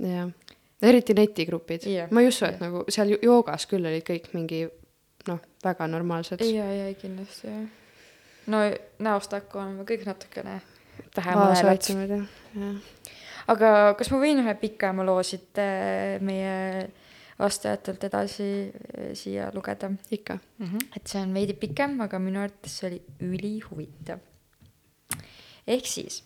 jah, 0.02 0.32
eriti 0.82 1.16
netigrupid 1.16 1.86
Jah, 1.88 2.10
ma 2.10 2.24
ei 2.24 2.28
usu, 2.32 2.44
et 2.48 2.58
jah. 2.58 2.64
nagu 2.66 2.84
seal 2.92 3.14
jo- 3.14 3.22
joogas 3.22 3.68
küll 3.70 3.86
olid 3.86 4.04
kõik 4.06 4.32
mingi 4.34 4.64
noh, 5.28 5.40
väga 5.64 5.86
normaalsed. 5.90 6.44
ja, 6.48 6.66
ja 6.72 6.94
kindlasti 6.98 7.48
jah. 7.48 7.64
no 8.46 8.62
näost 9.04 9.32
hakka 9.32 9.62
oleme 9.62 9.86
kõik 9.88 10.06
natukene 10.08 10.60
vähem 11.16 11.40
jah. 12.54 12.76
aga 13.54 13.70
kas 13.98 14.10
ma 14.12 14.20
võin 14.22 14.42
ühe 14.44 14.54
pikema 14.60 15.06
loo 15.06 15.22
siit 15.26 15.58
äh, 15.62 16.20
meie 16.24 16.90
vastajatelt 17.38 18.04
edasi 18.10 18.50
äh, 18.68 19.10
siia 19.18 19.50
lugeda? 19.54 19.90
ikka. 20.10 20.38
et 20.96 21.06
see 21.06 21.22
on 21.22 21.34
veidi 21.34 21.56
pikem, 21.58 21.98
aga 22.04 22.20
minu 22.22 22.42
arvates 22.44 22.78
see 22.80 22.90
oli 22.90 23.02
ülihuvitav. 23.30 24.22
ehk 25.66 25.88
siis, 25.88 26.22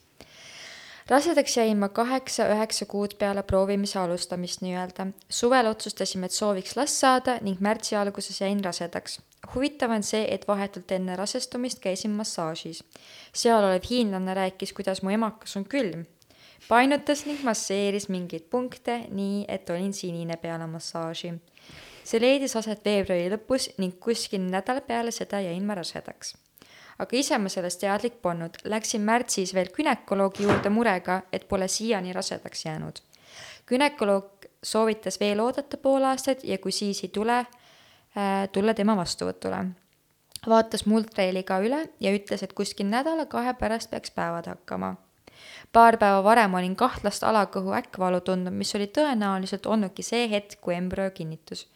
rasedaks 1.08 1.56
jäin 1.56 1.78
ma 1.78 1.88
kaheksa-üheksa 1.88 2.86
kuud 2.86 3.14
peale 3.18 3.42
proovimise 3.42 3.98
alustamist 3.98 4.60
nii-öelda. 4.60 5.06
suvel 5.28 5.66
otsustasime, 5.66 6.26
et 6.26 6.32
sooviks 6.32 6.76
last 6.76 6.94
saada 6.94 7.38
ning 7.40 7.60
märtsi 7.60 7.96
alguses 7.96 8.40
jäin 8.40 8.64
rasedaks. 8.64 9.20
huvitav 9.54 9.90
on 9.90 10.02
see, 10.02 10.34
et 10.34 10.48
vahetult 10.48 10.92
enne 10.92 11.16
rasestumist 11.16 11.78
käisin 11.78 12.10
massaažis. 12.10 12.84
seal 13.34 13.64
olev 13.64 13.82
hiinlane 13.90 14.34
rääkis, 14.34 14.72
kuidas 14.72 15.02
mu 15.02 15.10
emakas 15.10 15.56
on 15.56 15.64
külm 15.64 16.06
painutas 16.68 17.24
ning 17.26 17.40
masseeris 17.44 18.08
mingeid 18.12 18.48
punkte, 18.50 19.04
nii 19.10 19.44
et 19.48 19.70
olin 19.70 19.92
sinine 19.92 20.36
peale 20.36 20.66
massaaži. 20.66 21.32
see 22.08 22.20
leidis 22.20 22.56
aset 22.56 22.84
veebruari 22.84 23.28
lõpus 23.28 23.68
ning 23.78 23.98
kuskil 24.00 24.40
nädal 24.40 24.80
peale 24.80 25.10
seda 25.12 25.40
jäin 25.44 25.64
ma 25.64 25.74
rasedaks. 25.74 26.34
Aga 26.98 27.16
ise 27.16 27.38
ma 27.38 27.48
sellest 27.52 27.80
teadlik 27.80 28.20
polnud, 28.22 28.58
läksin 28.64 29.04
märtsis 29.06 29.54
veel 29.54 29.70
günekoloogi 29.74 30.46
juurde 30.48 30.70
murega, 30.70 31.22
et 31.32 31.48
pole 31.48 31.68
siiani 31.68 32.12
rasedaks 32.12 32.64
jäänud. 32.64 33.00
günekoloog 33.66 34.46
soovitas 34.62 35.20
veel 35.20 35.40
oodata 35.40 35.76
pool 35.76 36.04
aastat 36.04 36.44
ja 36.44 36.58
kui 36.58 36.72
siis 36.72 37.02
ei 37.02 37.08
tule, 37.08 37.44
tulla 38.52 38.74
tema 38.74 38.96
vastuvõtule. 38.96 39.64
vaatas 40.48 40.86
multreili 40.86 41.42
ka 41.42 41.58
üle 41.58 41.88
ja 42.00 42.14
ütles, 42.14 42.42
et 42.42 42.52
kuskil 42.52 42.86
nädala-kahe 42.86 43.54
pärast 43.54 43.90
peaks 43.90 44.10
päevad 44.10 44.46
hakkama 44.46 44.96
paar 45.72 45.96
päeva 45.96 46.24
varem 46.24 46.54
olin 46.54 46.76
kahtlast 46.76 47.22
alakõhu 47.22 47.74
äkkvalu 47.76 48.20
tundnud, 48.20 48.54
mis 48.54 48.74
oli 48.74 48.86
tõenäoliselt 48.86 49.66
olnudki 49.66 50.02
see 50.02 50.28
hetk, 50.30 50.60
kui 50.60 50.74
embrüo 50.74 51.10
kinnitus. 51.10 51.66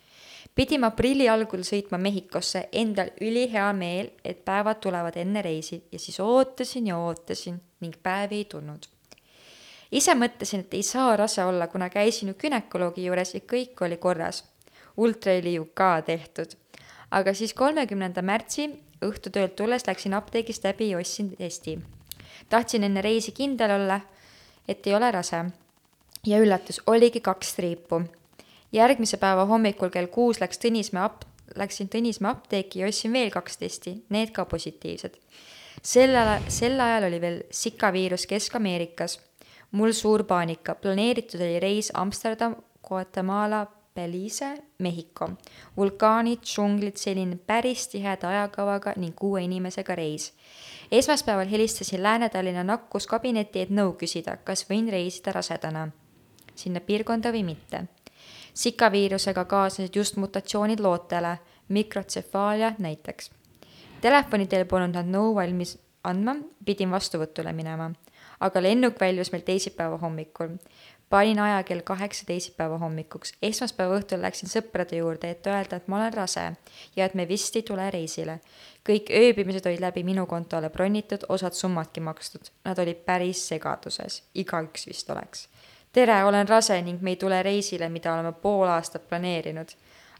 Pidime 0.55 0.87
aprilli 0.87 1.29
algul 1.29 1.65
sõitma 1.67 1.99
Mehhikosse, 1.99 2.69
endal 2.73 3.13
ülihea 3.21 3.71
meel, 3.73 4.11
et 4.25 4.45
päevad 4.45 4.81
tulevad 4.85 5.17
enne 5.17 5.43
reisi 5.43 5.83
ja 5.93 5.99
siis 5.99 6.21
ootasin 6.21 6.87
ja 6.87 6.99
ootasin 6.99 7.61
ning 7.81 7.95
päevi 8.03 8.43
ei 8.43 8.45
tulnud. 8.45 8.87
ise 9.93 10.15
mõtlesin, 10.15 10.61
et 10.61 10.75
ei 10.75 10.83
saa 10.83 11.17
rase 11.17 11.45
olla, 11.45 11.67
kuna 11.67 11.91
käisin 11.91 12.29
ju 12.29 12.35
günekoloogi 12.35 13.05
juures 13.05 13.35
ja 13.35 13.41
kõik 13.41 13.85
oli 13.85 13.97
korras. 13.97 14.45
ultra 14.97 15.33
oli 15.33 15.55
ju 15.55 15.69
ka 15.75 16.03
tehtud. 16.03 16.55
aga 17.11 17.35
siis 17.35 17.55
kolmekümnenda 17.55 18.23
märtsi 18.23 18.71
õhtutöölt 19.03 19.57
tulles 19.57 19.87
läksin 19.87 20.15
apteegist 20.15 20.65
läbi 20.65 20.91
ja 20.91 20.99
ostsin 20.99 21.37
testi 21.37 21.79
tahtsin 22.53 22.85
enne 22.85 23.01
reisi 23.01 23.33
kindel 23.33 23.71
olla, 23.71 24.01
et 24.69 24.87
ei 24.87 24.95
ole 24.95 25.11
rase. 25.11 25.45
ja 26.27 26.39
üllatus, 26.39 26.81
oligi 26.87 27.21
kaks 27.21 27.55
triipu. 27.55 28.03
Järgmise 28.73 29.17
päeva 29.17 29.45
hommikul 29.47 29.91
kell 29.91 30.09
kuus 30.13 30.41
läks 30.41 30.61
Tõnismäe 30.63 31.05
ap-, 31.05 31.27
läksin 31.57 31.91
Tõnismäe 31.93 32.31
apteeki 32.33 32.83
ja 32.83 32.89
ostsin 32.89 33.13
veel 33.13 33.31
kaks 33.31 33.59
testi, 33.61 33.97
need 34.09 34.33
ka 34.33 34.45
positiivsed. 34.45 35.19
sel 35.83 36.17
ajal, 36.17 36.49
sel 36.49 36.81
ajal 36.81 37.09
oli 37.11 37.21
veel 37.21 37.43
Zika 37.53 37.93
viirus 37.93 38.27
Kesk-Ameerikas. 38.27 39.21
mul 39.71 39.93
suur 39.93 40.25
paanika, 40.25 40.75
planeeritud 40.75 41.41
oli 41.41 41.61
reis 41.61 41.91
Amsterdam, 41.95 42.57
Guatemala, 42.89 43.67
Belize, 43.95 44.55
Mehhiko. 44.79 45.31
vulkaanid, 45.77 46.39
džunglid, 46.39 46.97
selline 46.97 47.37
päris 47.37 47.89
tiheda 47.89 48.29
ajakavaga 48.29 48.93
ning 48.97 49.15
kuue 49.15 49.43
inimesega 49.43 49.95
reis 49.95 50.33
esmaspäeval 50.93 51.49
helistasin 51.49 52.03
Lääne-Tallinna 52.03 52.65
nakkuskabinetti, 52.65 53.61
et 53.61 53.71
nõu 53.71 53.95
küsida, 53.97 54.37
kas 54.45 54.67
võin 54.69 54.91
reisida 54.93 55.33
rasedana 55.33 55.89
sinna 56.55 56.81
piirkonda 56.85 57.33
või 57.33 57.45
mitte. 57.49 57.87
Zika 58.55 58.93
viirusega 58.93 59.45
kaasnesid 59.45 59.97
just 59.97 60.17
mutatsioonid 60.17 60.81
lootele, 60.81 61.39
mikrotsefaalia 61.69 62.75
näiteks. 62.79 63.31
Telefoni 64.01 64.47
teel 64.47 64.67
polnud 64.69 64.93
nad 64.97 65.09
nõu 65.09 65.35
valmis 65.35 65.79
andma, 66.05 66.35
pidin 66.65 66.91
vastuvõtule 66.91 67.53
minema, 67.57 67.93
aga 68.41 68.63
lennuk 68.63 69.01
väljus 69.01 69.33
meil 69.33 69.45
teisipäeva 69.47 69.99
hommikul. 69.99 70.59
panin 71.13 71.39
aja 71.39 71.63
kell 71.63 71.81
kaheksa 71.81 72.25
teisipäeva 72.27 72.79
hommikuks. 72.79 73.33
esmaspäeva 73.43 73.99
õhtul 73.99 74.23
läksin 74.23 74.49
sõprade 74.49 74.97
juurde, 74.97 75.31
et 75.31 75.47
öelda, 75.47 75.77
et 75.77 75.89
ma 75.89 75.97
olen 75.97 76.15
rase 76.15 76.53
ja 76.97 77.05
et 77.05 77.15
me 77.15 77.29
vist 77.29 77.57
ei 77.57 77.63
tule 77.63 77.91
reisile. 77.91 78.41
kõik 78.89 79.11
ööbimised 79.11 79.67
olid 79.67 79.81
läbi 79.81 80.03
minu 80.03 80.27
kontole 80.27 80.71
bronnitud, 80.71 81.25
osad 81.29 81.53
summadki 81.53 82.01
makstud. 82.01 82.51
Nad 82.65 82.79
olid 82.79 83.05
päris 83.05 83.49
segaduses, 83.49 84.23
igaüks 84.35 84.87
vist 84.87 85.11
oleks. 85.11 85.49
Tere, 85.93 86.25
olen 86.25 86.49
rase 86.49 86.83
ning 86.83 87.01
me 87.03 87.11
ei 87.11 87.17
tule 87.17 87.43
reisile, 87.43 87.89
mida 87.89 88.15
oleme 88.15 88.33
pool 88.33 88.69
aastat 88.69 89.09
planeerinud. 89.09 89.69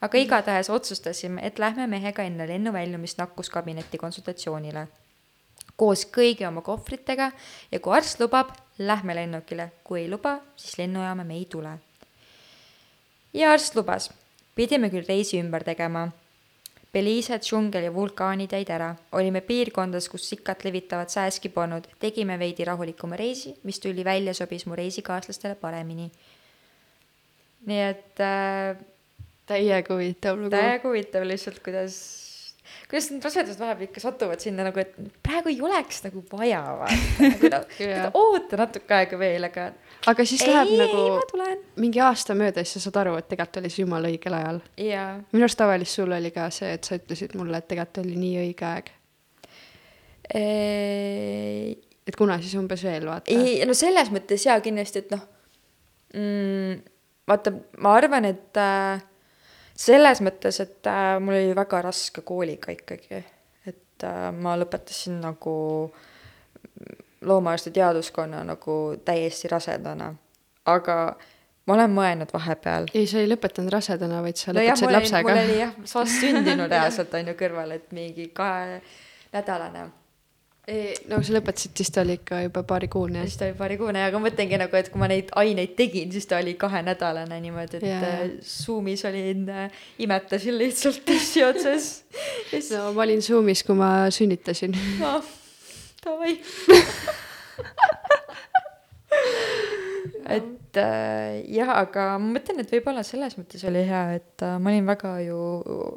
aga 0.01 0.19
igatahes 0.19 0.71
otsustasime, 0.71 1.41
et 1.47 1.59
lähme 1.59 1.87
mehega 1.87 2.23
enne 2.23 2.49
lennu 2.49 2.73
väljumist 2.73 3.19
nakkuskabinetti 3.19 3.99
konsultatsioonile 3.99 4.87
koos 5.77 6.05
kõigi 6.15 6.47
oma 6.47 6.63
kohvritega 6.65 7.31
ja 7.73 7.81
kui 7.81 7.97
arst 7.97 8.21
lubab, 8.21 8.53
lähme 8.79 9.15
lennukile, 9.17 9.71
kui 9.85 10.05
ei 10.05 10.11
luba, 10.11 10.39
siis 10.57 10.79
lennujaama 10.79 11.25
me 11.25 11.39
ei 11.39 11.47
tule. 11.51 11.79
ja 13.35 13.53
arst 13.53 13.77
lubas, 13.77 14.11
pidime 14.55 14.91
küll 14.91 15.09
reisi 15.09 15.41
ümber 15.41 15.65
tegema. 15.65 16.11
Belize, 16.93 17.39
džungel 17.41 17.87
ja 17.87 17.93
vulkaanid 17.95 18.53
jäid 18.53 18.69
ära, 18.69 18.91
olime 19.17 19.41
piirkondades, 19.41 20.11
kus 20.13 20.27
sikat 20.29 20.65
levitavat 20.67 21.11
sääski 21.11 21.49
polnud, 21.49 21.87
tegime 22.03 22.37
veidi 22.39 22.67
rahulikuma 22.69 23.17
reisi, 23.17 23.55
mis 23.65 23.81
tuli 23.81 24.05
välja, 24.05 24.35
sobis 24.37 24.67
mu 24.69 24.77
reisikaaslastele 24.77 25.57
paremini. 25.61 26.11
nii 27.65 27.81
et 27.81 28.21
äh, 28.21 28.77
täiega 29.47 29.95
huvitav 29.95 30.37
lugu. 30.37 30.51
täiega 30.51 30.89
huvitav 30.89 31.25
lihtsalt, 31.25 31.63
kuidas 31.65 32.22
kuidas 32.89 33.09
need 33.11 33.25
rasedused 33.25 33.61
vahepeal 33.61 33.89
ikka 33.89 34.03
satuvad 34.03 34.43
sinna 34.43 34.67
nagu, 34.67 34.83
et 34.83 34.95
praegu 35.25 35.51
ei 35.53 35.61
oleks 35.65 36.03
nagu 36.07 36.23
vaja 36.33 36.61
vaata 36.81 37.29
nagu, 37.29 37.51
Jah. 37.83 38.09
oota 38.19 38.59
natuke 38.61 38.97
aega 38.97 39.19
veel, 39.21 39.47
aga 39.49 39.69
aga 40.13 40.27
siis 40.29 40.45
läheb 40.47 40.73
ei, 40.73 40.81
nagu 40.83 41.05
ma 41.17 41.27
tulen. 41.31 41.63
mingi 41.85 42.03
aasta 42.05 42.37
mööda 42.39 42.63
ja 42.65 42.69
siis 42.69 42.81
sa 42.81 42.89
saad 42.89 43.01
aru, 43.05 43.15
et 43.21 43.29
tegelikult 43.31 43.61
oli 43.63 43.73
see 43.73 43.85
jumala 43.85 44.11
õigel 44.13 44.39
ajal. 44.39 44.61
jaa 44.87 45.07
minu 45.33 45.47
arust 45.47 45.61
tavaliselt 45.61 46.03
sul 46.03 46.17
oli 46.19 46.33
ka 46.35 46.49
see, 46.55 46.73
et 46.79 46.89
sa 46.89 46.99
ütlesid 47.01 47.37
mulle, 47.41 47.61
et 47.63 47.69
tegelikult 47.71 48.03
oli 48.05 48.19
nii 48.23 48.35
õige 48.47 48.69
aeg. 48.69 48.93
ei, 50.41 51.77
et 52.07 52.19
kuna 52.19 52.41
siis 52.43 52.57
umbes 52.61 52.85
veel 52.87 53.07
vaata. 53.09 53.33
ei, 53.33 53.61
no 53.69 53.77
selles 53.79 54.13
mõttes 54.15 54.49
jaa 54.49 54.59
kindlasti, 54.65 55.05
et 55.05 55.15
noh 55.15 55.25
mm,, 56.15 56.83
vaata, 57.29 57.55
ma 57.83 57.97
arvan, 57.99 58.29
et 58.29 58.61
äh, 58.61 59.03
selles 59.75 60.23
mõttes, 60.25 60.61
et 60.63 60.89
äh, 60.91 61.19
mul 61.21 61.39
oli 61.39 61.55
väga 61.57 61.83
raske 61.89 62.25
kooliga 62.27 62.73
ikkagi, 62.75 63.23
et 63.67 64.07
äh, 64.07 64.25
ma 64.33 64.57
lõpetasin 64.61 65.21
nagu 65.23 65.55
loomaarsti 67.23 67.71
teaduskonna 67.71 68.43
nagu 68.45 68.79
täiesti 69.05 69.51
rasedana, 69.53 70.11
aga 70.67 70.97
ma 71.67 71.75
olen 71.77 71.95
mõelnud 71.95 72.35
vahepeal. 72.35 72.91
ei, 72.95 73.07
sa 73.07 73.23
ei 73.23 73.31
lõpetanud 73.31 73.73
rasedana, 73.73 74.23
vaid 74.25 74.41
sa 74.41 74.53
nojah, 74.53 74.75
lõpetasid 74.75 74.89
oli, 74.89 74.99
lapsega 74.99 75.29
mul. 75.29 75.43
oli 75.47 75.59
jah 75.61 75.75
vastsündinu 75.95 76.69
reaalselt 76.75 77.15
on 77.19 77.33
ju 77.33 77.39
kõrval, 77.39 77.77
et 77.79 77.93
mingi 77.95 78.29
kahenädalane 78.35 79.89
no 80.63 81.19
kui 81.19 81.27
sa 81.27 81.35
lõpetasid, 81.35 81.73
siis 81.75 81.91
ta 81.91 82.05
oli 82.05 82.15
ikka 82.21 82.45
juba 82.45 82.63
paarikuune 82.67 83.19
ja. 83.19 83.27
siis 83.27 83.41
ta 83.41 83.49
oli 83.49 83.57
paarikuune, 83.59 84.05
aga 84.07 84.19
ma 84.21 84.29
mõtlengi 84.29 84.61
nagu, 84.61 84.77
et 84.79 84.91
kui 84.93 85.01
ma 85.03 85.09
neid 85.11 85.33
aineid 85.41 85.73
tegin, 85.79 86.13
siis 86.15 86.29
ta 86.31 86.39
oli 86.39 86.55
kahenädalane 86.61 87.39
niimoodi, 87.43 87.81
et 87.81 87.87
yeah. 87.89 88.21
Zoom'is 88.47 89.03
olin 89.09 89.49
äh,, 89.51 89.83
imetasin 90.07 90.55
lihtsalt 90.61 91.03
tissi 91.09 91.43
otsas. 91.43 91.91
ja 92.53 92.61
siis 92.61 92.71
no 92.77 92.93
ma 92.95 93.03
olin 93.03 93.25
Zoomis, 93.27 93.65
kui 93.67 93.75
ma 93.79 93.91
sünnitasin. 94.15 94.79
no, 95.03 95.17
davai. 96.05 96.37
et 100.39 100.79
äh, 100.79 101.43
jah, 101.59 101.75
aga 101.83 102.07
ma 102.23 102.37
mõtlen, 102.39 102.63
et 102.63 102.71
võib-olla 102.71 103.03
selles 103.07 103.35
mõttes 103.41 103.67
oli 103.67 103.83
hea, 103.91 104.07
et 104.21 104.47
äh, 104.47 104.57
ma 104.63 104.71
olin 104.71 104.87
väga 104.95 105.19
ju 105.27 105.43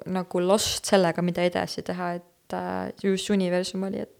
nagu 0.09 0.41
lost 0.41 0.89
sellega, 0.89 1.21
mida 1.21 1.45
edasi 1.45 1.85
teha, 1.85 2.15
et 2.17 2.57
äh, 2.57 2.89
just 3.05 3.29
universum 3.29 3.85
oli, 3.85 4.01
et 4.09 4.14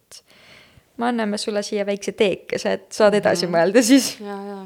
me 0.97 1.09
anname 1.09 1.37
sulle 1.37 1.63
siia 1.63 1.85
väikse 1.87 2.15
teekese, 2.17 2.75
et 2.77 2.85
saad 2.95 3.17
edasi 3.19 3.49
mõelda 3.51 3.83
siis. 3.83 4.13
ja, 4.23 4.37
ja. 4.49 4.59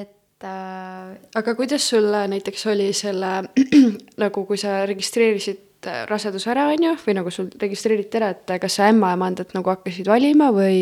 et 0.00 0.44
äh, 0.44 1.14
aga 1.40 1.54
kuidas 1.58 1.86
sul 1.92 2.10
näiteks 2.32 2.66
oli 2.72 2.90
selle 2.96 3.32
nagu, 4.22 4.44
kui 4.48 4.60
sa 4.60 4.82
registreerisid 4.88 5.88
äh, 5.88 6.04
raseduse 6.10 6.52
ära, 6.52 6.68
on 6.74 6.90
ju, 6.90 6.92
või 7.06 7.16
nagu 7.20 7.32
sul 7.34 7.48
registreeriti 7.60 8.20
ära, 8.20 8.34
et 8.36 8.56
kas 8.60 8.80
sa 8.80 8.90
ämmaemandat 8.92 9.56
nagu 9.56 9.72
hakkasid 9.72 10.08
valima 10.10 10.52
või? 10.54 10.78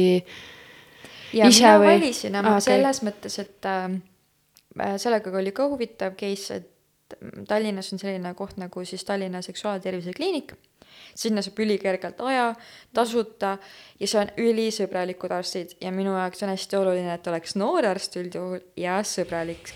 ja 1.34 1.48
Ise 1.50 1.64
mina 1.64 1.78
või? 1.78 1.94
valisin 1.94 2.34
ema 2.34 2.54
okei. 2.54 2.60
okay. 2.60 2.68
selles 2.72 3.02
mõttes, 3.06 3.40
et 3.42 3.70
äh, 3.70 4.94
sellega 4.98 5.34
oli 5.38 5.54
ka 5.54 5.68
huvitav 5.70 6.18
case, 6.18 6.60
et 6.62 6.70
Tallinnas 7.48 7.92
on 7.92 8.00
selline 8.00 8.32
koht 8.34 8.56
nagu 8.58 8.84
siis 8.88 9.04
Tallinna 9.04 9.42
Seksuaaltervise 9.44 10.14
Kliinik. 10.16 10.54
Sinna 11.14 11.42
saab 11.44 11.60
ülikergelt 11.64 12.20
aja, 12.24 12.50
tasuta 12.94 13.56
ja 14.00 14.08
see 14.10 14.20
on 14.20 14.32
ülisõbralikud 14.40 15.34
arstid 15.34 15.76
ja 15.80 15.92
minu 15.94 16.16
jaoks 16.16 16.44
on 16.44 16.52
hästi 16.54 16.80
oluline, 16.80 17.14
et 17.14 17.30
oleks 17.30 17.56
noor 17.60 17.86
arst 17.90 18.16
üldjuhul 18.20 18.60
ja 18.80 19.00
sõbralik. 19.06 19.72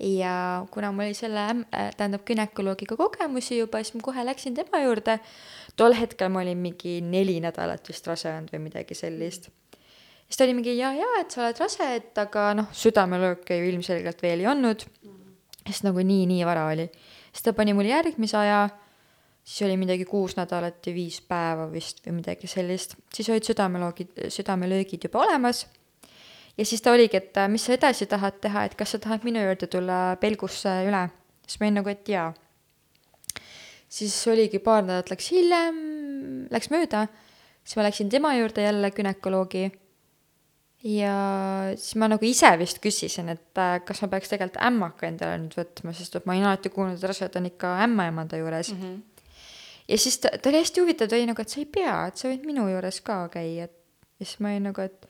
ja 0.00 0.64
kuna 0.70 0.92
mul 0.92 1.10
oli 1.10 1.14
selle, 1.14 1.46
tähendab 1.70 2.24
günekoloogiga 2.26 2.96
kogemusi 2.96 3.58
juba, 3.58 3.82
siis 3.84 3.94
ma 3.94 4.04
kohe 4.08 4.26
läksin 4.26 4.54
tema 4.54 4.82
juurde. 4.84 5.20
tol 5.76 5.94
hetkel 5.94 6.28
ma 6.28 6.40
olin 6.40 6.58
mingi 6.58 7.00
neli 7.00 7.40
nädalat 7.40 7.88
vist 7.88 8.06
rase 8.06 8.28
olnud 8.32 8.52
või 8.52 8.68
midagi 8.70 8.94
sellist 8.94 9.50
siis 10.30 10.38
ta 10.38 10.44
oli 10.44 10.54
mingi 10.54 10.76
ja, 10.78 10.92
ja 10.94 11.08
et 11.20 11.32
sa 11.34 11.42
oled 11.42 11.58
rase, 11.58 11.86
et 11.98 12.18
aga 12.22 12.52
noh, 12.54 12.68
südamelööke 12.70 13.56
ju 13.58 13.72
ilmselgelt 13.72 14.22
veel 14.22 14.44
ei 14.44 14.46
olnud. 14.46 14.86
sest 15.66 15.84
nagu 15.84 16.02
nii, 16.02 16.26
nii 16.30 16.44
vara 16.46 16.68
oli. 16.70 16.86
siis 17.32 17.42
ta 17.42 17.52
pani 17.52 17.74
mulle 17.74 17.90
järgmise 17.90 18.38
aja, 18.38 18.68
siis 19.50 19.66
oli 19.66 19.76
midagi 19.76 20.04
kuus 20.06 20.36
nädalat 20.38 20.86
ja 20.86 20.94
viis 20.94 21.18
päeva 21.26 21.66
vist 21.72 22.04
või 22.04 22.20
midagi 22.20 22.46
sellist, 22.50 22.94
siis 23.14 23.30
olid 23.32 23.46
südameloogid, 23.48 24.28
südamelöögid 24.30 25.08
juba 25.08 25.24
olemas. 25.24 25.64
ja 26.58 26.66
siis 26.66 26.82
ta 26.82 26.92
oligi, 26.92 27.18
et 27.18 27.36
äh, 27.36 27.48
mis 27.50 27.66
sa 27.66 27.74
edasi 27.74 28.06
tahad 28.06 28.38
teha, 28.40 28.64
et 28.68 28.76
kas 28.78 28.94
sa 28.94 29.02
tahad 29.02 29.26
minu 29.26 29.42
juurde 29.42 29.66
tulla 29.66 29.98
Pelgusse 30.20 30.76
üle. 30.86 31.08
siis 31.46 31.60
ma 31.60 31.66
olin 31.66 31.80
nagu, 31.80 31.90
et 31.90 32.08
jaa. 32.08 32.30
siis 33.88 34.14
oligi 34.30 34.62
paar 34.62 34.86
nädalat 34.86 35.10
läks 35.10 35.32
hiljem, 35.34 35.82
läks 36.50 36.70
mööda, 36.70 37.08
siis 37.64 37.76
ma 37.76 37.88
läksin 37.88 38.10
tema 38.10 38.36
juurde 38.38 38.62
jälle 38.62 38.90
günekoloogi 38.90 39.66
ja 40.86 41.14
siis 41.74 41.98
ma 41.98 42.06
nagu 42.08 42.24
ise 42.24 42.54
vist 42.60 42.78
küsisin, 42.80 43.34
et 43.34 43.58
äh, 43.58 43.80
kas 43.84 44.00
ma 44.04 44.14
peaks 44.14 44.30
tegelikult 44.30 44.62
ämmaka 44.70 45.10
endale 45.10 45.42
nüüd 45.42 45.58
võtma, 45.58 45.92
sest 45.96 46.16
et 46.16 46.26
ma 46.28 46.38
olin 46.38 46.52
alati 46.52 46.70
kuulnud, 46.70 47.02
et 47.02 47.10
rasedad 47.10 47.42
on 47.42 47.50
ikka 47.50 47.80
ämmaemanda 47.88 48.38
juures 48.38 48.72
mm. 48.72 48.82
-hmm. 48.82 49.00
Ja 49.90 49.98
siis 49.98 50.18
ta, 50.22 50.32
ta 50.38 50.50
oli 50.50 50.62
hästi 50.62 50.84
huvitav, 50.84 51.10
ta 51.10 51.18
oli 51.18 51.28
nagu, 51.30 51.42
et 51.42 51.52
sa 51.52 51.60
ei 51.62 51.68
pea, 51.78 51.94
et 52.10 52.20
sa 52.20 52.30
võid 52.30 52.44
minu 52.48 52.66
juures 52.70 53.00
ka 53.06 53.22
käia. 53.32 53.68
ja 54.20 54.26
siis 54.26 54.40
ma 54.40 54.52
olin 54.52 54.70
nagu, 54.70 54.84
et 54.84 55.08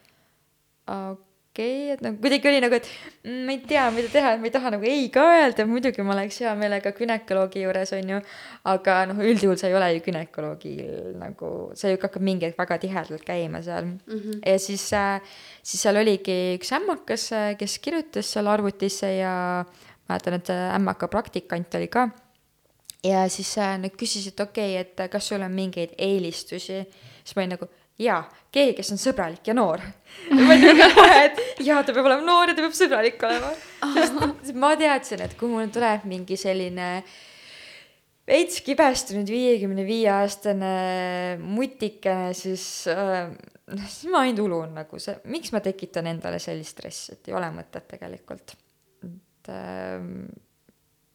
okei 0.87 1.19
okay,, 1.51 1.95
et 1.95 2.03
nagu 2.05 2.17
kuidagi 2.23 2.49
oli 2.49 2.61
nagu, 2.63 2.79
et 2.79 2.87
mm, 3.25 3.43
ma 3.47 3.55
ei 3.57 3.61
tea, 3.69 3.85
mida 3.95 4.11
teha, 4.13 4.33
et 4.35 4.43
ma 4.43 4.49
ei 4.49 4.55
taha 4.55 4.73
nagu 4.77 4.87
ei 4.87 5.09
ka 5.13 5.25
öelda, 5.35 5.67
muidugi 5.69 6.05
ma 6.07 6.15
oleks 6.15 6.41
hea 6.45 6.55
meelega 6.59 6.95
günekoloogi 6.97 7.65
juures, 7.65 7.93
on 7.99 8.15
ju, 8.15 8.23
aga 8.73 8.97
noh, 9.11 9.21
üldjuhul 9.33 9.59
sa 9.61 9.69
ei 9.69 9.77
ole 9.79 9.91
ju 9.97 10.05
günekoloogil 10.07 11.13
nagu, 11.21 11.53
sa 11.79 11.93
ju 11.93 12.01
hakkad 12.01 12.25
mingi 12.25 12.49
hetk 12.49 12.59
väga 12.63 12.81
tihedalt 12.87 13.27
käima 13.27 13.63
seal 13.67 13.85
mm. 13.91 14.01
-hmm. 14.17 14.41
ja 14.47 14.59
siis 14.59 14.87
äh,, 14.95 15.21
siis 15.63 15.83
seal 15.83 16.01
oligi 16.01 16.57
üks 16.57 16.73
ämmakas, 16.79 17.31
kes 17.59 17.79
kirjutas 17.79 18.33
seal 18.33 18.47
arvutisse 18.47 19.15
ja 19.19 19.65
mäletan, 20.09 20.41
et 20.41 20.51
ämmaka 20.51 21.09
praktikant 21.09 21.75
oli 21.75 21.89
ka. 21.89 22.09
Ja 23.05 23.25
siis 23.33 23.53
äh, 23.59 23.77
nad 23.81 23.97
küsisid, 23.97 24.39
okei 24.41 24.77
okay,, 24.81 25.05
et 25.07 25.13
kas 25.13 25.31
sul 25.33 25.43
on 25.45 25.53
mingeid 25.55 25.95
eelistusi, 25.99 26.83
siis 27.23 27.37
ma 27.37 27.45
olin 27.45 27.57
nagu 27.57 27.71
jaa, 28.01 28.21
keegi, 28.53 28.77
kes 28.79 28.93
on 28.95 29.01
sõbralik 29.01 29.51
ja 29.51 29.57
noor. 29.57 29.83
ma 30.37 30.55
olin 30.55 30.79
nagu 30.79 30.95
kohe, 30.97 31.19
et 31.29 31.65
jaa, 31.67 31.83
ta 31.85 31.95
peab 31.97 32.09
olema 32.09 32.25
noor 32.27 32.53
ja 32.53 32.57
ta 32.57 32.65
peab 32.65 32.77
sõbralik 32.77 33.27
olema. 33.29 33.53
sest 33.97 34.55
ma 34.59 34.73
teadsin, 34.81 35.25
et 35.27 35.37
kui 35.39 35.51
mul 35.53 35.71
tuleb 35.73 36.07
mingi 36.11 36.39
selline 36.41 36.91
veits 38.31 38.61
kibestunud 38.65 39.31
viiekümne 39.31 39.85
viie 39.87 40.11
aastane 40.13 40.75
mutikene, 41.43 42.35
siis 42.37 42.65
äh,, 42.91 43.33
siis 43.87 44.11
ma 44.13 44.25
ainult 44.27 44.47
ulun 44.47 44.77
nagu 44.79 45.01
see, 45.03 45.17
miks 45.33 45.55
ma 45.55 45.63
tekitan 45.65 46.09
endale 46.11 46.39
sellist 46.43 46.77
stressi, 46.77 47.17
et 47.17 47.31
ei 47.31 47.37
ole 47.37 47.51
mõtet 47.55 47.89
tegelikult. 47.91 48.55
et 49.09 49.51
äh, 49.51 49.99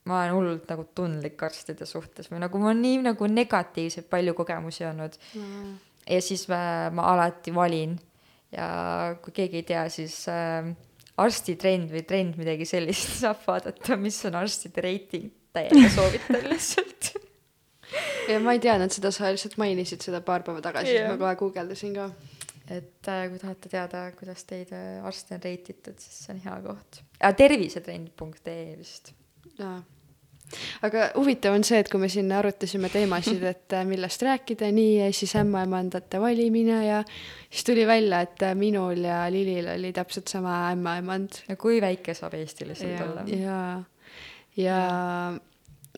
ma 0.05 0.21
olen 0.21 0.35
hullult 0.35 0.69
nagu 0.69 0.87
tundlik 0.95 1.41
arstide 1.47 1.87
suhtes 1.89 2.29
või 2.31 2.43
nagu 2.43 2.61
mul 2.61 2.73
on 2.73 2.81
nii 2.83 3.03
nagu 3.07 3.29
negatiivseid 3.31 4.09
palju 4.11 4.35
kogemusi 4.37 4.85
olnud 4.85 5.17
mm.. 5.33 5.71
ja 6.13 6.19
siis 6.21 6.45
ma, 6.51 6.59
ma 6.93 7.07
alati 7.13 7.53
valin 7.55 7.95
ja 8.53 8.67
kui 9.23 9.33
keegi 9.35 9.61
ei 9.61 9.67
tea, 9.71 9.85
siis 9.93 10.19
äh, 10.31 10.69
arstitrend 11.21 11.91
või 11.93 12.03
trend 12.07 12.39
midagi 12.39 12.67
sellist 12.69 13.17
saab 13.23 13.41
vaadata, 13.47 13.97
mis 13.99 14.19
on 14.29 14.39
arstide 14.41 14.83
reiting, 14.85 15.31
täiega 15.55 15.89
soovitan 15.95 16.47
lihtsalt 16.53 17.13
ja 18.29 18.39
ma 18.43 18.55
ei 18.55 18.61
teadnud 18.63 18.93
seda, 18.93 19.11
sa 19.13 19.31
lihtsalt 19.33 19.57
mainisid 19.61 20.05
seda 20.05 20.21
paar 20.25 20.45
päeva 20.45 20.63
tagasi 20.65 20.93
yeah., 20.93 21.09
siis 21.09 21.13
ma 21.13 21.21
kohe 21.21 21.35
guugeldasin 21.41 21.97
ka. 21.97 22.09
et 22.73 23.11
äh, 23.11 23.25
kui 23.31 23.41
tahate 23.41 23.71
teada, 23.71 24.05
kuidas 24.19 24.45
teid 24.49 24.73
äh, 24.75 25.01
arste 25.05 25.37
on 25.37 25.43
reititud, 25.43 25.97
siis 26.01 26.23
see 26.25 26.35
on 26.35 26.41
hea 26.45 26.55
koht. 26.65 27.01
tervisetrend.ee 27.41 28.63
vist. 28.79 29.13
jaa. 29.59 29.77
Aga 30.85 31.09
huvitav 31.15 31.55
on 31.57 31.65
see, 31.67 31.79
et 31.81 31.89
kui 31.91 32.01
me 32.01 32.09
siin 32.11 32.31
arutasime 32.35 32.89
teemasid, 32.93 33.43
et 33.53 33.75
äh, 33.77 33.85
millest 33.87 34.23
rääkida, 34.25 34.69
nii 34.75 34.93
ja 34.99 35.09
siis 35.13 35.35
ämmaemandate 35.39 36.21
valimine 36.21 36.79
ja 36.85 37.01
siis 37.49 37.65
tuli 37.67 37.87
välja, 37.87 38.21
et 38.25 38.45
äh, 38.45 38.55
minul 38.57 39.03
ja 39.05 39.25
Lilil 39.31 39.69
oli 39.75 39.93
täpselt 39.95 40.31
sama 40.31 40.65
ämmaemand 40.71 41.41
no 41.49 41.59
kui 41.61 41.81
väike 41.81 42.13
saab 42.17 42.37
Eesti 42.37 42.69
lihtsalt 42.69 42.95
Jaa. 42.95 43.09
olla? 43.09 43.27
ja, 43.31 43.59
ja 44.57 44.79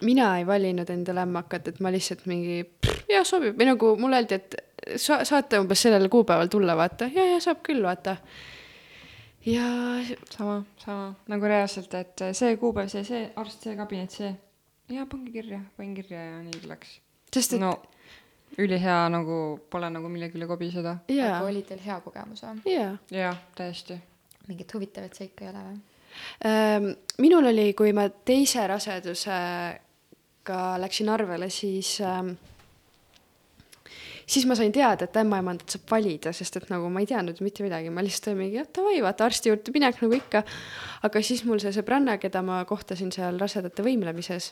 mina 0.01 0.37
ei 0.37 0.47
valinud 0.47 0.89
endale 0.89 1.25
ämmakat, 1.25 1.67
et 1.71 1.79
ma 1.79 1.91
lihtsalt 1.93 2.25
mingi 2.29 2.63
jah, 3.09 3.25
sobib 3.25 3.57
või 3.57 3.71
nagu 3.71 3.95
mulle 3.99 4.21
öeldi, 4.21 4.37
et 4.37 4.99
sa 5.01 5.23
saate 5.27 5.59
umbes 5.61 5.81
sellel 5.87 6.09
kuupäeval 6.11 6.51
tulla, 6.51 6.77
vaata 6.77 7.09
ja, 7.13 7.25
ja 7.33 7.41
saab 7.43 7.63
küll, 7.65 7.83
vaata. 7.83 8.17
Ja 9.47 9.67
sama, 10.29 10.61
sama 10.81 11.13
nagu 11.31 11.49
reaalselt, 11.49 11.93
et 11.99 12.25
see 12.37 12.57
kuupäev, 12.61 12.91
see, 12.91 13.03
see 13.07 13.23
arst, 13.35 13.63
see 13.65 13.75
kabinet, 13.79 14.13
see. 14.19 14.31
jaa, 14.93 15.05
pange 15.09 15.33
kirja, 15.35 15.61
panin 15.77 15.95
kirja 15.97 16.23
ja 16.23 16.41
nii 16.45 16.63
läks. 16.69 16.97
sest 17.33 17.57
et 17.57 17.63
no 17.63 17.73
ülihea 18.57 18.99
nagu 19.11 19.39
pole 19.71 19.89
nagu 19.93 20.09
millegi 20.11 20.39
üle 20.39 20.47
kobiseda. 20.49 20.97
jaa 21.11 21.33
aga, 21.39 21.49
oli 21.49 21.65
teil 21.67 21.83
hea 21.83 21.99
kogemus 22.05 22.45
või? 22.45 22.63
jaa 22.75 22.95
jah, 23.13 23.43
täiesti. 23.55 23.99
mingit 24.47 24.73
huvitavat 24.73 25.17
seika 25.17 25.45
ei 25.45 25.51
ole 25.53 25.67
või? 25.71 25.83
Ähm, 26.47 26.85
minul 27.21 27.51
oli, 27.51 27.71
kui 27.77 27.91
ma 27.93 28.07
teise 28.09 28.63
raseduse 28.67 29.35
ämmaemandaga 30.47 30.81
läksin 30.81 31.09
arvele, 31.09 31.49
siis 31.49 32.01
ähm, 32.01 32.35
siis 34.27 34.45
ma 34.45 34.55
sain 34.59 34.73
teada, 34.75 35.07
et 35.07 35.17
ämmaemandat 35.21 35.77
saab 35.77 35.87
valida, 35.91 36.33
sest 36.35 36.59
et 36.59 36.69
nagu 36.71 36.89
ma 36.91 37.01
ei 37.03 37.07
teadnud 37.09 37.39
mitte 37.45 37.63
midagi, 37.65 37.91
ma 37.93 38.03
lihtsalt 38.03 38.33
olin 38.33 38.41
mingi, 38.43 38.61
et 38.61 38.73
davai, 38.75 38.99
vaata 39.05 39.27
arsti 39.29 39.51
juurde 39.51 39.73
minek 39.75 40.01
nagu 40.03 40.19
ikka. 40.19 40.43
aga 41.07 41.23
siis 41.23 41.43
mul 41.47 41.61
see 41.63 41.73
sõbranna, 41.75 42.17
keda 42.19 42.43
ma 42.43 42.59
kohtasin 42.67 43.11
seal 43.15 43.39
rasedate 43.39 43.85
võimlemises, 43.85 44.51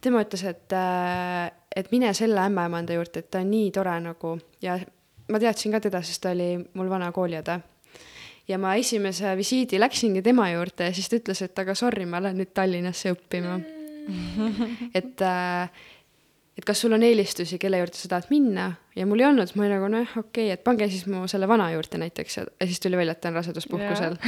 tema 0.00 0.24
ütles, 0.24 0.44
et, 0.48 0.72
äh, 0.72 1.50
et 1.76 1.92
mine 1.92 2.12
selle 2.16 2.40
ämmaemanda 2.48 2.96
juurde, 2.96 3.20
et 3.20 3.30
ta 3.30 3.44
on 3.44 3.50
nii 3.50 3.70
tore 3.74 3.96
nagu. 4.00 4.36
Ja 4.64 4.78
ma 5.28 5.40
teadsin 5.42 5.74
ka 5.74 5.80
teda, 5.84 6.02
sest 6.02 6.22
ta 6.24 6.32
oli 6.32 6.54
mul 6.74 6.90
vana 6.90 7.10
kooliõde. 7.12 7.60
Ja 8.46 8.60
ma 8.62 8.76
esimese 8.78 9.32
visiidi 9.36 9.80
läksingi 9.80 10.22
tema 10.22 10.46
juurde 10.52 10.86
ja 10.86 10.94
siis 10.94 11.10
ta 11.10 11.18
ütles, 11.18 11.42
et 11.42 11.58
aga 11.58 11.74
sorry, 11.74 12.06
ma 12.06 12.20
lähen 12.22 12.38
nüüd 12.40 12.54
Tallinnasse 12.54 13.12
õppima. 13.16 13.58
Et 14.94 15.22
äh, 15.26 15.84
et 16.56 16.64
kas 16.64 16.80
sul 16.80 16.94
on 16.96 17.04
eelistusi, 17.04 17.58
kelle 17.60 17.80
juurde 17.82 17.98
sa 17.98 18.08
tahad 18.08 18.30
minna? 18.32 18.70
Ja 18.96 19.04
mul 19.08 19.20
ei 19.20 19.28
olnud, 19.28 19.52
ma 19.54 19.64
olin 19.64 19.74
nagu 19.76 19.90
nojah, 19.92 20.14
okei 20.22 20.46
okay,, 20.48 20.54
et 20.56 20.64
pange 20.64 20.88
siis 20.92 21.04
mu 21.10 21.26
selle 21.28 21.48
vana 21.50 21.68
juurde 21.74 22.00
näiteks. 22.00 22.38
Ja, 22.38 22.46
ja 22.60 22.68
siis 22.70 22.80
tuli 22.80 22.96
välja, 22.96 23.16
et 23.16 23.20
ta 23.20 23.32
on 23.32 23.40
raseduspuhkusel. 23.42 24.20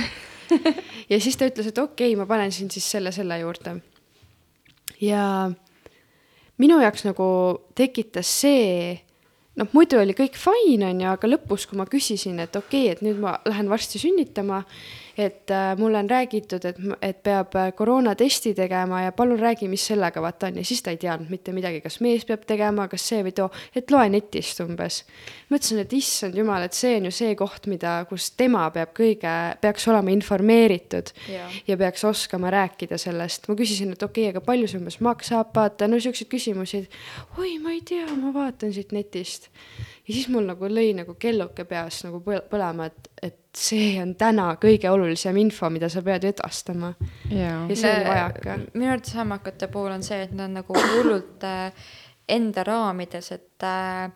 Ja 1.08 1.16
siis 1.20 1.36
ta 1.36 1.44
ütles, 1.44 1.66
et 1.68 1.78
okei 1.80 2.14
okay,, 2.14 2.16
ma 2.16 2.24
panen 2.28 2.52
sind 2.52 2.72
siis 2.72 2.86
selle, 2.88 3.12
selle 3.12 3.36
juurde. 3.40 3.74
ja 5.00 5.24
minu 6.58 6.78
jaoks 6.82 7.04
nagu 7.04 7.26
tekitas 7.76 8.30
see, 8.42 8.94
noh, 9.60 9.68
muidu 9.76 10.00
oli 10.00 10.16
kõik 10.16 10.38
fine, 10.40 10.88
on 10.88 11.02
ju, 11.04 11.10
aga 11.10 11.30
lõpus, 11.30 11.66
kui 11.68 11.78
ma 11.80 11.86
küsisin, 11.88 12.40
et 12.44 12.56
okei 12.56 12.88
okay,, 12.88 12.96
et 12.96 13.04
nüüd 13.04 13.20
ma 13.22 13.36
lähen 13.48 13.68
varsti 13.68 14.00
sünnitama 14.02 14.62
et 15.18 15.50
äh, 15.50 15.76
mulle 15.78 15.98
on 15.98 16.10
räägitud, 16.10 16.64
et, 16.64 16.76
et 17.02 17.22
peab 17.22 17.54
äh, 17.58 17.72
koroonatesti 17.74 18.52
tegema 18.54 19.00
ja 19.02 19.12
palun 19.12 19.38
räägi, 19.38 19.66
mis 19.68 19.86
sellega 19.86 20.22
vaata 20.22 20.46
on. 20.46 20.60
Ja 20.60 20.64
siis 20.64 20.82
ta 20.82 20.92
ei 20.94 21.00
teadnud 21.02 21.30
mitte 21.30 21.52
midagi, 21.52 21.80
kas 21.82 21.98
mees 22.04 22.22
peab 22.28 22.44
tegema, 22.46 22.86
kas 22.88 23.08
see 23.10 23.24
või 23.26 23.32
too, 23.34 23.48
et 23.74 23.90
loe 23.90 24.06
netist 24.14 24.62
umbes. 24.62 25.00
mõtlesin, 25.50 25.82
et 25.82 25.92
issand 25.98 26.38
jumal, 26.38 26.62
et 26.62 26.78
see 26.78 26.94
on 27.00 27.08
ju 27.08 27.12
see 27.18 27.34
koht, 27.38 27.66
mida, 27.66 27.96
kus 28.08 28.30
tema 28.38 28.68
peab 28.70 28.94
kõige, 28.94 29.34
peaks 29.60 29.88
olema 29.90 30.14
informeeritud 30.14 31.10
ja, 31.32 31.50
ja 31.66 31.78
peaks 31.82 32.06
oskama 32.06 32.54
rääkida 32.54 32.98
sellest. 32.98 33.50
ma 33.50 33.58
küsisin, 33.58 33.96
et 33.98 34.02
okei 34.02 34.28
okay,, 34.28 34.36
aga 34.36 34.44
palju 34.46 34.70
see 34.70 34.78
umbes 34.78 35.00
maksab, 35.02 35.50
vaata, 35.56 35.90
no 35.90 35.98
siukseid 35.98 36.30
küsimusi, 36.30 36.84
et 36.86 37.42
oi, 37.42 37.58
ma 37.58 37.74
ei 37.74 37.82
tea, 37.82 38.06
ma 38.22 38.30
vaatan 38.34 38.70
siit 38.76 38.94
netist. 38.94 39.50
Ja 40.06 40.14
siis 40.14 40.30
mul 40.32 40.46
nagu 40.46 40.70
lõi 40.70 40.94
nagu 40.96 41.18
kelluke 41.20 41.66
peas 41.68 42.04
nagu 42.06 42.22
põlema, 42.22 42.86
et, 42.86 43.12
et 43.22 43.37
see 43.56 43.96
on 44.02 44.14
täna 44.18 44.50
kõige 44.60 44.90
olulisem 44.90 45.36
info, 45.40 45.70
mida 45.72 45.88
sa 45.88 46.02
pead 46.04 46.24
edastama. 46.28 46.92
ja 47.30 47.54
see 47.72 47.94
oli 47.94 48.04
vajaka. 48.08 48.58
minu 48.74 48.92
arvates 48.92 49.14
hammakate 49.18 49.68
puhul 49.72 49.96
on 49.96 50.02
see, 50.06 50.22
et 50.26 50.34
nad 50.36 50.52
nagu 50.52 50.74
hullult 50.74 51.44
äh, 51.44 51.72
enda 52.28 52.64
raamides, 52.64 53.32
et 53.32 53.66
äh, 53.66 54.10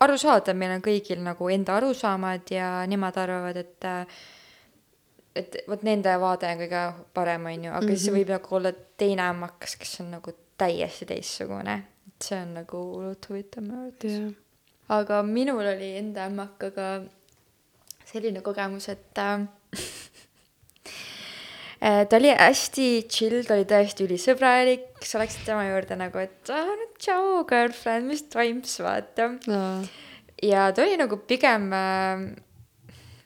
arusaadav, 0.00 0.56
meil 0.56 0.78
on 0.78 0.82
kõigil 0.82 1.22
nagu 1.22 1.52
enda 1.52 1.76
arusaamad 1.76 2.50
ja 2.50 2.72
nemad 2.90 3.20
arvavad, 3.20 3.56
et 3.56 3.88
äh, 3.88 4.18
et 5.38 5.60
vot 5.68 5.84
nende 5.86 6.16
vaade 6.18 6.48
on 6.50 6.64
kõige 6.64 6.82
parem, 7.14 7.44
on 7.46 7.64
ju, 7.68 7.70
aga 7.70 7.86
mm 7.86 7.92
-hmm. 7.92 7.96
siis 7.96 8.14
võib 8.14 8.34
nagu 8.34 8.56
olla 8.56 8.72
teine 8.96 9.22
hammakas, 9.22 9.76
kes 9.76 10.00
on 10.00 10.10
nagu 10.16 10.34
täiesti 10.58 11.06
teistsugune 11.06 11.82
see 12.24 12.40
on 12.42 12.54
nagu 12.54 12.80
hullult 12.92 13.28
huvitav 13.30 13.64
minu 13.64 13.78
arvates 13.80 14.12
yeah.. 14.12 14.32
aga 14.98 15.22
minul 15.22 15.66
oli 15.74 15.90
enda 16.00 16.26
ämmakaga 16.26 16.88
selline 18.08 18.40
kogemus, 18.44 18.88
et 18.92 19.18
äh, 21.84 22.02
ta 22.08 22.16
oli 22.16 22.32
hästi 22.32 22.88
chill, 23.10 23.44
ta 23.46 23.54
oli 23.58 23.66
tõesti 23.68 24.08
ülisõbralik, 24.08 24.90
sa 25.04 25.20
läksid 25.22 25.46
tema 25.48 25.62
juurde 25.68 25.94
nagu, 26.00 26.16
et 26.24 26.52
ah, 26.54 26.74
no 26.80 26.90
tšau, 26.96 27.44
girlfriend, 27.48 28.08
mis 28.10 28.22
toimus, 28.32 28.74
vaata. 28.84 29.24
No.. 29.50 29.62
ja 30.42 30.68
ta 30.72 30.84
oli 30.86 30.96
nagu 31.00 31.20
pigem 31.28 31.72
äh, 31.76 32.28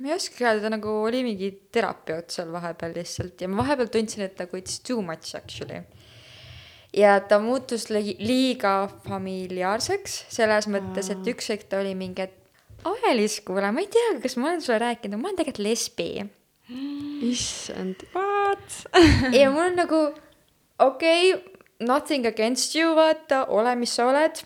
ma 0.03 0.11
ei 0.11 0.17
oska 0.17 0.45
öelda, 0.45 0.67
ta 0.67 0.71
nagu 0.75 0.93
oli 1.07 1.23
mingi 1.23 1.49
terapeut 1.73 2.35
seal 2.35 2.51
vahepeal 2.53 2.95
lihtsalt 2.97 3.43
ja 3.43 3.49
ma 3.51 3.63
vahepeal 3.63 3.91
tundsin, 3.95 4.25
et 4.27 4.41
nagu 4.41 4.59
it's 4.59 4.81
too 4.83 5.03
much 5.03 5.37
actually. 5.39 5.83
Ja 6.93 7.15
ta 7.25 7.39
muutus 7.41 7.87
li 7.89 8.17
liiga 8.21 8.75
familiaarseks 9.07 10.17
selles 10.35 10.67
mõttes, 10.69 11.09
et 11.13 11.31
üks 11.31 11.49
hetk 11.55 11.71
ta 11.71 11.81
oli 11.81 11.95
mingi, 11.97 12.27
et 12.27 12.42
Aelis, 12.89 13.41
kuule, 13.47 13.71
ma 13.75 13.83
ei 13.83 13.91
tea, 13.93 14.15
kas 14.23 14.37
ma 14.41 14.51
olen 14.51 14.63
sulle 14.63 14.79
rääkinud, 14.83 15.21
ma 15.21 15.31
olen 15.31 15.39
tegelikult 15.39 15.63
lesbi. 15.67 16.09
issand, 17.23 18.07
what 18.15 18.77
ja 19.41 19.51
mul 19.53 19.67
on 19.67 19.77
nagu 19.77 20.01
okei 20.79 21.35
okay,, 21.35 21.53
nothing 21.81 22.27
against 22.27 22.77
you, 22.77 22.95
vaata, 22.97 23.45
ole, 23.55 23.75
mis 23.79 23.95
sa 23.95 24.09
oled. 24.11 24.43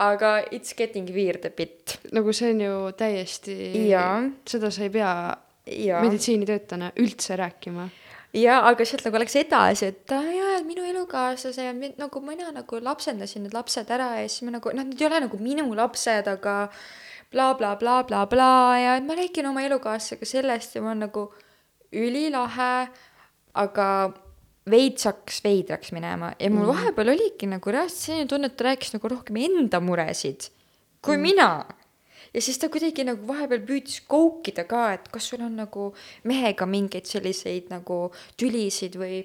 aga 0.00 0.38
it's 0.50 0.72
getting 0.76 1.08
weird 1.12 1.44
a 1.44 1.50
bit. 1.50 1.98
nagu 2.12 2.32
see 2.32 2.54
on 2.54 2.60
ju 2.64 2.76
täiesti, 2.96 3.56
seda 4.48 4.70
sa 4.72 4.86
ei 4.86 4.92
pea 4.94 5.14
meditsiinitöötajana 6.00 6.92
üldse 7.02 7.36
rääkima 7.36 7.88
ja, 8.36 8.60
aga 8.68 8.86
sealt 8.86 9.04
nagu 9.06 9.20
läks 9.20 9.36
edasi, 9.40 9.90
et 9.90 10.14
aa 10.14 10.24
jaa, 10.24 10.56
et 10.60 10.66
minu 10.66 10.84
elukaaslase 10.86 11.66
ja 11.66 11.74
nagu 11.74 12.22
mina 12.24 12.50
nagu 12.54 12.80
lapsendasin 12.84 13.44
need 13.46 13.56
lapsed 13.56 13.90
ära 13.90 14.12
ja 14.20 14.28
siis 14.28 14.46
me 14.46 14.54
nagu, 14.54 14.72
noh, 14.74 14.86
need 14.86 15.00
ei 15.02 15.08
ole 15.10 15.22
nagu 15.26 15.40
minu 15.42 15.66
lapsed, 15.76 16.30
aga 16.30 16.56
blablabla 17.30 17.76
bla, 17.78 18.02
bla, 18.04 18.26
bla, 18.26 18.26
bla, 18.26 18.78
ja 18.78 18.96
et 18.98 19.06
ma 19.06 19.16
räägin 19.18 19.50
oma 19.50 19.62
elukaaslasega 19.66 20.26
sellest 20.26 20.74
ja 20.74 20.82
ma 20.82 20.92
olen 20.92 21.06
nagu 21.06 21.26
ülilahe, 21.90 22.72
aga 23.60 23.88
veits 24.70 25.06
hakkas 25.08 25.40
veidraks 25.44 25.92
minema 25.96 26.32
ja 26.38 26.50
mul 26.50 26.66
mm. 26.66 26.72
vahepeal 26.74 27.12
oligi 27.14 27.48
nagu 27.50 27.72
reaalselt 27.74 28.06
selline 28.06 28.30
tunne, 28.30 28.50
et 28.50 28.56
ta 28.58 28.68
rääkis 28.68 28.94
nagu 28.94 29.10
rohkem 29.10 29.38
enda 29.42 29.80
muresid 29.82 30.50
kui 31.02 31.16
mm. 31.16 31.22
mina 31.22 31.50
ja 32.34 32.42
siis 32.42 32.58
ta 32.60 32.70
kuidagi 32.72 33.06
nagu 33.08 33.26
vahepeal 33.26 33.64
püüdis 33.66 34.02
koukida 34.10 34.66
ka, 34.70 34.84
et 34.96 35.08
kas 35.12 35.30
sul 35.32 35.42
on 35.46 35.56
nagu 35.58 35.90
mehega 36.30 36.68
mingeid 36.68 37.08
selliseid 37.10 37.70
nagu 37.72 38.02
tülisid 38.38 38.98
või 39.00 39.22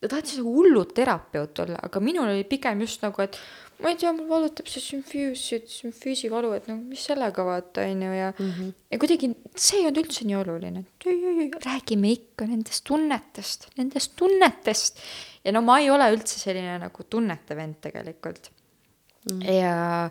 ta 0.00 0.08
tahtis 0.08 0.38
nagu 0.40 0.54
hullult 0.54 0.94
terapeut 0.96 1.64
olla, 1.66 1.82
aga 1.84 2.00
minul 2.04 2.30
oli 2.32 2.46
pigem 2.48 2.80
just 2.86 3.04
nagu, 3.04 3.20
et 3.20 3.36
ma 3.82 3.92
ei 3.92 3.98
tea, 4.00 4.12
mul 4.16 4.28
valutab 4.28 4.68
see 4.70 4.82
sümfüüs, 4.84 5.42
sümfüüsi 5.72 6.30
valu, 6.32 6.52
et 6.56 6.68
no 6.70 6.76
mis 6.78 7.04
sellega 7.08 7.44
vaata, 7.46 7.84
on 7.88 8.02
ju, 8.06 8.12
ja 8.16 8.32
mm 8.32 8.50
-hmm. 8.50 8.72
ja 8.90 8.98
kuidagi 9.02 9.30
see 9.56 9.80
ei 9.80 9.86
olnud 9.88 10.02
üldse 10.04 10.26
nii 10.28 10.38
oluline, 10.40 10.84
et 10.84 11.06
ei, 11.06 11.18
ei, 11.18 11.36
ei, 11.44 11.50
räägime 11.66 12.12
ikka 12.16 12.48
nendest 12.50 12.84
tunnetest, 12.84 13.68
nendest 13.76 14.16
tunnetest. 14.16 15.00
ja 15.44 15.52
no 15.52 15.62
ma 15.62 15.78
ei 15.80 15.90
ole 15.90 16.10
üldse 16.12 16.38
selline 16.38 16.78
nagu 16.78 17.06
tunnete 17.08 17.56
vend 17.56 17.80
tegelikult 17.80 18.50
mm. 19.30 19.38
-hmm. 19.38 19.52
ja 19.52 20.10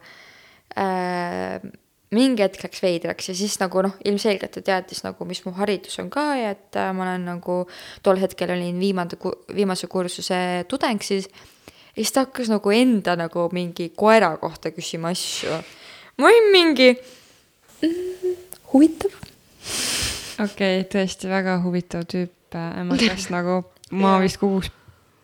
äh, 0.78 1.72
mingi 2.16 2.42
hetk 2.42 2.64
läks 2.64 2.82
veidraks 2.82 3.30
ja 3.30 3.36
siis 3.38 3.60
nagu 3.62 3.84
noh, 3.86 3.94
ilmselgelt 4.06 4.56
ta 4.56 4.64
teadis 4.66 5.04
nagu, 5.06 5.26
mis 5.30 5.44
mu 5.46 5.54
haridus 5.58 6.00
on 6.02 6.10
ka 6.14 6.26
ja 6.40 6.54
et 6.56 6.78
äh, 6.80 6.90
ma 6.96 7.06
olen 7.06 7.28
nagu 7.30 7.62
tol 8.06 8.22
hetkel 8.22 8.56
olin 8.56 8.80
viimane, 8.82 9.20
viimase 9.56 9.90
kursuse 9.92 10.66
tudeng 10.70 11.04
siis. 11.06 11.30
Ja 12.00 12.06
siis 12.06 12.16
ta 12.16 12.24
hakkas 12.24 12.48
nagu 12.48 12.72
enda 12.72 13.18
nagu 13.20 13.50
mingi 13.52 13.90
koera 13.96 14.32
kohta 14.40 14.72
küsima 14.72 15.12
asju. 15.12 15.58
ma 16.18 16.30
olin 16.30 16.52
mingi 16.54 16.94
mm, 16.96 18.36
huvitav. 18.72 19.12
okei 20.40 20.80
okay,, 20.80 20.86
tõesti 20.94 21.28
väga 21.28 21.58
huvitav 21.66 22.08
tüüp 22.08 22.56
äh, 22.56 22.80
emakast 22.86 23.34
nagu 23.36 23.64
ma 23.92 24.16
vist 24.24 24.40
koguks 24.40 24.72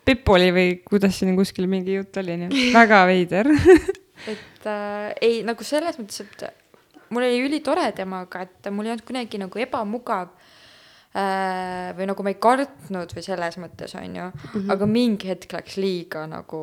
Pipoli 0.05 0.51
või 0.53 0.73
kuidas 0.85 1.15
siin 1.17 1.33
kuskil 1.37 1.65
mingi 1.71 1.95
jutt 1.95 2.19
oli, 2.21 2.35
nii 2.41 2.51
et 2.51 2.75
väga 2.81 3.05
veider 3.07 3.49
et 4.33 4.67
äh, 4.67 5.13
ei, 5.21 5.39
nagu 5.47 5.63
selles 5.63 5.95
mõttes, 6.01 6.27
et 6.27 7.07
mul 7.15 7.23
oli 7.23 7.39
ülitore 7.47 7.87
temaga, 7.95 8.43
et 8.43 8.67
mul 8.67 8.89
ei 8.89 8.97
olnud 8.97 9.07
kunagi 9.07 9.39
nagu 9.39 9.63
ebamugav 9.63 10.27
või 11.15 12.07
nagu 12.09 12.23
ma 12.25 12.31
ei 12.33 12.39
kartnud 12.43 13.13
või 13.15 13.23
selles 13.23 13.59
mõttes, 13.61 13.93
on 13.95 14.15
ju 14.17 14.23
mm, 14.25 14.47
-hmm. 14.53 14.71
aga 14.75 14.87
mingi 14.89 15.29
hetk 15.31 15.53
läks 15.55 15.77
liiga 15.79 16.25
nagu 16.27 16.61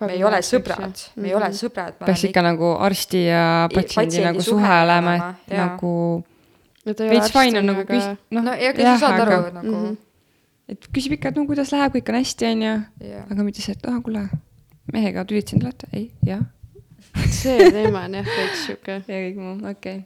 me 0.00 0.12
ei 0.14 0.24
ole 0.24 0.40
sõbrad, 0.46 1.02
me 1.16 1.28
ei 1.28 1.34
ole 1.34 1.48
mhm. 1.50 1.56
sõbrad. 1.58 1.96
peaks 2.04 2.24
ikka 2.30 2.44
nagu 2.44 2.74
arsti 2.80 3.24
ja 3.26 3.42
patsiendi 3.72 4.22
nagu 4.24 4.44
suhe 4.44 4.76
olema, 4.84 5.16
et 5.48 5.56
nagu 5.58 5.94
veits 6.86 7.34
fine 7.34 7.60
on 7.60 7.68
nagu 7.72 7.82
küs-, 7.88 8.14
noh. 8.30 8.46
no 8.46 8.54
ja, 8.54 8.70
aga 8.72 8.94
sa 8.94 8.94
saad 9.02 9.24
aru 9.26 9.36
aga, 9.40 9.50
nagu 9.58 9.74
mm. 9.74 9.82
-hmm. 9.82 9.98
et 10.68 10.88
küsib 10.94 11.18
ikka, 11.18 11.34
et 11.34 11.42
no 11.42 11.46
kuidas 11.50 11.74
läheb, 11.74 11.98
kõik 11.98 12.14
on 12.14 12.20
hästi, 12.20 12.54
on 12.54 12.64
ju, 12.68 12.78
aga 13.34 13.50
mitte 13.50 13.66
see, 13.66 13.76
et 13.76 13.90
ah, 13.90 14.00
kuule, 14.04 14.24
mehega 14.92 15.24
tülitasin, 15.24 15.66
olete? 15.66 15.90
ei, 15.92 16.10
jah 16.26 16.46
see 17.34 17.70
teema 17.74 18.06
on 18.06 18.14
jah 18.20 18.26
veits 18.26 18.64
sihuke. 18.66 19.02
ja 19.06 19.22
kõik 19.26 19.38
muu, 19.40 19.54
okei 19.70 20.00
okay.. 20.00 20.02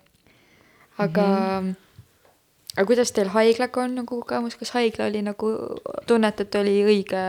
aga 0.98 1.26
mm, 1.26 1.68
-hmm. 1.68 1.83
Aga 2.74 2.86
kuidas 2.88 3.12
teil 3.14 3.30
haiglaga 3.34 3.84
on 3.84 3.94
nagu 4.00 4.18
kogemus, 4.20 4.56
kas 4.58 4.74
haigla 4.74 5.08
oli 5.10 5.22
nagu, 5.24 5.50
tunnete, 6.10 6.46
et 6.46 6.58
oli 6.58 6.74
õige 6.82 7.22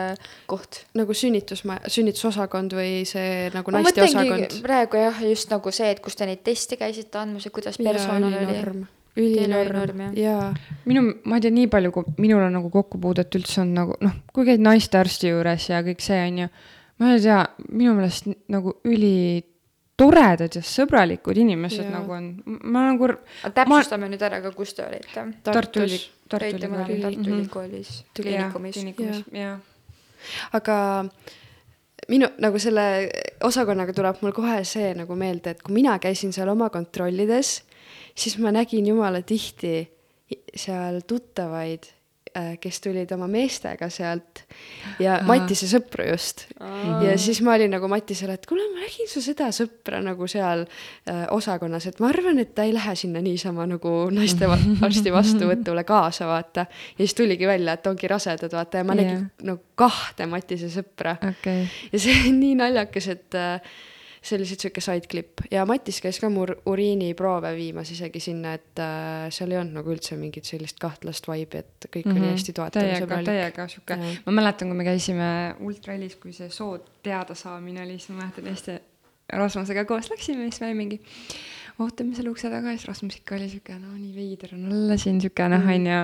koht? 0.50 0.82
nagu 0.98 1.16
sünnitusmaja, 1.18 1.92
sünnitusosakond 1.94 2.76
või 2.78 3.06
see 3.10 3.48
nagu 3.54 3.76
naisteosakond? 3.76 4.60
praegu 4.66 5.02
jah, 5.02 5.24
just 5.30 5.54
nagu 5.54 5.74
see, 5.76 5.94
et 5.94 6.02
kus 6.04 6.18
te 6.18 6.28
neid 6.30 6.44
teste 6.46 6.80
käisite 6.82 7.22
andmas 7.22 7.46
ja 7.46 7.54
kuidas 7.56 7.78
personal 7.82 8.34
ja, 8.34 8.46
oli, 8.46 8.86
ülinorm. 9.16 10.02
jaa. 10.18 10.50
Minu, 10.90 11.06
ma 11.24 11.38
ei 11.38 11.46
tea, 11.46 11.54
nii 11.56 11.70
palju, 11.72 11.94
kui 11.96 12.16
minul 12.26 12.44
on 12.46 12.58
nagu 12.58 12.72
kokkupuudet 12.74 13.38
üldse 13.40 13.62
on 13.64 13.76
nagu 13.78 14.00
noh, 14.04 14.18
kui 14.36 14.48
käid 14.50 14.64
naistearsti 14.64 15.32
juures 15.32 15.70
ja 15.70 15.82
kõik 15.86 16.04
see 16.04 16.20
on 16.26 16.42
ju, 16.46 16.50
ma 17.02 17.14
ei 17.14 17.22
tea, 17.24 17.40
minu 17.70 17.96
meelest 17.98 18.34
nagu 18.52 18.80
ülitoredad 19.96 20.56
ja 20.56 20.62
sõbralikud 20.62 21.38
inimesed 21.40 21.86
Jaa. 21.86 21.92
nagu 22.00 22.12
on, 22.12 22.26
ma 22.64 22.82
nagu 22.92 23.08
täpsustame 23.56 24.10
nüüd 24.12 24.22
ära 24.28 24.42
ka, 24.44 24.52
kus 24.52 24.74
te 24.76 24.84
olite. 24.84 25.24
Tartu 25.44 25.80
Üli- 25.86 26.00
Tartus, 26.00 26.10
Tartu 26.30 26.46
käite 26.46 26.68
mõlemad 26.68 26.90
Ülikooli. 26.90 27.02
Tartu 27.02 27.20
Mhm. 27.30 27.40
Ülikoolis, 27.40 27.90
Jaa, 28.04 28.14
kliinikumis. 28.20 28.76
kliinikumis, 28.76 29.24
jaa. 29.32 29.60
aga 30.54 31.06
minu 32.10 32.28
nagu 32.40 32.60
selle 32.60 33.10
osakonnaga 33.42 33.94
tuleb 33.94 34.16
mul 34.22 34.32
kohe 34.32 34.64
see 34.66 34.94
nagu 34.94 35.16
meelde, 35.16 35.50
et 35.52 35.62
kui 35.64 35.74
mina 35.74 35.98
käisin 36.00 36.34
seal 36.34 36.50
oma 36.50 36.70
kontrollides, 36.70 37.64
siis 38.16 38.38
ma 38.40 38.52
nägin 38.52 38.86
jumala 38.88 39.22
tihti 39.22 39.88
seal 40.56 41.02
tuttavaid, 41.08 41.84
kes 42.62 42.82
tulid 42.84 43.12
oma 43.16 43.28
meestega 43.32 43.88
sealt 43.94 44.41
ja 44.99 45.20
Aa. 45.20 45.28
Matise 45.28 45.70
sõpru 45.72 46.07
just. 46.10 46.45
ja 47.06 47.16
siis 47.22 47.40
ma 47.45 47.56
olin 47.56 47.72
nagu 47.72 47.88
Matisele, 47.91 48.36
et 48.36 48.45
kuule, 48.49 48.66
ma 48.74 48.84
nägin 48.84 49.10
su 49.10 49.24
seda 49.24 49.48
sõpra 49.56 50.02
nagu 50.03 50.28
seal 50.32 50.66
äh, 50.66 51.24
osakonnas, 51.32 51.88
et 51.90 52.02
ma 52.03 52.10
arvan, 52.12 52.40
et 52.44 52.53
ta 52.57 52.68
ei 52.68 52.74
lähe 52.76 52.95
sinna 52.99 53.24
niisama 53.24 53.68
nagu 53.70 53.95
naistearsti 54.16 55.16
vastuvõtule 55.20 55.86
kaasa, 55.88 56.28
vaata. 56.30 56.68
ja 56.68 57.02
siis 57.02 57.16
tuligi 57.18 57.48
välja, 57.48 57.78
et 57.78 57.88
ongi 57.88 58.12
rasedad, 58.12 58.52
vaata, 58.52 58.84
ja 58.84 58.88
ma 58.88 58.99
nägin 58.99 59.18
Jah. 59.18 59.26
nagu 59.52 59.64
kahte 59.80 60.28
Matise 60.30 60.72
sõpra 60.74 61.18
okei, 61.32 61.68
ja 61.91 62.02
see 62.02 62.22
on 62.30 62.40
nii 62.44 62.56
naljakas, 62.60 63.12
et 63.16 63.40
äh, 63.40 63.76
see 64.26 64.36
oli 64.40 64.42
lihtsalt 64.42 64.64
sihuke 64.66 64.82
side 64.82 65.06
clip 65.12 65.42
ja 65.54 65.66
Matis 65.70 66.00
käis 66.02 66.18
ka 66.20 66.30
mul 66.34 66.50
uriiniproove 66.66 67.52
viimas 67.56 67.92
isegi 67.94 68.20
sinna, 68.24 68.56
et 68.58 68.80
äh, 68.82 69.28
seal 69.30 69.52
ei 69.54 69.60
olnud 69.62 69.78
nagu 69.78 69.92
üldse 69.94 70.18
mingit 70.18 70.50
sellist 70.50 70.80
kahtlast 70.82 71.28
vibe'i, 71.30 71.62
et 71.62 71.86
kõik 71.94 72.10
oli 72.10 72.32
hästi 72.32 72.56
toetav 72.58 72.82
ja 72.88 72.96
Mhm. 72.96 73.04
sõbralik. 73.04 73.30
täiega 73.30 73.68
sihuke 73.70 74.00
ma 74.26 74.32
mäletan, 74.40 74.68
kui 74.74 74.78
me 74.82 74.84
käisime 74.88 75.30
ultralis, 75.62 76.16
kui 76.18 76.34
see 76.34 76.50
soo 76.50 76.80
teadasaamine 77.06 77.84
oli, 77.86 78.00
siis 78.00 78.10
ma 78.10 78.24
mäletan 78.24 78.50
hästi, 78.50 78.80
Rasmusega 79.34 79.86
koos 79.90 80.10
läksime, 80.10 80.50
siis 80.52 80.62
me 80.62 80.74
mingi 80.78 81.00
ootame 81.84 82.16
selle 82.16 82.30
ukse 82.32 82.48
taga 82.50 82.72
ja 82.72 82.78
siis 82.78 82.88
Rasmus 82.88 83.18
ikka 83.20 83.36
oli 83.36 83.48
sihuke, 83.52 83.74
no 83.80 83.92
nii 83.98 84.14
veider 84.16 84.54
on 84.56 84.66
olla 84.72 84.96
siin 85.02 85.18
sihuke 85.22 85.48
noh, 85.52 85.66
onju. 85.74 85.98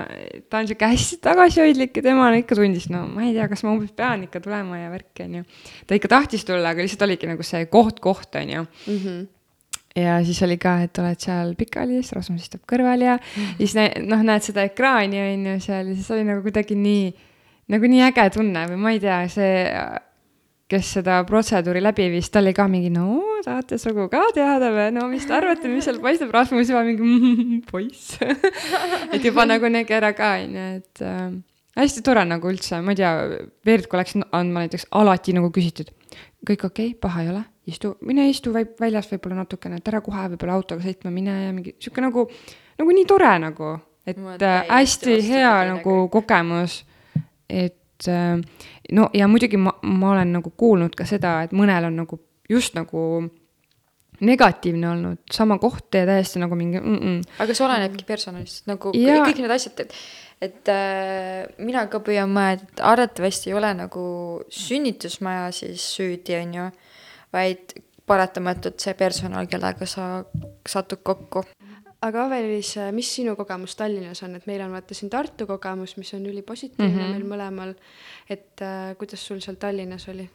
ta 0.52 0.60
on 0.60 0.68
sihuke 0.68 0.90
hästi 0.92 1.20
tagasihoidlik 1.24 1.96
ja 1.96 2.04
tema 2.10 2.28
ikka 2.36 2.58
tundis, 2.60 2.90
no 2.92 3.06
ma 3.08 3.24
ei 3.24 3.32
tea, 3.38 3.48
kas 3.52 3.64
ma 3.64 3.72
umbes 3.76 3.94
pean 3.96 4.26
ikka 4.28 4.42
tulema 4.44 4.78
ja 4.82 4.90
värki 4.92 5.24
onju. 5.30 5.44
ta 5.88 5.96
ikka 5.96 6.12
tahtis 6.12 6.44
tulla, 6.48 6.74
aga 6.76 6.84
lihtsalt 6.84 7.06
oligi 7.08 7.30
nagu 7.32 7.44
see 7.48 7.66
koht, 7.72 8.00
koht 8.04 8.36
onju 8.36 8.66
Mhm. 8.88 9.22
ja 9.96 10.20
siis 10.28 10.42
oli 10.44 10.58
ka, 10.58 10.78
et 10.84 11.00
oled 11.00 11.20
seal 11.20 11.56
pikali, 11.56 12.02
siis 12.02 12.14
Rasmus 12.20 12.44
istub 12.50 12.62
kõrval 12.68 13.02
ja 13.08 13.18
siis 13.58 13.74
nä- 13.76 13.94
noh, 14.04 14.22
näed 14.28 14.44
seda 14.44 14.64
ekraani 14.68 15.20
on 15.24 15.46
ju 15.54 15.60
seal 15.60 15.88
ja 15.88 15.96
siis 15.96 16.12
oli 16.12 16.24
nagu 16.28 16.42
kuidagi 16.46 16.76
nii, 16.76 17.14
nagu 17.72 17.88
nii 17.88 18.04
äge 18.12 18.30
tunne 18.36 18.68
või 18.68 18.78
ma 18.78 18.92
ei 18.92 19.00
tea, 19.00 19.22
see, 19.32 19.56
kes 20.72 20.94
seda 20.98 21.20
protseduuri 21.28 21.82
läbi 21.84 22.08
viis, 22.14 22.30
ta 22.32 22.40
oli 22.40 22.54
ka 22.56 22.68
mingi, 22.72 22.92
no 22.94 23.20
tahate 23.44 23.78
sugu 23.82 24.08
ka 24.12 24.24
teada 24.36 24.72
või, 24.74 24.90
no 24.96 25.08
mis 25.12 25.26
te 25.28 25.36
arvate, 25.36 25.70
mis 25.72 25.88
seal 25.88 26.00
paistab, 26.04 26.32
Rasmus 26.36 26.70
juba 26.72 26.84
mingi 26.88 27.04
mm, 27.06 27.62
poiss. 27.70 28.18
et 29.14 29.24
juba 29.26 29.48
nagu 29.50 29.72
nägi 29.72 29.98
ära 29.98 30.14
ka 30.18 30.36
onju, 30.40 30.68
et 30.78 31.04
äh, 31.06 31.24
hästi 31.80 32.04
tore 32.06 32.24
nagu 32.28 32.52
üldse, 32.52 32.80
ma 32.86 32.96
ei 32.96 33.02
tea, 33.02 33.12
verd, 33.68 33.90
kui 33.92 34.00
läks 34.00 34.18
andma 34.22 34.66
näiteks 34.66 34.88
alati 35.02 35.36
nagu 35.38 35.52
küsitud, 35.54 35.92
kõik 36.48 36.68
okei? 36.70 36.94
Okay,, 36.94 36.96
paha 37.02 37.26
ei 37.26 37.34
ole, 37.34 37.44
istu, 37.72 37.96
mine 38.08 38.30
istu 38.30 38.54
väi- 38.56 38.70
väljas 38.80 39.10
võib-olla 39.12 39.42
natukene, 39.42 39.82
et 39.82 39.92
ära 39.92 40.04
kohe 40.06 40.30
võib-olla 40.36 40.60
autoga 40.60 40.86
sõitma 40.86 41.14
mine 41.14 41.38
ja 41.48 41.52
mingi 41.56 41.76
sihuke 41.82 42.06
nagu, 42.06 42.28
nagu 42.80 42.98
nii 42.98 43.10
tore 43.10 43.34
nagu, 43.44 43.76
et 44.08 44.18
äh, 44.22 44.64
hästi 44.70 45.20
hea 45.28 45.54
nagu. 45.74 45.82
nagu. 45.82 46.10
kogemus, 46.14 46.82
et 47.50 47.81
äh, 48.08 48.40
no 48.92 49.10
ja 49.14 49.28
muidugi 49.28 49.58
ma, 49.58 49.74
ma 49.84 50.16
olen 50.16 50.34
nagu 50.40 50.54
kuulnud 50.58 50.96
ka 50.98 51.06
seda, 51.10 51.42
et 51.46 51.54
mõnel 51.56 51.90
on 51.90 52.02
nagu 52.04 52.20
just 52.50 52.76
nagu 52.76 53.30
negatiivne 54.22 54.90
olnud 54.90 55.34
sama 55.34 55.58
koht 55.62 55.96
ja 55.98 56.06
täiesti 56.06 56.40
nagu 56.40 56.56
mingi 56.56 56.80
mm 56.80 56.98
-mm. 56.98 57.22
aga 57.40 57.54
see 57.54 57.66
olenebki 57.66 58.06
personalist, 58.06 58.68
nagu 58.68 58.92
ja. 58.94 59.22
kõik 59.26 59.42
need 59.42 59.52
asjad, 59.52 59.80
et, 59.80 59.94
et 60.42 60.70
äh, 60.70 61.48
mina 61.58 61.88
ka 61.88 62.00
püüan 62.00 62.30
mõelda, 62.30 62.68
et 62.70 62.84
arvatavasti 62.94 63.50
ei 63.50 63.58
ole 63.58 63.74
nagu 63.74 64.04
sünnitusmaja 64.50 65.52
siis 65.52 65.88
süüdi, 65.96 66.38
on 66.38 66.54
ju, 66.54 66.68
vaid 67.34 67.74
paratamatult 68.06 68.80
see 68.80 68.94
personal, 68.94 69.48
kellega 69.48 69.86
sa 69.86 70.24
satud 70.70 71.02
kokku. 71.04 71.44
Aga 72.02 72.26
Avelis, 72.26 72.74
mis 72.96 73.10
sinu 73.16 73.36
kogemus 73.38 73.76
Tallinnas 73.78 74.24
on, 74.26 74.36
et 74.38 74.46
meil 74.50 74.64
on 74.66 74.74
vaata 74.74 74.98
siin 74.98 75.12
Tartu 75.14 75.48
kogemus, 75.50 75.96
mis 76.02 76.14
on 76.18 76.26
ülipositiivne 76.26 76.90
mm. 76.90 77.02
-hmm. 77.02 77.18
meil 77.18 77.26
mõlemal. 77.34 77.74
et 78.30 78.62
äh, 78.62 78.96
kuidas 78.98 79.28
sul 79.28 79.42
seal 79.42 79.56
Tallinnas 79.56 80.08
oli? 80.10 80.30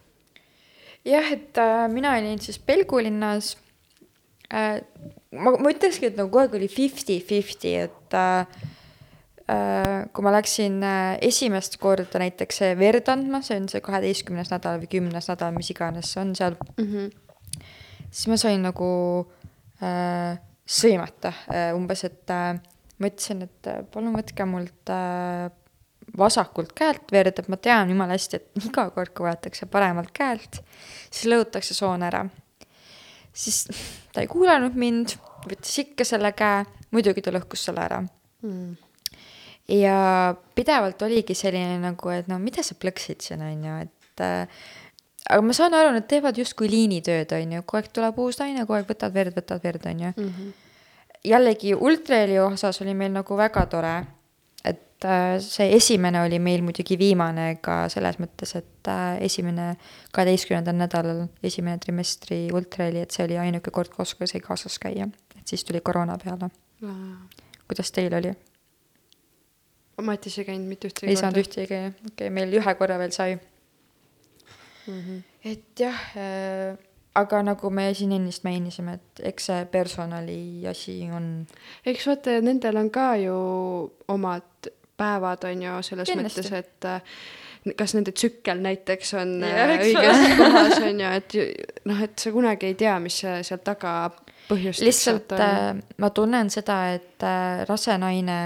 jah, 1.05 1.31
et 1.31 1.57
äh, 1.57 1.89
mina 1.91 2.15
olin 2.17 2.39
siis 2.39 2.59
Pelgulinnas 2.59 3.57
äh,. 4.53 4.81
ma, 5.31 5.51
ma 5.51 5.69
ütlekski, 5.69 6.11
et 6.11 6.17
nagu 6.17 6.29
kogu 6.29 6.45
aeg 6.45 6.55
oli 6.55 6.67
fifty-fifty, 6.71 7.75
et 7.83 8.13
äh, 8.13 8.47
äh, 9.51 10.07
kui 10.13 10.23
ma 10.23 10.31
läksin 10.31 10.81
äh, 10.83 11.17
esimest 11.21 11.77
korda 11.83 12.19
näiteks 12.19 12.61
äh, 12.61 12.79
verd 12.79 13.09
andma, 13.11 13.41
see 13.41 13.59
on 13.59 13.69
see 13.71 13.83
kaheteistkümnes 13.83 14.51
nädal 14.51 14.79
või 14.83 14.91
kümnes 14.97 15.27
nädal, 15.31 15.55
mis 15.55 15.71
iganes 15.75 16.13
see 16.13 16.23
on 16.23 16.35
seal, 16.35 16.55
siis 18.09 18.27
ma 18.31 18.39
sain 18.39 18.63
nagu 18.63 18.89
äh, 19.83 20.39
sõimata 20.67 21.31
äh, 21.47 21.69
umbes, 21.75 22.03
et 22.07 22.33
äh, 22.33 22.57
ma 22.99 23.09
ütlesin, 23.09 23.45
et 23.47 23.69
äh, 23.71 23.83
palun 23.91 24.15
võtke 24.17 24.47
mult 24.49 24.91
vasakult 26.17 26.71
käelt 26.75 27.11
verd, 27.11 27.39
et 27.39 27.49
ma 27.51 27.59
tean 27.59 27.91
jumala 27.91 28.15
hästi, 28.15 28.39
et 28.39 28.65
iga 28.67 28.87
kord, 28.95 29.13
kui 29.15 29.27
võetakse 29.27 29.67
paremalt 29.71 30.13
käelt, 30.15 30.61
siis 31.09 31.27
lõhutakse 31.31 31.75
soon 31.77 32.03
ära. 32.07 32.25
siis 33.37 33.67
ta 34.13 34.23
ei 34.23 34.27
kuulanud 34.31 34.75
mind, 34.75 35.17
võttis 35.45 35.83
ikka 35.83 36.07
selle 36.07 36.31
käe, 36.33 36.63
muidugi 36.95 37.21
ta 37.21 37.31
lõhkus 37.35 37.67
selle 37.67 37.83
ära. 37.83 38.01
ja 39.67 39.99
pidevalt 40.55 41.01
oligi 41.01 41.35
selline 41.35 41.77
nagu, 41.83 42.09
et 42.09 42.27
no 42.31 42.39
mida 42.39 42.63
sa 42.63 42.75
plõksid 42.79 43.21
siin, 43.21 43.43
on 43.43 43.67
ju, 43.67 43.77
et 43.83 44.23
äh, 44.23 44.65
aga 45.29 45.41
ma 45.43 45.55
saan 45.55 45.75
aru, 45.77 45.93
nad 45.95 46.07
teevad 46.09 46.37
justkui 46.39 46.69
liinitööd, 46.71 47.33
on 47.35 47.57
ju, 47.57 47.63
kogu 47.65 47.81
aeg 47.81 47.89
tuleb 47.95 48.19
uus 48.23 48.39
naine, 48.41 48.65
kogu 48.65 48.77
aeg 48.79 48.89
võtad 48.89 49.15
verd, 49.15 49.35
võtad 49.35 49.63
verd, 49.63 49.87
on 49.89 50.05
ju. 50.05 50.29
jällegi 51.27 51.73
ultraheli 51.75 52.39
osas 52.39 52.81
oli 52.83 52.93
meil 52.95 53.11
nagu 53.15 53.37
väga 53.39 53.65
tore, 53.71 53.95
et 54.63 55.05
äh, 55.05 55.37
see 55.43 55.69
esimene 55.75 56.21
oli 56.23 56.39
meil 56.39 56.63
muidugi 56.65 56.97
viimane 56.99 57.57
ka 57.61 57.85
selles 57.91 58.19
mõttes, 58.23 58.55
et 58.59 58.91
äh, 58.91 59.17
esimene 59.27 59.73
kaheteistkümnendal 60.15 60.77
nädalal, 60.77 61.25
esimene 61.43 61.81
trimestri 61.83 62.45
ultraheli, 62.53 63.03
et 63.03 63.15
see 63.15 63.27
oli 63.27 63.39
ainuke 63.41 63.73
kord 63.75 63.93
kui 63.97 64.29
sai 64.29 64.43
kaasas 64.43 64.79
käia, 64.79 65.09
et 65.37 65.47
siis 65.47 65.65
tuli 65.67 65.81
koroona 65.81 66.17
peale. 66.23 66.51
kuidas 67.67 67.91
teil 67.91 68.13
oli? 68.13 68.31
Matis 70.01 70.37
ei 70.37 70.45
käinud 70.45 70.69
mitte 70.69 70.91
ühtegi 70.91 71.09
ei 71.09 71.17
saanud 71.17 71.39
ühtegi, 71.41 71.77
okei 71.89 72.11
okay,, 72.11 72.29
meil 72.33 72.51
ühe 72.53 72.73
korra 72.77 72.99
veel 73.01 73.13
sai. 73.15 73.39
Mhm. 74.87 75.23
et 75.43 75.79
jah 75.79 76.03
äh,, 76.17 76.77
aga 77.15 77.41
nagu 77.43 77.69
me 77.69 77.93
siin 77.93 78.11
ennist 78.11 78.43
mainisime, 78.43 78.93
et 78.99 79.25
eks 79.31 79.49
see 79.49 79.65
personali 79.71 80.67
asi 80.69 80.99
on 81.11 81.47
eks 81.85 82.07
vaata, 82.07 82.37
nendel 82.41 82.77
on 82.77 82.89
ka 82.93 83.15
ju 83.21 83.35
omad 84.07 84.71
päevad, 84.97 85.43
on 85.43 85.61
ju, 85.61 85.75
selles 85.85 86.09
Kindlasti. 86.09 86.41
mõttes, 86.41 86.53
et 86.57 86.85
äh, 86.85 87.01
kas 87.77 87.93
nende 87.97 88.13
tsükkel 88.15 88.61
näiteks 88.63 89.13
on 89.19 89.35
Jah, 89.43 89.73
äh, 89.75 89.83
õiges 89.85 90.23
kohas, 90.41 90.79
on 90.81 91.03
ju, 91.03 91.11
et 91.21 91.37
noh, 91.89 92.01
et 92.03 92.17
sa 92.19 92.33
kunagi 92.33 92.71
ei 92.71 92.77
tea, 92.79 92.97
mis 93.03 93.19
seal 93.21 93.61
taga 93.65 93.93
põhjustaks. 94.49 94.85
lihtsalt 94.85 95.37
äh, 95.37 95.71
ma 96.01 96.11
tunnen 96.15 96.51
seda, 96.53 96.81
et 96.97 97.25
äh, 97.25 97.63
rase 97.69 97.97
naine 98.01 98.37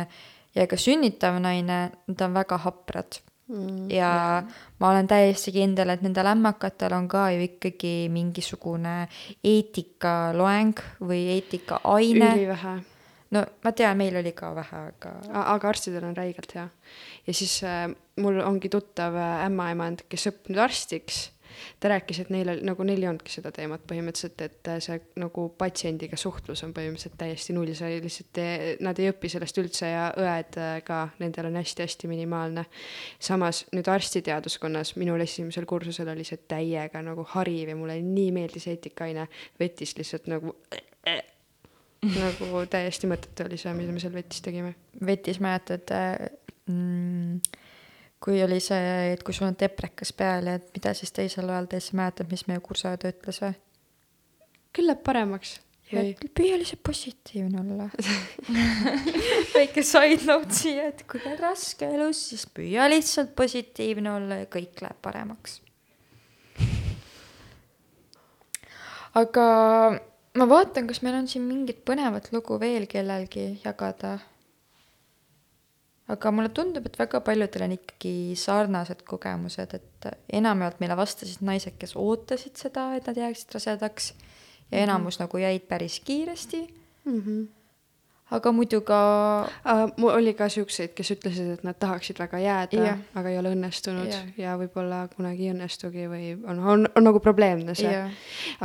ja 0.56 0.68
ka 0.68 0.80
sünnitav 0.80 1.40
naine, 1.44 1.82
nad 2.08 2.26
on 2.28 2.36
väga 2.36 2.60
haprad 2.66 3.20
mm, 3.20 3.31
ja 3.92 4.12
ma 4.80 4.90
olen 4.90 5.08
täiesti 5.08 5.54
kindel, 5.56 5.94
et 5.94 6.04
nendel 6.06 6.30
ämmakatel 6.32 6.96
on 6.96 7.08
ka 7.12 7.28
ju 7.36 7.44
ikkagi 7.46 7.96
mingisugune 8.14 8.96
eetikaloeng 9.44 10.80
või 11.02 11.26
eetikaaine. 11.36 12.32
ülivähe. 12.38 12.76
no 13.36 13.44
ma 13.64 13.74
tean, 13.76 13.98
meil 14.00 14.18
oli 14.22 14.34
ka 14.38 14.54
vähe, 14.56 14.86
aga 14.94 15.14
aga 15.44 15.70
arstidel 15.70 16.08
on 16.08 16.16
räigelt 16.18 16.56
hea. 16.56 16.70
ja 17.28 17.34
siis 17.34 17.60
äh, 17.64 17.90
mul 18.22 18.40
ongi 18.46 18.70
tuttav 18.70 19.16
äh, 19.16 19.46
ämmaemand, 19.48 20.06
kes 20.10 20.30
õppis 20.32 20.54
nüüd 20.54 20.64
arstiks. 20.64 21.22
Ta 21.80 21.92
rääkis, 21.92 22.22
et 22.24 22.32
neil 22.34 22.52
nagu 22.66 22.86
neil 22.88 23.04
ei 23.04 23.10
olnudki 23.10 23.34
seda 23.34 23.52
teemat 23.56 23.84
põhimõtteliselt, 23.90 24.44
et 24.46 24.72
äh, 24.72 24.80
see 24.84 25.00
nagu 25.22 25.48
patsiendiga 25.58 26.20
suhtlus 26.20 26.64
on 26.68 26.76
põhimõtteliselt 26.76 27.18
täiesti 27.20 27.56
null, 27.58 27.74
sa 27.78 27.90
lihtsalt, 27.92 28.42
nad 28.86 29.02
ei 29.02 29.12
õpi 29.12 29.32
sellest 29.32 29.62
üldse 29.62 29.92
ja 29.92 30.06
õed 30.20 30.60
äh, 30.62 30.76
ka, 30.88 31.02
nendel 31.24 31.50
on 31.52 31.60
hästi-hästi 31.62 32.12
minimaalne. 32.12 32.66
samas 33.20 33.66
nüüd 33.76 33.90
arstiteaduskonnas 33.92 34.96
minul 35.02 35.22
esimesel 35.24 35.66
kursusel 35.70 36.12
oli 36.14 36.26
see 36.28 36.42
täiega 36.50 37.02
nagu 37.06 37.26
hariv 37.36 37.74
ja 37.74 37.76
mulle 37.80 38.00
nii 38.02 38.32
meeldis 38.36 38.68
eetikaine, 38.72 39.28
vetis 39.60 39.96
lihtsalt 39.98 40.30
nagu 40.32 40.56
nagu 42.22 42.62
täiesti 42.70 43.10
mõttetu 43.10 43.46
oli 43.46 43.60
see, 43.62 43.74
mida 43.78 43.94
me 43.94 44.02
seal 44.02 44.14
vetis 44.16 44.42
tegime. 44.42 44.74
vetis 45.06 45.40
mäletad 45.44 45.92
mm,, 46.66 47.42
kui 48.22 48.44
oli 48.44 48.60
see, 48.62 49.12
et 49.16 49.24
kui 49.26 49.34
sul 49.34 49.50
on 49.50 49.58
teprekas 49.58 50.14
peal 50.14 50.50
ja 50.50 50.60
et 50.60 50.70
mida 50.76 50.94
siis 50.98 51.14
teisel 51.16 51.50
ajal 51.50 51.68
teed, 51.72 51.86
sa 51.86 51.98
mäletad, 51.98 52.30
mis 52.32 52.46
meie 52.50 52.62
kursaõde 52.64 53.14
ütles 53.14 53.42
või? 53.42 53.56
küll 54.72 54.88
läheb 54.88 55.02
paremaks. 55.04 55.58
püüa 55.92 56.60
lihtsalt 56.62 56.80
positiivne 56.88 57.60
olla. 57.60 57.90
väike 59.58 59.84
side 59.84 60.22
note 60.30 60.56
siia, 60.56 60.88
et 60.94 61.04
kui 61.10 61.20
on 61.28 61.36
raske 61.42 61.90
elus, 61.90 62.22
siis 62.32 62.46
püüa 62.48 62.88
lihtsalt 62.92 63.34
positiivne 63.36 64.14
olla 64.14 64.42
ja 64.44 64.48
kõik 64.54 64.80
läheb 64.86 65.02
paremaks. 65.04 65.60
aga 69.20 69.46
ma 70.40 70.48
vaatan, 70.48 70.88
kas 70.88 71.02
meil 71.04 71.18
on 71.20 71.28
siin 71.28 71.44
mingit 71.48 71.84
põnevat 71.88 72.32
lugu 72.32 72.60
veel 72.62 72.88
kellelgi 72.92 73.58
jagada. 73.66 74.20
Aga 76.10 76.32
mulle 76.32 76.50
tundub, 76.50 76.86
et 76.86 77.00
väga 77.00 77.22
paljudel 77.22 77.68
on 77.68 77.76
ikkagi 77.78 78.14
sarnased 78.40 79.04
kogemused, 79.08 79.76
et 79.78 80.10
enamjaolt 80.34 80.82
meile 80.82 80.98
vastasid 80.98 81.44
naised, 81.46 81.78
kes 81.80 81.96
ootasid 82.00 82.58
seda, 82.60 82.92
et 82.98 83.08
nad 83.08 83.18
jääksid 83.18 83.54
rasedaks 83.56 84.14
ja 84.72 84.84
enamus 84.86 85.20
nagu 85.22 85.38
jäid 85.38 85.68
päris 85.70 86.00
kiiresti, 86.00 86.62
mm. 87.06 87.20
-hmm. 87.22 87.48
Aga 88.32 88.52
muidu 88.56 88.82
ka 88.88 89.02
Uh, 89.42 89.92
mul 89.98 90.12
oli 90.16 90.34
ka 90.38 90.48
siukseid, 90.50 90.94
kes 90.98 91.12
ütlesid, 91.16 91.50
et 91.56 91.64
nad 91.66 91.78
tahaksid 91.80 92.18
väga 92.22 92.40
jääda 92.42 92.86
Jah., 92.86 93.02
aga 93.18 93.30
ei 93.30 93.38
ole 93.40 93.52
õnnestunud 93.54 94.10
Jah. 94.10 94.30
ja 94.40 94.56
võib-olla 94.60 95.04
kunagi 95.12 95.46
ei 95.46 95.54
õnnestugi 95.54 96.08
või 96.10 96.32
on, 96.50 96.62
on, 96.74 96.88
on 96.98 97.06
nagu 97.06 97.22
probleemne 97.24 97.76
see 97.78 97.92
Jah.. 97.92 98.10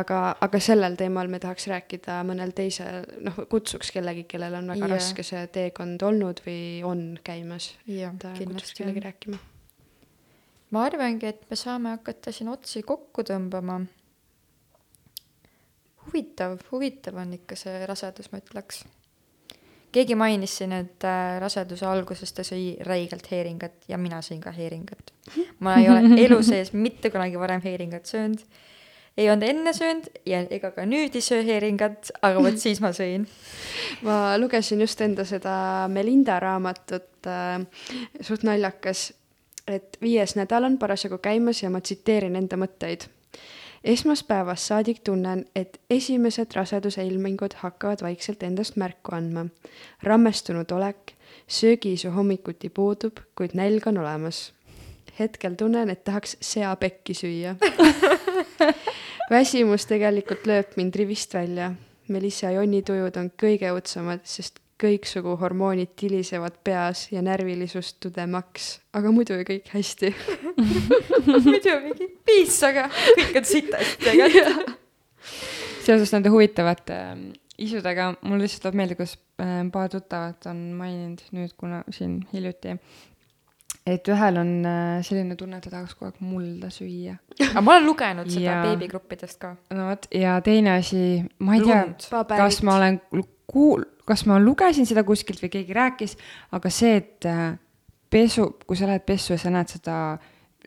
aga, 0.01 0.21
aga 0.47 0.61
sellel 0.63 0.97
teemal 0.99 1.29
me 1.33 1.41
tahaks 1.43 1.69
rääkida 1.73 2.23
mõnel 2.29 2.55
teisel, 2.57 3.05
noh, 3.27 3.43
kutsuks 3.51 3.93
kellegi, 3.95 4.25
kellel 4.31 4.57
on 4.61 4.73
väga 4.73 4.87
Jah. 4.87 4.95
raske 4.97 5.27
see 5.27 5.45
teekond 5.53 6.03
olnud 6.07 6.41
või 6.47 6.81
on 6.87 7.05
käimas. 7.27 7.75
jah, 7.91 8.17
et 8.17 8.29
äh, 8.31 8.41
kutsuks 8.45 8.75
kellegi 8.79 9.03
on. 9.03 9.07
rääkima. 9.11 9.41
ma 10.77 10.85
arvangi, 10.89 11.33
et 11.35 11.45
me 11.51 11.61
saame 11.61 11.97
hakata 11.99 12.33
siin 12.33 12.53
otsi 12.53 12.83
kokku 12.87 13.27
tõmbama. 13.27 13.83
huvitav, 16.07 16.61
huvitav 16.73 17.21
on 17.21 17.37
ikka 17.37 17.59
see 17.59 17.83
rasedus, 17.87 18.33
ma 18.33 18.41
ütleks. 18.41 18.85
Keegi 19.93 20.15
mainis 20.19 20.57
siin, 20.59 20.73
et 20.77 21.05
äh, 21.07 21.37
raseduse 21.43 21.87
alguses 21.89 22.33
ta 22.37 22.45
sõi 22.47 22.77
räigelt 22.87 23.27
heeringat 23.31 23.89
ja 23.89 23.99
mina 24.01 24.21
sõin 24.25 24.41
ka 24.43 24.53
heeringat. 24.55 25.13
ma 25.61 25.77
ei 25.81 25.91
ole 25.91 26.17
elu 26.27 26.41
sees 26.47 26.73
mitte 26.73 27.11
kunagi 27.11 27.39
varem 27.39 27.63
heeringat 27.65 28.07
söönud. 28.07 28.43
ei 29.17 29.31
olnud 29.31 29.49
enne 29.49 29.73
söönud 29.73 30.09
ja 30.27 30.43
ega 30.51 30.71
ka 30.71 30.87
nüüd 30.87 31.15
ei 31.17 31.25
söö 31.25 31.43
heeringat, 31.47 32.13
aga 32.23 32.43
vot 32.43 32.59
siis 32.61 32.81
ma 32.85 32.93
sõin. 32.97 33.27
ma 34.07 34.37
lugesin 34.39 34.81
just 34.81 35.01
enda 35.01 35.25
seda 35.25 35.89
Melinda 35.93 36.41
raamatut 36.41 37.27
äh,, 37.27 37.61
suht 38.21 38.45
naljakas, 38.47 39.13
et 39.67 39.99
viies 40.03 40.37
nädal 40.37 40.69
on 40.69 40.79
parasjagu 40.79 41.19
käimas 41.19 41.63
ja 41.63 41.71
ma 41.71 41.81
tsiteerin 41.81 42.37
enda 42.37 42.59
mõtteid. 42.61 43.09
Esmaspäevast 43.85 44.63
saadik 44.63 45.01
tunnen, 45.05 45.45
et 45.57 45.81
esimesed 45.91 46.55
raseduse 46.55 47.05
ilmingud 47.07 47.55
hakkavad 47.63 48.03
vaikselt 48.03 48.43
endast 48.43 48.77
märku 48.77 49.15
andma. 49.15 49.47
rammestunud 50.03 50.71
olek, 50.71 51.13
söögiisu 51.49 52.11
hommikuti 52.11 52.69
puudub, 52.69 53.19
kuid 53.35 53.51
nälg 53.55 53.87
on 53.87 53.99
olemas. 53.99 54.53
hetkel 55.19 55.55
tunnen, 55.55 55.91
et 55.91 56.05
tahaks 56.05 56.37
seapekki 56.41 57.15
süüa. 57.15 57.57
väsimus 59.31 59.87
tegelikult 59.87 60.47
lööb 60.47 60.77
mind 60.77 60.95
rivist 60.95 61.35
välja. 61.35 61.73
Melissa 62.09 62.51
Jonni 62.51 62.83
tujud 62.83 63.17
on 63.17 63.31
kõige 63.43 63.73
õudsemad, 63.75 64.23
sest 64.25 64.61
kõiksugu 64.81 65.37
hormoonid 65.41 65.95
tilisevad 65.97 66.59
peas 66.65 67.07
ja 67.13 67.23
närvilisust 67.25 67.97
tudemaks, 68.05 68.77
aga 68.97 69.13
muidu 69.15 69.39
ju 69.39 69.47
kõik 69.49 69.71
hästi. 69.73 70.13
muidu 71.47 71.79
mingi 71.87 72.11
piis, 72.27 72.59
aga 72.67 72.89
kõik 72.93 73.41
on 73.41 73.49
sitasti 73.49 74.05
tegelikult. 74.05 74.77
seoses 75.87 76.13
nende 76.13 76.31
huvitavate 76.35 76.95
äh, 76.95 77.27
isudega 77.63 78.13
mul 78.21 78.41
lihtsalt 78.43 78.67
tuleb 78.67 78.81
meelde, 78.83 78.97
kus 78.99 79.17
äh, 79.43 79.61
paar 79.73 79.91
tuttavat 79.93 80.49
on 80.51 80.63
maininud 80.79 81.23
nüüd, 81.37 81.55
kuna 81.59 81.83
siin 81.95 82.19
hiljuti, 82.33 82.77
et 83.87 84.11
ühel 84.13 84.41
on 84.43 84.51
äh, 84.69 84.99
selline 85.07 85.39
tunne, 85.39 85.61
et 85.61 85.69
ta 85.69 85.73
tahaks 85.79 85.97
kogu 85.97 86.11
aeg 86.11 86.21
mulda 86.27 86.71
süüa. 86.75 87.17
aga 87.49 87.65
ma 87.65 87.77
olen 87.77 87.89
lugenud 87.89 88.31
seda 88.33 88.51
Jaa. 88.51 88.67
beebigruppidest 88.69 89.41
ka. 89.41 89.55
no 89.73 89.89
vot, 89.91 90.11
ja 90.15 90.37
teine 90.45 90.77
asi, 90.77 91.23
ma 91.39 91.57
ei 91.57 91.65
tea 91.65 91.81
Lund., 91.87 92.11
kas 92.35 92.61
ma 92.67 92.77
olen 92.81 93.01
kuul-, 93.51 93.87
kas 94.07 94.27
ma 94.27 94.39
lugesin 94.43 94.89
seda 94.89 95.05
kuskilt 95.07 95.43
või 95.43 95.53
keegi 95.53 95.77
rääkis, 95.77 96.17
aga 96.57 96.73
see, 96.73 96.97
et 97.03 97.29
äh, 97.31 97.55
pesu, 98.11 98.53
kui 98.67 98.79
sa 98.79 98.89
lähed 98.91 99.07
pessu 99.07 99.35
ja 99.35 99.41
sa 99.43 99.53
näed 99.55 99.73
seda 99.77 99.97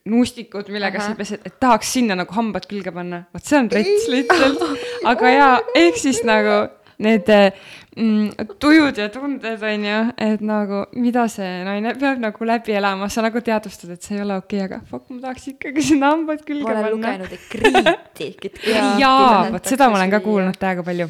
nuustikut, 0.09 0.69
millega 0.73 0.99
Ahah. 0.99 1.13
sa 1.13 1.19
pesed, 1.19 1.45
et 1.45 1.59
tahaks 1.61 1.93
sinna 1.97 2.17
nagu 2.17 2.33
hambad 2.35 2.65
külge 2.69 2.91
panna, 2.95 3.25
vot 3.35 3.45
see 3.45 3.59
on 3.59 3.69
rets 3.73 4.09
lihtsalt. 4.11 4.65
aga 5.11 5.31
jaa, 5.35 5.55
ehk 5.77 5.99
siis 5.99 6.21
nagu 6.27 6.61
need 6.99 7.29
mm, 7.31 8.49
tujud 8.59 8.97
ja 8.99 9.07
tunded 9.13 9.63
on 9.63 9.85
ju, 9.87 9.99
et 10.25 10.41
nagu 10.43 10.81
mida 10.99 11.27
see 11.31 11.61
naine 11.67 11.93
peab 11.99 12.19
nagu 12.23 12.49
läbi 12.49 12.75
elama, 12.75 13.07
sa 13.11 13.23
nagu 13.23 13.43
teadvustad, 13.43 13.93
et 13.95 14.03
see 14.03 14.17
ei 14.17 14.25
ole 14.25 14.39
okei 14.41 14.65
okay,, 14.65 14.67
aga 14.67 14.81
fuck, 14.89 15.07
ma 15.13 15.23
tahaks 15.27 15.47
ikkagi 15.53 15.85
sinna 15.91 16.11
hambad 16.15 16.43
külge 16.47 16.67
ma 16.67 16.75
olen 16.75 16.83
panna. 16.83 17.15
lugenud, 17.15 17.37
et 17.37 17.47
kriiti. 17.53 18.51
jaa, 19.03 19.47
vot 19.53 19.71
seda 19.71 19.87
ma 19.91 20.01
olen 20.01 20.15
ka 20.15 20.23
kuulnud 20.25 20.59
täiega 20.59 20.85
palju. 20.87 21.09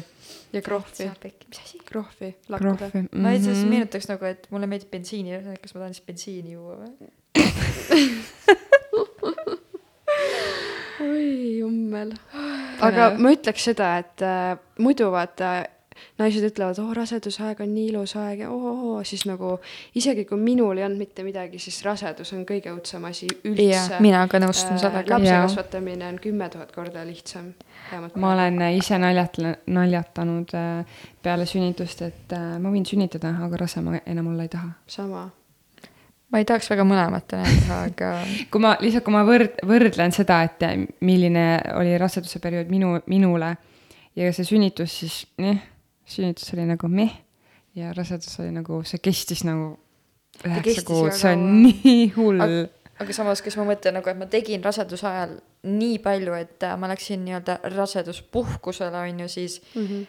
Ja 0.52 0.62
krohvi, 0.62 1.10
mis 1.48 1.60
asi? 1.62 1.78
krohvi, 1.88 2.34
lakkuda. 2.48 2.90
krohvi. 2.90 3.08
ma 3.12 3.34
lihtsalt 3.34 3.68
meenutaks 3.70 4.06
nagu, 4.10 4.24
et 4.28 4.46
mulle 4.54 4.66
meeldib 4.70 4.90
bensiini, 4.92 5.30
kas 5.62 5.74
ma 5.74 5.78
tahan 5.84 5.96
siis 5.96 6.06
bensiini 6.06 6.50
juua 6.56 6.74
või? 6.80 6.90
oi 11.10 11.58
jummel. 11.58 12.14
aga 12.86 13.12
ma 13.18 13.34
ütleks 13.36 13.62
seda, 13.70 13.92
et 14.02 14.24
äh, 14.26 14.56
muidu 14.82 15.10
vaata 15.14 15.60
naised 16.20 16.44
ütlevad, 16.44 16.78
oo 16.80 16.94
rasedusaeg 16.96 17.60
on 17.64 17.72
nii 17.74 17.88
ilus 17.92 18.14
aeg 18.20 18.44
ja 18.44 18.50
oo, 18.52 18.72
oo, 18.90 19.00
siis 19.06 19.26
nagu 19.28 19.56
isegi 19.96 20.26
kui 20.28 20.40
minul 20.40 20.78
ei 20.78 20.86
olnud 20.86 21.00
mitte 21.00 21.24
midagi, 21.26 21.60
siis 21.62 21.80
rasedus 21.86 22.32
on 22.36 22.46
kõige 22.48 22.72
õudsem 22.74 23.04
asi 23.08 23.28
üldse. 23.44 24.00
mina 24.04 24.22
ka 24.30 24.40
nõustun 24.42 24.76
äh, 24.76 24.82
sellega. 24.84 25.16
lapse 25.16 25.36
kasvatamine 25.46 26.08
on 26.08 26.20
kümme 26.22 26.48
tuhat 26.52 26.72
korda 26.76 27.04
lihtsam. 27.08 27.52
Ma 28.14 28.32
olen 28.34 28.60
ise 28.76 28.98
naljatle-, 29.00 29.58
naljatanud 29.66 30.54
äh, 30.56 31.02
peale 31.22 31.46
sünnitust, 31.48 32.02
et 32.06 32.34
äh, 32.36 32.56
ma 32.62 32.72
võin 32.72 32.86
sünnitada, 32.88 33.32
aga 33.46 33.60
rase 33.60 33.82
ma 33.84 33.98
enam 34.04 34.32
olla 34.32 34.46
ei 34.46 34.52
taha. 34.52 34.72
sama. 34.86 35.28
ma 36.30 36.38
ei 36.38 36.46
tahaks 36.46 36.70
väga 36.70 36.86
mõlemat 36.86 37.34
enam 37.38 37.58
teha, 37.62 37.80
aga 37.90 38.12
kui 38.52 38.62
ma 38.62 38.76
lihtsalt, 38.80 39.06
kui 39.06 39.16
ma 39.16 39.24
võrd-, 39.28 39.58
võrdlen 39.66 40.14
seda, 40.16 40.42
et 40.46 40.66
äh, 40.66 40.78
milline 41.06 41.46
oli 41.76 41.96
raseduse 42.00 42.42
periood 42.42 42.70
minu, 42.72 42.96
minule 43.10 43.54
ja 44.18 44.32
see 44.34 44.46
sünnitus, 44.46 45.00
siis 45.02 45.22
noh, 45.42 45.58
sünnitus 46.10 46.50
oli 46.54 46.66
nagu 46.70 46.90
meh 46.90 47.12
ja 47.78 47.94
rasedus 47.96 48.40
oli 48.42 48.50
nagu, 48.54 48.82
see 48.86 49.02
kestis 49.02 49.44
nagu 49.46 49.74
üheksa 50.46 50.84
kuud, 50.86 51.12
see 51.14 51.34
on 51.34 51.46
nii 51.64 52.10
hull. 52.16 52.42
aga 53.00 53.14
samas, 53.16 53.42
kas 53.44 53.56
ma 53.60 53.66
mõtlen 53.70 53.98
nagu, 53.98 54.10
et 54.10 54.18
ma 54.18 54.28
tegin 54.30 54.64
raseduse 54.64 55.06
ajal 55.08 55.38
nii 55.62 55.98
palju, 56.00 56.32
et 56.38 56.62
äh, 56.64 56.76
ma 56.80 56.88
läksin 56.88 57.24
nii-öelda 57.26 57.58
raseduspuhkusele, 57.76 58.96
on 58.96 59.20
ju, 59.20 59.28
siis 59.28 59.60
Mhm. 59.74 60.06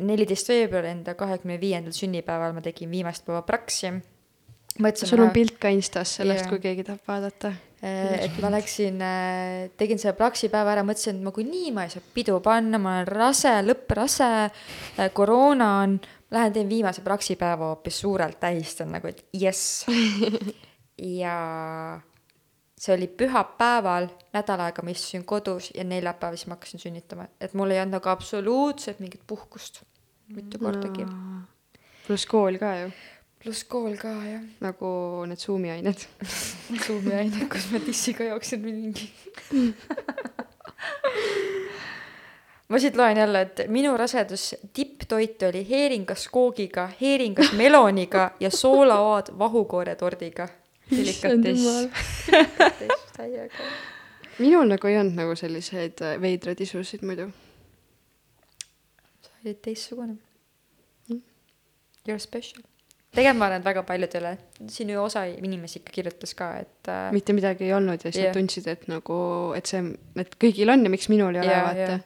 neliteist 0.00 0.48
veebruari 0.48 0.92
enda 0.92 1.14
kahekümne 1.18 1.56
viiendal 1.60 1.92
sünnipäeval 1.96 2.52
ma 2.54 2.60
tegin 2.62 2.90
viimast 2.90 3.24
päeva 3.26 3.42
praksi. 3.42 3.92
sul 4.94 5.20
on 5.22 5.30
pilt 5.30 5.58
ka 5.58 5.68
Instas 5.68 6.16
sellest 6.16 6.44
Jaa. 6.44 6.48
kui 6.50 6.58
keegi 6.58 6.84
tahab 6.84 7.00
vaadata. 7.08 7.52
Äh, 7.82 8.24
et 8.24 8.38
ma 8.42 8.50
läksin, 8.50 8.98
tegin 9.76 9.98
selle 9.98 10.14
praksipäeva 10.18 10.72
ära, 10.72 10.82
mõtlesin, 10.82 11.16
et 11.18 11.22
nagunii 11.22 11.72
ma 11.72 11.84
ei 11.84 11.90
saa 11.90 12.02
pidu 12.14 12.40
panna, 12.40 12.78
ma 12.78 12.96
olen 12.96 13.06
rase, 13.06 13.52
lõpprase, 13.62 14.50
koroona 15.14 15.80
on, 15.82 16.00
lähen 16.30 16.52
teen 16.52 16.68
viimase 16.68 17.00
praksipäeva 17.02 17.70
hoopis 17.72 18.00
suurelt 18.00 18.40
tähistan 18.40 18.90
nagu, 18.92 19.06
et 19.08 19.24
jess. 19.32 19.86
ja 21.20 22.00
see 22.78 22.94
oli 22.94 23.08
pühapäeval, 23.10 24.08
nädal 24.32 24.60
aega 24.68 24.82
ma 24.86 24.90
istusin 24.94 25.24
kodus 25.26 25.70
ja 25.74 25.84
neljapäeval 25.84 26.36
siis 26.36 26.46
ma 26.46 26.54
hakkasin 26.56 26.80
sünnitama, 26.80 27.28
et 27.40 27.54
mul 27.58 27.70
ei 27.74 27.80
olnud 27.82 27.98
nagu 27.98 28.08
absoluutselt 28.12 29.00
mingit 29.00 29.22
puhkust 29.26 29.82
mitte 30.34 30.58
kordagi. 30.58 31.06
pluss 32.06 32.26
kool 32.26 32.58
ka 32.60 32.74
ju, 32.82 32.90
pluss 33.42 33.64
kool 33.64 33.96
ka 34.00 34.12
jah, 34.28 34.42
nagu 34.60 34.90
need 35.26 35.40
Zoomi 35.42 35.70
ained. 35.70 36.06
Zoomi 36.86 37.14
aine, 37.14 37.48
kus 37.50 37.70
ma 37.72 37.80
tissiga 37.82 38.24
jooksin 38.30 38.60
mingi. 38.62 39.10
ma 42.68 42.78
siit 42.78 42.96
loen 42.96 43.16
jälle, 43.16 43.40
et 43.40 43.64
minu 43.72 43.96
rasedus 43.96 44.54
tipptoit 44.72 45.42
oli 45.48 45.66
heeringas 45.70 46.28
koogiga, 46.28 46.90
heeringas 47.00 47.52
meloniga 47.56 48.30
ja 48.40 48.50
soolaoad 48.50 49.26
vahukooretordiga. 49.38 50.48
delikates. 50.90 51.66
täiega. 53.16 53.68
minul 54.38 54.68
nagu 54.70 54.90
ei 54.90 54.98
olnud 55.00 55.18
nagu 55.18 55.36
selliseid 55.38 56.02
äh, 56.04 56.16
veidraid 56.22 56.60
isusid 56.64 57.04
muidu. 57.06 57.30
olid 59.44 59.62
teistsugune 59.62 60.18
Mm. 61.08 61.22
You 62.06 62.14
are 62.14 62.20
special 62.20 62.62
tegelikult 63.18 63.40
ma 63.40 63.46
arvan, 63.48 63.62
et 63.62 63.66
väga 63.66 63.82
paljudele, 63.88 64.32
siin 64.70 64.92
ju 64.92 65.00
osa 65.02 65.24
inimesi 65.30 65.80
ikka 65.80 65.94
kirjutas 65.94 66.34
ka, 66.38 66.50
et 66.62 66.90
äh, 66.92 67.08
mitte 67.14 67.34
midagi 67.36 67.66
ei 67.68 67.74
olnud 67.76 68.04
ja 68.04 68.12
siis 68.12 68.22
Jah. 68.22 68.30
nad 68.30 68.38
tundsid, 68.38 68.68
et 68.70 68.86
nagu, 68.90 69.18
et 69.56 69.70
see, 69.70 69.82
et 70.20 70.36
kõigil 70.40 70.72
on 70.72 70.84
ja 70.84 70.92
miks 70.92 71.08
minul 71.12 71.38
ei 71.38 71.42
ole, 71.42 71.54
Jaa, 71.54 71.62
vaata 71.66 71.86
jaa. 71.94 72.00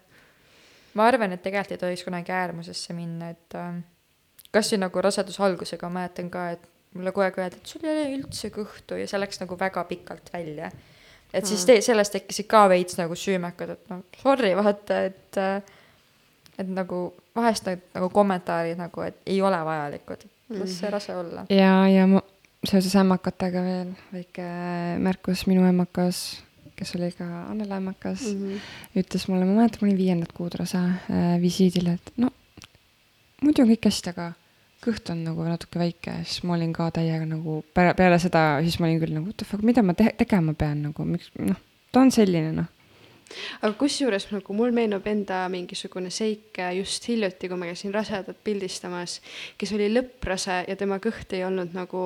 ma 0.98 1.09
arvan, 1.10 1.34
et 1.34 1.42
tegelikult 1.42 1.74
ei 1.74 1.82
tohiks 1.82 2.04
kunagi 2.06 2.34
äärmusesse 2.36 2.96
minna, 2.96 3.32
et 3.34 3.59
äh, 3.59 3.80
kas 4.54 4.72
või 4.74 4.84
nagu 4.84 5.04
raseduse 5.09 5.42
algusega 5.42 5.90
ma 5.90 6.02
mäletan 6.02 6.30
ka, 6.32 6.50
et 6.56 6.68
mulle 6.94 7.12
kogu 7.12 7.24
aeg 7.27 7.39
öeldi, 7.39 7.56
et 7.60 7.66
sul 7.66 7.85
ei 7.86 7.93
ole 7.93 8.16
üldse 8.19 8.51
kõhtu 8.55 8.98
ja 9.01 9.06
see 9.09 9.20
läks 9.20 9.40
nagu 9.40 9.56
väga 9.59 9.85
pikalt 9.89 10.32
välja. 10.32 10.70
et 11.32 11.47
siis 11.47 11.64
te, 11.64 11.81
sellest 11.81 12.12
tekkisid 12.12 12.47
ka 12.47 12.66
veits 12.69 12.98
nagu 12.98 13.14
süümekad, 13.16 13.70
et 13.77 13.89
noh, 13.90 14.02
sorry, 14.23 14.52
vaata, 14.59 14.98
et 15.09 15.39
äh, 15.40 15.62
et 16.59 16.69
nagu 16.69 17.12
vahest 17.36 17.66
need 17.66 17.81
nagu 17.94 18.10
kommentaarid 18.12 18.77
nagu, 18.78 19.01
et 19.02 19.16
ei 19.27 19.40
ole 19.43 19.56
vajalikud, 19.64 20.27
las 20.59 20.78
see 20.78 20.90
rase 20.90 21.16
olla. 21.16 21.47
ja, 21.51 21.89
ja 21.89 22.06
ma 22.06 22.20
seoses 22.64 22.94
ämmakatega 23.01 23.62
veel 23.64 23.94
väike 24.12 24.44
märkus, 25.02 25.47
minu 25.48 25.64
ämmakas, 25.66 26.43
kes 26.77 26.94
oli 26.98 27.09
ka 27.16 27.24
Annela 27.51 27.77
ämmakas 27.81 28.20
mm, 28.28 28.36
Mhm. 28.36 28.52
-hmm. 28.52 29.01
ütles 29.01 29.28
mulle, 29.28 29.44
ma 29.44 29.52
mäletan, 29.62 29.78
ma 29.81 29.86
olin 29.89 29.98
viiendat 29.98 30.32
kuud 30.32 30.55
rase 30.60 30.78
äh, 30.78 31.40
visiidil, 31.40 31.89
et 31.94 32.12
no 32.16 32.31
muidu 33.43 33.62
on 33.62 33.69
kõik 33.73 33.89
hästi, 33.89 34.10
aga 34.10 34.32
kõht 34.82 35.10
on 35.14 35.22
nagu 35.26 35.46
natuke 35.46 35.80
väike, 35.80 36.18
siis 36.26 36.42
ma 36.48 36.56
olin 36.56 36.72
ka 36.74 36.90
täiega 36.94 37.26
nagu 37.28 37.60
peale, 37.74 37.94
peale 37.98 38.18
seda, 38.22 38.44
siis 38.64 38.78
ma 38.80 38.88
olin 38.88 39.00
küll 39.02 39.14
nagu 39.14 39.30
what 39.30 39.38
the 39.38 39.48
fuck, 39.48 39.64
mida 39.66 39.84
ma 39.86 39.94
te 39.98 40.10
tegema 40.18 40.54
pean 40.59 40.82
nagu, 40.88 41.06
miks 41.09 41.30
noh, 41.38 41.59
ta 41.94 42.02
on 42.02 42.12
selline 42.14 42.52
noh. 42.56 42.68
aga 43.62 43.72
kusjuures 43.80 44.28
nagu 44.32 44.56
mul 44.59 44.74
meenub 44.76 45.06
enda 45.09 45.46
mingisugune 45.52 46.10
seik 46.12 46.59
äh, 46.60 46.74
just 46.80 47.06
hiljuti, 47.09 47.48
kui 47.48 47.60
ma 47.60 47.70
käisin 47.70 47.94
rasedat 47.94 48.42
pildistamas, 48.44 49.20
kes 49.59 49.72
oli 49.78 49.88
lõpprase 49.92 50.62
ja 50.68 50.76
tema 50.76 50.98
kõht 51.02 51.32
ei 51.36 51.46
olnud 51.46 51.74
nagu 51.78 52.04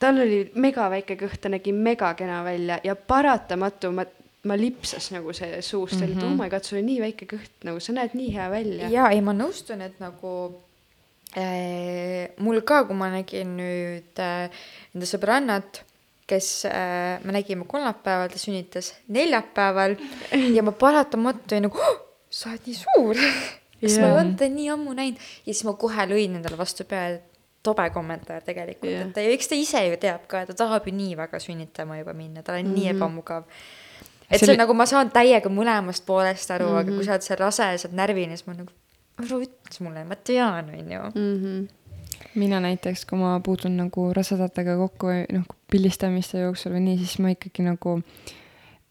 tal 0.00 0.22
oli 0.22 0.44
megaväike 0.54 1.16
kõht, 1.20 1.42
ta 1.42 1.52
nägi 1.52 1.74
megakena 1.76 2.40
välja 2.44 2.80
ja 2.84 2.94
paratamatu 2.96 3.90
ma, 3.96 4.06
ma 4.48 4.56
lipsas 4.56 5.10
nagu 5.12 5.32
see 5.36 5.60
suust 5.60 5.98
mm, 5.98 6.06
-hmm. 6.06 6.18
et 6.18 6.24
oh 6.24 6.36
my 6.36 6.48
god, 6.52 6.64
sul 6.64 6.80
on 6.80 6.88
nii 6.88 7.00
väike 7.08 7.28
kõht, 7.28 7.52
nagu 7.68 7.80
sa 7.80 7.96
näed 7.96 8.16
nii 8.16 8.32
hea 8.36 8.50
välja. 8.50 8.88
jaa, 8.88 9.10
ei 9.10 9.20
ma 9.20 9.36
nõustun, 9.36 9.82
et 9.84 10.00
nagu 10.00 10.32
mul 11.36 12.60
ka, 12.66 12.84
kui 12.88 12.96
ma 12.98 13.10
nägin 13.12 13.54
nüüd 13.58 14.18
äh, 14.18 14.50
enda 14.94 15.06
sõbrannat, 15.06 15.82
kes 16.30 16.48
äh,, 16.66 17.18
me 17.24 17.32
nägime 17.34 17.66
kolmapäeval, 17.70 18.30
ta 18.30 18.38
sünnitas 18.38 18.92
neljapäeval 19.08 19.96
ja 20.56 20.62
ma 20.66 20.72
paratamatu 20.72 21.54
olin 21.54 21.68
nagu 21.68 21.78
oh,, 21.78 21.98
sa 22.30 22.50
oled 22.52 22.66
nii 22.66 22.78
suur. 22.78 23.18
kas 23.80 23.96
ma 23.98 24.06
ei 24.10 24.16
olnud 24.20 24.36
teda 24.38 24.52
nii 24.54 24.68
ammu 24.74 24.92
näinud 24.94 25.18
ja 25.18 25.52
siis 25.54 25.64
ma 25.64 25.72
kohe 25.80 26.04
lõin 26.10 26.34
endale 26.36 26.58
vastu 26.60 26.84
pead, 26.84 27.22
tobe 27.64 27.86
kommentaar 27.94 28.42
tegelikult 28.44 28.90
yeah., 28.90 29.06
et 29.06 29.14
ta 29.16 29.20
eks 29.20 29.48
ta 29.50 29.56
ise 29.58 29.80
ju 29.86 29.96
teab 30.00 30.26
ka, 30.28 30.44
ta 30.48 30.54
tahab 30.56 30.86
ju 30.88 30.92
nii 30.96 31.14
väga 31.18 31.40
sünnitama 31.42 31.98
juba 32.00 32.12
minna, 32.16 32.42
tal 32.42 32.58
on 32.58 32.66
mm 32.66 32.74
-hmm. 32.74 32.78
nii 32.78 32.88
ebamugav. 32.94 33.44
et 34.30 34.38
see 34.38 34.46
Selle- 34.46 34.54
on 34.54 34.62
nagu, 34.64 34.74
ma 34.74 34.86
saan 34.86 35.10
täiega 35.10 35.48
mõlemast 35.48 36.04
poolest 36.06 36.50
aru 36.50 36.64
mm, 36.66 36.70
-hmm. 36.70 36.80
aga 36.80 36.90
Mhm. 36.90 36.96
kui 36.96 37.04
sa 37.04 37.12
oled 37.12 37.22
seal 37.22 37.38
rase 37.38 37.62
ja 37.62 37.78
sa 37.78 37.88
oled 37.88 37.96
närviline, 37.96 38.36
siis 38.36 38.46
ma 38.46 38.54
nagu, 38.54 38.72
ära 39.20 39.42
ütle 39.44 39.86
mulle, 39.86 40.06
ma 40.08 40.16
tean, 40.16 40.72
onju. 40.80 41.04
Mhm. 41.14 41.68
mina 42.38 42.60
näiteks, 42.62 43.06
kui 43.08 43.18
ma 43.18 43.38
puutun 43.42 43.74
nagu 43.80 44.10
rasedatega 44.14 44.76
kokku, 44.78 45.08
noh, 45.34 45.46
pildistamiste 45.70 46.44
jooksul 46.44 46.76
või 46.76 46.84
nii, 46.84 47.00
siis 47.00 47.16
ma 47.22 47.32
ikkagi 47.32 47.64
nagu 47.64 47.96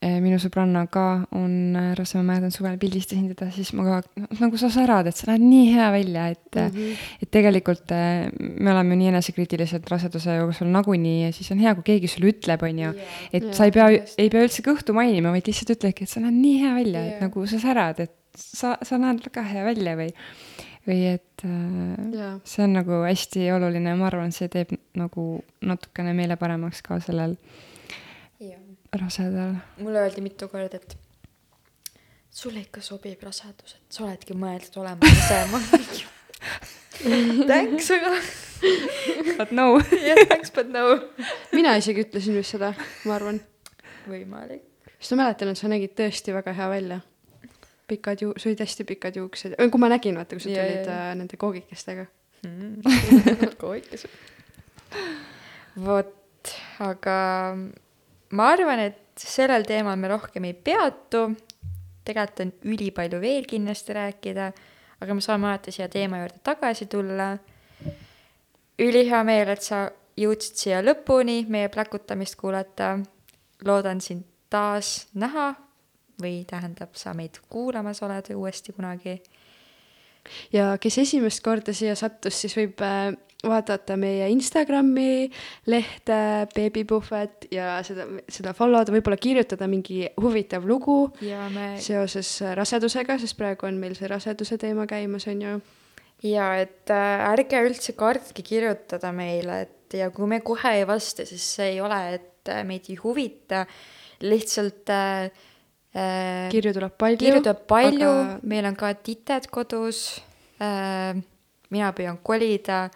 eh, 0.02 0.18
minu 0.24 0.40
sõbranna 0.42 0.86
ka 0.92 1.06
on 1.38 1.78
äh, 1.78 1.90
rase, 1.96 2.18
ma 2.20 2.34
mäletan 2.34 2.52
suvel 2.52 2.76
pildistasin 2.82 3.30
teda, 3.32 3.48
siis 3.56 3.72
ma 3.78 3.86
ka 3.86 4.00
no, 4.20 4.28
nagu 4.42 4.60
sa 4.60 4.72
särad, 4.74 5.08
et 5.08 5.16
sa 5.16 5.30
näed 5.32 5.46
nii 5.46 5.72
hea 5.76 5.88
välja, 5.96 6.28
et 6.36 6.60
mm. 6.60 6.76
-hmm. 6.76 7.08
et 7.22 7.32
tegelikult 7.32 7.96
eh, 7.96 8.28
me 8.38 8.74
oleme 8.74 9.00
nii 9.00 9.12
enesekriitilised 9.14 9.88
raseduse 9.92 10.36
jooksul 10.42 10.72
nagunii 10.76 11.26
ja 11.26 11.34
siis 11.36 11.52
on 11.56 11.64
hea, 11.64 11.76
kui 11.76 11.88
keegi 11.94 12.12
sulle 12.12 12.34
ütleb, 12.34 12.64
onju, 12.64 12.94
et 13.32 13.44
Jaa, 13.44 13.54
sa 13.54 13.70
ei 13.70 13.76
pea, 13.76 13.90
ei 14.18 14.30
pea 14.30 14.44
üldse 14.48 14.66
kõhtu 14.66 14.96
mainima, 14.98 15.32
vaid 15.36 15.48
lihtsalt 15.48 15.78
ütledki, 15.78 16.08
et 16.08 16.12
sa 16.12 16.24
näed 16.24 16.40
nii 16.40 16.62
hea 16.64 16.76
välja, 16.76 17.06
et 17.06 17.18
Jaa. 17.18 17.28
nagu 17.28 17.46
sa 17.48 17.60
särad, 17.60 18.00
et 18.00 18.19
sa, 18.40 18.78
sa 18.84 19.00
näed 19.02 19.22
väga 19.26 19.44
hea 19.48 19.66
välja 19.68 19.96
või, 20.00 20.10
või 20.88 21.00
et 21.14 21.46
äh, 21.46 22.40
see 22.48 22.66
on 22.66 22.78
nagu 22.80 23.04
hästi 23.04 23.50
oluline 23.56 23.94
ja 23.94 24.00
ma 24.00 24.10
arvan, 24.10 24.34
see 24.36 24.52
teeb 24.52 24.74
nagu 25.00 25.30
natukene 25.62 26.16
meele 26.18 26.40
paremaks 26.40 26.82
ka 26.86 27.02
sellel 27.04 27.38
rasedal. 28.96 29.54
mulle 29.78 30.00
öeldi 30.00 30.22
mitu 30.22 30.48
korda, 30.48 30.78
et 30.78 30.98
sulle 32.32 32.64
ikka 32.64 32.82
sobib 32.82 33.22
rasedus, 33.24 33.76
et 33.76 33.94
sa 33.94 34.04
oledki 34.06 34.34
mõeldud 34.38 34.80
olema 34.82 35.00
rase. 35.06 35.40
ma 35.52 35.62
mingi 35.64 37.46
thanks, 37.48 37.92
aga 37.92 38.16
But 39.38 39.52
no. 39.52 39.80
jah, 39.80 40.26
thanks 40.28 40.52
but 40.52 40.68
no. 40.68 41.00
mina 41.56 41.78
isegi 41.80 42.04
ütlesin 42.04 42.36
vist 42.36 42.58
seda, 42.58 42.74
ma 43.06 43.16
arvan. 43.16 43.40
võimalik. 44.10 44.66
sest 44.98 45.16
ma 45.16 45.24
mäletan, 45.24 45.54
et 45.54 45.62
sa 45.62 45.70
nägid 45.72 45.96
tõesti 45.96 46.36
väga 46.36 46.54
hea 46.58 46.70
välja. 46.72 47.00
Pikad 47.90 48.24
ju-, 48.24 48.34
sul 48.38 48.52
olid 48.52 48.64
hästi 48.64 48.86
pikad 48.88 49.20
juuksed, 49.20 49.58
kui 49.58 49.82
ma 49.82 49.90
nägin, 49.92 50.18
vaata, 50.20 50.38
kui 50.38 50.46
sa 50.46 50.54
tulid 50.54 50.88
jaa, 50.88 51.10
äh, 51.10 51.12
nende 51.20 51.38
koogikestega. 51.40 52.06
kooikas. 53.62 54.06
vot, 55.86 56.54
aga 56.86 57.20
ma 58.36 58.50
arvan, 58.54 58.86
et 58.90 59.20
sellel 59.20 59.68
teemal 59.68 60.00
me 60.00 60.12
rohkem 60.12 60.48
ei 60.50 60.54
peatu. 60.54 61.30
tegelikult 62.08 62.40
on 62.46 62.52
ülipalju 62.74 63.20
veel 63.22 63.46
kindlasti 63.46 63.94
rääkida, 63.94 64.52
aga 65.04 65.14
me 65.14 65.22
saame 65.22 65.50
alati 65.50 65.72
siia 65.76 65.90
teema 65.90 66.24
juurde 66.24 66.42
tagasi 66.44 66.90
tulla. 66.90 67.38
ülihea 68.80 69.24
meel, 69.24 69.56
et 69.56 69.62
sa 69.62 69.90
jõudsid 70.20 70.64
siia 70.64 70.84
lõpuni 70.84 71.44
meie 71.48 71.70
pläkutamist 71.70 72.36
kuulata. 72.40 73.00
loodan 73.66 74.02
sind 74.02 74.24
taas 74.50 75.08
näha 75.14 75.54
või 76.22 76.44
tähendab, 76.50 76.96
sa 77.00 77.14
meid 77.18 77.40
kuulamas 77.50 78.04
oled 78.06 78.34
uuesti 78.36 78.76
kunagi 78.76 79.20
ja 80.54 80.76
kes 80.82 81.00
esimest 81.06 81.44
korda 81.46 81.74
siia 81.76 81.96
sattus, 81.98 82.38
siis 82.42 82.56
võib 82.58 82.82
äh, 82.86 83.12
vaadata 83.46 83.96
meie 84.00 84.28
Instagrami 84.34 85.30
lehte 85.72 86.20
Beebipuhvet 86.56 87.48
ja 87.56 87.78
seda, 87.88 88.06
seda 88.32 88.54
follow 88.58 88.84
da, 88.84 88.94
võib-olla 88.96 89.20
kirjutada 89.22 89.70
mingi 89.72 90.04
huvitav 90.20 90.68
lugu 90.68 91.02
ja 91.24 91.48
me 91.54 91.72
seoses 91.84 92.34
äh, 92.44 92.56
rasedusega, 92.60 93.20
sest 93.22 93.38
praegu 93.40 93.70
on 93.70 93.80
meil 93.82 93.96
see 93.98 94.10
raseduse 94.12 94.60
teema 94.62 94.88
käimas, 94.90 95.28
on 95.32 95.46
ju. 95.46 95.60
ja 96.28 96.54
et 96.62 96.92
äh, 96.94 97.28
ärge 97.32 97.64
üldse 97.68 97.96
kartke 98.00 98.46
kirjutada 98.46 99.14
meile, 99.16 99.64
et 99.68 100.00
ja 100.00 100.12
kui 100.14 100.28
me 100.30 100.44
kohe 100.46 100.76
ei 100.82 100.88
vasta, 100.88 101.26
siis 101.26 101.46
see 101.56 101.76
ei 101.76 101.80
ole, 101.82 102.02
et 102.20 102.52
meid 102.68 102.90
ei 102.90 103.00
huvita, 103.00 103.64
lihtsalt 104.26 104.92
äh, 104.92 105.48
kirju 105.94 106.74
tuleb 106.74 106.94
palju. 106.98 107.18
kirju 107.18 107.42
tuleb 107.44 107.66
palju 107.68 108.10
aga- 108.10 108.40
meil 108.44 108.66
on 108.66 108.76
ka 108.76 108.94
tited 108.94 109.50
kodus 109.50 110.22
äh,, 110.62 111.18
mina 111.70 111.92
püüan 111.94 112.20
kolida, 112.24 112.90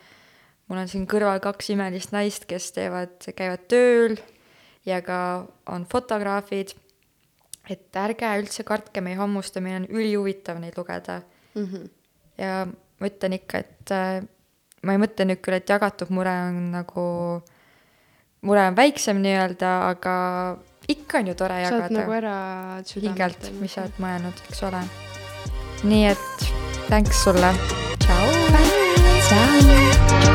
mul 0.68 0.84
on 0.84 0.88
siin 0.88 1.08
kõrval 1.10 1.42
kaks 1.42 1.72
imelist 1.74 2.14
naist, 2.14 2.46
kes 2.50 2.72
teevad, 2.76 3.18
käivad 3.38 3.66
tööl 3.70 4.18
ja 4.86 5.02
ka 5.02 5.48
on 5.72 5.86
fotograafid, 5.90 6.74
et 7.70 7.96
ärge 7.96 8.30
üldse 8.42 8.66
kartke 8.68 9.02
meie 9.02 9.18
hammusta, 9.18 9.62
meil 9.64 9.82
on 9.82 9.90
ülihuvitav 9.90 10.60
neid 10.60 10.78
lugeda 10.78 11.22
mm. 11.56 11.66
-hmm. 11.66 11.90
ja 12.38 12.66
ma 13.00 13.08
ütlen 13.08 13.34
ikka, 13.40 13.58
et 13.58 13.92
äh, 13.92 14.24
ma 14.84 14.96
ei 14.96 15.02
mõtle 15.02 15.26
nüüd 15.28 15.42
küll, 15.42 15.58
et 15.58 15.70
jagatud 15.70 16.12
mure 16.14 16.34
on 16.50 16.60
nagu, 16.74 17.06
mure 18.42 18.68
on 18.68 18.76
väiksem 18.76 19.22
nii-öelda, 19.24 19.72
aga 19.94 20.16
ikka 20.88 21.18
on 21.18 21.28
ju 21.28 21.34
tore 21.34 21.62
saad 21.64 21.74
jagada 21.74 21.96
nagu 22.00 22.12
ära 22.18 22.36
hingelt, 22.96 23.50
mis 23.62 23.78
sa 23.78 23.86
oled 23.86 24.04
mõelnud, 24.04 24.44
eks 24.50 24.64
ole. 24.68 24.84
nii 25.84 26.06
et 26.12 26.52
thanks 26.90 27.24
sulle. 27.24 27.56
tšau. 28.00 28.28
tšau. 29.30 30.33